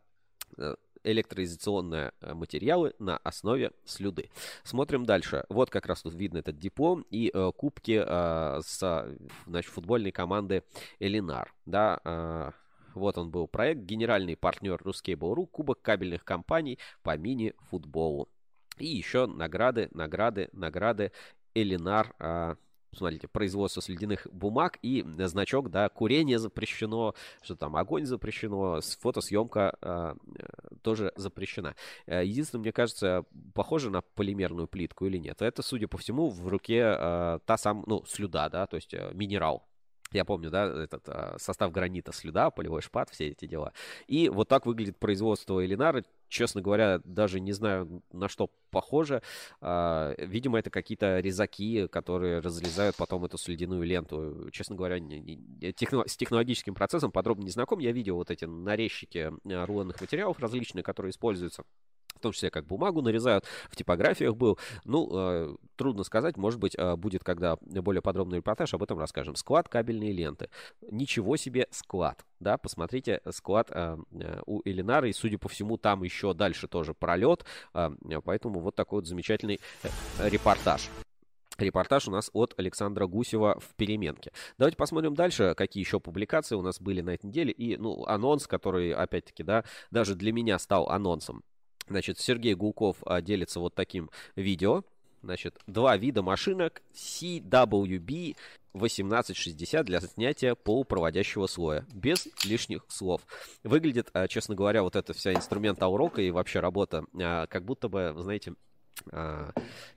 э, 0.58 0.74
электроизоляционные 1.04 2.12
э, 2.20 2.34
материалы 2.34 2.94
на 2.98 3.16
основе 3.18 3.72
слюды. 3.84 4.30
Смотрим 4.62 5.04
дальше. 5.04 5.44
Вот 5.48 5.70
как 5.70 5.86
раз 5.86 6.02
тут 6.02 6.14
видно 6.14 6.38
этот 6.38 6.58
диплом 6.58 7.04
и 7.10 7.30
э, 7.32 7.52
кубки 7.56 8.02
э, 8.04 8.60
с 8.62 9.16
значит, 9.46 9.72
футбольной 9.72 10.12
команды 10.12 10.64
Элинар. 10.98 11.52
Да, 11.66 12.00
э, 12.04 12.50
вот 12.94 13.18
он 13.18 13.30
был 13.30 13.48
проект. 13.48 13.82
Генеральный 13.82 14.36
партнер 14.36 14.76
Ruskable.ru, 14.76 15.46
кубок 15.46 15.80
кабельных 15.82 16.24
компаний 16.24 16.78
по 17.02 17.16
мини-футболу. 17.16 18.28
И 18.82 18.86
еще 18.86 19.26
награды, 19.28 19.88
награды, 19.92 20.50
награды. 20.52 21.12
Элинар, 21.54 22.12
а, 22.18 22.56
смотрите, 22.92 23.28
производство 23.28 23.80
ледяных 23.86 24.26
бумаг 24.32 24.80
и 24.82 25.04
значок, 25.06 25.70
да, 25.70 25.88
курение 25.88 26.40
запрещено, 26.40 27.14
что 27.42 27.54
там, 27.54 27.76
огонь 27.76 28.06
запрещено, 28.06 28.80
фотосъемка 28.98 29.76
а, 29.80 30.16
тоже 30.82 31.12
запрещена. 31.14 31.76
Э, 32.06 32.24
единственное, 32.24 32.62
мне 32.62 32.72
кажется, 32.72 33.24
похоже 33.54 33.88
на 33.90 34.02
полимерную 34.02 34.66
плитку 34.66 35.06
или 35.06 35.16
нет. 35.16 35.42
Это, 35.42 35.62
судя 35.62 35.86
по 35.86 35.98
всему, 35.98 36.28
в 36.28 36.48
руке 36.48 36.82
а, 36.84 37.38
та 37.46 37.56
самая, 37.58 37.84
ну, 37.86 38.04
слюда, 38.04 38.48
да, 38.48 38.66
то 38.66 38.74
есть 38.74 38.96
минерал. 39.12 39.64
Я 40.10 40.24
помню, 40.24 40.50
да, 40.50 40.66
этот 40.66 41.08
состав 41.40 41.70
гранита, 41.70 42.12
слюда, 42.12 42.50
полевой 42.50 42.82
шпат, 42.82 43.10
все 43.10 43.28
эти 43.28 43.46
дела. 43.46 43.72
И 44.08 44.28
вот 44.28 44.48
так 44.48 44.66
выглядит 44.66 44.98
производство 44.98 45.64
Элинара. 45.64 46.02
Честно 46.32 46.62
говоря, 46.62 46.98
даже 47.04 47.40
не 47.40 47.52
знаю, 47.52 48.02
на 48.10 48.26
что 48.26 48.50
похоже. 48.70 49.20
А, 49.60 50.14
видимо, 50.16 50.58
это 50.58 50.70
какие-то 50.70 51.20
резаки, 51.20 51.86
которые 51.88 52.38
разрезают 52.38 52.96
потом 52.96 53.26
эту 53.26 53.36
слюдяную 53.36 53.82
ленту. 53.82 54.48
Честно 54.50 54.74
говоря, 54.74 54.98
не, 54.98 55.20
не, 55.20 55.72
техно, 55.74 56.04
с 56.06 56.16
технологическим 56.16 56.74
процессом 56.74 57.12
подробно 57.12 57.44
не 57.44 57.50
знаком. 57.50 57.80
Я 57.80 57.92
видел 57.92 58.16
вот 58.16 58.30
эти 58.30 58.46
нарезчики 58.46 59.30
а, 59.44 59.66
рулонных 59.66 60.00
материалов 60.00 60.38
различные, 60.38 60.82
которые 60.82 61.10
используются 61.10 61.64
в 62.14 62.20
том 62.20 62.32
числе 62.32 62.50
как 62.50 62.66
бумагу 62.66 63.02
нарезают, 63.02 63.44
в 63.70 63.76
типографиях 63.76 64.36
был. 64.36 64.58
Ну, 64.84 65.08
э, 65.12 65.56
трудно 65.76 66.04
сказать, 66.04 66.36
может 66.36 66.60
быть, 66.60 66.74
э, 66.76 66.96
будет, 66.96 67.24
когда 67.24 67.56
более 67.60 68.02
подробный 68.02 68.38
репортаж, 68.38 68.74
об 68.74 68.82
этом 68.82 68.98
расскажем. 68.98 69.34
Склад 69.34 69.68
кабельные 69.68 70.12
ленты. 70.12 70.48
Ничего 70.90 71.36
себе 71.36 71.66
склад, 71.70 72.24
да, 72.40 72.58
посмотрите, 72.58 73.20
склад 73.30 73.70
э, 73.70 73.96
э 74.12 74.42
у 74.46 74.60
Элинара, 74.64 75.08
и, 75.08 75.12
судя 75.12 75.38
по 75.38 75.48
всему, 75.48 75.76
там 75.76 76.02
еще 76.02 76.34
дальше 76.34 76.68
тоже 76.68 76.94
пролет, 76.94 77.44
э, 77.74 77.90
поэтому 78.24 78.60
вот 78.60 78.74
такой 78.74 78.98
вот 78.98 79.06
замечательный 79.06 79.60
э, 79.82 80.28
репортаж. 80.28 80.90
Репортаж 81.58 82.08
у 82.08 82.10
нас 82.10 82.30
от 82.32 82.54
Александра 82.58 83.06
Гусева 83.06 83.58
в 83.60 83.74
переменке. 83.76 84.32
Давайте 84.58 84.76
посмотрим 84.76 85.14
дальше, 85.14 85.54
какие 85.56 85.84
еще 85.84 86.00
публикации 86.00 86.56
у 86.56 86.62
нас 86.62 86.80
были 86.80 87.02
на 87.02 87.10
этой 87.10 87.26
неделе. 87.26 87.52
И, 87.52 87.76
ну, 87.76 88.04
анонс, 88.06 88.46
который, 88.46 88.92
опять-таки, 88.92 89.42
да, 89.42 89.64
даже 89.90 90.14
для 90.14 90.32
меня 90.32 90.58
стал 90.58 90.88
анонсом. 90.88 91.44
Значит, 91.88 92.18
Сергей 92.18 92.54
Гулков 92.54 92.98
а, 93.04 93.20
делится 93.20 93.60
вот 93.60 93.74
таким 93.74 94.10
видео. 94.36 94.84
Значит, 95.22 95.58
два 95.66 95.96
вида 95.96 96.22
машинок 96.22 96.82
CWB 96.94 98.36
1860 98.74 99.86
для 99.86 100.00
снятия 100.00 100.54
полупроводящего 100.54 101.46
слоя. 101.46 101.86
Без 101.92 102.28
лишних 102.44 102.84
слов. 102.88 103.22
Выглядит, 103.62 104.10
а, 104.14 104.26
честно 104.28 104.54
говоря, 104.54 104.82
вот 104.82 104.96
эта 104.96 105.12
вся 105.12 105.32
инструмент 105.32 105.82
урока 105.82 106.22
и 106.22 106.30
вообще 106.30 106.60
работа, 106.60 107.04
а, 107.20 107.46
как 107.46 107.64
будто 107.64 107.88
бы, 107.88 108.14
знаете, 108.18 108.54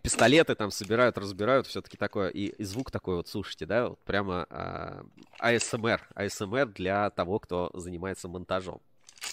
пистолеты 0.02 0.56
там 0.56 0.72
собирают, 0.72 1.18
разбирают, 1.18 1.68
все-таки 1.68 1.98
такое, 1.98 2.30
и, 2.30 2.46
и 2.46 2.64
звук 2.64 2.92
такой 2.92 3.18
вот, 3.18 3.28
слушайте, 3.28 3.66
да, 3.66 3.90
вот 3.90 4.00
прямо 4.00 4.48
а, 4.50 5.04
ASMR, 5.42 6.00
ASMR 6.16 6.66
для 6.74 7.10
того, 7.12 7.40
кто 7.40 7.72
занимается 7.74 8.28
монтажом 8.28 8.82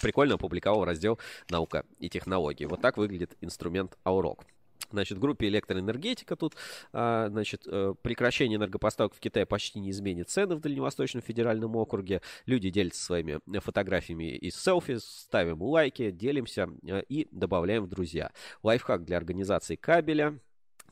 прикольно 0.01 0.35
опубликовал 0.35 0.85
раздел 0.85 1.19
«Наука 1.49 1.85
и 1.99 2.09
технологии». 2.09 2.65
Вот 2.65 2.81
так 2.81 2.97
выглядит 2.97 3.35
инструмент 3.41 3.97
Аурок. 4.05 4.45
Значит, 4.93 5.17
в 5.17 5.21
группе 5.21 5.47
электроэнергетика 5.47 6.35
тут, 6.35 6.55
а, 6.91 7.27
значит, 7.29 7.63
э, 7.65 7.95
прекращение 8.03 8.57
энергопоставок 8.57 9.15
в 9.15 9.19
Китае 9.19 9.47
почти 9.47 9.79
не 9.79 9.89
изменит 9.89 10.29
цены 10.29 10.55
в 10.55 10.59
Дальневосточном 10.59 11.23
федеральном 11.23 11.75
округе. 11.75 12.21
Люди 12.45 12.69
делятся 12.69 13.03
своими 13.03 13.39
фотографиями 13.59 14.35
из 14.35 14.55
селфи, 14.55 14.97
ставим 14.99 15.63
лайки, 15.63 16.11
делимся 16.11 16.69
э, 16.87 17.01
и 17.09 17.27
добавляем 17.31 17.85
в 17.85 17.89
друзья. 17.89 18.31
Лайфхак 18.61 19.03
для 19.03 19.17
организации 19.17 19.75
кабеля. 19.75 20.39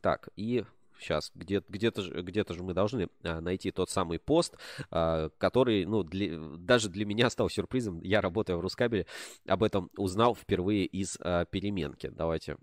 Так, 0.01 0.29
и 0.35 0.63
сейчас 1.01 1.31
где, 1.35 1.61
где-то, 1.67 2.01
где-то 2.21 2.53
же 2.53 2.63
мы 2.63 2.73
должны 2.73 3.09
а, 3.23 3.41
найти 3.41 3.71
тот 3.71 3.89
самый 3.89 4.19
пост, 4.19 4.57
а, 4.89 5.29
который, 5.37 5.85
ну, 5.85 6.03
для, 6.03 6.39
даже 6.57 6.89
для 6.89 7.05
меня 7.05 7.29
стал 7.29 7.49
сюрпризом. 7.49 8.01
Я, 8.01 8.21
работая 8.21 8.57
в 8.57 8.61
Рускабеле, 8.61 9.05
об 9.47 9.63
этом 9.63 9.89
узнал 9.97 10.35
впервые 10.35 10.85
из 10.85 11.17
а, 11.19 11.45
переменки. 11.45 12.07
Давайте 12.07 12.57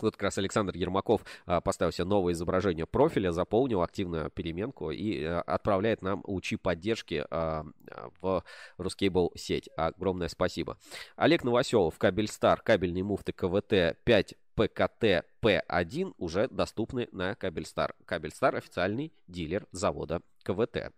вот 0.00 0.14
как 0.14 0.22
раз 0.22 0.38
Александр 0.38 0.74
Ермаков 0.76 1.22
поставил 1.44 1.92
себе 1.92 2.04
новое 2.04 2.32
изображение 2.32 2.86
профиля, 2.86 3.32
заполнил 3.32 3.82
активную 3.82 4.30
переменку 4.30 4.92
и 4.92 5.22
отправляет 5.22 6.00
нам 6.00 6.22
лучи 6.26 6.56
поддержки 6.56 7.26
в 7.28 8.44
Ruscable 8.78 9.30
сеть. 9.34 9.68
Огромное 9.76 10.28
спасибо. 10.28 10.78
Олег 11.16 11.44
Новоселов, 11.44 11.98
Кабельстар, 11.98 12.62
кабельные 12.62 13.02
муфты 13.02 13.32
КВТ 13.32 13.98
5 14.04 14.34
ПКТ 14.54 15.24
П1 15.42 16.14
уже 16.18 16.48
доступны 16.48 17.08
на 17.12 17.34
Кабельстар. 17.34 17.94
Кабельстар 18.04 18.56
официальный 18.56 19.12
дилер 19.26 19.66
завода 19.72 20.22
КВТ. 20.42 20.92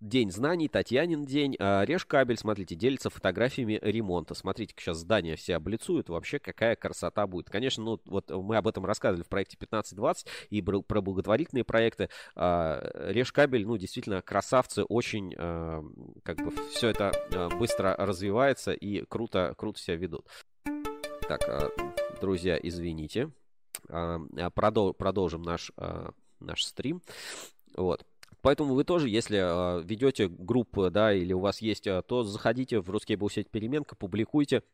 День 0.00 0.30
знаний, 0.30 0.68
Татьянин 0.68 1.24
день. 1.24 1.56
А, 1.58 1.84
режь 1.84 2.06
кабель, 2.06 2.36
смотрите, 2.36 2.74
делится 2.74 3.10
фотографиями 3.10 3.78
ремонта. 3.82 4.34
Смотрите, 4.34 4.74
сейчас 4.76 4.98
здания 4.98 5.36
все 5.36 5.56
облицуют. 5.56 6.08
Вообще, 6.08 6.38
какая 6.38 6.76
красота 6.76 7.26
будет. 7.26 7.50
Конечно, 7.50 7.84
ну, 7.84 8.00
вот 8.06 8.30
мы 8.30 8.56
об 8.56 8.66
этом 8.66 8.86
рассказывали 8.86 9.22
в 9.22 9.28
проекте 9.28 9.56
1520 9.56 10.26
и 10.50 10.62
про 10.62 11.00
благотворительные 11.02 11.64
проекты. 11.64 12.08
А, 12.34 12.80
режь 13.10 13.32
кабель, 13.32 13.66
ну, 13.66 13.76
действительно, 13.76 14.22
красавцы. 14.22 14.84
Очень, 14.84 15.34
а, 15.36 15.84
как 16.22 16.38
бы, 16.38 16.52
все 16.70 16.88
это 16.88 17.12
быстро 17.58 17.94
развивается 17.98 18.72
и 18.72 19.04
круто, 19.04 19.54
круто 19.56 19.78
себя 19.78 19.96
ведут. 19.96 20.26
Так, 21.30 21.72
друзья, 22.20 22.58
извините. 22.60 23.30
Продолжим 23.86 25.42
наш, 25.42 25.70
наш 26.40 26.64
стрим. 26.64 27.02
Вот. 27.76 28.04
Поэтому 28.42 28.74
вы 28.74 28.82
тоже, 28.82 29.08
если 29.08 29.38
э, 29.38 29.82
ведете 29.84 30.26
группы, 30.26 30.90
да, 30.90 31.12
или 31.12 31.32
у 31.32 31.38
вас 31.38 31.60
есть, 31.60 31.86
э, 31.86 32.02
то 32.02 32.24
заходите 32.24 32.80
в 32.80 32.90
Ruskable 32.90 33.30
сеть 33.30 33.48
переменка, 33.48 33.94
публикуйте. 33.94 34.64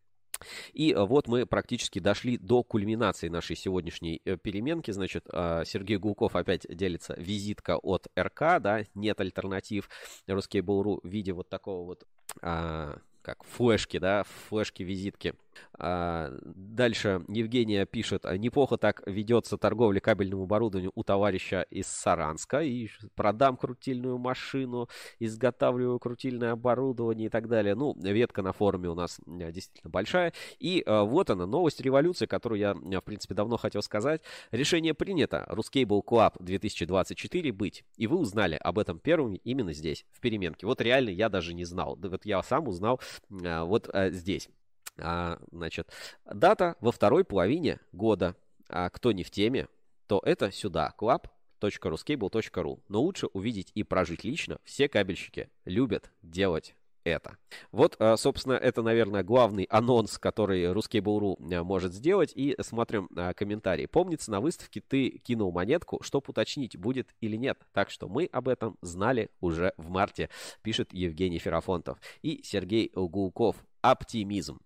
И 0.73 0.95
вот 0.95 1.29
мы 1.29 1.45
практически 1.45 1.99
дошли 1.99 2.39
до 2.39 2.63
кульминации 2.63 3.29
нашей 3.29 3.55
сегодняшней 3.55 4.23
переменки. 4.43 4.93
Значит, 4.93 5.27
Сергей 5.27 5.99
Гулков 5.99 6.37
опять 6.37 6.67
делится 6.75 7.15
визитка 7.19 7.77
от 7.77 8.07
РК, 8.19 8.63
да, 8.63 8.85
нет 8.95 9.21
альтернатив. 9.21 9.91
Ruskable.ru 10.27 11.01
в 11.03 11.07
виде 11.07 11.35
вот 11.35 11.51
такого 11.51 11.85
вот 11.85 12.05
а, 12.41 12.99
как 13.21 13.45
флешки, 13.45 13.99
да, 13.99 14.25
флешки 14.49 14.85
визитки 14.85 15.35
а, 15.35 15.46
дальше 15.79 17.25
Евгения 17.29 17.87
пишет, 17.87 18.25
«А 18.27 18.37
неплохо 18.37 18.77
так 18.77 19.03
ведется 19.07 19.59
торговля 19.59 20.01
кабельным 20.01 20.43
оборудованием 20.43 20.93
у 20.95 21.03
товарища 21.03 21.63
из 21.71 21.87
Саранска. 21.87 22.63
И 22.63 22.89
продам 23.15 23.57
крутильную 23.57 24.19
машину, 24.19 24.89
изготавливаю 25.19 25.99
крутильное 25.99 26.53
оборудование 26.53 27.27
и 27.27 27.31
так 27.31 27.49
далее. 27.49 27.75
Ну, 27.75 27.95
ветка 27.97 28.43
на 28.43 28.53
форуме 28.53 28.89
у 28.89 28.95
нас 28.95 29.21
действительно 29.27 29.91
большая. 29.91 30.33
И 30.59 30.83
а, 30.87 31.05
вот 31.05 31.31
она, 31.31 31.47
новость 31.47 31.81
революции, 31.81 32.27
которую 32.27 32.59
я, 32.59 32.75
в 32.75 33.05
принципе, 33.05 33.35
давно 33.35 33.57
хотел 33.57 33.83
сказать. 33.83 34.23
Решение 34.51 34.95
принято. 34.95 35.47
Ruscable 35.51 36.03
Club 36.05 36.35
2024 36.41 37.53
быть. 37.53 37.85
И 37.97 38.07
вы 38.07 38.19
узнали 38.19 38.55
об 38.57 38.79
этом 38.79 38.99
первым 38.99 39.35
именно 39.45 39.73
здесь, 39.73 40.05
в 40.13 40.21
переменке. 40.21 40.67
Вот 40.67 40.81
реально 40.81 41.11
я 41.11 41.29
даже 41.29 41.55
не 41.55 41.65
знал. 41.65 41.99
Вот 42.01 42.25
я 42.25 42.43
сам 42.43 42.69
узнал 42.69 43.01
вот 43.29 43.91
здесь. 44.11 44.49
А, 44.99 45.39
значит, 45.51 45.91
дата 46.25 46.77
во 46.81 46.93
второй 46.93 47.25
половине 47.25 47.81
года. 47.93 48.37
А 48.69 48.91
кто 48.91 49.13
не 49.13 49.23
в 49.23 49.31
теме, 49.31 49.69
то 50.07 50.21
это 50.25 50.51
сюда, 50.51 50.93
club.ruscable.ru. 50.99 52.81
Но 52.89 53.03
лучше 53.03 53.27
увидеть 53.29 53.71
и 53.75 53.83
прожить 53.83 54.25
лично. 54.25 54.59
Все 54.65 54.89
кабельщики 54.89 55.51
любят 55.65 56.11
делать 56.23 56.75
это. 57.07 57.37
Вот, 57.73 57.97
а, 57.99 58.17
собственно, 58.17 58.55
это, 58.55 58.83
наверное, 58.83 59.23
главный 59.23 59.65
анонс, 59.65 60.19
который 60.19 60.65
Ruskable.ru 60.65 61.37
а, 61.55 61.65
может 61.65 61.95
сделать. 61.95 62.33
И 62.35 62.57
смотрим 62.61 63.09
а, 63.17 63.33
комментарии. 63.33 63.87
Помнится, 63.87 64.31
на 64.31 64.41
выставке 64.41 64.81
ты 64.81 65.11
кинул 65.11 65.53
монетку, 65.53 66.03
чтоб 66.03 66.29
уточнить, 66.29 66.77
будет 66.77 67.15
или 67.21 67.37
нет. 67.37 67.59
Так 67.73 67.91
что 67.91 68.09
мы 68.09 68.29
об 68.33 68.49
этом 68.49 68.77
знали 68.83 69.31
уже 69.41 69.73
в 69.77 69.89
марте, 69.91 70.31
пишет 70.63 70.93
Евгений 70.93 71.39
Ферафонтов. 71.39 71.99
И 72.23 72.41
Сергей 72.43 72.91
Гулков. 72.95 73.57
Оптимизм. 73.83 74.61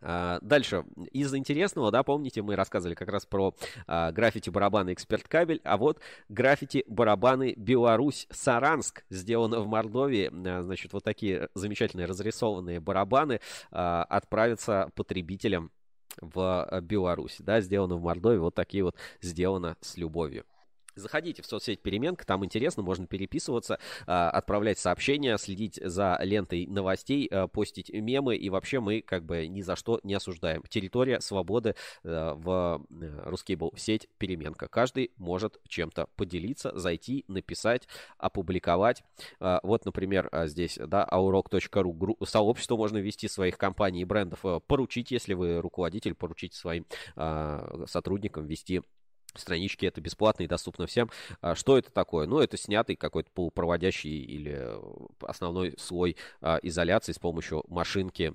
А, 0.00 0.38
дальше, 0.40 0.84
из 1.12 1.34
интересного, 1.34 1.90
да, 1.90 2.02
помните, 2.02 2.42
мы 2.42 2.56
рассказывали 2.56 2.94
как 2.94 3.08
раз 3.08 3.26
про 3.26 3.54
а, 3.86 4.10
граффити-барабаны 4.12 4.92
«Эксперт 4.92 5.28
Кабель», 5.28 5.60
а 5.64 5.76
вот 5.76 6.00
граффити-барабаны 6.28 7.54
«Беларусь 7.56 8.26
Саранск» 8.30 9.04
сделано 9.10 9.60
в 9.60 9.66
Мордовии. 9.66 10.30
А, 10.48 10.62
значит, 10.62 10.92
вот 10.92 11.04
такие 11.04 11.48
замечательные 11.54 12.06
разрисованные 12.06 12.80
барабаны 12.80 13.40
а, 13.70 14.04
отправятся 14.04 14.90
потребителям 14.94 15.70
в 16.20 16.68
Беларусь, 16.82 17.36
да, 17.38 17.60
сделано 17.60 17.96
в 17.96 18.02
Мордовии, 18.02 18.38
вот 18.38 18.54
такие 18.54 18.84
вот 18.84 18.96
сделано 19.20 19.76
с 19.80 19.96
любовью. 19.96 20.44
Заходите 20.94 21.42
в 21.42 21.46
соцсеть 21.46 21.80
Переменка, 21.80 22.26
там 22.26 22.44
интересно, 22.44 22.82
можно 22.82 23.06
переписываться, 23.06 23.78
а, 24.06 24.30
отправлять 24.30 24.78
сообщения, 24.78 25.38
следить 25.38 25.80
за 25.82 26.18
лентой 26.20 26.66
новостей, 26.66 27.26
а, 27.30 27.48
постить 27.48 27.90
мемы, 27.90 28.36
и 28.36 28.50
вообще 28.50 28.80
мы 28.80 29.00
как 29.00 29.24
бы 29.24 29.46
ни 29.46 29.62
за 29.62 29.76
что 29.76 30.00
не 30.02 30.14
осуждаем. 30.14 30.62
Территория 30.68 31.20
свободы 31.20 31.74
а, 32.04 32.34
в 32.34 32.84
Ruskable 32.90 33.70
сеть 33.76 34.08
Переменка. 34.18 34.68
Каждый 34.68 35.12
может 35.16 35.60
чем-то 35.66 36.08
поделиться, 36.16 36.76
зайти, 36.78 37.24
написать, 37.28 37.88
опубликовать. 38.18 39.02
Вот, 39.40 39.84
например, 39.84 40.28
здесь, 40.44 40.78
да, 40.78 41.06
aurok.ru 41.10 42.26
сообщество 42.26 42.76
можно 42.76 42.98
вести 42.98 43.28
своих 43.28 43.58
компаний 43.58 44.02
и 44.02 44.04
брендов, 44.04 44.44
поручить, 44.66 45.10
если 45.10 45.34
вы 45.34 45.60
руководитель, 45.60 46.14
поручить 46.14 46.54
своим 46.54 46.86
сотрудникам 47.86 48.46
вести 48.46 48.82
странички 49.34 49.86
это 49.86 50.00
бесплатно 50.00 50.42
и 50.42 50.46
доступно 50.46 50.86
всем. 50.86 51.10
А 51.40 51.54
что 51.54 51.78
это 51.78 51.90
такое? 51.90 52.26
Ну, 52.26 52.38
это 52.38 52.56
снятый 52.56 52.96
какой-то 52.96 53.30
полупроводящий 53.32 54.22
или 54.22 54.52
э, 54.56 54.80
основной 55.20 55.74
слой 55.78 56.16
а, 56.40 56.58
изоляции 56.62 57.12
с 57.12 57.18
помощью 57.18 57.64
машинки 57.68 58.34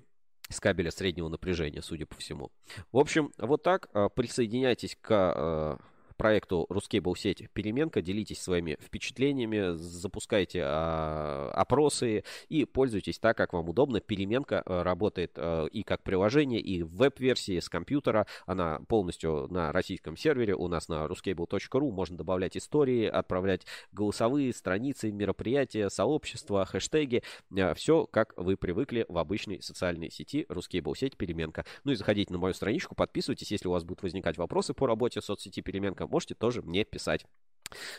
с 0.49 0.59
кабеля 0.59 0.91
среднего 0.91 1.27
напряжения, 1.27 1.81
судя 1.81 2.05
по 2.05 2.15
всему. 2.15 2.51
В 2.91 2.97
общем, 2.97 3.31
вот 3.37 3.63
так. 3.63 3.89
А, 3.93 4.09
присоединяйтесь 4.09 4.97
к 4.99 5.79
проекту 6.17 6.65
Ruskable 6.69 7.15
сеть 7.17 7.49
Переменка. 7.53 8.01
Делитесь 8.01 8.41
своими 8.41 8.77
впечатлениями, 8.81 9.75
запускайте 9.77 10.61
а, 10.65 11.51
опросы 11.53 12.23
и 12.49 12.65
пользуйтесь 12.65 13.19
так, 13.19 13.37
как 13.37 13.53
вам 13.53 13.69
удобно. 13.69 14.01
Переменка 14.01 14.61
а, 14.65 14.83
работает 14.83 15.33
а, 15.37 15.65
и 15.65 15.83
как 15.83 16.03
приложение, 16.03 16.59
и 16.59 16.83
в 16.83 16.95
веб-версии 16.95 17.59
с 17.59 17.69
компьютера. 17.69 18.27
Она 18.45 18.79
полностью 18.87 19.47
на 19.49 19.71
российском 19.71 20.17
сервере. 20.17 20.55
У 20.55 20.67
нас 20.67 20.89
на 20.89 21.05
ruscable.ru 21.05 21.91
можно 21.91 22.17
добавлять 22.17 22.57
истории, 22.57 23.05
отправлять 23.05 23.65
голосовые 23.91 24.53
страницы, 24.53 25.11
мероприятия, 25.11 25.89
сообщества, 25.89 26.65
хэштеги. 26.65 27.23
А, 27.57 27.73
все, 27.75 28.07
как 28.07 28.33
вы 28.37 28.57
привыкли 28.57 29.05
в 29.07 29.17
обычной 29.17 29.61
социальной 29.61 30.09
сети 30.09 30.45
Ruskable 30.49 30.97
сеть 30.97 31.15
Переменка. 31.15 31.65
Ну 31.83 31.91
и 31.91 31.95
заходите 31.95 32.33
на 32.33 32.39
мою 32.39 32.53
страничку, 32.53 32.95
подписывайтесь, 32.95 33.51
если 33.51 33.67
у 33.67 33.71
вас 33.71 33.83
будут 33.83 34.01
возникать 34.01 34.37
вопросы 34.37 34.73
по 34.73 34.87
работе 34.87 35.21
соцсети 35.21 35.61
Переменка 35.61 36.06
можете 36.07 36.35
тоже 36.35 36.61
мне 36.61 36.83
писать. 36.83 37.25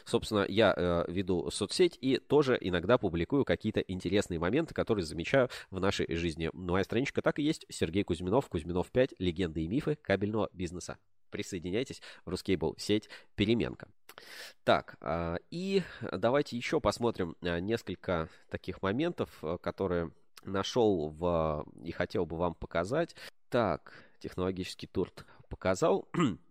Собственно, 0.05 0.47
я 0.49 0.73
э, 0.77 1.05
веду 1.09 1.51
соцсеть 1.51 1.99
и 2.01 2.19
тоже 2.19 2.57
иногда 2.61 2.99
публикую 2.99 3.45
какие-то 3.45 3.81
интересные 3.81 4.39
моменты, 4.39 4.75
которые 4.75 5.05
замечаю 5.05 5.51
в 5.71 5.81
нашей 5.81 6.15
жизни. 6.15 6.51
Моя 6.53 6.85
страничка 6.85 7.23
так 7.23 7.39
и 7.39 7.43
есть. 7.43 7.67
Сергей 7.69 8.05
Кузьминов, 8.05 8.49
Кузьминов 8.49 8.91
5, 8.91 9.15
легенды 9.19 9.63
и 9.63 9.69
мифы 9.69 9.97
кабельного 9.97 10.49
бизнеса. 10.53 10.97
Присоединяйтесь 11.31 12.01
в 12.25 12.31
Ruskable 12.31 12.75
сеть 12.79 13.11
Переменка. 13.35 13.89
Так, 14.65 14.97
э, 15.01 15.37
и 15.51 15.83
давайте 16.13 16.57
еще 16.57 16.81
посмотрим 16.81 17.37
э, 17.43 17.61
несколько 17.61 18.29
таких 18.51 18.83
моментов, 18.83 19.31
э, 19.43 19.59
которые 19.61 20.11
нашел 20.45 21.11
в, 21.11 21.67
и 21.83 21.93
хотел 21.93 22.27
бы 22.27 22.37
вам 22.37 22.55
показать. 22.55 23.15
Так, 23.51 23.93
технологический 24.19 24.87
тур 24.87 25.11
показал. 25.49 26.09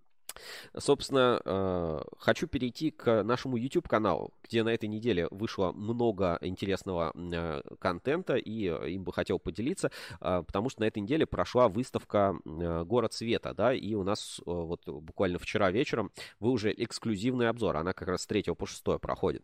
Собственно, 0.78 1.42
э, 1.44 2.02
хочу 2.20 2.48
перейти 2.48 2.92
к 2.92 3.24
нашему 3.24 3.58
YouTube-каналу, 3.58 4.34
где 4.44 4.64
на 4.64 4.70
этой 4.70 4.88
неделе 4.88 5.28
вышло 5.32 5.72
много 5.72 6.38
интересного 6.42 7.12
э, 7.16 7.62
контента, 7.80 8.36
и 8.36 8.68
э, 8.68 8.90
им 8.92 9.04
бы 9.04 9.14
хотел 9.14 9.40
поделиться, 9.40 9.92
потому 10.20 10.70
что 10.70 10.82
на 10.82 10.86
этой 10.86 11.00
неделе 11.00 11.26
прошла 11.26 11.68
выставка 11.68 12.36
«Город 12.46 13.14
света», 13.14 13.54
да, 13.54 13.74
и 13.74 13.94
у 13.94 14.04
нас 14.04 14.42
вот 14.46 14.88
буквально 14.88 15.40
вчера 15.40 15.72
вечером 15.72 16.12
вы 16.40 16.52
уже 16.52 16.74
эксклюзивный 16.76 17.50
обзор, 17.50 17.78
она 17.78 17.94
как 17.94 18.08
раз 18.08 18.22
с 18.22 18.28
3 18.28 18.44
по 18.58 18.66
6 18.66 19.00
проходит. 19.00 19.44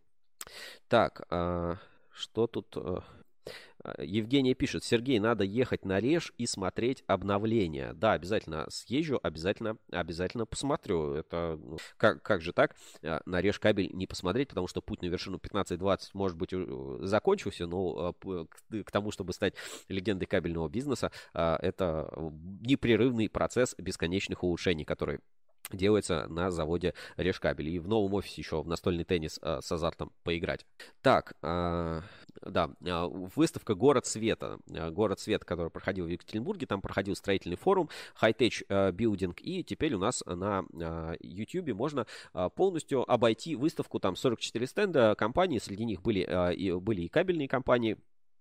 Так, 0.88 1.26
что 2.12 2.48
тут... 2.48 2.78
А, 3.84 4.02
Евгения 4.02 4.54
пишет, 4.54 4.84
Сергей, 4.84 5.20
надо 5.20 5.44
ехать 5.44 5.86
на 5.86 6.00
Реж 6.00 6.34
и 6.38 6.46
смотреть 6.46 7.04
обновления. 7.08 7.94
Да, 7.94 8.14
обязательно 8.14 8.66
съезжу, 8.70 9.20
обязательно, 9.22 9.78
обязательно 9.92 10.46
посмотрю. 10.46 11.14
Это 11.14 11.60
ну, 11.62 11.78
как, 11.98 12.22
как 12.22 12.42
же 12.42 12.54
так? 12.54 12.76
А, 13.04 13.22
на 13.26 13.42
Реж 13.42 13.60
кабель 13.60 13.90
не 13.94 14.08
посмотреть, 14.08 14.50
потому 14.50 14.68
что 14.68 14.82
путь 14.82 15.02
на 15.02 15.08
вершину 15.08 15.38
15-20 15.38 16.00
может 16.14 16.38
быть 16.38 16.54
закончился, 17.08 17.68
но 17.68 18.16
а, 18.24 18.46
к, 18.48 18.84
к 18.86 18.92
тому, 18.92 19.12
чтобы 19.12 19.34
стать 19.34 19.56
легендой 19.88 20.26
кабельного 20.26 20.70
бизнеса, 20.70 21.12
это 21.34 22.12
непрерывный 22.62 23.30
процесс 23.30 23.76
бесконечных 23.78 24.44
улучшений, 24.44 24.86
который 24.86 25.20
делается 25.72 26.28
на 26.28 26.52
заводе 26.52 26.94
Решкабель. 27.18 27.70
И 27.70 27.80
в 27.80 27.88
новом 27.88 28.14
офисе 28.14 28.42
еще 28.42 28.62
в 28.62 28.68
настольный 28.68 29.04
теннис 29.04 29.40
э, 29.42 29.60
с 29.62 29.72
азартом 29.72 30.12
поиграть. 30.24 30.66
Так, 31.02 31.34
э, 31.42 32.02
да, 32.46 32.70
э, 32.82 33.08
выставка 33.36 33.76
«Город 33.76 34.06
света». 34.06 34.60
Э, 34.70 34.92
«Город 34.92 35.20
света», 35.20 35.46
который 35.46 35.70
проходил 35.70 36.06
в 36.06 36.10
Екатеринбурге, 36.10 36.66
там 36.66 36.82
проходил 36.82 37.16
строительный 37.16 37.58
форум, 37.58 37.90
high-tech 38.22 38.66
э, 38.70 38.92
building, 38.92 39.36
и 39.42 39.64
теперь 39.64 39.94
у 39.94 40.00
нас 40.00 40.24
на 40.26 40.66
э, 40.74 41.16
YouTube 41.22 41.74
можно 41.74 42.06
э, 42.34 42.50
полностью 42.56 43.10
обойти 43.10 43.56
выставку, 43.56 44.00
там 44.00 44.16
44 44.16 44.68
стенда 44.68 45.16
компаний, 45.16 45.60
среди 45.60 45.86
них 45.86 46.02
были, 46.02 46.26
э, 46.28 46.56
и, 46.56 46.72
были 46.72 47.04
и 47.04 47.10
кабельные 47.10 47.48
компании, 47.48 47.98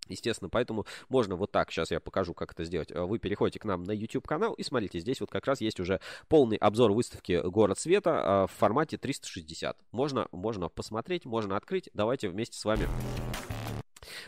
Естественно, 0.09 0.49
поэтому 0.49 0.85
можно 1.09 1.35
вот 1.35 1.51
так, 1.51 1.71
сейчас 1.71 1.91
я 1.91 1.99
покажу, 1.99 2.33
как 2.33 2.51
это 2.51 2.63
сделать. 2.63 2.91
Вы 2.91 3.19
переходите 3.19 3.59
к 3.59 3.65
нам 3.65 3.83
на 3.83 3.91
YouTube 3.91 4.27
канал 4.27 4.53
и 4.53 4.63
смотрите, 4.63 4.99
здесь 4.99 5.21
вот 5.21 5.29
как 5.31 5.45
раз 5.47 5.61
есть 5.61 5.79
уже 5.79 6.01
полный 6.27 6.57
обзор 6.57 6.91
выставки 6.91 7.41
«Город 7.43 7.79
света» 7.79 8.43
а, 8.43 8.47
в 8.47 8.51
формате 8.51 8.97
360. 8.97 9.77
Можно, 9.91 10.27
можно 10.31 10.69
посмотреть, 10.69 11.25
можно 11.25 11.55
открыть. 11.55 11.89
Давайте 11.93 12.29
вместе 12.29 12.57
с 12.57 12.65
вами 12.65 12.87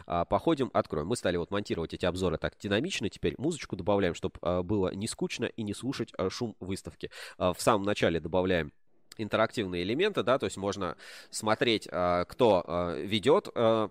а, 0.05 0.25
Походим, 0.25 0.69
откроем. 0.73 1.07
Мы 1.07 1.15
стали 1.15 1.37
вот 1.37 1.51
монтировать 1.51 1.93
эти 1.93 2.05
обзоры 2.05 2.37
так 2.37 2.53
динамично. 2.59 3.09
Теперь 3.09 3.35
музычку 3.37 3.75
добавляем, 3.75 4.13
чтобы 4.13 4.35
а, 4.41 4.63
было 4.63 4.93
не 4.93 5.07
скучно 5.07 5.45
и 5.45 5.63
не 5.63 5.73
слушать 5.73 6.11
шум 6.29 6.55
выставки. 6.59 7.11
В 7.37 7.57
самом 7.57 7.83
начале 7.83 8.19
добавляем 8.19 8.71
интерактивные 9.17 9.83
элементы, 9.83 10.23
да, 10.23 10.37
то 10.37 10.45
есть 10.45 10.57
можно 10.57 10.97
смотреть, 11.29 11.87
а, 11.91 12.25
кто 12.25 12.63
а, 12.65 12.95
ведет, 12.95 13.49
а, 13.55 13.89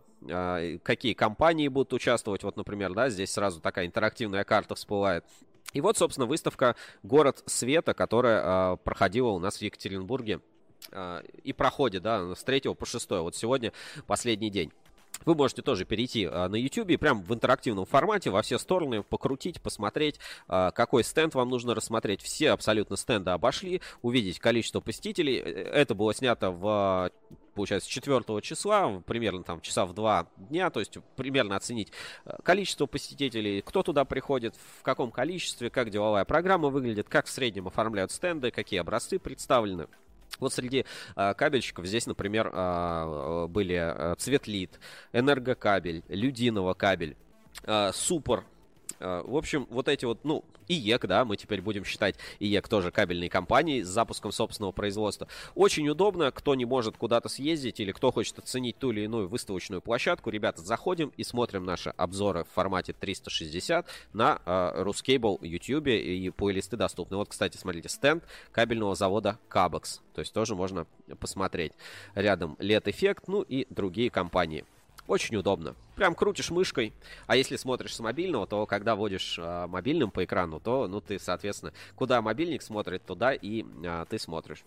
какие 0.83 1.15
компании 1.15 1.69
будут 1.69 1.93
участвовать, 1.93 2.43
вот, 2.43 2.57
например, 2.57 2.95
да, 2.95 3.11
здесь 3.11 3.31
сразу 3.31 3.61
такая 3.61 3.87
интерактивная 3.87 4.45
карта 4.45 4.75
всплывает. 4.75 5.25
И 5.73 5.81
вот, 5.81 5.99
собственно, 5.99 6.27
выставка 6.27 6.77
«Город 7.03 7.43
света», 7.47 7.95
которая 7.95 8.77
проходила 8.77 9.31
у 9.31 9.39
нас 9.39 9.57
в 9.57 9.63
Екатеринбурге 9.63 10.41
и 11.43 11.53
проходит, 11.53 12.03
да, 12.03 12.35
с 12.35 12.45
3 12.45 12.75
по 12.75 12.87
6. 12.87 13.11
Вот 13.11 13.35
сегодня 13.35 13.73
последний 14.07 14.51
день. 14.51 14.73
Вы 15.25 15.35
можете 15.35 15.63
тоже 15.63 15.85
перейти 15.85 16.29
а, 16.31 16.49
на 16.49 16.57
YouTube 16.57 16.91
и 16.91 16.97
прям 16.97 17.23
в 17.23 17.33
интерактивном 17.33 17.87
формате 17.87 18.31
во 18.31 18.43
все 18.43 18.59
стороны 18.59 19.03
покрутить, 19.03 19.61
посмотреть, 19.61 20.19
а, 20.49 20.71
какой 20.71 21.05
стенд 21.05 21.35
вам 21.35 21.49
нужно 21.49 21.75
рассмотреть. 21.75 22.23
Все 22.23 22.51
абсолютно 22.51 22.97
стенды 22.97 23.31
обошли, 23.31 23.81
увидеть 24.03 24.39
количество 24.39 24.81
посетителей. 24.81 25.39
Э, 25.39 25.43
это 25.45 25.95
было 25.95 26.15
снято 26.15 26.51
в 26.51 27.11
получается, 27.55 27.89
4 27.89 28.41
числа, 28.43 29.01
примерно 29.07 29.45
там 29.45 29.61
часа 29.61 29.87
в 29.87 29.95
2 29.95 30.27
дня, 30.37 30.71
то 30.71 30.81
есть 30.81 30.99
примерно 31.17 31.57
оценить 31.57 31.93
э, 32.25 32.33
количество 32.43 32.87
посетителей, 32.87 33.63
кто 33.63 33.83
туда 33.83 34.05
приходит, 34.05 34.57
в 34.79 34.83
каком 34.83 35.11
количестве, 35.11 35.71
как 35.71 35.91
деловая 35.91 36.25
программа 36.25 36.69
выглядит, 36.69 37.09
как 37.09 37.27
в 37.27 37.31
среднем 37.31 37.69
оформляют 37.69 38.11
стенды, 38.11 38.51
какие 38.51 38.81
образцы 38.81 39.19
представлены. 39.19 39.87
Вот 40.41 40.53
среди 40.53 40.85
э, 41.17 41.35
кабельщиков 41.35 41.87
здесь, 41.87 42.07
например, 42.07 42.51
э, 42.53 43.47
были 43.49 44.15
Цветлит, 44.19 44.81
Энергокабель, 45.13 46.03
Людиново 46.09 46.75
кабель, 46.75 47.17
э, 47.63 47.93
Супер. 47.93 48.45
Э, 49.05 49.23
в 49.25 49.37
общем, 49.37 49.67
вот 49.71 49.89
эти 49.89 50.07
вот, 50.07 50.25
ну, 50.25 50.45
IEK, 50.67 51.07
да, 51.07 51.25
мы 51.27 51.37
теперь 51.37 51.61
будем 51.61 51.85
считать 51.85 52.17
IEK 52.41 52.69
тоже 52.69 52.91
кабельной 52.91 53.29
компанией 53.29 53.83
с 53.83 53.89
запуском 53.89 54.33
собственного 54.33 54.73
производства. 54.73 55.29
Очень 55.55 55.89
удобно, 55.91 56.31
кто 56.31 56.55
не 56.55 56.65
может 56.65 56.97
куда-то 56.97 57.29
съездить 57.29 57.81
или 57.81 57.93
кто 57.93 58.11
хочет 58.11 58.39
оценить 58.39 58.79
ту 58.79 58.93
или 58.93 59.03
иную 59.03 59.29
выставочную 59.29 59.83
площадку, 59.83 60.31
ребята, 60.31 60.63
заходим 60.63 61.13
и 61.19 61.23
смотрим 61.23 61.65
наши 61.65 61.91
обзоры 61.91 62.45
в 62.45 62.49
формате 62.49 62.95
360 62.95 63.87
на 64.15 64.41
э, 64.47 64.83
Ruscable 64.83 65.39
YouTube 65.43 65.89
и 65.89 66.31
плейлисты 66.31 66.79
доступны. 66.79 67.19
Вот, 67.19 67.29
кстати, 67.29 67.59
смотрите, 67.59 67.91
стенд 67.91 68.25
кабельного 68.53 68.95
завода 68.95 69.39
Cabex, 69.51 70.01
то 70.15 70.21
есть 70.21 70.33
тоже 70.33 70.55
можно 70.55 70.87
посмотреть. 71.21 71.73
Рядом 72.15 72.55
LED 72.59 72.85
Effect, 72.85 73.25
ну 73.27 73.43
и 73.43 73.67
другие 73.69 74.09
компании. 74.09 74.65
Очень 75.07 75.37
удобно. 75.37 75.75
Прям 75.97 76.15
крутишь 76.15 76.51
мышкой. 76.51 76.93
А 77.27 77.37
если 77.37 77.57
смотришь 77.57 77.95
с 77.95 78.01
мобильного, 78.01 78.47
то 78.47 78.65
когда 78.67 78.97
водишь 78.97 79.39
э, 79.39 79.67
мобильным 79.67 80.11
по 80.11 80.25
экрану, 80.25 80.61
то, 80.61 80.89
ну, 80.89 81.01
ты, 81.01 81.19
соответственно, 81.19 81.73
куда 81.95 82.23
мобильник 82.23 82.63
смотрит, 82.63 83.05
туда 83.05 83.35
и 83.35 83.65
э, 83.85 84.07
ты 84.09 84.19
смотришь. 84.19 84.65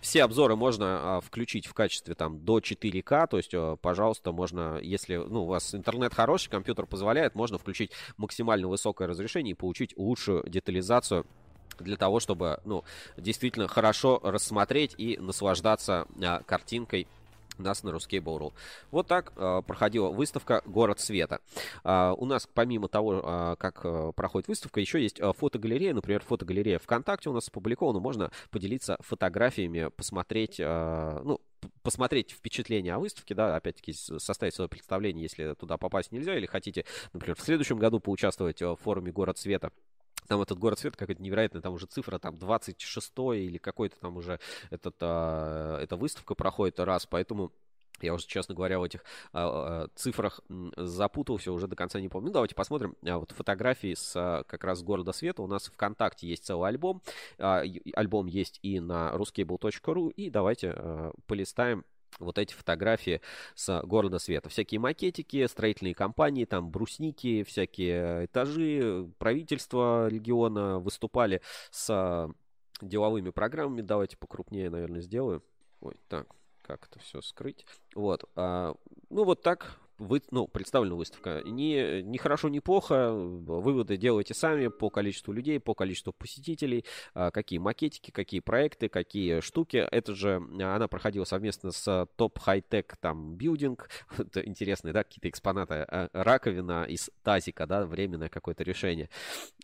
Все 0.00 0.22
обзоры 0.22 0.56
можно 0.56 1.16
а, 1.16 1.20
включить 1.20 1.66
в 1.66 1.74
качестве 1.74 2.14
там 2.14 2.44
до 2.44 2.58
4К, 2.58 3.26
то 3.26 3.36
есть, 3.36 3.52
а, 3.54 3.76
пожалуйста, 3.76 4.32
можно, 4.32 4.78
если 4.80 5.16
ну, 5.16 5.42
у 5.42 5.46
вас 5.46 5.74
интернет 5.74 6.14
хороший, 6.14 6.50
компьютер 6.50 6.86
позволяет, 6.86 7.34
можно 7.34 7.58
включить 7.58 7.90
максимально 8.16 8.68
высокое 8.68 9.08
разрешение 9.08 9.52
и 9.52 9.54
получить 9.54 9.94
лучшую 9.96 10.48
детализацию 10.48 11.26
для 11.80 11.96
того, 11.96 12.20
чтобы, 12.20 12.60
ну, 12.64 12.84
действительно 13.16 13.68
хорошо 13.68 14.20
рассмотреть 14.22 14.94
и 14.98 15.16
наслаждаться 15.18 16.06
а, 16.22 16.42
картинкой 16.44 17.06
нас 17.58 17.82
на 17.82 17.90
Ruskable.ru. 17.90 18.52
Вот 18.90 19.06
так 19.06 19.32
э, 19.36 19.62
проходила 19.66 20.08
выставка 20.10 20.62
«Город 20.66 21.00
света». 21.00 21.40
Э, 21.84 22.14
у 22.16 22.24
нас, 22.24 22.48
помимо 22.52 22.88
того, 22.88 23.22
э, 23.22 23.56
как 23.58 23.80
э, 23.84 24.12
проходит 24.14 24.48
выставка, 24.48 24.80
еще 24.80 25.02
есть 25.02 25.20
э, 25.20 25.32
фотогалерея. 25.32 25.94
Например, 25.94 26.22
фотогалерея 26.22 26.78
ВКонтакте 26.78 27.30
у 27.30 27.32
нас 27.32 27.48
опубликована. 27.48 28.00
Можно 28.00 28.30
поделиться 28.50 28.96
фотографиями, 29.00 29.90
посмотреть, 29.96 30.56
э, 30.58 31.20
ну, 31.24 31.40
посмотреть 31.82 32.30
впечатление 32.30 32.94
о 32.94 32.98
выставке, 32.98 33.34
да, 33.34 33.56
опять-таки 33.56 33.92
составить 33.92 34.54
свое 34.54 34.68
представление, 34.68 35.22
если 35.22 35.54
туда 35.54 35.76
попасть 35.76 36.12
нельзя, 36.12 36.36
или 36.36 36.46
хотите, 36.46 36.84
например, 37.12 37.36
в 37.36 37.40
следующем 37.40 37.78
году 37.78 38.00
поучаствовать 38.00 38.62
в 38.62 38.76
форуме 38.76 39.10
«Город 39.12 39.38
света», 39.38 39.72
там 40.26 40.42
этот 40.42 40.58
город 40.58 40.78
свет 40.78 40.96
какая-то 40.96 41.22
невероятная, 41.22 41.62
там 41.62 41.74
уже 41.74 41.86
цифра 41.86 42.18
там 42.18 42.36
26 42.36 43.12
или 43.34 43.58
какой-то 43.58 43.98
там 44.00 44.16
уже 44.16 44.40
этот, 44.70 44.96
а, 45.00 45.80
эта 45.80 45.96
выставка 45.96 46.34
проходит 46.34 46.80
раз, 46.80 47.06
поэтому 47.06 47.52
я 48.00 48.14
уже, 48.14 48.26
честно 48.26 48.54
говоря, 48.54 48.78
в 48.78 48.84
этих 48.84 49.04
а, 49.32 49.84
а, 49.84 49.88
цифрах 49.94 50.40
запутался, 50.76 51.52
уже 51.52 51.66
до 51.66 51.76
конца 51.76 52.00
не 52.00 52.08
помню. 52.08 52.28
Ну, 52.28 52.32
давайте 52.32 52.54
посмотрим 52.54 52.94
а, 53.04 53.18
вот 53.18 53.32
фотографии 53.32 53.94
с 53.94 54.12
а, 54.14 54.44
как 54.44 54.64
раз 54.64 54.82
города 54.82 55.12
света. 55.12 55.42
У 55.42 55.46
нас 55.46 55.66
ВКонтакте 55.66 56.28
есть 56.28 56.44
целый 56.44 56.68
альбом. 56.68 57.02
А, 57.38 57.62
альбом 57.94 58.26
есть 58.26 58.60
и 58.62 58.80
на 58.80 59.12
ruscable.ru. 59.14 60.12
И 60.12 60.30
давайте 60.30 60.74
а, 60.76 61.12
полистаем 61.26 61.84
вот 62.18 62.38
эти 62.38 62.52
фотографии 62.52 63.20
с 63.54 63.82
города 63.82 64.18
света. 64.18 64.48
Всякие 64.48 64.80
макетики, 64.80 65.46
строительные 65.46 65.94
компании, 65.94 66.44
там 66.44 66.70
брусники, 66.70 67.44
всякие 67.44 68.26
этажи, 68.26 69.10
правительство 69.18 70.08
региона 70.08 70.78
выступали 70.78 71.40
с 71.70 72.28
деловыми 72.80 73.30
программами. 73.30 73.82
Давайте 73.82 74.16
покрупнее, 74.16 74.70
наверное, 74.70 75.00
сделаю. 75.00 75.42
Ой, 75.80 75.94
так, 76.08 76.26
как 76.62 76.86
это 76.86 76.98
все 76.98 77.20
скрыть. 77.20 77.66
Вот. 77.94 78.24
А, 78.34 78.74
ну, 79.10 79.24
вот 79.24 79.42
так 79.42 79.78
вы, 79.98 80.22
ну, 80.30 80.46
представлена 80.46 80.94
выставка. 80.94 81.42
Не, 81.44 82.02
не 82.02 82.18
хорошо, 82.18 82.48
не 82.48 82.60
плохо. 82.60 83.12
Выводы 83.12 83.96
делайте 83.96 84.32
сами 84.32 84.68
по 84.68 84.90
количеству 84.90 85.32
людей, 85.32 85.58
по 85.58 85.74
количеству 85.74 86.12
посетителей, 86.12 86.84
а, 87.14 87.30
какие 87.30 87.58
макетики, 87.58 88.10
какие 88.10 88.40
проекты, 88.40 88.88
какие 88.88 89.40
штуки. 89.40 89.76
Это 89.90 90.14
же 90.14 90.36
она 90.36 90.86
проходила 90.86 91.24
совместно 91.24 91.72
с 91.72 92.06
топ 92.16 92.38
хай-тек 92.38 92.96
там 93.00 93.34
билдинг. 93.34 93.90
Это 94.16 94.40
интересные, 94.46 94.92
да, 94.92 95.02
какие-то 95.02 95.28
экспонаты. 95.28 95.74
А, 95.74 96.08
раковина 96.12 96.84
из 96.84 97.10
тазика, 97.24 97.66
да, 97.66 97.84
временное 97.84 98.28
какое-то 98.28 98.62
решение. 98.62 99.10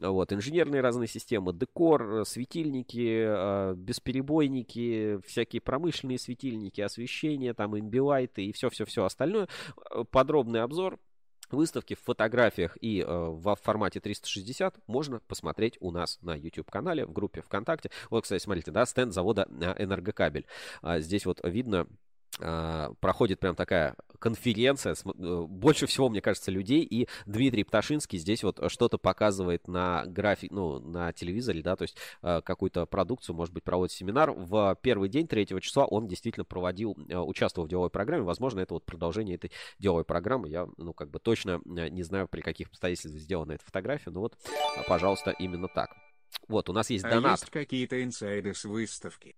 Вот, 0.01 0.33
инженерные 0.33 0.81
разные 0.81 1.09
системы, 1.09 1.53
декор, 1.53 2.25
светильники, 2.27 3.25
а, 3.25 3.75
бесперебойники, 3.75 5.21
всякие 5.25 5.61
промышленные 5.61 6.19
светильники, 6.19 6.81
освещение, 6.81 7.55
там, 7.55 7.79
имбилайты 7.79 8.45
и 8.45 8.53
все-все-все 8.53 9.05
остальное. 9.05 9.49
По 10.11 10.24
подробный 10.25 10.63
обзор 10.63 10.99
выставки 11.51 11.95
в 11.95 12.01
фотографиях 12.01 12.79
и 12.81 13.01
э, 13.01 13.07
в 13.07 13.55
формате 13.57 14.01
360 14.01 14.79
можно 14.87 15.21
посмотреть 15.21 15.77
у 15.81 15.91
нас 15.91 16.19
на 16.23 16.35
YouTube-канале, 16.35 17.05
в 17.05 17.13
группе 17.13 17.43
ВКонтакте. 17.43 17.91
Вот, 18.09 18.23
кстати, 18.23 18.43
смотрите, 18.43 18.71
да, 18.71 18.87
стенд 18.87 19.13
завода 19.13 19.47
э, 19.51 19.85
«Энергокабель». 19.85 20.47
А 20.81 21.01
здесь 21.01 21.27
вот 21.27 21.41
видно 21.45 21.87
а, 22.41 22.93
проходит 23.01 23.39
прям 23.39 23.55
такая 23.55 23.95
конференция. 24.25 24.95
Э, 25.05 25.45
больше 25.47 25.85
всего, 25.85 26.09
мне 26.09 26.23
кажется, 26.23 26.51
людей. 26.51 26.83
И 26.83 27.09
Дмитрий 27.27 27.63
Пташинский 27.63 28.19
здесь 28.19 28.43
вот 28.43 28.59
что-то 28.69 28.97
показывает 28.97 29.69
на 29.69 30.07
график, 30.07 30.51
ну, 30.51 30.79
на 30.79 31.13
телевизоре, 31.13 31.61
да, 31.61 31.77
то 31.77 31.83
есть 31.83 31.99
э, 32.23 32.41
какую-то 32.43 32.87
продукцию, 32.87 33.37
может 33.37 33.53
быть, 33.53 33.65
проводит 33.65 33.93
семинар. 33.93 34.31
В 34.31 34.79
первый 34.81 35.11
день, 35.11 35.29
3 35.29 35.61
числа, 35.61 35.85
он 35.85 36.09
действительно 36.09 36.47
проводил, 36.47 36.97
э, 37.11 37.19
участвовал 37.19 37.67
в 37.67 37.71
деловой 37.71 37.91
программе. 37.91 38.23
Возможно, 38.23 38.61
это 38.61 38.73
вот 38.73 38.87
продолжение 38.87 39.35
этой 39.35 39.53
деловой 39.79 40.05
программы. 40.05 40.49
Я, 40.49 40.69
ну, 40.79 40.95
как 40.95 41.11
бы 41.11 41.19
точно 41.19 41.61
не 41.67 42.03
знаю, 42.03 42.27
при 42.27 42.41
каких 42.41 42.69
обстоятельствах 42.69 43.21
сделана 43.21 43.53
эта 43.53 43.65
фотография. 43.67 44.11
Но 44.11 44.21
вот, 44.21 44.39
пожалуйста, 44.89 45.33
именно 45.33 45.69
так. 45.69 45.91
Вот, 46.49 46.71
у 46.71 46.73
нас 46.73 46.89
есть 46.89 47.05
донат. 47.05 47.27
А 47.27 47.31
есть 47.33 47.51
какие-то 47.51 48.03
инсайды 48.03 48.55
с 48.55 48.65
выставки? 48.65 49.37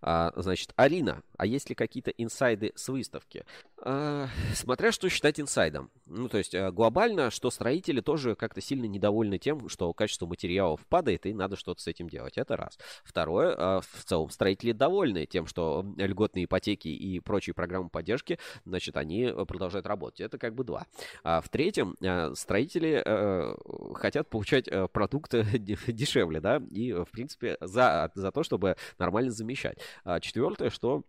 А, 0.00 0.32
значит, 0.36 0.72
Арина, 0.76 1.22
а 1.36 1.46
есть 1.46 1.68
ли 1.68 1.74
какие-то 1.74 2.10
инсайды 2.10 2.72
с 2.74 2.88
выставки? 2.88 3.44
А, 3.84 4.28
смотря 4.54 4.92
что 4.92 5.08
считать 5.08 5.40
инсайдом. 5.40 5.90
Ну, 6.06 6.28
то 6.28 6.38
есть, 6.38 6.54
а, 6.54 6.70
глобально, 6.70 7.30
что 7.30 7.50
строители 7.50 8.00
тоже 8.00 8.36
как-то 8.36 8.60
сильно 8.60 8.84
недовольны 8.84 9.38
тем, 9.38 9.68
что 9.68 9.92
качество 9.92 10.26
материалов 10.26 10.80
падает, 10.88 11.26
и 11.26 11.34
надо 11.34 11.56
что-то 11.56 11.82
с 11.82 11.86
этим 11.86 12.08
делать. 12.08 12.38
Это 12.38 12.56
раз. 12.56 12.78
Второе, 13.04 13.54
а, 13.56 13.80
в 13.80 14.04
целом, 14.04 14.30
строители 14.30 14.72
довольны 14.72 15.26
тем, 15.26 15.46
что 15.46 15.84
льготные 15.96 16.44
ипотеки 16.44 16.88
и 16.88 17.20
прочие 17.20 17.54
программы 17.54 17.88
поддержки, 17.88 18.38
значит, 18.64 18.96
они 18.96 19.32
продолжают 19.48 19.86
работать. 19.86 20.20
Это 20.20 20.38
как 20.38 20.54
бы 20.54 20.64
два. 20.64 20.86
А 21.24 21.40
в-третьем, 21.40 21.96
а, 22.02 22.34
строители 22.34 23.02
а, 23.04 23.56
хотят 23.94 24.28
получать 24.28 24.68
а, 24.68 24.88
продукты 24.88 25.44
дешевле, 25.58 26.40
да, 26.40 26.62
и, 26.70 26.92
в 26.92 27.08
принципе, 27.10 27.56
за, 27.60 28.10
за 28.14 28.30
то, 28.30 28.42
чтобы 28.42 28.76
нормально 28.98 29.30
замещать 29.30 29.51
замещать. 29.52 29.78
А 30.04 30.20
четвертое, 30.20 30.70
что 30.70 31.04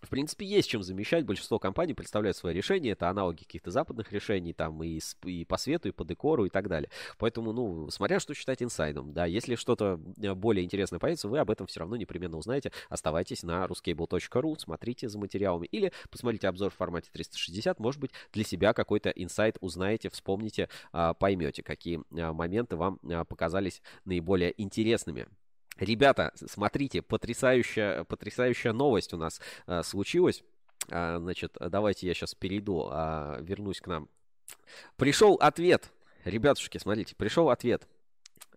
в 0.00 0.10
принципе, 0.10 0.46
есть 0.46 0.68
чем 0.68 0.84
замещать. 0.84 1.24
Большинство 1.24 1.58
компаний 1.58 1.92
представляют 1.92 2.36
свои 2.36 2.54
решения. 2.54 2.92
Это 2.92 3.08
аналоги 3.08 3.38
каких-то 3.38 3.72
западных 3.72 4.12
решений, 4.12 4.52
там 4.52 4.80
и, 4.84 5.00
и 5.24 5.44
по 5.44 5.56
свету, 5.56 5.88
и 5.88 5.90
по 5.90 6.04
декору, 6.04 6.44
и 6.44 6.50
так 6.50 6.68
далее. 6.68 6.88
Поэтому, 7.18 7.52
ну, 7.52 7.90
смотря 7.90 8.20
что 8.20 8.32
считать 8.32 8.62
инсайдом, 8.62 9.12
да, 9.12 9.26
если 9.26 9.56
что-то 9.56 10.00
э, 10.22 10.34
более 10.34 10.64
интересное 10.64 11.00
появится, 11.00 11.28
вы 11.28 11.40
об 11.40 11.50
этом 11.50 11.66
все 11.66 11.80
равно 11.80 11.96
непременно 11.96 12.36
узнаете. 12.36 12.70
Оставайтесь 12.88 13.42
на 13.42 13.64
ruscable.ru, 13.64 14.56
смотрите 14.60 15.08
за 15.08 15.18
материалами 15.18 15.66
или 15.66 15.92
посмотрите 16.10 16.46
обзор 16.46 16.70
в 16.70 16.76
формате 16.76 17.10
360. 17.12 17.80
Может 17.80 18.00
быть, 18.00 18.12
для 18.32 18.44
себя 18.44 18.74
какой-то 18.74 19.10
инсайт 19.10 19.56
узнаете, 19.60 20.10
вспомните, 20.10 20.68
а, 20.92 21.14
поймете, 21.14 21.64
какие 21.64 22.02
а, 22.12 22.32
моменты 22.32 22.76
вам 22.76 23.00
показались 23.26 23.82
наиболее 24.04 24.54
интересными. 24.62 25.26
Ребята, 25.78 26.32
смотрите, 26.34 27.02
потрясающая, 27.02 28.04
потрясающая 28.04 28.72
новость 28.72 29.12
у 29.12 29.16
нас 29.16 29.40
а, 29.66 29.82
случилась. 29.82 30.42
А, 30.90 31.18
значит, 31.18 31.56
давайте 31.60 32.06
я 32.06 32.14
сейчас 32.14 32.34
перейду, 32.34 32.88
а, 32.90 33.38
вернусь 33.40 33.80
к 33.80 33.86
нам. 33.86 34.08
Пришел 34.96 35.34
ответ. 35.34 35.92
Ребятушки, 36.24 36.78
смотрите, 36.78 37.14
пришел 37.14 37.50
ответ. 37.50 37.86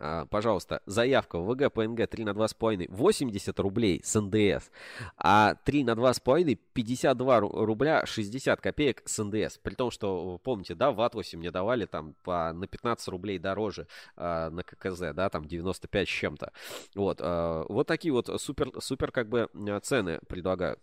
А, 0.03 0.25
пожалуйста, 0.25 0.81
заявка 0.87 1.37
в 1.37 1.45
ВГ 1.45 1.71
ПНГ 1.71 2.07
3 2.07 2.23
на 2.23 2.31
2,5 2.31 2.87
80 2.89 3.59
рублей 3.59 4.01
с 4.03 4.19
НДС, 4.19 4.71
а 5.15 5.53
3 5.63 5.83
на 5.83 5.91
2,5 5.91 6.57
52 6.73 7.39
рубля 7.39 8.03
60 8.05 8.59
копеек 8.59 9.03
с 9.05 9.23
НДС. 9.23 9.59
При 9.59 9.75
том, 9.75 9.91
что, 9.91 10.39
помните, 10.43 10.73
да, 10.73 10.91
в 10.91 10.99
Атласе 11.01 11.37
мне 11.37 11.51
давали 11.51 11.85
там 11.85 12.15
по, 12.23 12.51
на 12.51 12.65
15 12.65 13.07
рублей 13.09 13.37
дороже 13.37 13.87
а, 14.15 14.49
на 14.49 14.63
ККЗ, 14.63 15.13
да, 15.13 15.29
там 15.29 15.45
95 15.45 16.09
с 16.09 16.11
чем-то. 16.11 16.51
Вот, 16.95 17.19
а, 17.21 17.65
вот 17.69 17.85
такие 17.85 18.11
вот 18.11 18.41
супер, 18.41 18.71
супер 18.79 19.11
как 19.11 19.29
бы 19.29 19.49
цены 19.83 20.19
предлагают. 20.27 20.79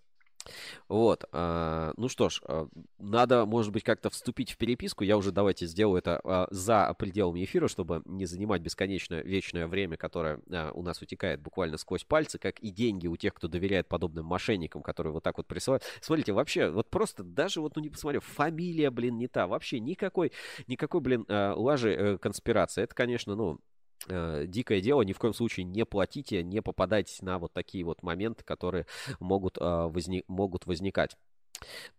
Вот, 0.88 1.24
а, 1.32 1.92
ну 1.96 2.08
что 2.08 2.28
ж, 2.28 2.40
а, 2.44 2.68
надо, 2.98 3.44
может 3.46 3.72
быть, 3.72 3.82
как-то 3.82 4.10
вступить 4.10 4.52
в 4.52 4.56
переписку. 4.56 5.04
Я 5.04 5.16
уже 5.16 5.32
давайте 5.32 5.66
сделаю 5.66 5.98
это 5.98 6.20
а, 6.24 6.48
за 6.50 6.94
пределами 6.98 7.44
эфира, 7.44 7.68
чтобы 7.68 8.02
не 8.04 8.26
занимать 8.26 8.62
бесконечно 8.62 9.16
вечное 9.16 9.66
время, 9.66 9.96
которое 9.96 10.40
у 10.72 10.82
нас 10.82 11.02
утекает 11.02 11.40
буквально 11.40 11.76
сквозь 11.76 12.04
пальцы, 12.04 12.38
как 12.38 12.58
и 12.60 12.70
деньги 12.70 13.06
у 13.06 13.16
тех, 13.16 13.34
кто 13.34 13.48
доверяет 13.48 13.88
подобным 13.88 14.26
мошенникам, 14.26 14.82
которые 14.82 15.12
вот 15.12 15.22
так 15.22 15.36
вот 15.36 15.46
присылают. 15.46 15.82
Смотрите, 16.00 16.32
вообще, 16.32 16.70
вот 16.70 16.90
просто 16.90 17.22
даже 17.22 17.60
вот, 17.60 17.76
ну 17.76 17.82
не 17.82 17.90
посмотрю, 17.90 18.20
фамилия, 18.20 18.90
блин, 18.90 19.18
не 19.18 19.28
та, 19.28 19.46
вообще 19.46 19.80
никакой, 19.80 20.32
никакой, 20.66 21.00
блин, 21.00 21.26
лажи 21.28 21.92
э, 21.92 22.18
конспирации. 22.18 22.82
Это, 22.82 22.94
конечно, 22.94 23.34
ну, 23.34 23.60
э, 24.08 24.46
дикое 24.46 24.80
дело, 24.80 25.02
ни 25.02 25.12
в 25.12 25.18
коем 25.18 25.34
случае 25.34 25.64
не 25.64 25.84
платите, 25.84 26.42
не 26.42 26.62
попадайте 26.62 27.24
на 27.24 27.38
вот 27.38 27.52
такие 27.52 27.84
вот 27.84 28.02
моменты, 28.02 28.44
которые 28.44 28.86
могут, 29.20 29.58
э, 29.58 29.60
возник, 29.60 30.24
могут 30.28 30.66
возникать. 30.66 31.16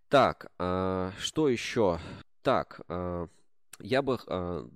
Так, 0.08 0.52
э, 0.60 1.12
что 1.20 1.50
еще? 1.50 2.00
Так, 2.42 2.82
э, 2.90 3.28
я 3.82 4.02
бы, 4.02 4.18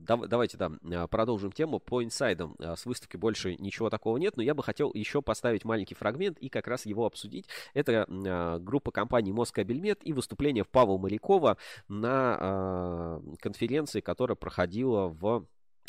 давайте, 0.07 0.57
да, 0.57 1.07
продолжим 1.07 1.51
тему 1.51 1.79
по 1.79 2.01
инсайдам. 2.05 2.55
С 2.57 2.85
выставки 2.85 3.17
больше 3.17 3.55
ничего 3.57 3.89
такого 3.89 4.15
нет, 4.15 4.37
но 4.37 4.43
я 4.43 4.53
бы 4.53 4.63
хотел 4.63 4.91
еще 4.93 5.21
поставить 5.21 5.65
маленький 5.65 5.93
фрагмент 5.93 6.37
и 6.37 6.47
как 6.47 6.67
раз 6.67 6.85
его 6.85 7.05
обсудить. 7.05 7.45
Это 7.73 8.05
группа 8.61 8.91
компаний 8.91 9.33
Москабельмет 9.33 9.99
и 10.03 10.13
выступление 10.13 10.63
Павла 10.63 10.97
Морякова 10.97 11.57
на 11.89 13.19
конференции, 13.41 13.99
которая 13.99 14.37
проходила 14.37 15.07
в 15.07 15.47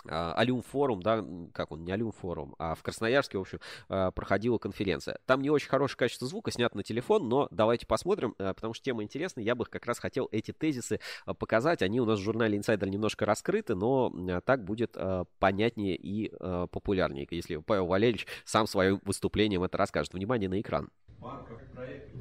а, 0.09 0.33
Алюм 0.35 0.63
форум, 0.63 1.03
да, 1.03 1.25
как 1.53 1.73
он, 1.73 1.85
не 1.85 1.93
Алюм 1.93 2.13
форум, 2.13 2.55
а 2.59 2.75
в 2.75 2.83
Красноярске, 2.83 3.39
в 3.39 3.43
общем, 3.43 3.61
а, 3.89 4.11
проходила 4.11 4.59
конференция. 4.59 5.19
Там 5.27 5.43
не 5.43 5.51
очень 5.51 5.69
хорошее 5.69 5.99
качество 5.99 6.27
звука, 6.27 6.51
снят 6.51 6.75
на 6.75 6.83
телефон, 6.83 7.29
но 7.29 7.49
давайте 7.51 7.87
посмотрим, 7.87 8.35
а, 8.39 8.55
потому 8.55 8.75
что 8.75 8.85
тема 8.85 9.03
интересная. 9.03 9.45
Я 9.45 9.55
бы 9.55 9.65
как 9.65 9.87
раз 9.87 9.99
хотел 9.99 10.29
эти 10.33 10.53
тезисы 10.53 11.01
показать. 11.39 11.83
Они 11.83 12.01
у 12.01 12.05
нас 12.05 12.19
в 12.19 12.23
журнале 12.23 12.59
Insider 12.59 12.89
немножко 12.89 13.27
раскрыты, 13.27 13.75
но 13.75 14.13
так 14.45 14.65
будет 14.65 14.97
понятнее 15.39 15.97
и 15.97 16.33
популярнее, 16.39 17.27
если 17.31 17.57
Павел 17.57 17.87
Валерьевич 17.87 18.27
сам 18.45 18.67
своим 18.67 19.01
выступлением 19.05 19.63
это 19.63 19.79
расскажет. 19.79 20.13
Внимание 20.13 20.49
на 20.49 20.61
экран. 20.61 20.91
Банк 21.21 21.49
как 21.49 21.73
проект 21.73 22.13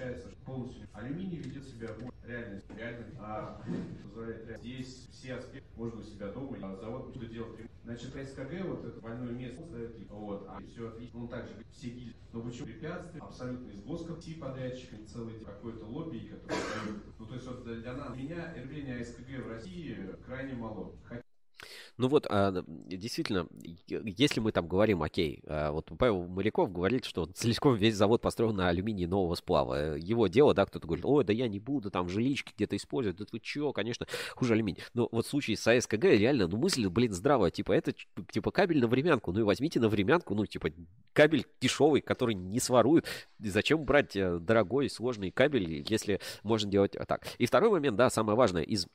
получается 0.00 0.30
полностью 0.50 0.88
алюминий 0.92 1.38
ведет 1.38 1.64
себя 1.64 1.88
реально, 2.26 2.60
реально, 2.76 3.06
а 3.20 3.62
позволяет 4.02 4.58
здесь 4.60 5.08
все 5.12 5.34
аспекты 5.34 5.68
можно 5.76 6.00
у 6.00 6.02
себя 6.02 6.32
дома, 6.32 6.56
а 6.62 6.76
завод 6.76 7.14
что 7.14 7.26
делать. 7.26 7.60
Значит, 7.84 8.10
СКГ, 8.10 8.64
вот 8.66 8.84
это 8.84 9.00
больное 9.00 9.32
место, 9.32 9.62
вот, 10.10 10.46
а 10.48 10.60
все 10.60 10.88
отлично, 10.88 11.20
он 11.20 11.28
также 11.28 11.54
все 11.70 11.90
гильзы. 11.90 12.16
Но 12.32 12.42
почему 12.42 12.66
препятствия, 12.66 13.20
абсолютно 13.20 13.70
из 13.70 13.82
воска, 13.82 14.16
все 14.16 14.34
подрядчики, 14.34 14.96
целый 15.06 15.38
какой-то 15.40 15.84
лобби, 15.86 16.18
который. 16.18 17.00
Ну, 17.18 17.26
то 17.26 17.34
есть, 17.34 17.46
вот 17.46 17.64
для 17.64 17.92
нас, 17.94 18.16
меня 18.16 18.52
рвение 18.54 19.04
СКГ 19.04 19.44
в 19.44 19.48
России 19.48 19.96
крайне 20.26 20.54
мало. 20.54 20.92
Ну 21.96 22.08
вот, 22.08 22.26
а, 22.28 22.64
действительно, 22.66 23.46
если 23.86 24.40
мы 24.40 24.52
там 24.52 24.66
говорим, 24.66 25.02
окей, 25.02 25.42
а, 25.46 25.72
вот 25.72 25.90
Павел 25.98 26.26
Маляков 26.26 26.72
говорит, 26.72 27.04
что 27.04 27.26
целиком 27.26 27.74
весь 27.76 27.94
завод 27.94 28.22
построен 28.22 28.56
на 28.56 28.68
алюминии 28.68 29.06
нового 29.06 29.34
сплава. 29.34 29.96
Его 29.96 30.28
дело, 30.28 30.54
да, 30.54 30.66
кто-то 30.66 30.86
говорит, 30.86 31.04
ой, 31.04 31.24
да 31.24 31.32
я 31.32 31.48
не 31.48 31.58
буду 31.58 31.90
там 31.90 32.08
жилички 32.08 32.52
где-то 32.56 32.76
использовать, 32.76 33.18
да 33.18 33.26
вы 33.30 33.40
чё, 33.40 33.72
конечно, 33.72 34.06
хуже 34.34 34.54
алюминий. 34.54 34.82
Но 34.94 35.08
вот 35.10 35.26
в 35.26 35.28
случае 35.28 35.56
с 35.56 35.66
АСКГ 35.66 36.04
реально, 36.04 36.48
ну 36.48 36.56
мысль, 36.56 36.86
блин, 36.88 37.12
здравая, 37.12 37.50
типа 37.50 37.72
это 37.72 37.92
типа 38.30 38.50
кабель 38.50 38.80
на 38.80 38.86
временку, 38.86 39.32
ну 39.32 39.40
и 39.40 39.42
возьмите 39.42 39.80
на 39.80 39.88
временку, 39.88 40.34
ну 40.34 40.46
типа 40.46 40.70
кабель 41.12 41.46
дешевый, 41.60 42.00
который 42.00 42.34
не 42.34 42.60
своруют. 42.60 43.06
Зачем 43.38 43.84
брать 43.84 44.16
э, 44.16 44.38
дорогой, 44.38 44.88
сложный 44.88 45.30
кабель, 45.30 45.84
если 45.88 46.20
можно 46.42 46.70
делать 46.70 46.92
так? 47.08 47.26
И 47.38 47.46
второй 47.46 47.70
момент, 47.70 47.96
да, 47.96 48.10
самое 48.10 48.36
важное, 48.36 48.62
из 48.62 48.86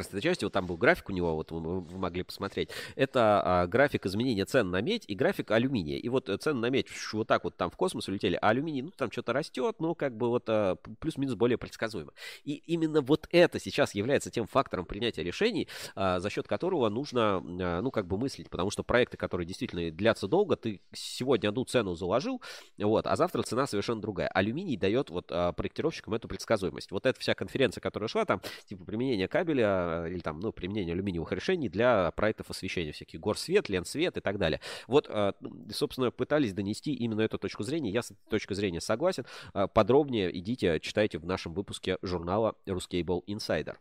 этой 0.00 0.20
части, 0.20 0.44
вот 0.44 0.52
там 0.52 0.66
был 0.66 0.76
график 0.76 1.08
у 1.08 1.12
него, 1.12 1.34
вот 1.34 1.50
вы, 1.50 1.82
могли 1.98 2.22
посмотреть. 2.22 2.70
Это 2.96 3.42
а, 3.44 3.66
график 3.66 4.06
изменения 4.06 4.44
цен 4.44 4.70
на 4.70 4.80
медь 4.80 5.04
и 5.06 5.14
график 5.14 5.50
алюминия. 5.50 5.98
И 5.98 6.08
вот 6.08 6.30
цены 6.40 6.60
на 6.60 6.70
медь 6.70 6.86
вот 7.12 7.28
так 7.28 7.44
вот 7.44 7.56
там 7.56 7.70
в 7.70 7.76
космос 7.76 8.08
улетели, 8.08 8.38
а 8.40 8.48
алюминий, 8.48 8.82
ну, 8.82 8.90
там 8.96 9.10
что-то 9.10 9.32
растет, 9.32 9.76
но 9.78 9.94
как 9.94 10.16
бы 10.16 10.28
вот 10.28 10.44
а, 10.48 10.76
плюс-минус 11.00 11.34
более 11.34 11.58
предсказуемо. 11.58 12.12
И 12.44 12.54
именно 12.66 13.00
вот 13.00 13.28
это 13.30 13.58
сейчас 13.58 13.94
является 13.94 14.30
тем 14.30 14.46
фактором 14.46 14.86
принятия 14.86 15.22
решений, 15.22 15.68
а, 15.94 16.20
за 16.20 16.30
счет 16.30 16.48
которого 16.48 16.88
нужно, 16.88 17.42
а, 17.42 17.80
ну, 17.80 17.90
как 17.90 18.06
бы 18.06 18.18
мыслить, 18.18 18.50
потому 18.50 18.70
что 18.70 18.82
проекты, 18.82 19.16
которые 19.16 19.46
действительно 19.46 19.90
длятся 19.90 20.28
долго, 20.28 20.56
ты 20.56 20.80
сегодня 20.92 21.48
одну 21.48 21.64
цену 21.64 21.94
заложил, 21.94 22.40
вот, 22.78 23.06
а 23.06 23.16
завтра 23.16 23.42
цена 23.42 23.66
совершенно 23.66 24.00
другая. 24.00 24.28
Алюминий 24.28 24.76
дает 24.76 25.10
вот 25.10 25.26
проектировщикам 25.26 26.14
эту 26.14 26.28
предсказуемость. 26.28 26.90
Вот 26.90 27.06
эта 27.06 27.18
вся 27.18 27.34
конференция, 27.34 27.80
которая 27.80 28.08
шла, 28.08 28.24
там, 28.24 28.40
типа, 28.66 28.84
применение 28.84 29.28
кабеля, 29.28 29.81
Э, 29.82 30.08
или 30.08 30.20
там, 30.20 30.40
ну, 30.40 30.52
применение 30.52 30.94
алюминиевых 30.94 31.32
решений 31.32 31.68
для 31.68 32.10
проектов 32.12 32.50
освещения, 32.50 32.92
всяких 32.92 33.20
горсвет, 33.20 33.68
ленсвет 33.68 34.16
и 34.16 34.20
так 34.20 34.38
далее. 34.38 34.60
Вот, 34.86 35.06
э, 35.08 35.32
собственно, 35.72 36.10
пытались 36.10 36.52
донести 36.52 36.94
именно 36.94 37.20
эту 37.20 37.38
точку 37.38 37.62
зрения. 37.62 37.90
Я 37.90 38.02
с 38.02 38.10
этой 38.10 38.30
точки 38.30 38.54
зрения 38.54 38.80
согласен. 38.80 39.24
Э, 39.54 39.66
подробнее 39.72 40.36
идите, 40.38 40.80
читайте 40.80 41.18
в 41.18 41.26
нашем 41.26 41.52
выпуске 41.54 41.98
журнала 42.02 42.54
Ruscable 42.66 43.24
Insider. 43.26 43.76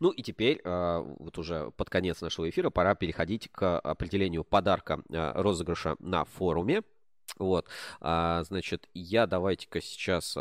Ну 0.00 0.10
и 0.10 0.22
теперь, 0.22 0.62
вот 0.64 1.36
уже 1.36 1.72
под 1.72 1.90
конец 1.90 2.22
нашего 2.22 2.48
эфира, 2.48 2.70
пора 2.70 2.94
переходить 2.94 3.50
к 3.52 3.78
определению 3.80 4.42
подарка 4.42 5.02
розыгрыша 5.10 5.96
на 5.98 6.24
форуме. 6.24 6.84
Вот, 7.36 7.68
значит, 8.00 8.88
я 8.94 9.26
давайте-ка 9.26 9.82
сейчас 9.82 10.38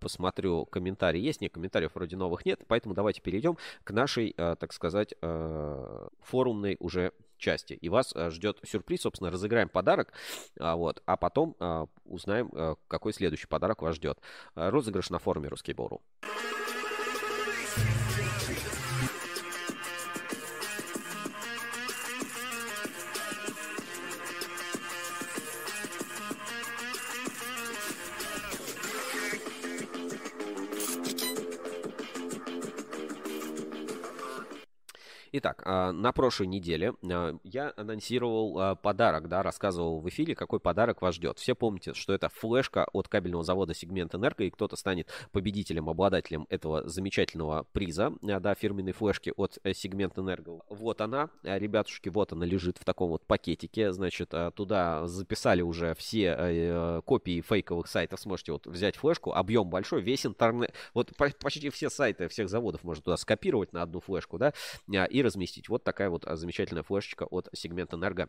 посмотрю 0.00 0.66
комментарии. 0.66 1.20
Есть, 1.20 1.40
нет, 1.40 1.52
комментариев 1.52 1.94
вроде 1.94 2.16
новых 2.16 2.44
нет, 2.46 2.62
поэтому 2.68 2.94
давайте 2.94 3.20
перейдем 3.20 3.56
к 3.84 3.90
нашей, 3.90 4.32
так 4.32 4.72
сказать, 4.72 5.14
форумной 5.20 6.76
уже 6.80 7.12
части. 7.38 7.74
И 7.74 7.88
вас 7.88 8.14
ждет 8.28 8.58
сюрприз, 8.64 9.02
собственно, 9.02 9.30
разыграем 9.30 9.68
подарок, 9.68 10.12
вот, 10.58 11.02
а 11.06 11.16
потом 11.16 11.56
узнаем, 12.04 12.76
какой 12.88 13.12
следующий 13.12 13.46
подарок 13.46 13.82
вас 13.82 13.96
ждет. 13.96 14.18
Розыгрыш 14.54 15.10
на 15.10 15.18
форуме 15.18 15.48
Ruskable.ru. 15.48 16.00
Итак, 35.38 35.62
а, 35.66 35.92
на 35.92 36.12
прошлой 36.12 36.46
неделе 36.46 36.94
а, 37.10 37.36
я 37.44 37.74
анонсировал 37.76 38.58
а, 38.58 38.74
подарок, 38.74 39.28
да, 39.28 39.42
рассказывал 39.42 40.00
в 40.00 40.08
эфире, 40.08 40.34
какой 40.34 40.60
подарок 40.60 41.02
вас 41.02 41.16
ждет. 41.16 41.38
Все 41.38 41.54
помните, 41.54 41.92
что 41.92 42.14
это 42.14 42.30
флешка 42.30 42.86
от 42.94 43.08
кабельного 43.08 43.44
завода 43.44 43.74
Сегмент 43.74 44.14
Энерго, 44.14 44.44
и 44.44 44.50
кто-то 44.50 44.76
станет 44.76 45.10
победителем, 45.32 45.90
обладателем 45.90 46.46
этого 46.48 46.88
замечательного 46.88 47.66
приза, 47.72 48.14
да, 48.22 48.54
фирменной 48.54 48.92
флешки 48.92 49.30
от 49.36 49.58
э, 49.62 49.74
Сегмент 49.74 50.18
Энерго. 50.18 50.62
Вот 50.70 51.02
она, 51.02 51.28
ребятушки, 51.42 52.08
вот 52.08 52.32
она 52.32 52.46
лежит 52.46 52.78
в 52.78 52.86
таком 52.86 53.10
вот 53.10 53.26
пакетике, 53.26 53.92
значит, 53.92 54.32
туда 54.54 55.06
записали 55.06 55.60
уже 55.60 55.94
все 55.96 56.34
э, 56.38 57.02
копии 57.04 57.42
фейковых 57.42 57.88
сайтов, 57.88 58.20
сможете 58.20 58.52
вот 58.52 58.66
взять 58.66 58.96
флешку, 58.96 59.34
объем 59.34 59.68
большой, 59.68 60.00
весь 60.00 60.24
интернет, 60.24 60.72
вот 60.94 61.12
почти 61.14 61.68
все 61.68 61.90
сайты 61.90 62.28
всех 62.28 62.48
заводов 62.48 62.84
можно 62.84 63.02
туда 63.02 63.18
скопировать 63.18 63.74
на 63.74 63.82
одну 63.82 64.00
флешку, 64.00 64.38
да, 64.38 64.54
и 64.88 65.25
разместить. 65.26 65.68
Вот 65.68 65.84
такая 65.84 66.08
вот 66.08 66.24
а, 66.26 66.36
замечательная 66.36 66.82
флешечка 66.82 67.24
от 67.24 67.48
сегмента 67.52 67.96
Энерго 67.96 68.28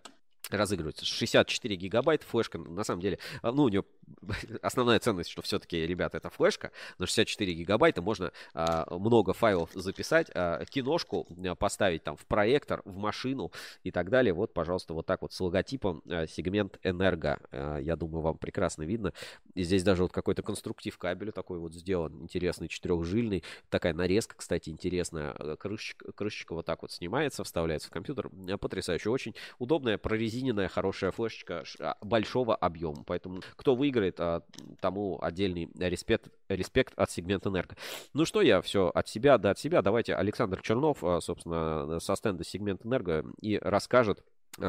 разыгрывается. 0.49 1.05
64 1.05 1.75
гигабайт 1.75 2.23
флешка, 2.23 2.57
на 2.57 2.83
самом 2.83 3.01
деле, 3.01 3.19
а, 3.41 3.51
ну, 3.51 3.63
у 3.63 3.69
нее 3.69 3.83
основная 4.61 4.99
ценность, 4.99 5.29
что 5.29 5.41
все-таки, 5.41 5.85
ребята, 5.85 6.17
это 6.17 6.29
флешка, 6.29 6.71
но 6.97 7.05
64 7.05 7.53
гигабайта 7.53 8.01
можно 8.01 8.31
а, 8.53 8.85
много 8.97 9.33
файлов 9.33 9.69
записать, 9.73 10.29
а, 10.33 10.63
киношку 10.65 11.27
а, 11.45 11.55
поставить 11.55 12.03
там 12.03 12.15
в 12.15 12.25
проектор, 12.25 12.81
в 12.85 12.97
машину 12.97 13.51
и 13.83 13.91
так 13.91 14.09
далее. 14.09 14.33
Вот, 14.33 14.53
пожалуйста, 14.53 14.93
вот 14.93 15.05
так 15.05 15.21
вот 15.21 15.33
с 15.33 15.39
логотипом 15.39 16.01
а, 16.07 16.27
сегмент 16.27 16.79
Энерго. 16.83 17.39
А, 17.51 17.77
я 17.77 17.95
думаю, 17.95 18.21
вам 18.21 18.37
прекрасно 18.37 18.83
видно. 18.83 19.13
И 19.53 19.63
здесь 19.63 19.83
даже 19.83 20.03
вот 20.03 20.11
какой-то 20.11 20.43
конструктив 20.43 20.97
кабеля 20.97 21.31
такой 21.31 21.59
вот 21.59 21.73
сделан, 21.73 22.21
интересный, 22.21 22.67
четырехжильный. 22.67 23.43
Такая 23.69 23.93
нарезка, 23.93 24.35
кстати, 24.37 24.69
интересная. 24.69 25.33
Крышечка, 25.57 26.11
крышечка 26.11 26.53
вот 26.53 26.65
так 26.65 26.81
вот 26.81 26.91
снимается, 26.91 27.43
вставляется 27.43 27.87
в 27.87 27.91
компьютер. 27.91 28.29
Потрясающе, 28.59 29.09
очень 29.09 29.35
удобная, 29.59 29.97
прорезиненная 29.97 30.36
прорезиненная 30.37 30.67
хорошая 30.67 31.11
флешечка 31.11 31.63
а, 31.79 31.97
большого 32.01 32.55
объема. 32.55 33.03
Поэтому 33.05 33.41
кто 33.55 33.75
выиграет, 33.75 34.19
а, 34.19 34.43
тому 34.79 35.17
отдельный 35.21 35.69
респект, 35.79 36.29
респект 36.47 36.93
от 36.97 37.11
сегмента 37.11 37.49
энерго. 37.49 37.75
Ну 38.13 38.25
что 38.25 38.41
я 38.41 38.61
все 38.61 38.89
от 38.93 39.07
себя, 39.07 39.37
да 39.37 39.51
от 39.51 39.59
себя. 39.59 39.81
Давайте 39.81 40.15
Александр 40.15 40.61
Чернов, 40.61 41.03
а, 41.03 41.19
собственно, 41.21 41.99
со 41.99 42.15
стенда 42.15 42.43
сегмент 42.43 42.85
энерго 42.85 43.25
и 43.41 43.57
расскажет, 43.57 44.23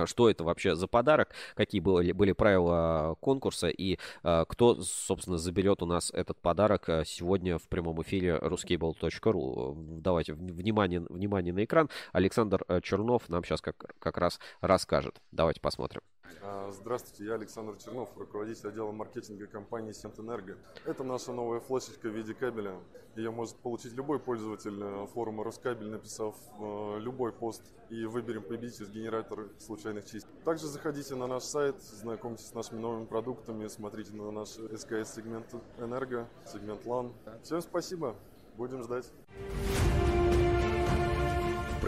что 0.06 0.30
это 0.30 0.44
вообще 0.44 0.74
за 0.74 0.86
подарок, 0.86 1.30
какие 1.54 1.80
были, 1.80 2.12
были 2.12 2.32
правила 2.32 3.16
конкурса 3.20 3.68
и 3.68 3.98
э, 4.22 4.44
кто, 4.48 4.82
собственно, 4.82 5.38
заберет 5.38 5.82
у 5.82 5.86
нас 5.86 6.10
этот 6.10 6.40
подарок 6.40 6.88
сегодня 7.04 7.58
в 7.58 7.68
прямом 7.68 8.02
эфире 8.02 8.38
ruscable.ru. 8.40 10.00
Давайте 10.00 10.34
внимание, 10.34 11.00
внимание 11.08 11.52
на 11.52 11.64
экран. 11.64 11.88
Александр 12.12 12.64
Чернов 12.82 13.28
нам 13.28 13.44
сейчас 13.44 13.60
как, 13.60 13.76
как 13.98 14.18
раз 14.18 14.40
расскажет. 14.60 15.20
Давайте 15.32 15.60
посмотрим. 15.60 16.02
А, 16.42 16.70
здравствуйте, 16.72 17.24
я 17.24 17.34
Александр 17.34 17.76
Чернов, 17.76 18.10
руководитель 18.16 18.68
отдела 18.68 18.92
маркетинга 18.92 19.46
компании 19.46 19.92
Сентэнерго. 19.92 20.56
Это 20.84 21.04
наша 21.04 21.32
новая 21.32 21.60
флешечка 21.60 22.08
в 22.08 22.12
виде 22.14 22.34
кабеля. 22.34 22.78
Ее 23.16 23.30
может 23.30 23.56
получить 23.56 23.92
любой 23.94 24.18
пользователь 24.20 24.78
э, 24.80 25.06
форума 25.12 25.42
Роскабель, 25.44 25.88
написав 25.88 26.36
э, 26.60 26.98
любой 27.00 27.32
пост 27.32 27.62
и 27.90 28.04
выберем 28.04 28.42
победителя 28.42 28.86
с 28.86 28.90
генератора 28.90 29.48
случайных 29.58 30.06
чисел. 30.06 30.28
Также 30.44 30.66
заходите 30.66 31.14
на 31.16 31.26
наш 31.26 31.42
сайт, 31.42 31.80
знакомьтесь 31.82 32.46
с 32.46 32.54
нашими 32.54 32.78
новыми 32.78 33.06
продуктами, 33.06 33.66
смотрите 33.66 34.12
на 34.14 34.30
наш 34.30 34.48
СКС 34.50 35.14
сегмент 35.14 35.52
Энерго, 35.78 36.28
сегмент 36.46 36.84
LAN. 36.84 37.12
Всем 37.42 37.60
спасибо, 37.60 38.14
будем 38.56 38.82
ждать 38.82 39.10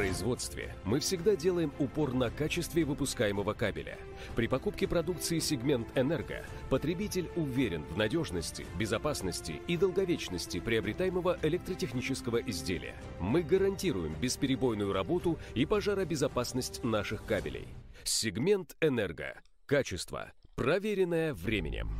производстве 0.00 0.74
мы 0.82 0.98
всегда 0.98 1.36
делаем 1.36 1.70
упор 1.78 2.14
на 2.14 2.30
качестве 2.30 2.84
выпускаемого 2.86 3.52
кабеля. 3.52 3.98
При 4.34 4.46
покупке 4.46 4.88
продукции 4.88 5.38
сегмент 5.40 5.88
«Энерго» 5.94 6.42
потребитель 6.70 7.28
уверен 7.36 7.84
в 7.84 7.98
надежности, 7.98 8.64
безопасности 8.78 9.60
и 9.66 9.76
долговечности 9.76 10.58
приобретаемого 10.58 11.38
электротехнического 11.42 12.38
изделия. 12.38 12.94
Мы 13.20 13.42
гарантируем 13.42 14.14
бесперебойную 14.14 14.94
работу 14.94 15.38
и 15.54 15.66
пожаробезопасность 15.66 16.82
наших 16.82 17.26
кабелей. 17.26 17.68
Сегмент 18.02 18.76
«Энерго». 18.80 19.38
Качество, 19.66 20.32
проверенное 20.54 21.34
временем. 21.34 21.90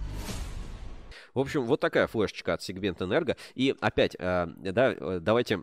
В 1.35 1.40
общем, 1.40 1.65
вот 1.65 1.81
такая 1.81 2.07
флешечка 2.07 2.55
от 2.55 2.62
сегмента 2.62 3.05
Энерго. 3.05 3.36
И 3.55 3.74
опять, 3.81 4.16
э, 4.19 4.47
да, 4.57 4.93
э, 4.93 5.19
давайте 5.20 5.61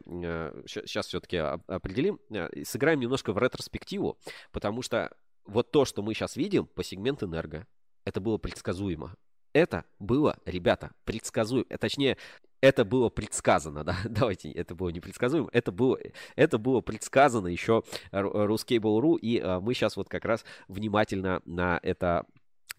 сейчас 0.65 1.05
э, 1.05 1.09
все-таки 1.09 1.37
определим, 1.37 2.19
сыграем 2.63 2.99
немножко 2.99 3.33
в 3.33 3.37
ретроспективу, 3.37 4.17
потому 4.51 4.81
что 4.81 5.15
вот 5.45 5.71
то, 5.71 5.85
что 5.85 6.01
мы 6.01 6.13
сейчас 6.13 6.35
видим 6.35 6.65
по 6.65 6.83
сегменту 6.83 7.25
Энерго, 7.25 7.65
это 8.05 8.21
было 8.21 8.37
предсказуемо. 8.37 9.15
Это 9.53 9.85
было, 9.99 10.37
ребята, 10.45 10.91
предсказуемо. 11.05 11.65
Точнее, 11.79 12.17
это 12.61 12.85
было 12.85 13.09
предсказано, 13.09 13.83
да, 13.85 13.97
давайте, 14.05 14.51
это 14.51 14.75
было 14.75 14.89
не 14.89 14.99
предсказуемо, 14.99 15.49
это 15.51 15.71
было, 15.71 15.97
это 16.35 16.57
было 16.57 16.81
предсказано 16.81 17.47
еще 17.47 17.83
Ruskable.ru, 18.11 19.17
и 19.19 19.41
мы 19.61 19.73
сейчас 19.73 19.95
вот 19.95 20.09
как 20.09 20.25
раз 20.25 20.43
внимательно 20.67 21.41
на 21.45 21.79
это 21.81 22.25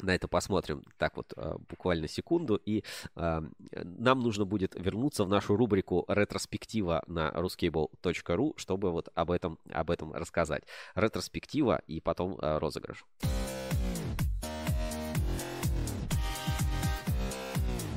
на 0.03 0.15
это 0.15 0.29
посмотрим 0.29 0.85
так 0.97 1.17
вот 1.17 1.33
а, 1.37 1.59
буквально 1.69 2.09
секунду. 2.09 2.57
И 2.57 2.85
э, 3.17 3.43
нам 3.73 4.21
нужно 4.21 4.45
будет 4.45 4.75
вернуться 4.75 5.25
в 5.25 5.29
нашу 5.29 5.57
рубрику 5.57 6.05
ретроспектива 6.09 7.03
на 7.07 7.31
ruscable.ru, 7.31 8.53
чтобы 8.57 8.91
вот 8.91 9.09
об 9.15 9.31
этом, 9.31 9.59
об 9.71 9.91
этом 9.91 10.13
рассказать. 10.13 10.65
Ретроспектива 10.95 11.83
и 11.87 12.01
потом 12.01 12.39
э, 12.41 12.59
розыгрыш. 12.59 13.05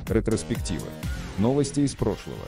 Ретроспектива. 0.08 0.88
Новости 1.38 1.80
из 1.80 1.94
прошлого. 1.94 2.44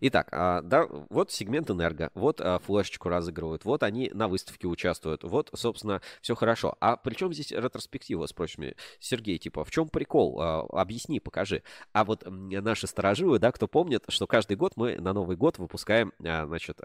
Итак, 0.00 0.28
а, 0.32 0.60
да, 0.62 0.86
вот 1.10 1.30
сегмент 1.30 1.70
энерго, 1.70 2.10
вот 2.14 2.40
а, 2.40 2.58
флешечку 2.58 3.08
разыгрывают, 3.08 3.64
вот 3.64 3.82
они 3.82 4.10
на 4.12 4.28
выставке 4.28 4.66
участвуют, 4.66 5.24
вот, 5.24 5.50
собственно, 5.54 6.02
все 6.20 6.34
хорошо. 6.34 6.76
А 6.80 6.96
при 6.96 7.14
чем 7.14 7.32
здесь 7.32 7.50
ретроспектива, 7.50 8.26
спросишь 8.26 8.58
меня, 8.58 8.72
Сергей, 9.00 9.38
типа, 9.38 9.64
в 9.64 9.70
чем 9.70 9.88
прикол? 9.88 10.40
А, 10.40 10.60
объясни, 10.72 11.20
покажи. 11.20 11.62
А 11.92 12.04
вот 12.04 12.24
наши 12.26 12.86
сторожилы, 12.86 13.38
да, 13.38 13.52
кто 13.52 13.68
помнит, 13.68 14.04
что 14.08 14.26
каждый 14.26 14.56
год 14.56 14.72
мы 14.76 14.96
на 14.96 15.12
Новый 15.12 15.36
год 15.36 15.58
выпускаем, 15.58 16.12
значит, 16.18 16.78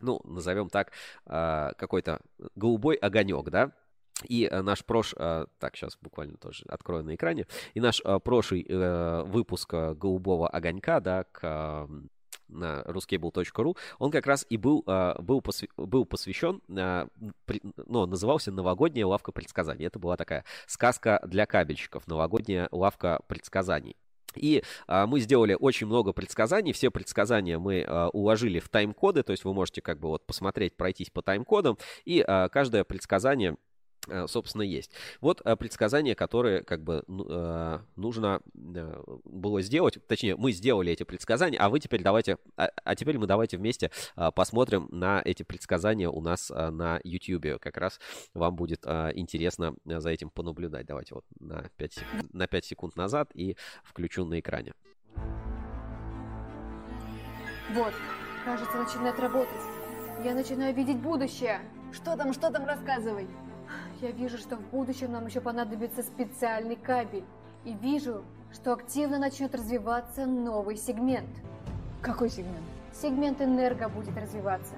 ну, 0.00 0.20
назовем 0.24 0.70
так, 0.70 0.92
какой-то 1.24 2.20
голубой 2.54 2.96
огонек, 2.96 3.50
да, 3.50 3.72
и 4.24 4.48
э, 4.50 4.62
наш 4.62 4.84
прош... 4.84 5.14
Э, 5.16 5.46
так, 5.58 5.76
сейчас 5.76 5.96
буквально 6.00 6.36
тоже 6.36 6.64
открою 6.68 7.04
на 7.04 7.14
экране. 7.14 7.46
И 7.74 7.80
наш 7.80 8.00
э, 8.04 8.18
прошлый 8.18 8.66
выпуск 9.24 9.72
«Голубого 9.72 10.48
огонька», 10.48 11.00
да, 11.00 11.24
к 11.24 11.88
на 12.48 12.80
ruscable.ru, 12.86 13.76
он 13.98 14.10
как 14.10 14.26
раз 14.26 14.46
и 14.48 14.56
был, 14.56 14.82
был, 15.18 15.42
посвя... 15.42 15.68
был 15.76 16.06
посвящен, 16.06 16.62
ну, 16.66 18.06
назывался 18.06 18.50
«Новогодняя 18.50 19.04
лавка 19.04 19.32
предсказаний». 19.32 19.84
Это 19.84 19.98
была 19.98 20.16
такая 20.16 20.46
сказка 20.66 21.20
для 21.26 21.44
кабельщиков, 21.44 22.06
новогодняя 22.06 22.68
лавка 22.72 23.20
предсказаний. 23.28 23.96
И 24.34 24.62
а, 24.86 25.06
мы 25.06 25.20
сделали 25.20 25.56
очень 25.58 25.86
много 25.86 26.12
предсказаний. 26.12 26.72
Все 26.72 26.90
предсказания 26.90 27.58
мы 27.58 27.84
а, 27.86 28.08
уложили 28.08 28.58
в 28.60 28.68
тайм-коды, 28.68 29.22
то 29.22 29.32
есть 29.32 29.44
вы 29.44 29.54
можете 29.54 29.80
как 29.80 29.98
бы 29.98 30.08
вот 30.08 30.26
посмотреть, 30.26 30.76
пройтись 30.76 31.10
по 31.10 31.22
тайм-кодам, 31.22 31.78
и 32.04 32.24
а, 32.26 32.48
каждое 32.48 32.84
предсказание 32.84 33.56
собственно, 34.28 34.62
есть. 34.62 34.90
Вот 35.20 35.40
э, 35.44 35.56
предсказания, 35.56 36.14
которые 36.14 36.62
как 36.62 36.82
бы 36.82 37.04
ну, 37.06 37.26
э, 37.28 37.78
нужно 37.96 38.40
было 38.54 39.62
сделать, 39.62 39.98
точнее, 40.06 40.36
мы 40.36 40.52
сделали 40.52 40.92
эти 40.92 41.02
предсказания, 41.02 41.58
а 41.58 41.68
вы 41.68 41.80
теперь 41.80 42.02
давайте, 42.02 42.38
а, 42.56 42.70
а 42.84 42.94
теперь 42.94 43.18
мы 43.18 43.26
давайте 43.26 43.56
вместе 43.56 43.90
посмотрим 44.34 44.88
на 44.90 45.22
эти 45.24 45.42
предсказания 45.42 46.08
у 46.08 46.20
нас 46.20 46.50
на 46.50 47.00
YouTube. 47.04 47.60
Как 47.60 47.76
раз 47.76 48.00
вам 48.34 48.56
будет 48.56 48.86
интересно 48.86 49.74
за 49.84 50.10
этим 50.10 50.30
понаблюдать. 50.30 50.86
Давайте 50.86 51.14
вот 51.14 51.24
на 51.40 51.68
5, 51.76 51.92
секунд, 51.92 52.34
на 52.34 52.46
5 52.46 52.64
секунд 52.64 52.96
назад 52.96 53.30
и 53.34 53.56
включу 53.82 54.24
на 54.24 54.40
экране. 54.40 54.74
Вот, 57.74 57.92
кажется, 58.44 58.78
начинает 58.78 59.18
работать. 59.20 59.60
Я 60.24 60.34
начинаю 60.34 60.74
видеть 60.74 60.98
будущее. 60.98 61.60
Что 61.92 62.16
там, 62.16 62.32
что 62.32 62.50
там, 62.50 62.66
рассказывай. 62.66 63.26
Я 64.00 64.12
вижу, 64.12 64.38
что 64.38 64.56
в 64.56 64.60
будущем 64.70 65.10
нам 65.10 65.26
еще 65.26 65.40
понадобится 65.40 66.02
специальный 66.02 66.76
кабель. 66.76 67.24
И 67.64 67.74
вижу, 67.74 68.22
что 68.52 68.72
активно 68.72 69.18
начнет 69.18 69.54
развиваться 69.54 70.24
новый 70.24 70.76
сегмент. 70.76 71.28
Какой 72.00 72.30
сегмент? 72.30 72.64
Сегмент 72.92 73.40
энерго 73.42 73.88
будет 73.88 74.16
развиваться. 74.16 74.74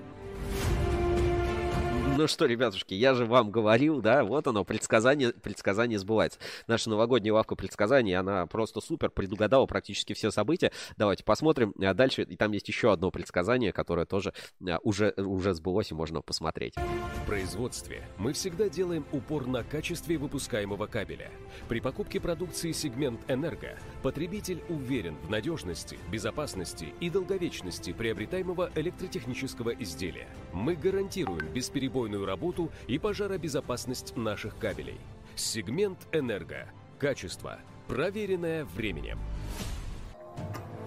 Ну 2.16 2.26
что, 2.26 2.44
ребятушки, 2.44 2.92
я 2.92 3.14
же 3.14 3.24
вам 3.24 3.50
говорил, 3.50 4.02
да, 4.02 4.24
вот 4.24 4.46
оно, 4.46 4.64
предсказание, 4.64 5.32
предсказание 5.32 5.98
сбывается. 5.98 6.38
Наша 6.66 6.90
новогодняя 6.90 7.32
лавка 7.32 7.54
предсказаний, 7.54 8.14
она 8.14 8.46
просто 8.46 8.80
супер, 8.80 9.10
предугадала 9.10 9.64
практически 9.64 10.12
все 10.12 10.30
события. 10.30 10.70
Давайте 10.98 11.24
посмотрим 11.24 11.72
а 11.80 11.94
дальше. 11.94 12.22
И 12.22 12.36
там 12.36 12.52
есть 12.52 12.68
еще 12.68 12.92
одно 12.92 13.10
предсказание, 13.10 13.72
которое 13.72 14.04
тоже 14.04 14.34
а, 14.68 14.78
уже, 14.82 15.14
уже 15.16 15.54
сбылось 15.54 15.92
и 15.92 15.94
можно 15.94 16.20
посмотреть. 16.20 16.74
В 16.76 17.26
производстве 17.26 18.02
мы 18.18 18.32
всегда 18.34 18.68
делаем 18.68 19.06
упор 19.12 19.46
на 19.46 19.62
качестве 19.62 20.18
выпускаемого 20.18 20.86
кабеля. 20.88 21.30
При 21.68 21.80
покупке 21.80 22.20
продукции 22.20 22.72
сегмент 22.72 23.20
«Энерго» 23.28 23.78
потребитель 24.02 24.62
уверен 24.68 25.16
в 25.22 25.30
надежности, 25.30 25.98
безопасности 26.10 26.92
и 27.00 27.08
долговечности 27.08 27.92
приобретаемого 27.92 28.70
электротехнического 28.74 29.70
изделия. 29.70 30.28
Мы 30.52 30.74
гарантируем 30.74 31.46
бесперебойную 31.54 31.99
спокойную 32.00 32.24
работу 32.24 32.70
и 32.86 32.98
пожаробезопасность 32.98 34.16
наших 34.16 34.56
кабелей. 34.56 34.98
Сегмент 35.36 35.98
«Энерго». 36.12 36.66
Качество, 36.98 37.58
проверенное 37.88 38.64
временем. 38.64 39.18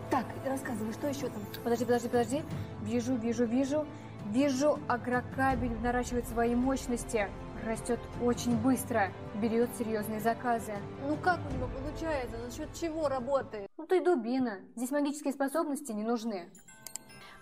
Так, 0.09 0.25
рассказывай, 0.43 0.91
что 0.93 1.07
еще 1.07 1.27
там? 1.27 1.41
Подожди, 1.63 1.85
подожди, 1.85 2.07
подожди. 2.07 2.41
Вижу, 2.81 3.15
вижу, 3.15 3.45
вижу. 3.45 3.85
Вижу, 4.31 4.79
агрокабель 4.87 5.77
наращивает 5.83 6.27
свои 6.27 6.55
мощности. 6.55 7.29
Растет 7.63 7.99
очень 8.21 8.57
быстро, 8.57 9.11
берет 9.35 9.69
серьезные 9.77 10.19
заказы. 10.19 10.73
Ну 11.07 11.15
как 11.17 11.39
у 11.49 11.55
него 11.55 11.69
получается? 11.77 12.37
За 12.43 12.55
счет 12.55 12.69
чего 12.73 13.07
работает? 13.07 13.69
Ну 13.77 13.85
ты 13.85 14.03
дубина. 14.03 14.59
Здесь 14.75 14.91
магические 14.91 15.33
способности 15.33 15.91
не 15.91 16.03
нужны. 16.03 16.49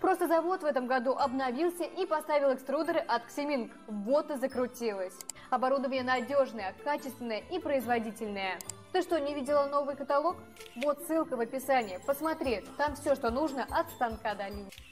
Просто 0.01 0.27
завод 0.27 0.63
в 0.63 0.65
этом 0.65 0.87
году 0.87 1.11
обновился 1.11 1.83
и 1.83 2.07
поставил 2.07 2.51
экструдеры 2.51 2.99
от 2.99 3.23
Ксиминг. 3.25 3.71
Вот 3.87 4.31
и 4.31 4.35
закрутилось. 4.35 5.13
Оборудование 5.51 6.03
надежное, 6.03 6.73
качественное 6.83 7.43
и 7.51 7.59
производительное. 7.59 8.57
Ты 8.93 9.03
что, 9.03 9.19
не 9.19 9.35
видела 9.35 9.67
новый 9.67 9.95
каталог? 9.95 10.37
Вот 10.77 11.03
ссылка 11.07 11.37
в 11.37 11.39
описании. 11.39 11.99
Посмотри, 12.07 12.63
там 12.77 12.95
все, 12.95 13.13
что 13.13 13.29
нужно 13.29 13.67
от 13.69 13.89
станка 13.91 14.33
до 14.33 14.47
линии. 14.47 14.90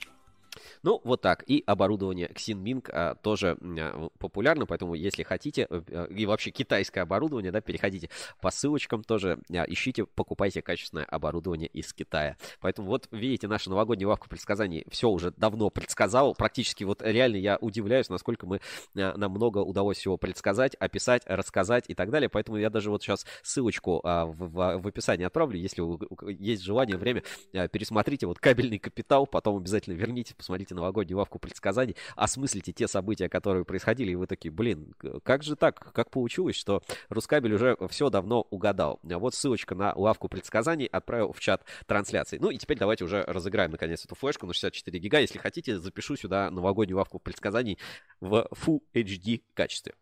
Ну, 0.84 1.01
вот 1.03 1.22
так. 1.22 1.43
И 1.47 1.64
оборудование 1.65 2.30
Xinming 2.30 2.89
а, 2.91 3.15
тоже 3.15 3.57
а, 3.61 4.10
популярно, 4.18 4.65
поэтому 4.65 4.93
если 4.93 5.23
хотите, 5.23 5.68
а, 5.69 6.06
и 6.06 6.26
вообще 6.26 6.51
китайское 6.51 7.03
оборудование, 7.03 7.51
да, 7.51 7.61
переходите 7.61 8.10
по 8.41 8.51
ссылочкам 8.51 9.03
тоже, 9.03 9.39
а, 9.51 9.65
ищите, 9.68 10.06
покупайте 10.06 10.61
качественное 10.61 11.06
оборудование 11.06 11.68
из 11.68 11.93
Китая. 11.93 12.38
Поэтому 12.61 12.88
вот 12.88 13.07
видите, 13.11 13.47
наша 13.47 13.69
новогодняя 13.69 14.07
лавка 14.07 14.30
предсказаний 14.30 14.85
все 14.89 15.10
уже 15.10 15.31
давно 15.31 15.69
предсказал. 15.69 16.34
Практически 16.35 16.84
вот 16.84 17.01
реально 17.01 17.38
я 17.38 17.57
удивляюсь, 17.60 18.10
насколько 18.10 18.47
мы, 18.47 18.61
а, 18.95 19.18
нам 19.18 19.31
много 19.31 19.60
удалось 19.60 19.97
всего 19.97 20.18
предсказать, 20.18 20.76
описать, 20.76 21.23
рассказать 21.26 21.85
и 21.88 21.93
так 21.93 22.10
далее. 22.10 22.30
Поэтому 22.30 22.57
я 22.57 22.69
даже 22.69 22.89
вот 22.89 23.03
сейчас 23.03 23.26
ссылочку 23.43 24.01
а, 24.03 24.26
в, 24.26 24.35
в, 24.35 24.81
в 24.81 24.88
описании 24.88 25.26
отправлю, 25.26 25.57
если 25.57 25.81
у, 25.81 25.99
есть 26.27 26.64
желание, 26.64 26.97
время, 26.97 27.23
а, 27.53 27.68
пересмотрите 27.68 28.27
вот 28.27 28.39
кабельный 28.39 28.80
капитал, 28.80 29.27
потом 29.27 29.57
обязательно 29.57 29.95
верните, 29.95 30.35
посмотрите 30.35 30.68
откройте 30.69 30.75
новогоднюю 30.75 31.17
лавку 31.17 31.39
предсказаний, 31.39 31.95
осмыслите 32.15 32.71
те 32.71 32.87
события, 32.87 33.29
которые 33.29 33.65
происходили, 33.65 34.11
и 34.11 34.15
вы 34.15 34.27
такие, 34.27 34.51
блин, 34.51 34.93
как 35.23 35.43
же 35.43 35.55
так, 35.55 35.91
как 35.93 36.09
получилось, 36.09 36.55
что 36.55 36.81
Рускабель 37.09 37.53
уже 37.53 37.77
все 37.89 38.09
давно 38.09 38.47
угадал. 38.49 38.99
Вот 39.03 39.33
ссылочка 39.35 39.75
на 39.75 39.93
лавку 39.95 40.29
предсказаний 40.29 40.85
отправил 40.85 41.33
в 41.33 41.39
чат 41.39 41.63
трансляции. 41.87 42.37
Ну 42.39 42.49
и 42.49 42.57
теперь 42.57 42.77
давайте 42.77 43.03
уже 43.03 43.23
разыграем 43.23 43.71
наконец 43.71 44.05
эту 44.05 44.15
флешку 44.15 44.45
на 44.45 44.53
64 44.53 44.99
гига. 44.99 45.19
Если 45.19 45.37
хотите, 45.37 45.79
запишу 45.79 46.15
сюда 46.15 46.49
новогоднюю 46.51 46.97
лавку 46.97 47.19
предсказаний 47.19 47.77
в 48.19 48.47
Full 48.51 48.81
HD 48.93 49.41
качестве. 49.53 49.93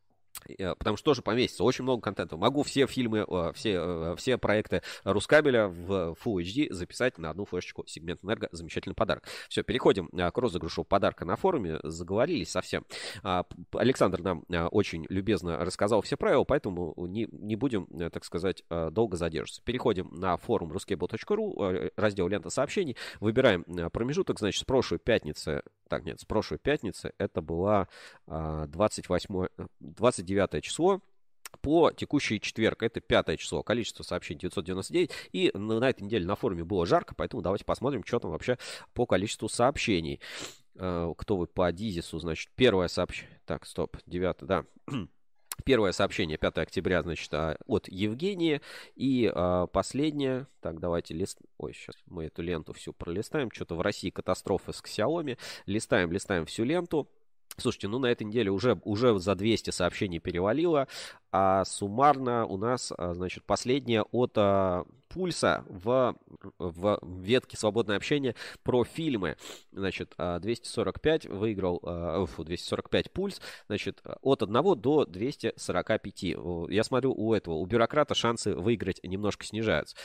Э, 0.57 0.75
потому 0.75 0.97
что 0.97 1.05
тоже 1.05 1.21
поместится 1.21 1.63
очень 1.63 1.83
много 1.83 2.01
контента. 2.01 2.37
Могу 2.37 2.63
все 2.63 2.87
фильмы, 2.87 3.25
э, 3.27 3.51
все, 3.53 3.73
э, 3.75 4.15
все 4.17 4.37
проекты 4.37 4.81
Рускабеля 5.03 5.67
в 5.67 6.15
Full 6.23 6.41
HD 6.41 6.73
записать 6.73 7.17
на 7.17 7.29
одну 7.29 7.45
флешечку 7.45 7.83
сегмент 7.87 8.23
Энерго. 8.23 8.49
Замечательный 8.51 8.93
подарок. 8.93 9.23
Все, 9.49 9.63
переходим 9.63 10.07
к 10.09 10.37
розыгрышу 10.37 10.83
подарка 10.83 11.25
на 11.25 11.35
форуме. 11.35 11.79
Заговорились 11.83 12.49
совсем. 12.49 12.85
А, 13.23 13.45
Александр 13.73 14.21
нам 14.21 14.43
очень 14.71 15.05
любезно 15.09 15.57
рассказал 15.57 16.01
все 16.01 16.17
правила, 16.17 16.43
поэтому 16.43 16.93
не, 17.07 17.27
не 17.31 17.55
будем, 17.55 17.87
так 18.11 18.23
сказать, 18.23 18.63
долго 18.69 19.17
задерживаться. 19.17 19.61
Переходим 19.63 20.09
на 20.11 20.37
форум 20.37 20.71
ruskable.ru, 20.71 21.91
раздел 21.95 22.27
лента 22.27 22.49
сообщений. 22.49 22.95
Выбираем 23.19 23.63
промежуток, 23.91 24.39
значит, 24.39 24.61
с 24.61 24.65
прошлой 24.65 24.99
пятницы 24.99 25.61
так, 25.87 26.05
нет, 26.05 26.19
с 26.19 26.25
прошлой 26.25 26.57
пятницы 26.57 27.13
это 27.17 27.41
была 27.41 27.87
28, 28.27 29.47
29 29.79 30.26
число 30.61 31.01
по 31.61 31.91
текущий 31.91 32.39
четверг, 32.39 32.83
это 32.83 32.99
пятое 32.99 33.37
число, 33.37 33.63
количество 33.63 34.03
сообщений 34.03 34.39
999, 34.39 35.11
и 35.31 35.51
на 35.53 35.89
этой 35.89 36.03
неделе 36.03 36.25
на 36.25 36.35
форуме 36.35 36.63
было 36.63 36.85
жарко, 36.85 37.15
поэтому 37.15 37.41
давайте 37.41 37.65
посмотрим, 37.65 38.03
что 38.03 38.19
там 38.19 38.31
вообще 38.31 38.57
по 38.93 39.05
количеству 39.05 39.49
сообщений. 39.49 40.19
А, 40.75 41.13
кто 41.15 41.37
вы 41.37 41.47
по 41.47 41.71
Дизису, 41.71 42.19
значит, 42.19 42.49
первое 42.55 42.87
сообщение, 42.87 43.39
так, 43.45 43.65
стоп, 43.65 43.97
девятое, 44.05 44.47
да, 44.47 44.65
Первое 45.65 45.91
сообщение 45.91 46.37
5 46.37 46.59
октября, 46.59 47.01
значит, 47.01 47.33
а, 47.33 47.57
от 47.65 47.87
Евгении. 47.87 48.61
И 48.95 49.29
а, 49.33 49.67
последнее, 49.67 50.47
так, 50.61 50.79
давайте 50.79 51.13
лист... 51.13 51.39
Ой, 51.57 51.73
сейчас 51.73 51.95
мы 52.05 52.25
эту 52.25 52.41
ленту 52.41 52.73
всю 52.73 52.93
пролистаем. 52.93 53.51
Что-то 53.51 53.75
в 53.75 53.81
России 53.81 54.11
катастрофы 54.11 54.71
с 54.71 54.81
Xiaomi. 54.81 55.37
Листаем, 55.65 56.11
листаем 56.11 56.45
всю 56.45 56.63
ленту. 56.63 57.09
Слушайте, 57.59 57.87
ну 57.87 57.97
на 57.97 58.05
этой 58.05 58.23
неделе 58.23 58.51
уже, 58.51 58.79
уже 58.83 59.17
за 59.17 59.33
200 59.33 59.71
сообщений 59.71 60.19
перевалило, 60.19 60.87
а 61.31 61.65
суммарно 61.65 62.45
у 62.45 62.55
нас, 62.55 62.93
а, 62.95 63.15
значит, 63.15 63.45
последнее 63.45 64.03
от 64.03 64.33
а, 64.35 64.85
Пульса 65.09 65.65
в, 65.67 66.15
в 66.59 66.99
ветке 67.03 67.57
«Свободное 67.57 67.97
общение» 67.97 68.35
про 68.61 68.83
фильмы. 68.83 69.37
Значит, 69.71 70.13
245 70.17 71.25
а, 71.25 71.29
выиграл, 71.29 71.79
а, 71.81 72.25
фу, 72.27 72.43
245 72.43 73.11
Пульс, 73.11 73.41
значит, 73.65 74.03
от 74.21 74.43
1 74.43 74.79
до 74.79 75.05
245. 75.05 76.21
Я 76.69 76.83
смотрю, 76.83 77.11
у 77.11 77.33
этого, 77.33 77.55
у 77.55 77.65
бюрократа 77.65 78.13
шансы 78.13 78.53
выиграть 78.53 79.03
немножко 79.03 79.45
снижаются. 79.45 79.95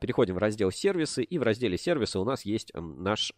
Переходим 0.00 0.36
в 0.36 0.38
раздел 0.38 0.70
«Сервисы», 0.70 1.24
и 1.24 1.38
в 1.38 1.42
разделе 1.42 1.76
«Сервисы» 1.76 2.20
у 2.20 2.24
нас 2.24 2.44
есть 2.44 2.70
наш 2.74 3.32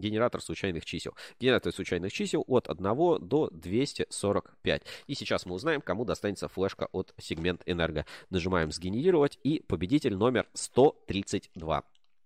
генератор 0.00 0.42
случайных 0.42 0.84
чисел. 0.84 1.14
Генератор 1.38 1.72
случайных 1.72 2.12
чисел 2.12 2.44
от 2.46 2.68
1 2.68 2.82
до 3.20 3.48
245. 3.50 4.82
И 5.06 5.14
сейчас 5.14 5.46
мы 5.46 5.54
узнаем, 5.54 5.80
кому 5.80 6.04
достанется 6.04 6.48
флешка 6.48 6.88
от 6.92 7.14
сегмент 7.18 7.62
энерго. 7.66 8.06
Нажимаем 8.30 8.72
«Сгенерировать» 8.72 9.38
и 9.44 9.62
победитель 9.66 10.16
номер 10.16 10.48
132 10.54 11.84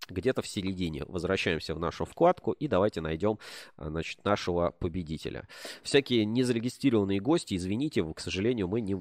где-то 0.08 0.42
в 0.42 0.46
середине. 0.46 1.04
Возвращаемся 1.06 1.74
в 1.74 1.78
нашу 1.78 2.04
вкладку 2.04 2.52
и 2.52 2.68
давайте 2.68 3.00
найдем 3.00 3.38
значит, 3.76 4.24
нашего 4.24 4.70
победителя. 4.70 5.48
Всякие 5.82 6.24
незарегистрированные 6.24 7.20
гости, 7.20 7.54
извините, 7.54 8.04
к 8.12 8.20
сожалению, 8.20 8.68
мы 8.68 8.80
не, 8.80 8.96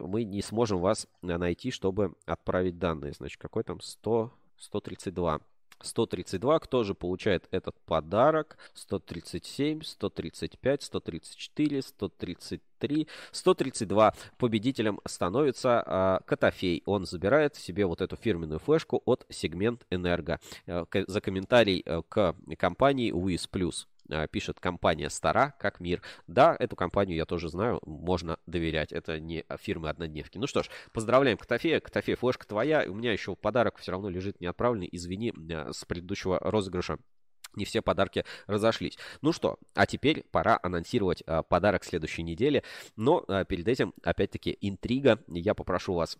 мы 0.00 0.24
не 0.24 0.42
сможем 0.42 0.80
вас 0.80 1.06
найти, 1.22 1.70
чтобы 1.70 2.14
отправить 2.24 2.78
данные. 2.78 3.12
Значит, 3.12 3.40
какой 3.40 3.64
там 3.64 3.80
100, 3.80 4.32
132. 4.58 5.40
132, 5.80 6.58
кто 6.60 6.84
же 6.84 6.94
получает 6.94 7.48
этот 7.50 7.76
подарок? 7.86 8.58
137, 8.74 9.82
135, 9.82 10.82
134, 10.82 11.82
133, 11.82 13.08
132. 13.32 14.14
Победителем 14.38 15.00
становится 15.06 15.82
э, 15.86 16.24
Котофей. 16.26 16.82
Он 16.86 17.06
забирает 17.06 17.56
себе 17.56 17.86
вот 17.86 18.00
эту 18.00 18.16
фирменную 18.16 18.58
флешку 18.58 19.02
от 19.04 19.26
сегмент 19.28 19.86
Энерго. 19.90 20.40
Э, 20.66 20.84
за 21.06 21.20
комментарий 21.20 21.82
э, 21.84 22.02
к 22.08 22.34
компании 22.58 23.12
WIS+. 23.12 23.48
э, 23.52 23.95
пишет 24.30 24.60
компания 24.60 25.10
стара, 25.10 25.54
как 25.58 25.80
мир. 25.80 26.02
Да, 26.26 26.56
эту 26.58 26.76
компанию 26.76 27.16
я 27.16 27.24
тоже 27.24 27.48
знаю, 27.48 27.80
можно 27.84 28.38
доверять. 28.46 28.92
Это 28.92 29.20
не 29.20 29.44
фирмы 29.58 29.88
однодневки. 29.88 30.38
Ну 30.38 30.46
что 30.46 30.62
ж, 30.62 30.70
поздравляем 30.92 31.38
Котофея. 31.38 31.80
Котофея, 31.80 32.16
флешка 32.16 32.46
твоя. 32.46 32.84
У 32.88 32.94
меня 32.94 33.12
еще 33.12 33.36
подарок 33.36 33.78
все 33.78 33.92
равно 33.92 34.08
лежит 34.08 34.40
неотправленный. 34.40 34.88
Извини, 34.90 35.32
э, 35.50 35.72
с 35.72 35.84
предыдущего 35.84 36.38
розыгрыша 36.40 36.98
не 37.56 37.64
все 37.64 37.82
подарки 37.82 38.24
разошлись. 38.46 38.98
Ну 39.22 39.32
что, 39.32 39.58
а 39.74 39.86
теперь 39.86 40.24
пора 40.30 40.60
анонсировать 40.62 41.22
а, 41.26 41.42
подарок 41.42 41.84
следующей 41.84 42.22
недели. 42.22 42.62
Но 42.96 43.24
а, 43.26 43.44
перед 43.44 43.66
этим, 43.66 43.94
опять-таки, 44.02 44.56
интрига. 44.60 45.18
Я 45.28 45.54
попрошу 45.54 45.94
вас... 45.94 46.18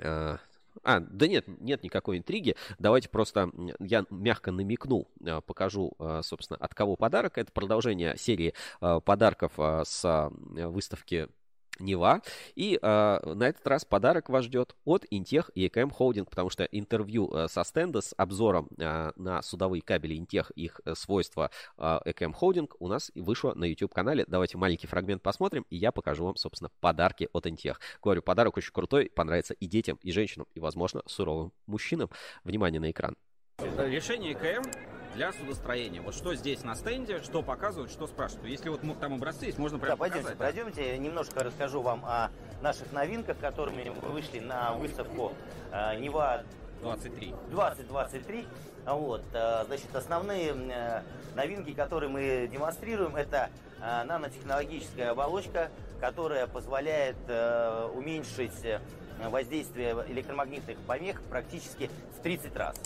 А, 0.00 0.38
а, 0.82 1.00
да 1.00 1.28
нет, 1.28 1.46
нет 1.46 1.82
никакой 1.82 2.18
интриги. 2.18 2.56
Давайте 2.78 3.08
просто 3.08 3.50
я 3.78 4.04
мягко 4.10 4.50
намекну, 4.50 5.08
покажу, 5.46 5.92
собственно, 6.22 6.58
от 6.58 6.74
кого 6.74 6.96
подарок. 6.96 7.38
Это 7.38 7.52
продолжение 7.52 8.16
серии 8.16 8.54
подарков 8.80 9.52
с 9.58 10.30
выставки 10.54 11.28
Нева. 11.78 12.22
И 12.54 12.78
э, 12.80 13.18
на 13.24 13.48
этот 13.48 13.66
раз 13.66 13.84
подарок 13.84 14.28
вас 14.28 14.44
ждет 14.44 14.74
от 14.84 15.04
Интех 15.10 15.50
и 15.54 15.66
EKM 15.66 15.92
Holding, 15.98 16.26
потому 16.28 16.50
что 16.50 16.64
интервью 16.64 17.30
э, 17.32 17.48
со 17.48 17.64
стенда 17.64 18.00
с 18.00 18.14
обзором 18.16 18.68
э, 18.78 19.12
на 19.16 19.42
судовые 19.42 19.82
кабели 19.82 20.16
Интех, 20.16 20.50
их 20.52 20.80
э, 20.84 20.94
свойства 20.94 21.50
э, 21.76 21.98
EKM 22.06 22.34
Holding 22.40 22.70
у 22.78 22.88
нас 22.88 23.10
вышло 23.14 23.54
на 23.54 23.64
YouTube-канале. 23.64 24.24
Давайте 24.26 24.58
маленький 24.58 24.86
фрагмент 24.86 25.22
посмотрим, 25.22 25.66
и 25.70 25.76
я 25.76 25.92
покажу 25.92 26.24
вам, 26.24 26.36
собственно, 26.36 26.70
подарки 26.80 27.28
от 27.32 27.46
Интех. 27.46 27.80
Говорю, 28.02 28.22
подарок 28.22 28.56
очень 28.56 28.72
крутой, 28.72 29.10
понравится 29.14 29.54
и 29.54 29.66
детям, 29.66 29.98
и 30.02 30.12
женщинам, 30.12 30.46
и, 30.54 30.60
возможно, 30.60 31.02
суровым 31.06 31.52
мужчинам. 31.66 32.10
Внимание 32.44 32.80
на 32.80 32.90
экран. 32.90 33.16
Решение 33.58 34.32
ЭКМ 34.32 34.93
для 35.14 35.32
судостроения. 35.32 36.00
Вот 36.00 36.14
что 36.14 36.34
здесь 36.34 36.62
на 36.64 36.74
стенде, 36.74 37.22
что 37.22 37.42
показывают, 37.42 37.90
что 37.90 38.06
спрашивают. 38.06 38.46
Если 38.48 38.68
вот 38.68 38.80
там 39.00 39.14
образцы 39.14 39.46
есть, 39.46 39.58
можно 39.58 39.78
прямо 39.78 39.96
да, 39.96 40.00
пойдемте, 40.00 40.32
показать. 40.32 40.38
Пройдемте, 40.38 40.98
немножко 40.98 41.44
расскажу 41.44 41.82
вам 41.82 42.04
о 42.04 42.30
наших 42.62 42.92
новинках, 42.92 43.38
которыми 43.38 43.90
мы 43.90 44.08
вышли 44.08 44.40
на 44.40 44.72
выставку 44.72 45.32
э, 45.72 45.98
Нева 46.00 46.42
23. 46.82 47.34
2023. 47.50 48.46
Вот, 48.86 49.22
э, 49.32 49.64
значит, 49.66 49.94
основные 49.94 50.52
э, 50.52 51.02
новинки, 51.34 51.72
которые 51.72 52.10
мы 52.10 52.48
демонстрируем, 52.50 53.16
это 53.16 53.50
нанотехнологическая 53.80 55.10
оболочка, 55.10 55.68
которая 56.00 56.46
позволяет 56.46 57.16
уменьшить 57.94 58.80
воздействие 59.18 59.94
электромагнитных 60.08 60.78
помех 60.86 61.20
практически 61.28 61.90
в 62.18 62.22
30 62.22 62.56
раз. 62.56 62.76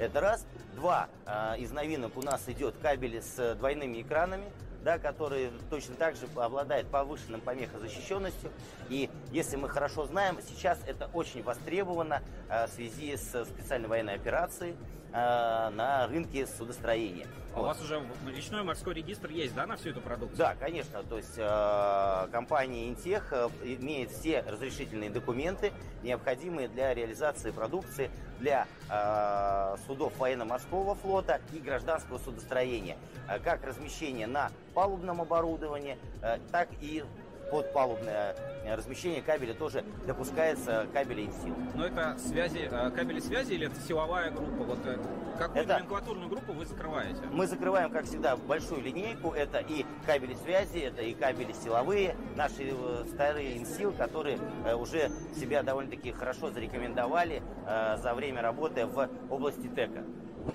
Это 0.00 0.22
раз. 0.22 0.46
Два. 0.74 1.10
А, 1.26 1.56
из 1.58 1.72
новинок 1.72 2.16
у 2.16 2.22
нас 2.22 2.48
идет 2.48 2.74
кабель 2.80 3.20
с 3.20 3.54
двойными 3.56 4.00
экранами, 4.00 4.50
да, 4.82 4.98
который 4.98 5.50
точно 5.68 5.94
так 5.94 6.16
же 6.16 6.26
обладает 6.36 6.86
повышенным 6.86 7.42
помехозащищенностью. 7.42 8.50
И 8.88 9.10
если 9.30 9.56
мы 9.56 9.68
хорошо 9.68 10.06
знаем, 10.06 10.38
сейчас 10.48 10.78
это 10.86 11.10
очень 11.12 11.42
востребовано 11.42 12.22
а, 12.48 12.66
в 12.66 12.70
связи 12.70 13.14
с 13.14 13.44
специальной 13.44 13.88
военной 13.88 14.14
операцией 14.14 14.74
на 15.12 16.06
рынке 16.08 16.46
судостроения. 16.46 17.26
А 17.52 17.56
вот. 17.56 17.62
у 17.62 17.66
вас 17.66 17.80
уже 17.80 18.00
речной 18.32 18.62
морской 18.62 18.94
регистр 18.94 19.30
есть, 19.30 19.54
да, 19.54 19.66
на 19.66 19.76
всю 19.76 19.90
эту 19.90 20.00
продукцию? 20.00 20.38
Да, 20.38 20.54
конечно. 20.54 21.02
То 21.02 21.16
есть 21.16 21.34
э, 21.36 22.28
компания 22.30 22.88
Интех 22.88 23.32
э, 23.32 23.48
имеет 23.64 24.10
все 24.10 24.42
разрешительные 24.42 25.10
документы, 25.10 25.72
необходимые 26.04 26.68
для 26.68 26.94
реализации 26.94 27.50
продукции 27.50 28.08
для 28.38 28.68
э, 28.88 29.76
судов 29.86 30.16
военно-морского 30.18 30.94
флота 30.94 31.40
и 31.52 31.58
гражданского 31.58 32.18
судостроения, 32.18 32.96
э, 33.28 33.40
как 33.40 33.64
размещение 33.64 34.28
на 34.28 34.52
палубном 34.72 35.20
оборудовании, 35.20 35.98
э, 36.22 36.38
так 36.52 36.68
и 36.80 37.04
подпалубное 37.50 38.34
э, 38.64 38.74
размещение 38.74 39.22
кабеля 39.22 39.54
тоже 39.54 39.84
допускается 40.06 40.86
кабели 40.92 41.26
инсил. 41.26 41.54
Но 41.74 41.86
это 41.86 42.16
связи, 42.18 42.68
э, 42.70 42.90
кабели 42.90 43.20
связи 43.20 43.52
или 43.52 43.66
это 43.66 43.80
силовая 43.80 44.30
группа? 44.30 44.64
Вот 44.64 44.78
э, 44.86 44.98
какую 45.38 45.64
это... 45.64 45.74
номенклатурную 45.74 46.28
группу 46.28 46.52
вы 46.52 46.64
закрываете? 46.64 47.20
Мы 47.30 47.46
закрываем, 47.46 47.90
как 47.90 48.04
всегда, 48.04 48.36
большую 48.36 48.82
линейку. 48.82 49.32
Это 49.32 49.58
и 49.58 49.84
кабели 50.06 50.34
связи, 50.34 50.78
это 50.78 51.02
и 51.02 51.14
кабели 51.14 51.52
силовые, 51.52 52.16
наши 52.36 52.74
старые 53.12 53.58
инсил, 53.58 53.92
которые 53.92 54.38
уже 54.76 55.10
себя 55.38 55.62
довольно-таки 55.62 56.12
хорошо 56.12 56.50
зарекомендовали 56.50 57.42
за 57.66 58.14
время 58.14 58.42
работы 58.42 58.86
в 58.86 59.08
области 59.30 59.68
ТЭКа. 59.68 60.04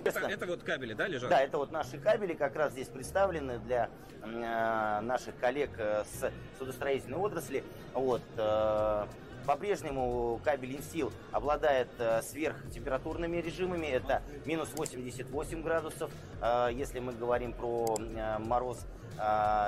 Это, 0.03 0.20
это 0.20 0.45
вот 0.45 0.64
кабели, 0.64 0.94
да, 0.94 1.07
лежат? 1.07 1.30
Да, 1.30 1.41
это 1.41 1.57
вот 1.57 1.72
наши 1.72 1.98
кабели 1.98 2.34
как 2.34 2.56
раз 2.56 2.72
здесь 2.72 2.88
представлены 2.88 3.60
для 3.60 3.90
э, 4.22 5.02
наших 5.02 5.38
коллег 5.40 5.72
э, 5.78 6.03
с 6.03 6.32
судостроительной 6.57 7.18
отрасли. 7.18 7.64
Вот, 7.94 8.22
э, 8.38 9.06
по-прежнему 9.45 10.39
кабель 10.43 10.76
Инсил 10.76 11.11
обладает 11.31 11.89
э, 11.99 12.22
сверхтемпературными 12.22 13.38
режимами. 13.38 13.88
Это 13.88 14.22
минус 14.45 14.69
88 14.76 15.61
градусов, 15.61 16.11
э, 16.41 16.69
если 16.73 16.99
мы 16.99 17.13
говорим 17.13 17.53
про 17.53 17.95
э, 17.97 18.39
мороз 18.39 18.85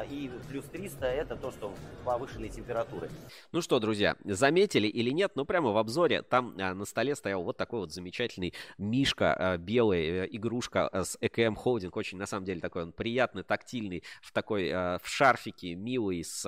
и 0.10 0.30
плюс 0.50 0.66
300 0.66 1.06
это 1.06 1.38
то, 1.38 1.52
что 1.52 1.74
повышенные 2.04 2.50
температуры. 2.50 3.10
Ну 3.54 3.62
что, 3.62 3.80
друзья, 3.80 4.18
заметили 4.26 4.88
или 4.88 5.10
нет, 5.12 5.32
ну 5.36 5.46
прямо 5.46 5.72
в 5.72 5.78
обзоре 5.78 6.22
там 6.22 6.58
на 6.58 6.84
столе 6.84 7.16
стоял 7.16 7.44
вот 7.44 7.56
такой 7.56 7.80
вот 7.80 7.94
замечательный 7.94 8.54
мишка 8.78 9.56
белый, 9.58 10.26
игрушка 10.36 10.90
с 10.92 11.18
EKM 11.22 11.56
Holding, 11.56 11.92
очень 11.94 12.18
на 12.18 12.26
самом 12.26 12.44
деле 12.44 12.60
такой 12.60 12.84
он 12.84 12.92
приятный, 12.92 13.44
тактильный, 13.44 14.04
в 14.22 14.34
такой, 14.34 14.70
в 14.70 15.02
шарфике, 15.06 15.76
милый, 15.76 16.26
с 16.26 16.44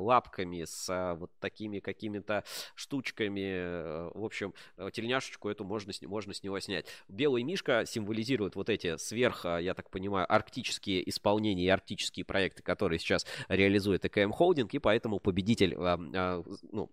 лапками, 0.00 0.64
с 0.64 1.14
вот 1.20 1.30
такими 1.38 1.78
какими-то 1.78 2.42
штучками, 2.74 3.40
э, 3.40 4.10
в 4.14 4.24
общем, 4.24 4.54
э, 4.76 4.90
тельняшечку 4.92 5.48
эту 5.48 5.64
можно, 5.64 5.92
можно 6.02 6.32
с 6.32 6.42
него 6.42 6.58
снять. 6.60 6.86
Белый 7.08 7.42
мишка 7.42 7.84
символизирует 7.86 8.56
вот 8.56 8.68
эти 8.68 8.96
сверх, 8.96 9.44
я 9.44 9.74
так 9.74 9.90
понимаю, 9.90 10.32
арктические 10.32 11.08
исполнения 11.08 11.64
и 11.64 11.68
арктические 11.68 12.24
проекты 12.24 12.62
которые 12.62 12.98
сейчас 12.98 13.26
реализует 13.48 14.04
ЭКМ 14.04 14.32
Холдинг, 14.32 14.72
и 14.74 14.78
поэтому 14.78 15.18
победитель, 15.18 15.76
ну, 15.76 16.90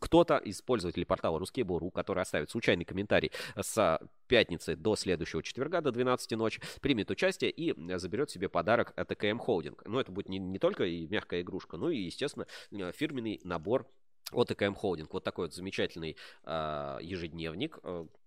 кто-то 0.00 0.36
из 0.38 0.60
пользователей 0.62 1.04
портала 1.04 1.38
Ruskable.ru, 1.38 1.90
который 1.90 2.22
оставит 2.22 2.50
случайный 2.50 2.84
комментарий 2.84 3.30
с 3.56 4.00
пятницы 4.26 4.76
до 4.76 4.96
следующего 4.96 5.42
четверга 5.42 5.80
до 5.80 5.92
12 5.92 6.32
ночи, 6.32 6.60
примет 6.80 7.10
участие 7.10 7.50
и 7.50 7.74
заберет 7.96 8.30
себе 8.30 8.48
подарок 8.48 8.92
от 8.96 9.10
ЭКМ 9.12 9.38
Холдинг. 9.38 9.82
Но 9.86 10.00
это 10.00 10.12
будет 10.12 10.28
не, 10.28 10.38
не 10.38 10.58
только 10.58 10.84
и 10.84 11.06
мягкая 11.06 11.42
игрушка, 11.42 11.76
но 11.76 11.90
и, 11.90 11.98
естественно, 11.98 12.46
фирменный 12.92 13.40
набор 13.44 13.86
от 14.32 14.50
ЭКМ 14.50 14.74
Холдинг. 14.74 15.12
Вот 15.12 15.24
такой 15.24 15.46
вот 15.46 15.54
замечательный 15.54 16.16
э, 16.44 16.98
ежедневник 17.02 17.78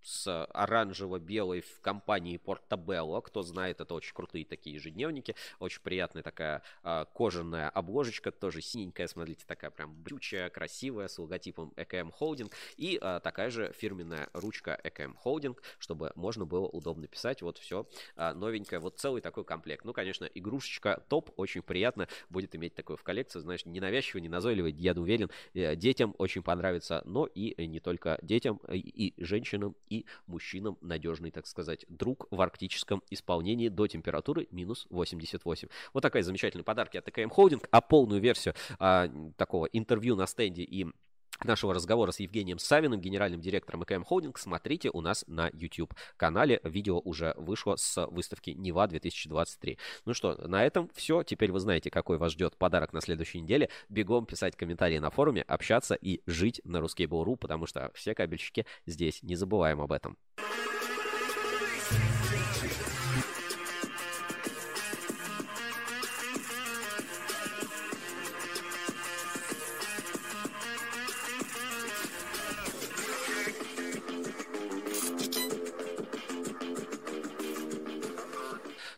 с 0.02 0.46
оранжево-белой 0.46 1.60
в 1.60 1.80
компании 1.80 2.40
Portabello. 2.44 3.20
Кто 3.22 3.42
знает, 3.42 3.80
это 3.80 3.94
очень 3.94 4.14
крутые 4.14 4.44
такие 4.44 4.76
ежедневники. 4.76 5.34
Очень 5.58 5.82
приятная 5.82 6.22
такая 6.22 6.62
э, 6.82 7.04
кожаная 7.14 7.68
обложечка, 7.68 8.30
тоже 8.30 8.60
синенькая, 8.60 9.06
смотрите, 9.06 9.44
такая 9.46 9.70
прям 9.70 9.94
брючая, 9.94 10.50
красивая, 10.50 11.08
с 11.08 11.18
логотипом 11.18 11.72
ЭКМ 11.76 12.10
Холдинг. 12.10 12.52
И 12.76 12.98
э, 13.00 13.20
такая 13.22 13.50
же 13.50 13.72
фирменная 13.72 14.28
ручка 14.32 14.78
ЭКМ 14.82 15.14
Холдинг, 15.14 15.62
чтобы 15.78 16.12
можно 16.14 16.46
было 16.46 16.66
удобно 16.66 17.06
писать. 17.06 17.42
Вот 17.42 17.58
все 17.58 17.86
э, 18.16 18.32
новенькое. 18.32 18.80
Вот 18.80 18.98
целый 18.98 19.20
такой 19.20 19.44
комплект. 19.44 19.84
Ну, 19.84 19.92
конечно, 19.92 20.24
игрушечка 20.24 21.02
топ. 21.08 21.30
Очень 21.36 21.62
приятно 21.62 22.08
будет 22.30 22.54
иметь 22.54 22.74
такое 22.74 22.96
в 22.96 23.02
коллекции. 23.02 23.40
Знаешь, 23.40 23.64
ненавязчивый, 23.64 24.22
неназойливый, 24.22 24.72
я 24.72 24.92
уверен, 24.92 25.30
детям 25.54 26.14
очень 26.18 26.42
понравится, 26.42 27.02
но 27.04 27.26
и 27.26 27.66
не 27.66 27.80
только 27.80 28.18
детям, 28.22 28.60
и 28.70 29.14
женщинам, 29.16 29.74
и 29.92 30.06
мужчинам 30.26 30.78
надежный, 30.80 31.30
так 31.30 31.46
сказать, 31.46 31.84
друг 31.88 32.26
в 32.30 32.40
арктическом 32.40 33.02
исполнении 33.10 33.68
до 33.68 33.86
температуры 33.86 34.48
минус 34.50 34.86
88. 34.90 35.68
Вот 35.92 36.00
такая 36.00 36.22
замечательная 36.22 36.64
подарки 36.64 36.96
от 36.96 37.04
ТКМ 37.04 37.28
Холдинг, 37.28 37.68
а 37.70 37.80
полную 37.80 38.20
версию 38.20 38.54
а, 38.78 39.10
такого 39.36 39.66
интервью 39.66 40.16
на 40.16 40.26
стенде 40.26 40.62
и 40.62 40.86
нашего 41.44 41.74
разговора 41.74 42.12
с 42.12 42.20
Евгением 42.20 42.58
Савиным, 42.58 43.00
генеральным 43.00 43.40
директором 43.40 43.82
ЭКМ 43.82 44.04
Холдинг, 44.04 44.38
смотрите 44.38 44.90
у 44.92 45.00
нас 45.00 45.24
на 45.26 45.50
YouTube-канале. 45.52 46.60
Видео 46.64 47.00
уже 47.00 47.34
вышло 47.36 47.76
с 47.76 48.06
выставки 48.06 48.50
Нева 48.50 48.86
2023. 48.86 49.78
Ну 50.04 50.14
что, 50.14 50.36
на 50.46 50.64
этом 50.64 50.90
все. 50.94 51.22
Теперь 51.22 51.52
вы 51.52 51.60
знаете, 51.60 51.90
какой 51.90 52.18
вас 52.18 52.32
ждет 52.32 52.56
подарок 52.56 52.92
на 52.92 53.00
следующей 53.00 53.40
неделе. 53.40 53.68
Бегом 53.88 54.26
писать 54.26 54.56
комментарии 54.56 54.98
на 54.98 55.10
форуме, 55.10 55.42
общаться 55.42 55.94
и 55.94 56.20
жить 56.26 56.60
на 56.64 56.78
Ruskable.ru, 56.78 57.36
потому 57.36 57.66
что 57.66 57.90
все 57.94 58.14
кабельщики 58.14 58.66
здесь. 58.86 59.22
Не 59.22 59.36
забываем 59.36 59.80
об 59.80 59.92
этом. 59.92 60.16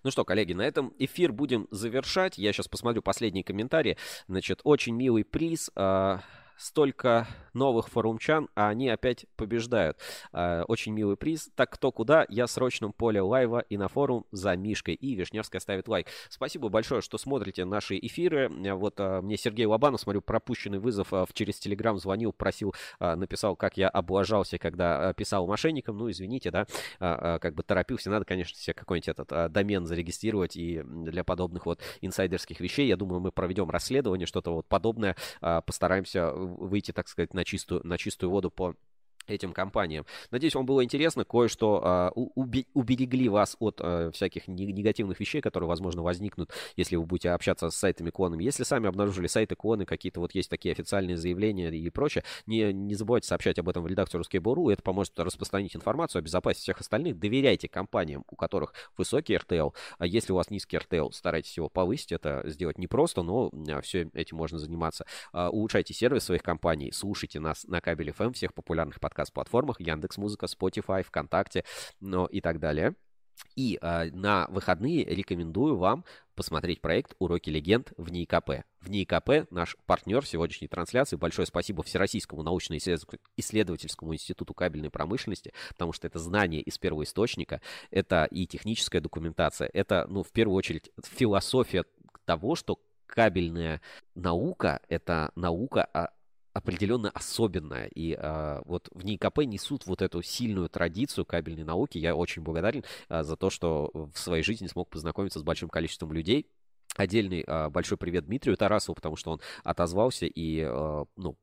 Ну 0.05 0.11
что, 0.11 0.25
коллеги, 0.25 0.53
на 0.53 0.63
этом 0.63 0.93
эфир 0.99 1.33
будем 1.33 1.67
завершать. 1.71 2.37
Я 2.37 2.53
сейчас 2.53 2.69
посмотрю 2.69 3.01
последние 3.01 3.43
комментарии. 3.43 3.97
Значит, 4.29 4.61
очень 4.63 4.95
милый 4.95 5.25
приз. 5.25 5.71
А, 5.75 6.21
столько 6.59 7.27
новых 7.55 7.89
форумчан, 7.89 8.49
а 8.55 8.69
они 8.69 8.89
опять 8.89 9.27
побеждают. 9.37 9.99
Э, 10.33 10.63
очень 10.69 10.93
милый 10.93 11.17
приз. 11.17 11.51
Так 11.55 11.71
кто 11.71 11.93
куда, 11.93 12.27
я 12.29 12.47
срочном 12.47 12.93
поле 12.93 13.21
лайва 13.21 13.61
и 13.69 13.77
на 13.77 13.89
форум 13.89 14.27
за 14.31 14.57
Мишкой. 14.57 14.95
И 14.95 15.15
Вишневская 15.15 15.61
ставит 15.61 15.89
лайк. 15.89 16.09
Спасибо 16.29 16.69
большое, 16.69 17.01
что 17.01 17.19
смотрите 17.19 17.65
наши 17.65 17.99
эфиры. 17.99 18.49
Вот 18.75 18.99
э, 18.99 19.21
мне 19.21 19.37
Сергей 19.37 19.67
Лобанов, 19.67 20.01
смотрю, 20.01 20.21
пропущенный 20.21 20.79
вызов 20.79 21.13
через 21.33 21.59
Телеграм 21.59 21.99
звонил, 21.99 22.33
просил, 22.33 22.75
написал, 23.01 23.57
как 23.57 23.77
я 23.77 23.89
облажался, 23.89 24.59
когда 24.59 25.13
писал 25.15 25.47
мошенникам. 25.47 25.99
Ну, 25.99 26.11
извините, 26.11 26.51
да, 26.51 26.67
как 26.99 27.55
бы 27.55 27.63
торопился. 27.63 28.11
Надо, 28.11 28.25
конечно, 28.25 28.57
себе 28.57 28.75
какой-нибудь 28.75 29.09
этот 29.09 29.53
домен 29.53 29.87
зарегистрировать 29.87 30.57
и 30.57 30.83
для 30.83 31.25
подобных 31.25 31.67
вот 31.67 31.81
инсайдерских 32.01 32.61
вещей. 32.61 32.89
Я 32.89 32.97
думаю, 32.97 33.21
мы 33.21 33.33
проведем 33.33 33.71
расследование, 33.71 34.27
что-то 34.27 34.55
вот 34.55 34.67
подобное. 34.67 35.17
Постараемся 35.41 36.33
выйти, 36.33 36.93
так 36.93 37.09
сказать, 37.09 37.35
на 37.35 37.44
чистую, 37.45 37.81
на 37.85 37.99
чистую 37.99 38.31
воду 38.31 38.51
по 38.51 38.75
этим 39.27 39.53
компаниям. 39.53 40.07
Надеюсь, 40.31 40.55
вам 40.55 40.67
было 40.67 40.85
интересно, 40.85 41.25
кое-что 41.25 41.81
а, 41.83 42.11
уберегли 42.15 43.29
вас 43.29 43.57
от 43.59 43.81
а, 43.81 44.11
всяких 44.11 44.49
негативных 44.49 45.21
вещей, 45.21 45.41
которые, 45.41 45.69
возможно, 45.69 46.03
возникнут, 46.03 46.51
если 46.77 46.97
вы 46.97 47.05
будете 47.05 47.31
общаться 47.31 47.71
с 47.71 47.77
сайтами 47.77 48.11
клонами. 48.11 48.45
Если 48.45 48.65
сами 48.65 48.89
обнаружили 48.89 49.27
сайты 49.27 49.57
клоны, 49.57 49.87
какие-то 49.87 50.21
вот 50.21 50.35
есть 50.35 50.51
такие 50.51 50.73
официальные 50.73 51.17
заявления 51.17 51.71
и 51.71 51.91
прочее, 51.91 52.25
не, 52.47 52.73
не 52.73 52.95
забывайте 52.95 53.29
сообщать 53.29 53.59
об 53.59 53.69
этом 53.69 53.83
в 53.83 53.87
редакцию 53.87 54.23
Ruskable.ru, 54.23 54.73
это 54.73 54.83
поможет 54.83 55.19
распространить 55.19 55.75
информацию, 55.75 56.21
обезопасить 56.21 56.63
всех 56.63 56.81
остальных. 56.81 57.19
Доверяйте 57.19 57.69
компаниям, 57.69 58.25
у 58.31 58.37
которых 58.37 58.75
высокий 58.97 59.35
RTL, 59.35 59.75
а 59.99 60.07
если 60.07 60.33
у 60.33 60.37
вас 60.37 60.51
низкий 60.51 60.77
RTL, 60.77 61.13
старайтесь 61.13 61.57
его 61.57 61.69
повысить, 61.69 62.13
это 62.13 62.43
сделать 62.47 62.79
непросто, 62.79 63.23
но 63.23 63.51
а, 63.69 63.81
все 63.81 64.11
этим 64.15 64.37
можно 64.37 64.59
заниматься. 64.59 65.07
Улучшайте 65.33 65.95
сервис 65.95 66.25
своих 66.25 66.43
компаний, 66.43 66.93
слушайте 66.93 67.41
нас 67.41 67.65
на 67.65 67.81
кабеле 67.81 68.13
FM, 68.17 68.33
всех 68.33 68.55
популярных 68.55 69.01
подкастов 69.01 69.14
подкаст-платформах, 69.15 69.81
Яндекс 69.81 70.19
Музыка, 70.19 70.47
Spotify, 70.47 71.05
ВКонтакте, 71.05 71.65
ну 72.01 72.27
и 72.27 72.41
так 72.41 72.59
далее. 72.59 72.95
И 73.57 73.79
э, 73.81 74.11
на 74.13 74.47
выходные 74.49 75.05
рекомендую 75.05 75.77
вам 75.77 76.05
посмотреть 76.37 76.81
проект 76.81 77.15
«Уроки 77.19 77.51
легенд» 77.51 77.93
в 77.97 78.11
НИИКП. 78.11 78.65
В 78.81 78.91
НИИКП 78.91 79.51
наш 79.51 79.77
партнер 79.87 80.25
сегодняшней 80.25 80.69
трансляции. 80.69 81.17
Большое 81.17 81.47
спасибо 81.47 81.83
Всероссийскому 81.83 82.43
научно-исследовательскому 82.43 84.15
институту 84.15 84.55
кабельной 84.55 84.91
промышленности, 84.91 85.53
потому 85.69 85.93
что 85.93 86.07
это 86.07 86.19
знание 86.19 86.61
из 86.61 86.79
первого 86.79 87.03
источника, 87.03 87.61
это 87.91 88.25
и 88.31 88.47
техническая 88.47 89.01
документация, 89.01 89.69
это, 89.73 90.07
ну, 90.09 90.23
в 90.23 90.31
первую 90.31 90.57
очередь, 90.57 90.91
философия 91.03 91.85
того, 92.25 92.55
что 92.55 92.81
кабельная 93.07 93.81
наука— 94.15 94.81
это 94.89 95.33
наука 95.35 95.85
о 95.85 96.11
определенно 96.55 97.11
особенная. 97.11 97.89
И 97.89 98.17
э, 98.19 98.63
вот 98.65 98.89
в 98.93 99.05
НИКП 99.05 99.41
несут 99.41 99.87
вот 99.87 100.01
эту 100.01 100.23
сильную 100.23 100.69
традицию 100.69 101.27
кабельной 101.27 101.65
науки. 101.65 101.99
Я 101.99 102.15
очень 102.15 102.43
благодарен 102.43 102.85
э, 103.09 103.23
за 103.25 103.37
то, 103.37 103.51
что 103.51 103.91
в 103.93 104.17
своей 104.17 104.45
жизни 104.45 104.69
смог 104.69 104.89
познакомиться 104.89 105.41
с 105.41 105.43
большим 105.43 105.69
количеством 105.69 106.13
людей. 106.13 106.47
Отдельный 106.97 107.45
э, 107.45 107.69
большой 107.71 107.99
привет 107.99 108.27
Дмитрию 108.27 108.57
Тарасову, 108.57 108.95
потому 108.95 109.17
что 109.17 109.33
он 109.33 109.41
отозвался 109.65 110.27
и 110.27 110.61
э, 110.61 111.05
ну, 111.17 111.37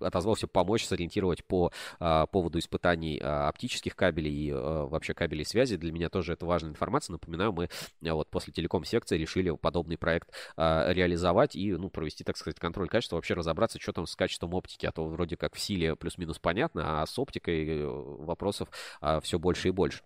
отозвался 0.00 0.46
помочь 0.46 0.86
сориентировать 0.86 1.44
по 1.44 1.72
а, 1.98 2.26
поводу 2.26 2.58
испытаний 2.58 3.20
а, 3.22 3.48
оптических 3.48 3.96
кабелей 3.96 4.32
и 4.32 4.50
а, 4.50 4.86
вообще 4.86 5.14
кабелей 5.14 5.44
связи. 5.44 5.76
Для 5.76 5.92
меня 5.92 6.08
тоже 6.08 6.32
это 6.32 6.46
важная 6.46 6.70
информация. 6.70 7.12
Напоминаю, 7.12 7.52
мы 7.52 7.68
вот 8.00 8.28
после 8.30 8.52
телеком-секции 8.52 9.16
решили 9.16 9.50
подобный 9.50 9.98
проект 9.98 10.30
реализовать 10.56 11.56
и 11.56 11.72
ну, 11.72 11.90
провести, 11.90 12.24
так 12.24 12.36
сказать, 12.36 12.58
контроль 12.58 12.88
качества, 12.88 13.16
вообще 13.16 13.34
разобраться, 13.34 13.78
что 13.80 13.92
там 13.92 14.06
с 14.06 14.16
качеством 14.16 14.54
оптики. 14.54 14.86
А 14.86 14.92
то 14.92 15.06
вроде 15.06 15.36
как 15.36 15.54
в 15.54 15.60
силе 15.60 15.96
плюс-минус 15.96 16.38
понятно, 16.38 17.02
а 17.02 17.06
с 17.06 17.18
оптикой 17.18 17.66
э, 17.66 17.86
вопросов 17.86 18.68
все 19.22 19.38
больше 19.38 19.68
и 19.68 19.70
больше. 19.70 20.02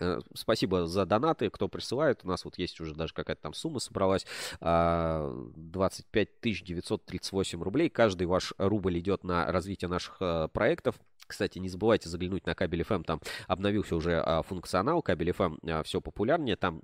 Э, 0.00 0.20
спасибо 0.34 0.86
за 0.86 1.06
донаты, 1.06 1.50
кто 1.50 1.68
присылает. 1.68 2.20
У 2.24 2.28
нас 2.28 2.44
вот 2.44 2.58
есть 2.58 2.80
уже 2.80 2.94
даже 2.94 3.14
какая-то 3.14 3.42
там 3.42 3.54
сумма 3.54 3.80
собралась. 3.80 4.26
25 4.60 6.28
а, 6.28 6.30
938 6.42 7.62
рублей. 7.62 7.88
Каждый 7.88 8.26
ваш 8.26 8.52
рубль 8.58 8.98
идет 8.98 9.24
на 9.24 9.50
развитие 9.50 9.88
наших 9.88 10.16
э, 10.20 10.48
проектов. 10.52 10.96
Кстати, 11.26 11.58
не 11.58 11.68
забывайте 11.68 12.08
заглянуть 12.08 12.46
на 12.46 12.54
кабель 12.54 12.82
FM, 12.82 13.02
там 13.02 13.20
обновился 13.48 13.96
уже 13.96 14.20
а, 14.20 14.42
функционал, 14.42 15.02
кабель 15.02 15.30
FM 15.30 15.58
а, 15.68 15.82
все 15.82 16.00
популярнее, 16.00 16.56
там 16.56 16.80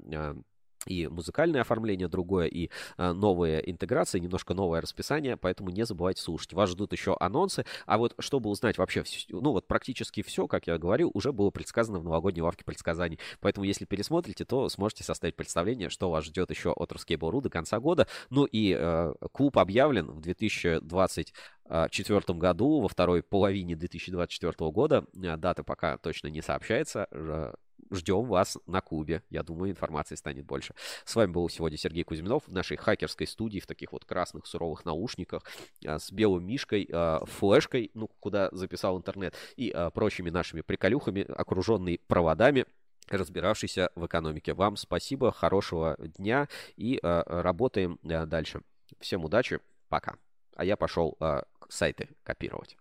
и 0.86 1.06
музыкальное 1.06 1.60
оформление 1.60 2.08
другое, 2.08 2.46
и 2.46 2.70
э, 2.98 3.12
новые 3.12 3.68
интеграции, 3.70 4.18
немножко 4.18 4.54
новое 4.54 4.80
расписание, 4.80 5.36
поэтому 5.36 5.70
не 5.70 5.84
забывайте 5.84 6.22
слушать. 6.22 6.52
Вас 6.52 6.70
ждут 6.70 6.92
еще 6.92 7.16
анонсы, 7.18 7.64
а 7.86 7.98
вот 7.98 8.14
чтобы 8.18 8.50
узнать 8.50 8.78
вообще, 8.78 9.04
ну 9.30 9.52
вот 9.52 9.66
практически 9.66 10.22
все, 10.22 10.46
как 10.46 10.66
я 10.66 10.78
говорил, 10.78 11.10
уже 11.14 11.32
было 11.32 11.50
предсказано 11.50 11.98
в 11.98 12.04
новогодней 12.04 12.42
лавке 12.42 12.64
предсказаний, 12.64 13.18
поэтому 13.40 13.64
если 13.64 13.84
пересмотрите, 13.84 14.44
то 14.44 14.68
сможете 14.68 15.04
составить 15.04 15.36
представление, 15.36 15.88
что 15.88 16.10
вас 16.10 16.24
ждет 16.24 16.50
еще 16.50 16.72
от 16.72 16.92
Ruskable.ru 16.92 17.40
до 17.40 17.50
конца 17.50 17.80
года. 17.80 18.06
Ну 18.30 18.44
и 18.44 18.76
э, 18.78 19.14
клуб 19.32 19.58
объявлен 19.58 20.10
в 20.10 20.20
2020 20.20 21.32
2024 21.72 22.38
году, 22.38 22.80
во 22.80 22.88
второй 22.88 23.22
половине 23.22 23.76
2024 23.76 24.70
года. 24.70 25.04
Э, 25.14 25.36
дата 25.36 25.64
пока 25.64 25.96
точно 25.98 26.28
не 26.28 26.42
сообщается. 26.42 27.08
Ждем 27.90 28.24
вас 28.24 28.58
на 28.66 28.80
Кубе. 28.80 29.22
Я 29.30 29.42
думаю, 29.42 29.70
информации 29.70 30.14
станет 30.14 30.46
больше. 30.46 30.74
С 31.04 31.14
вами 31.14 31.32
был 31.32 31.48
сегодня 31.48 31.76
Сергей 31.76 32.04
Кузьминов 32.04 32.44
в 32.46 32.52
нашей 32.52 32.76
хакерской 32.76 33.26
студии 33.26 33.60
в 33.60 33.66
таких 33.66 33.92
вот 33.92 34.04
красных 34.04 34.46
суровых 34.46 34.84
наушниках 34.84 35.44
э, 35.84 35.98
с 35.98 36.10
белым 36.12 36.46
мишкой, 36.46 36.88
э, 36.90 37.18
флешкой, 37.24 37.90
ну, 37.94 38.08
куда 38.20 38.48
записал 38.52 38.98
интернет, 38.98 39.34
и 39.56 39.74
прочими 39.94 40.30
нашими 40.30 40.60
приколюхами, 40.60 41.22
окруженный 41.22 42.00
проводами 42.06 42.66
разбиравшийся 43.08 43.90
в 43.94 44.06
экономике. 44.06 44.54
Вам 44.54 44.76
спасибо, 44.76 45.32
хорошего 45.32 45.96
дня 45.98 46.48
и 46.76 46.98
работаем 47.02 47.98
дальше. 48.02 48.62
Всем 49.00 49.24
удачи, 49.24 49.58
пока. 49.88 50.14
А 50.54 50.64
я 50.64 50.76
пошел 50.76 51.18
сайты 51.68 52.08
копировать. 52.22 52.76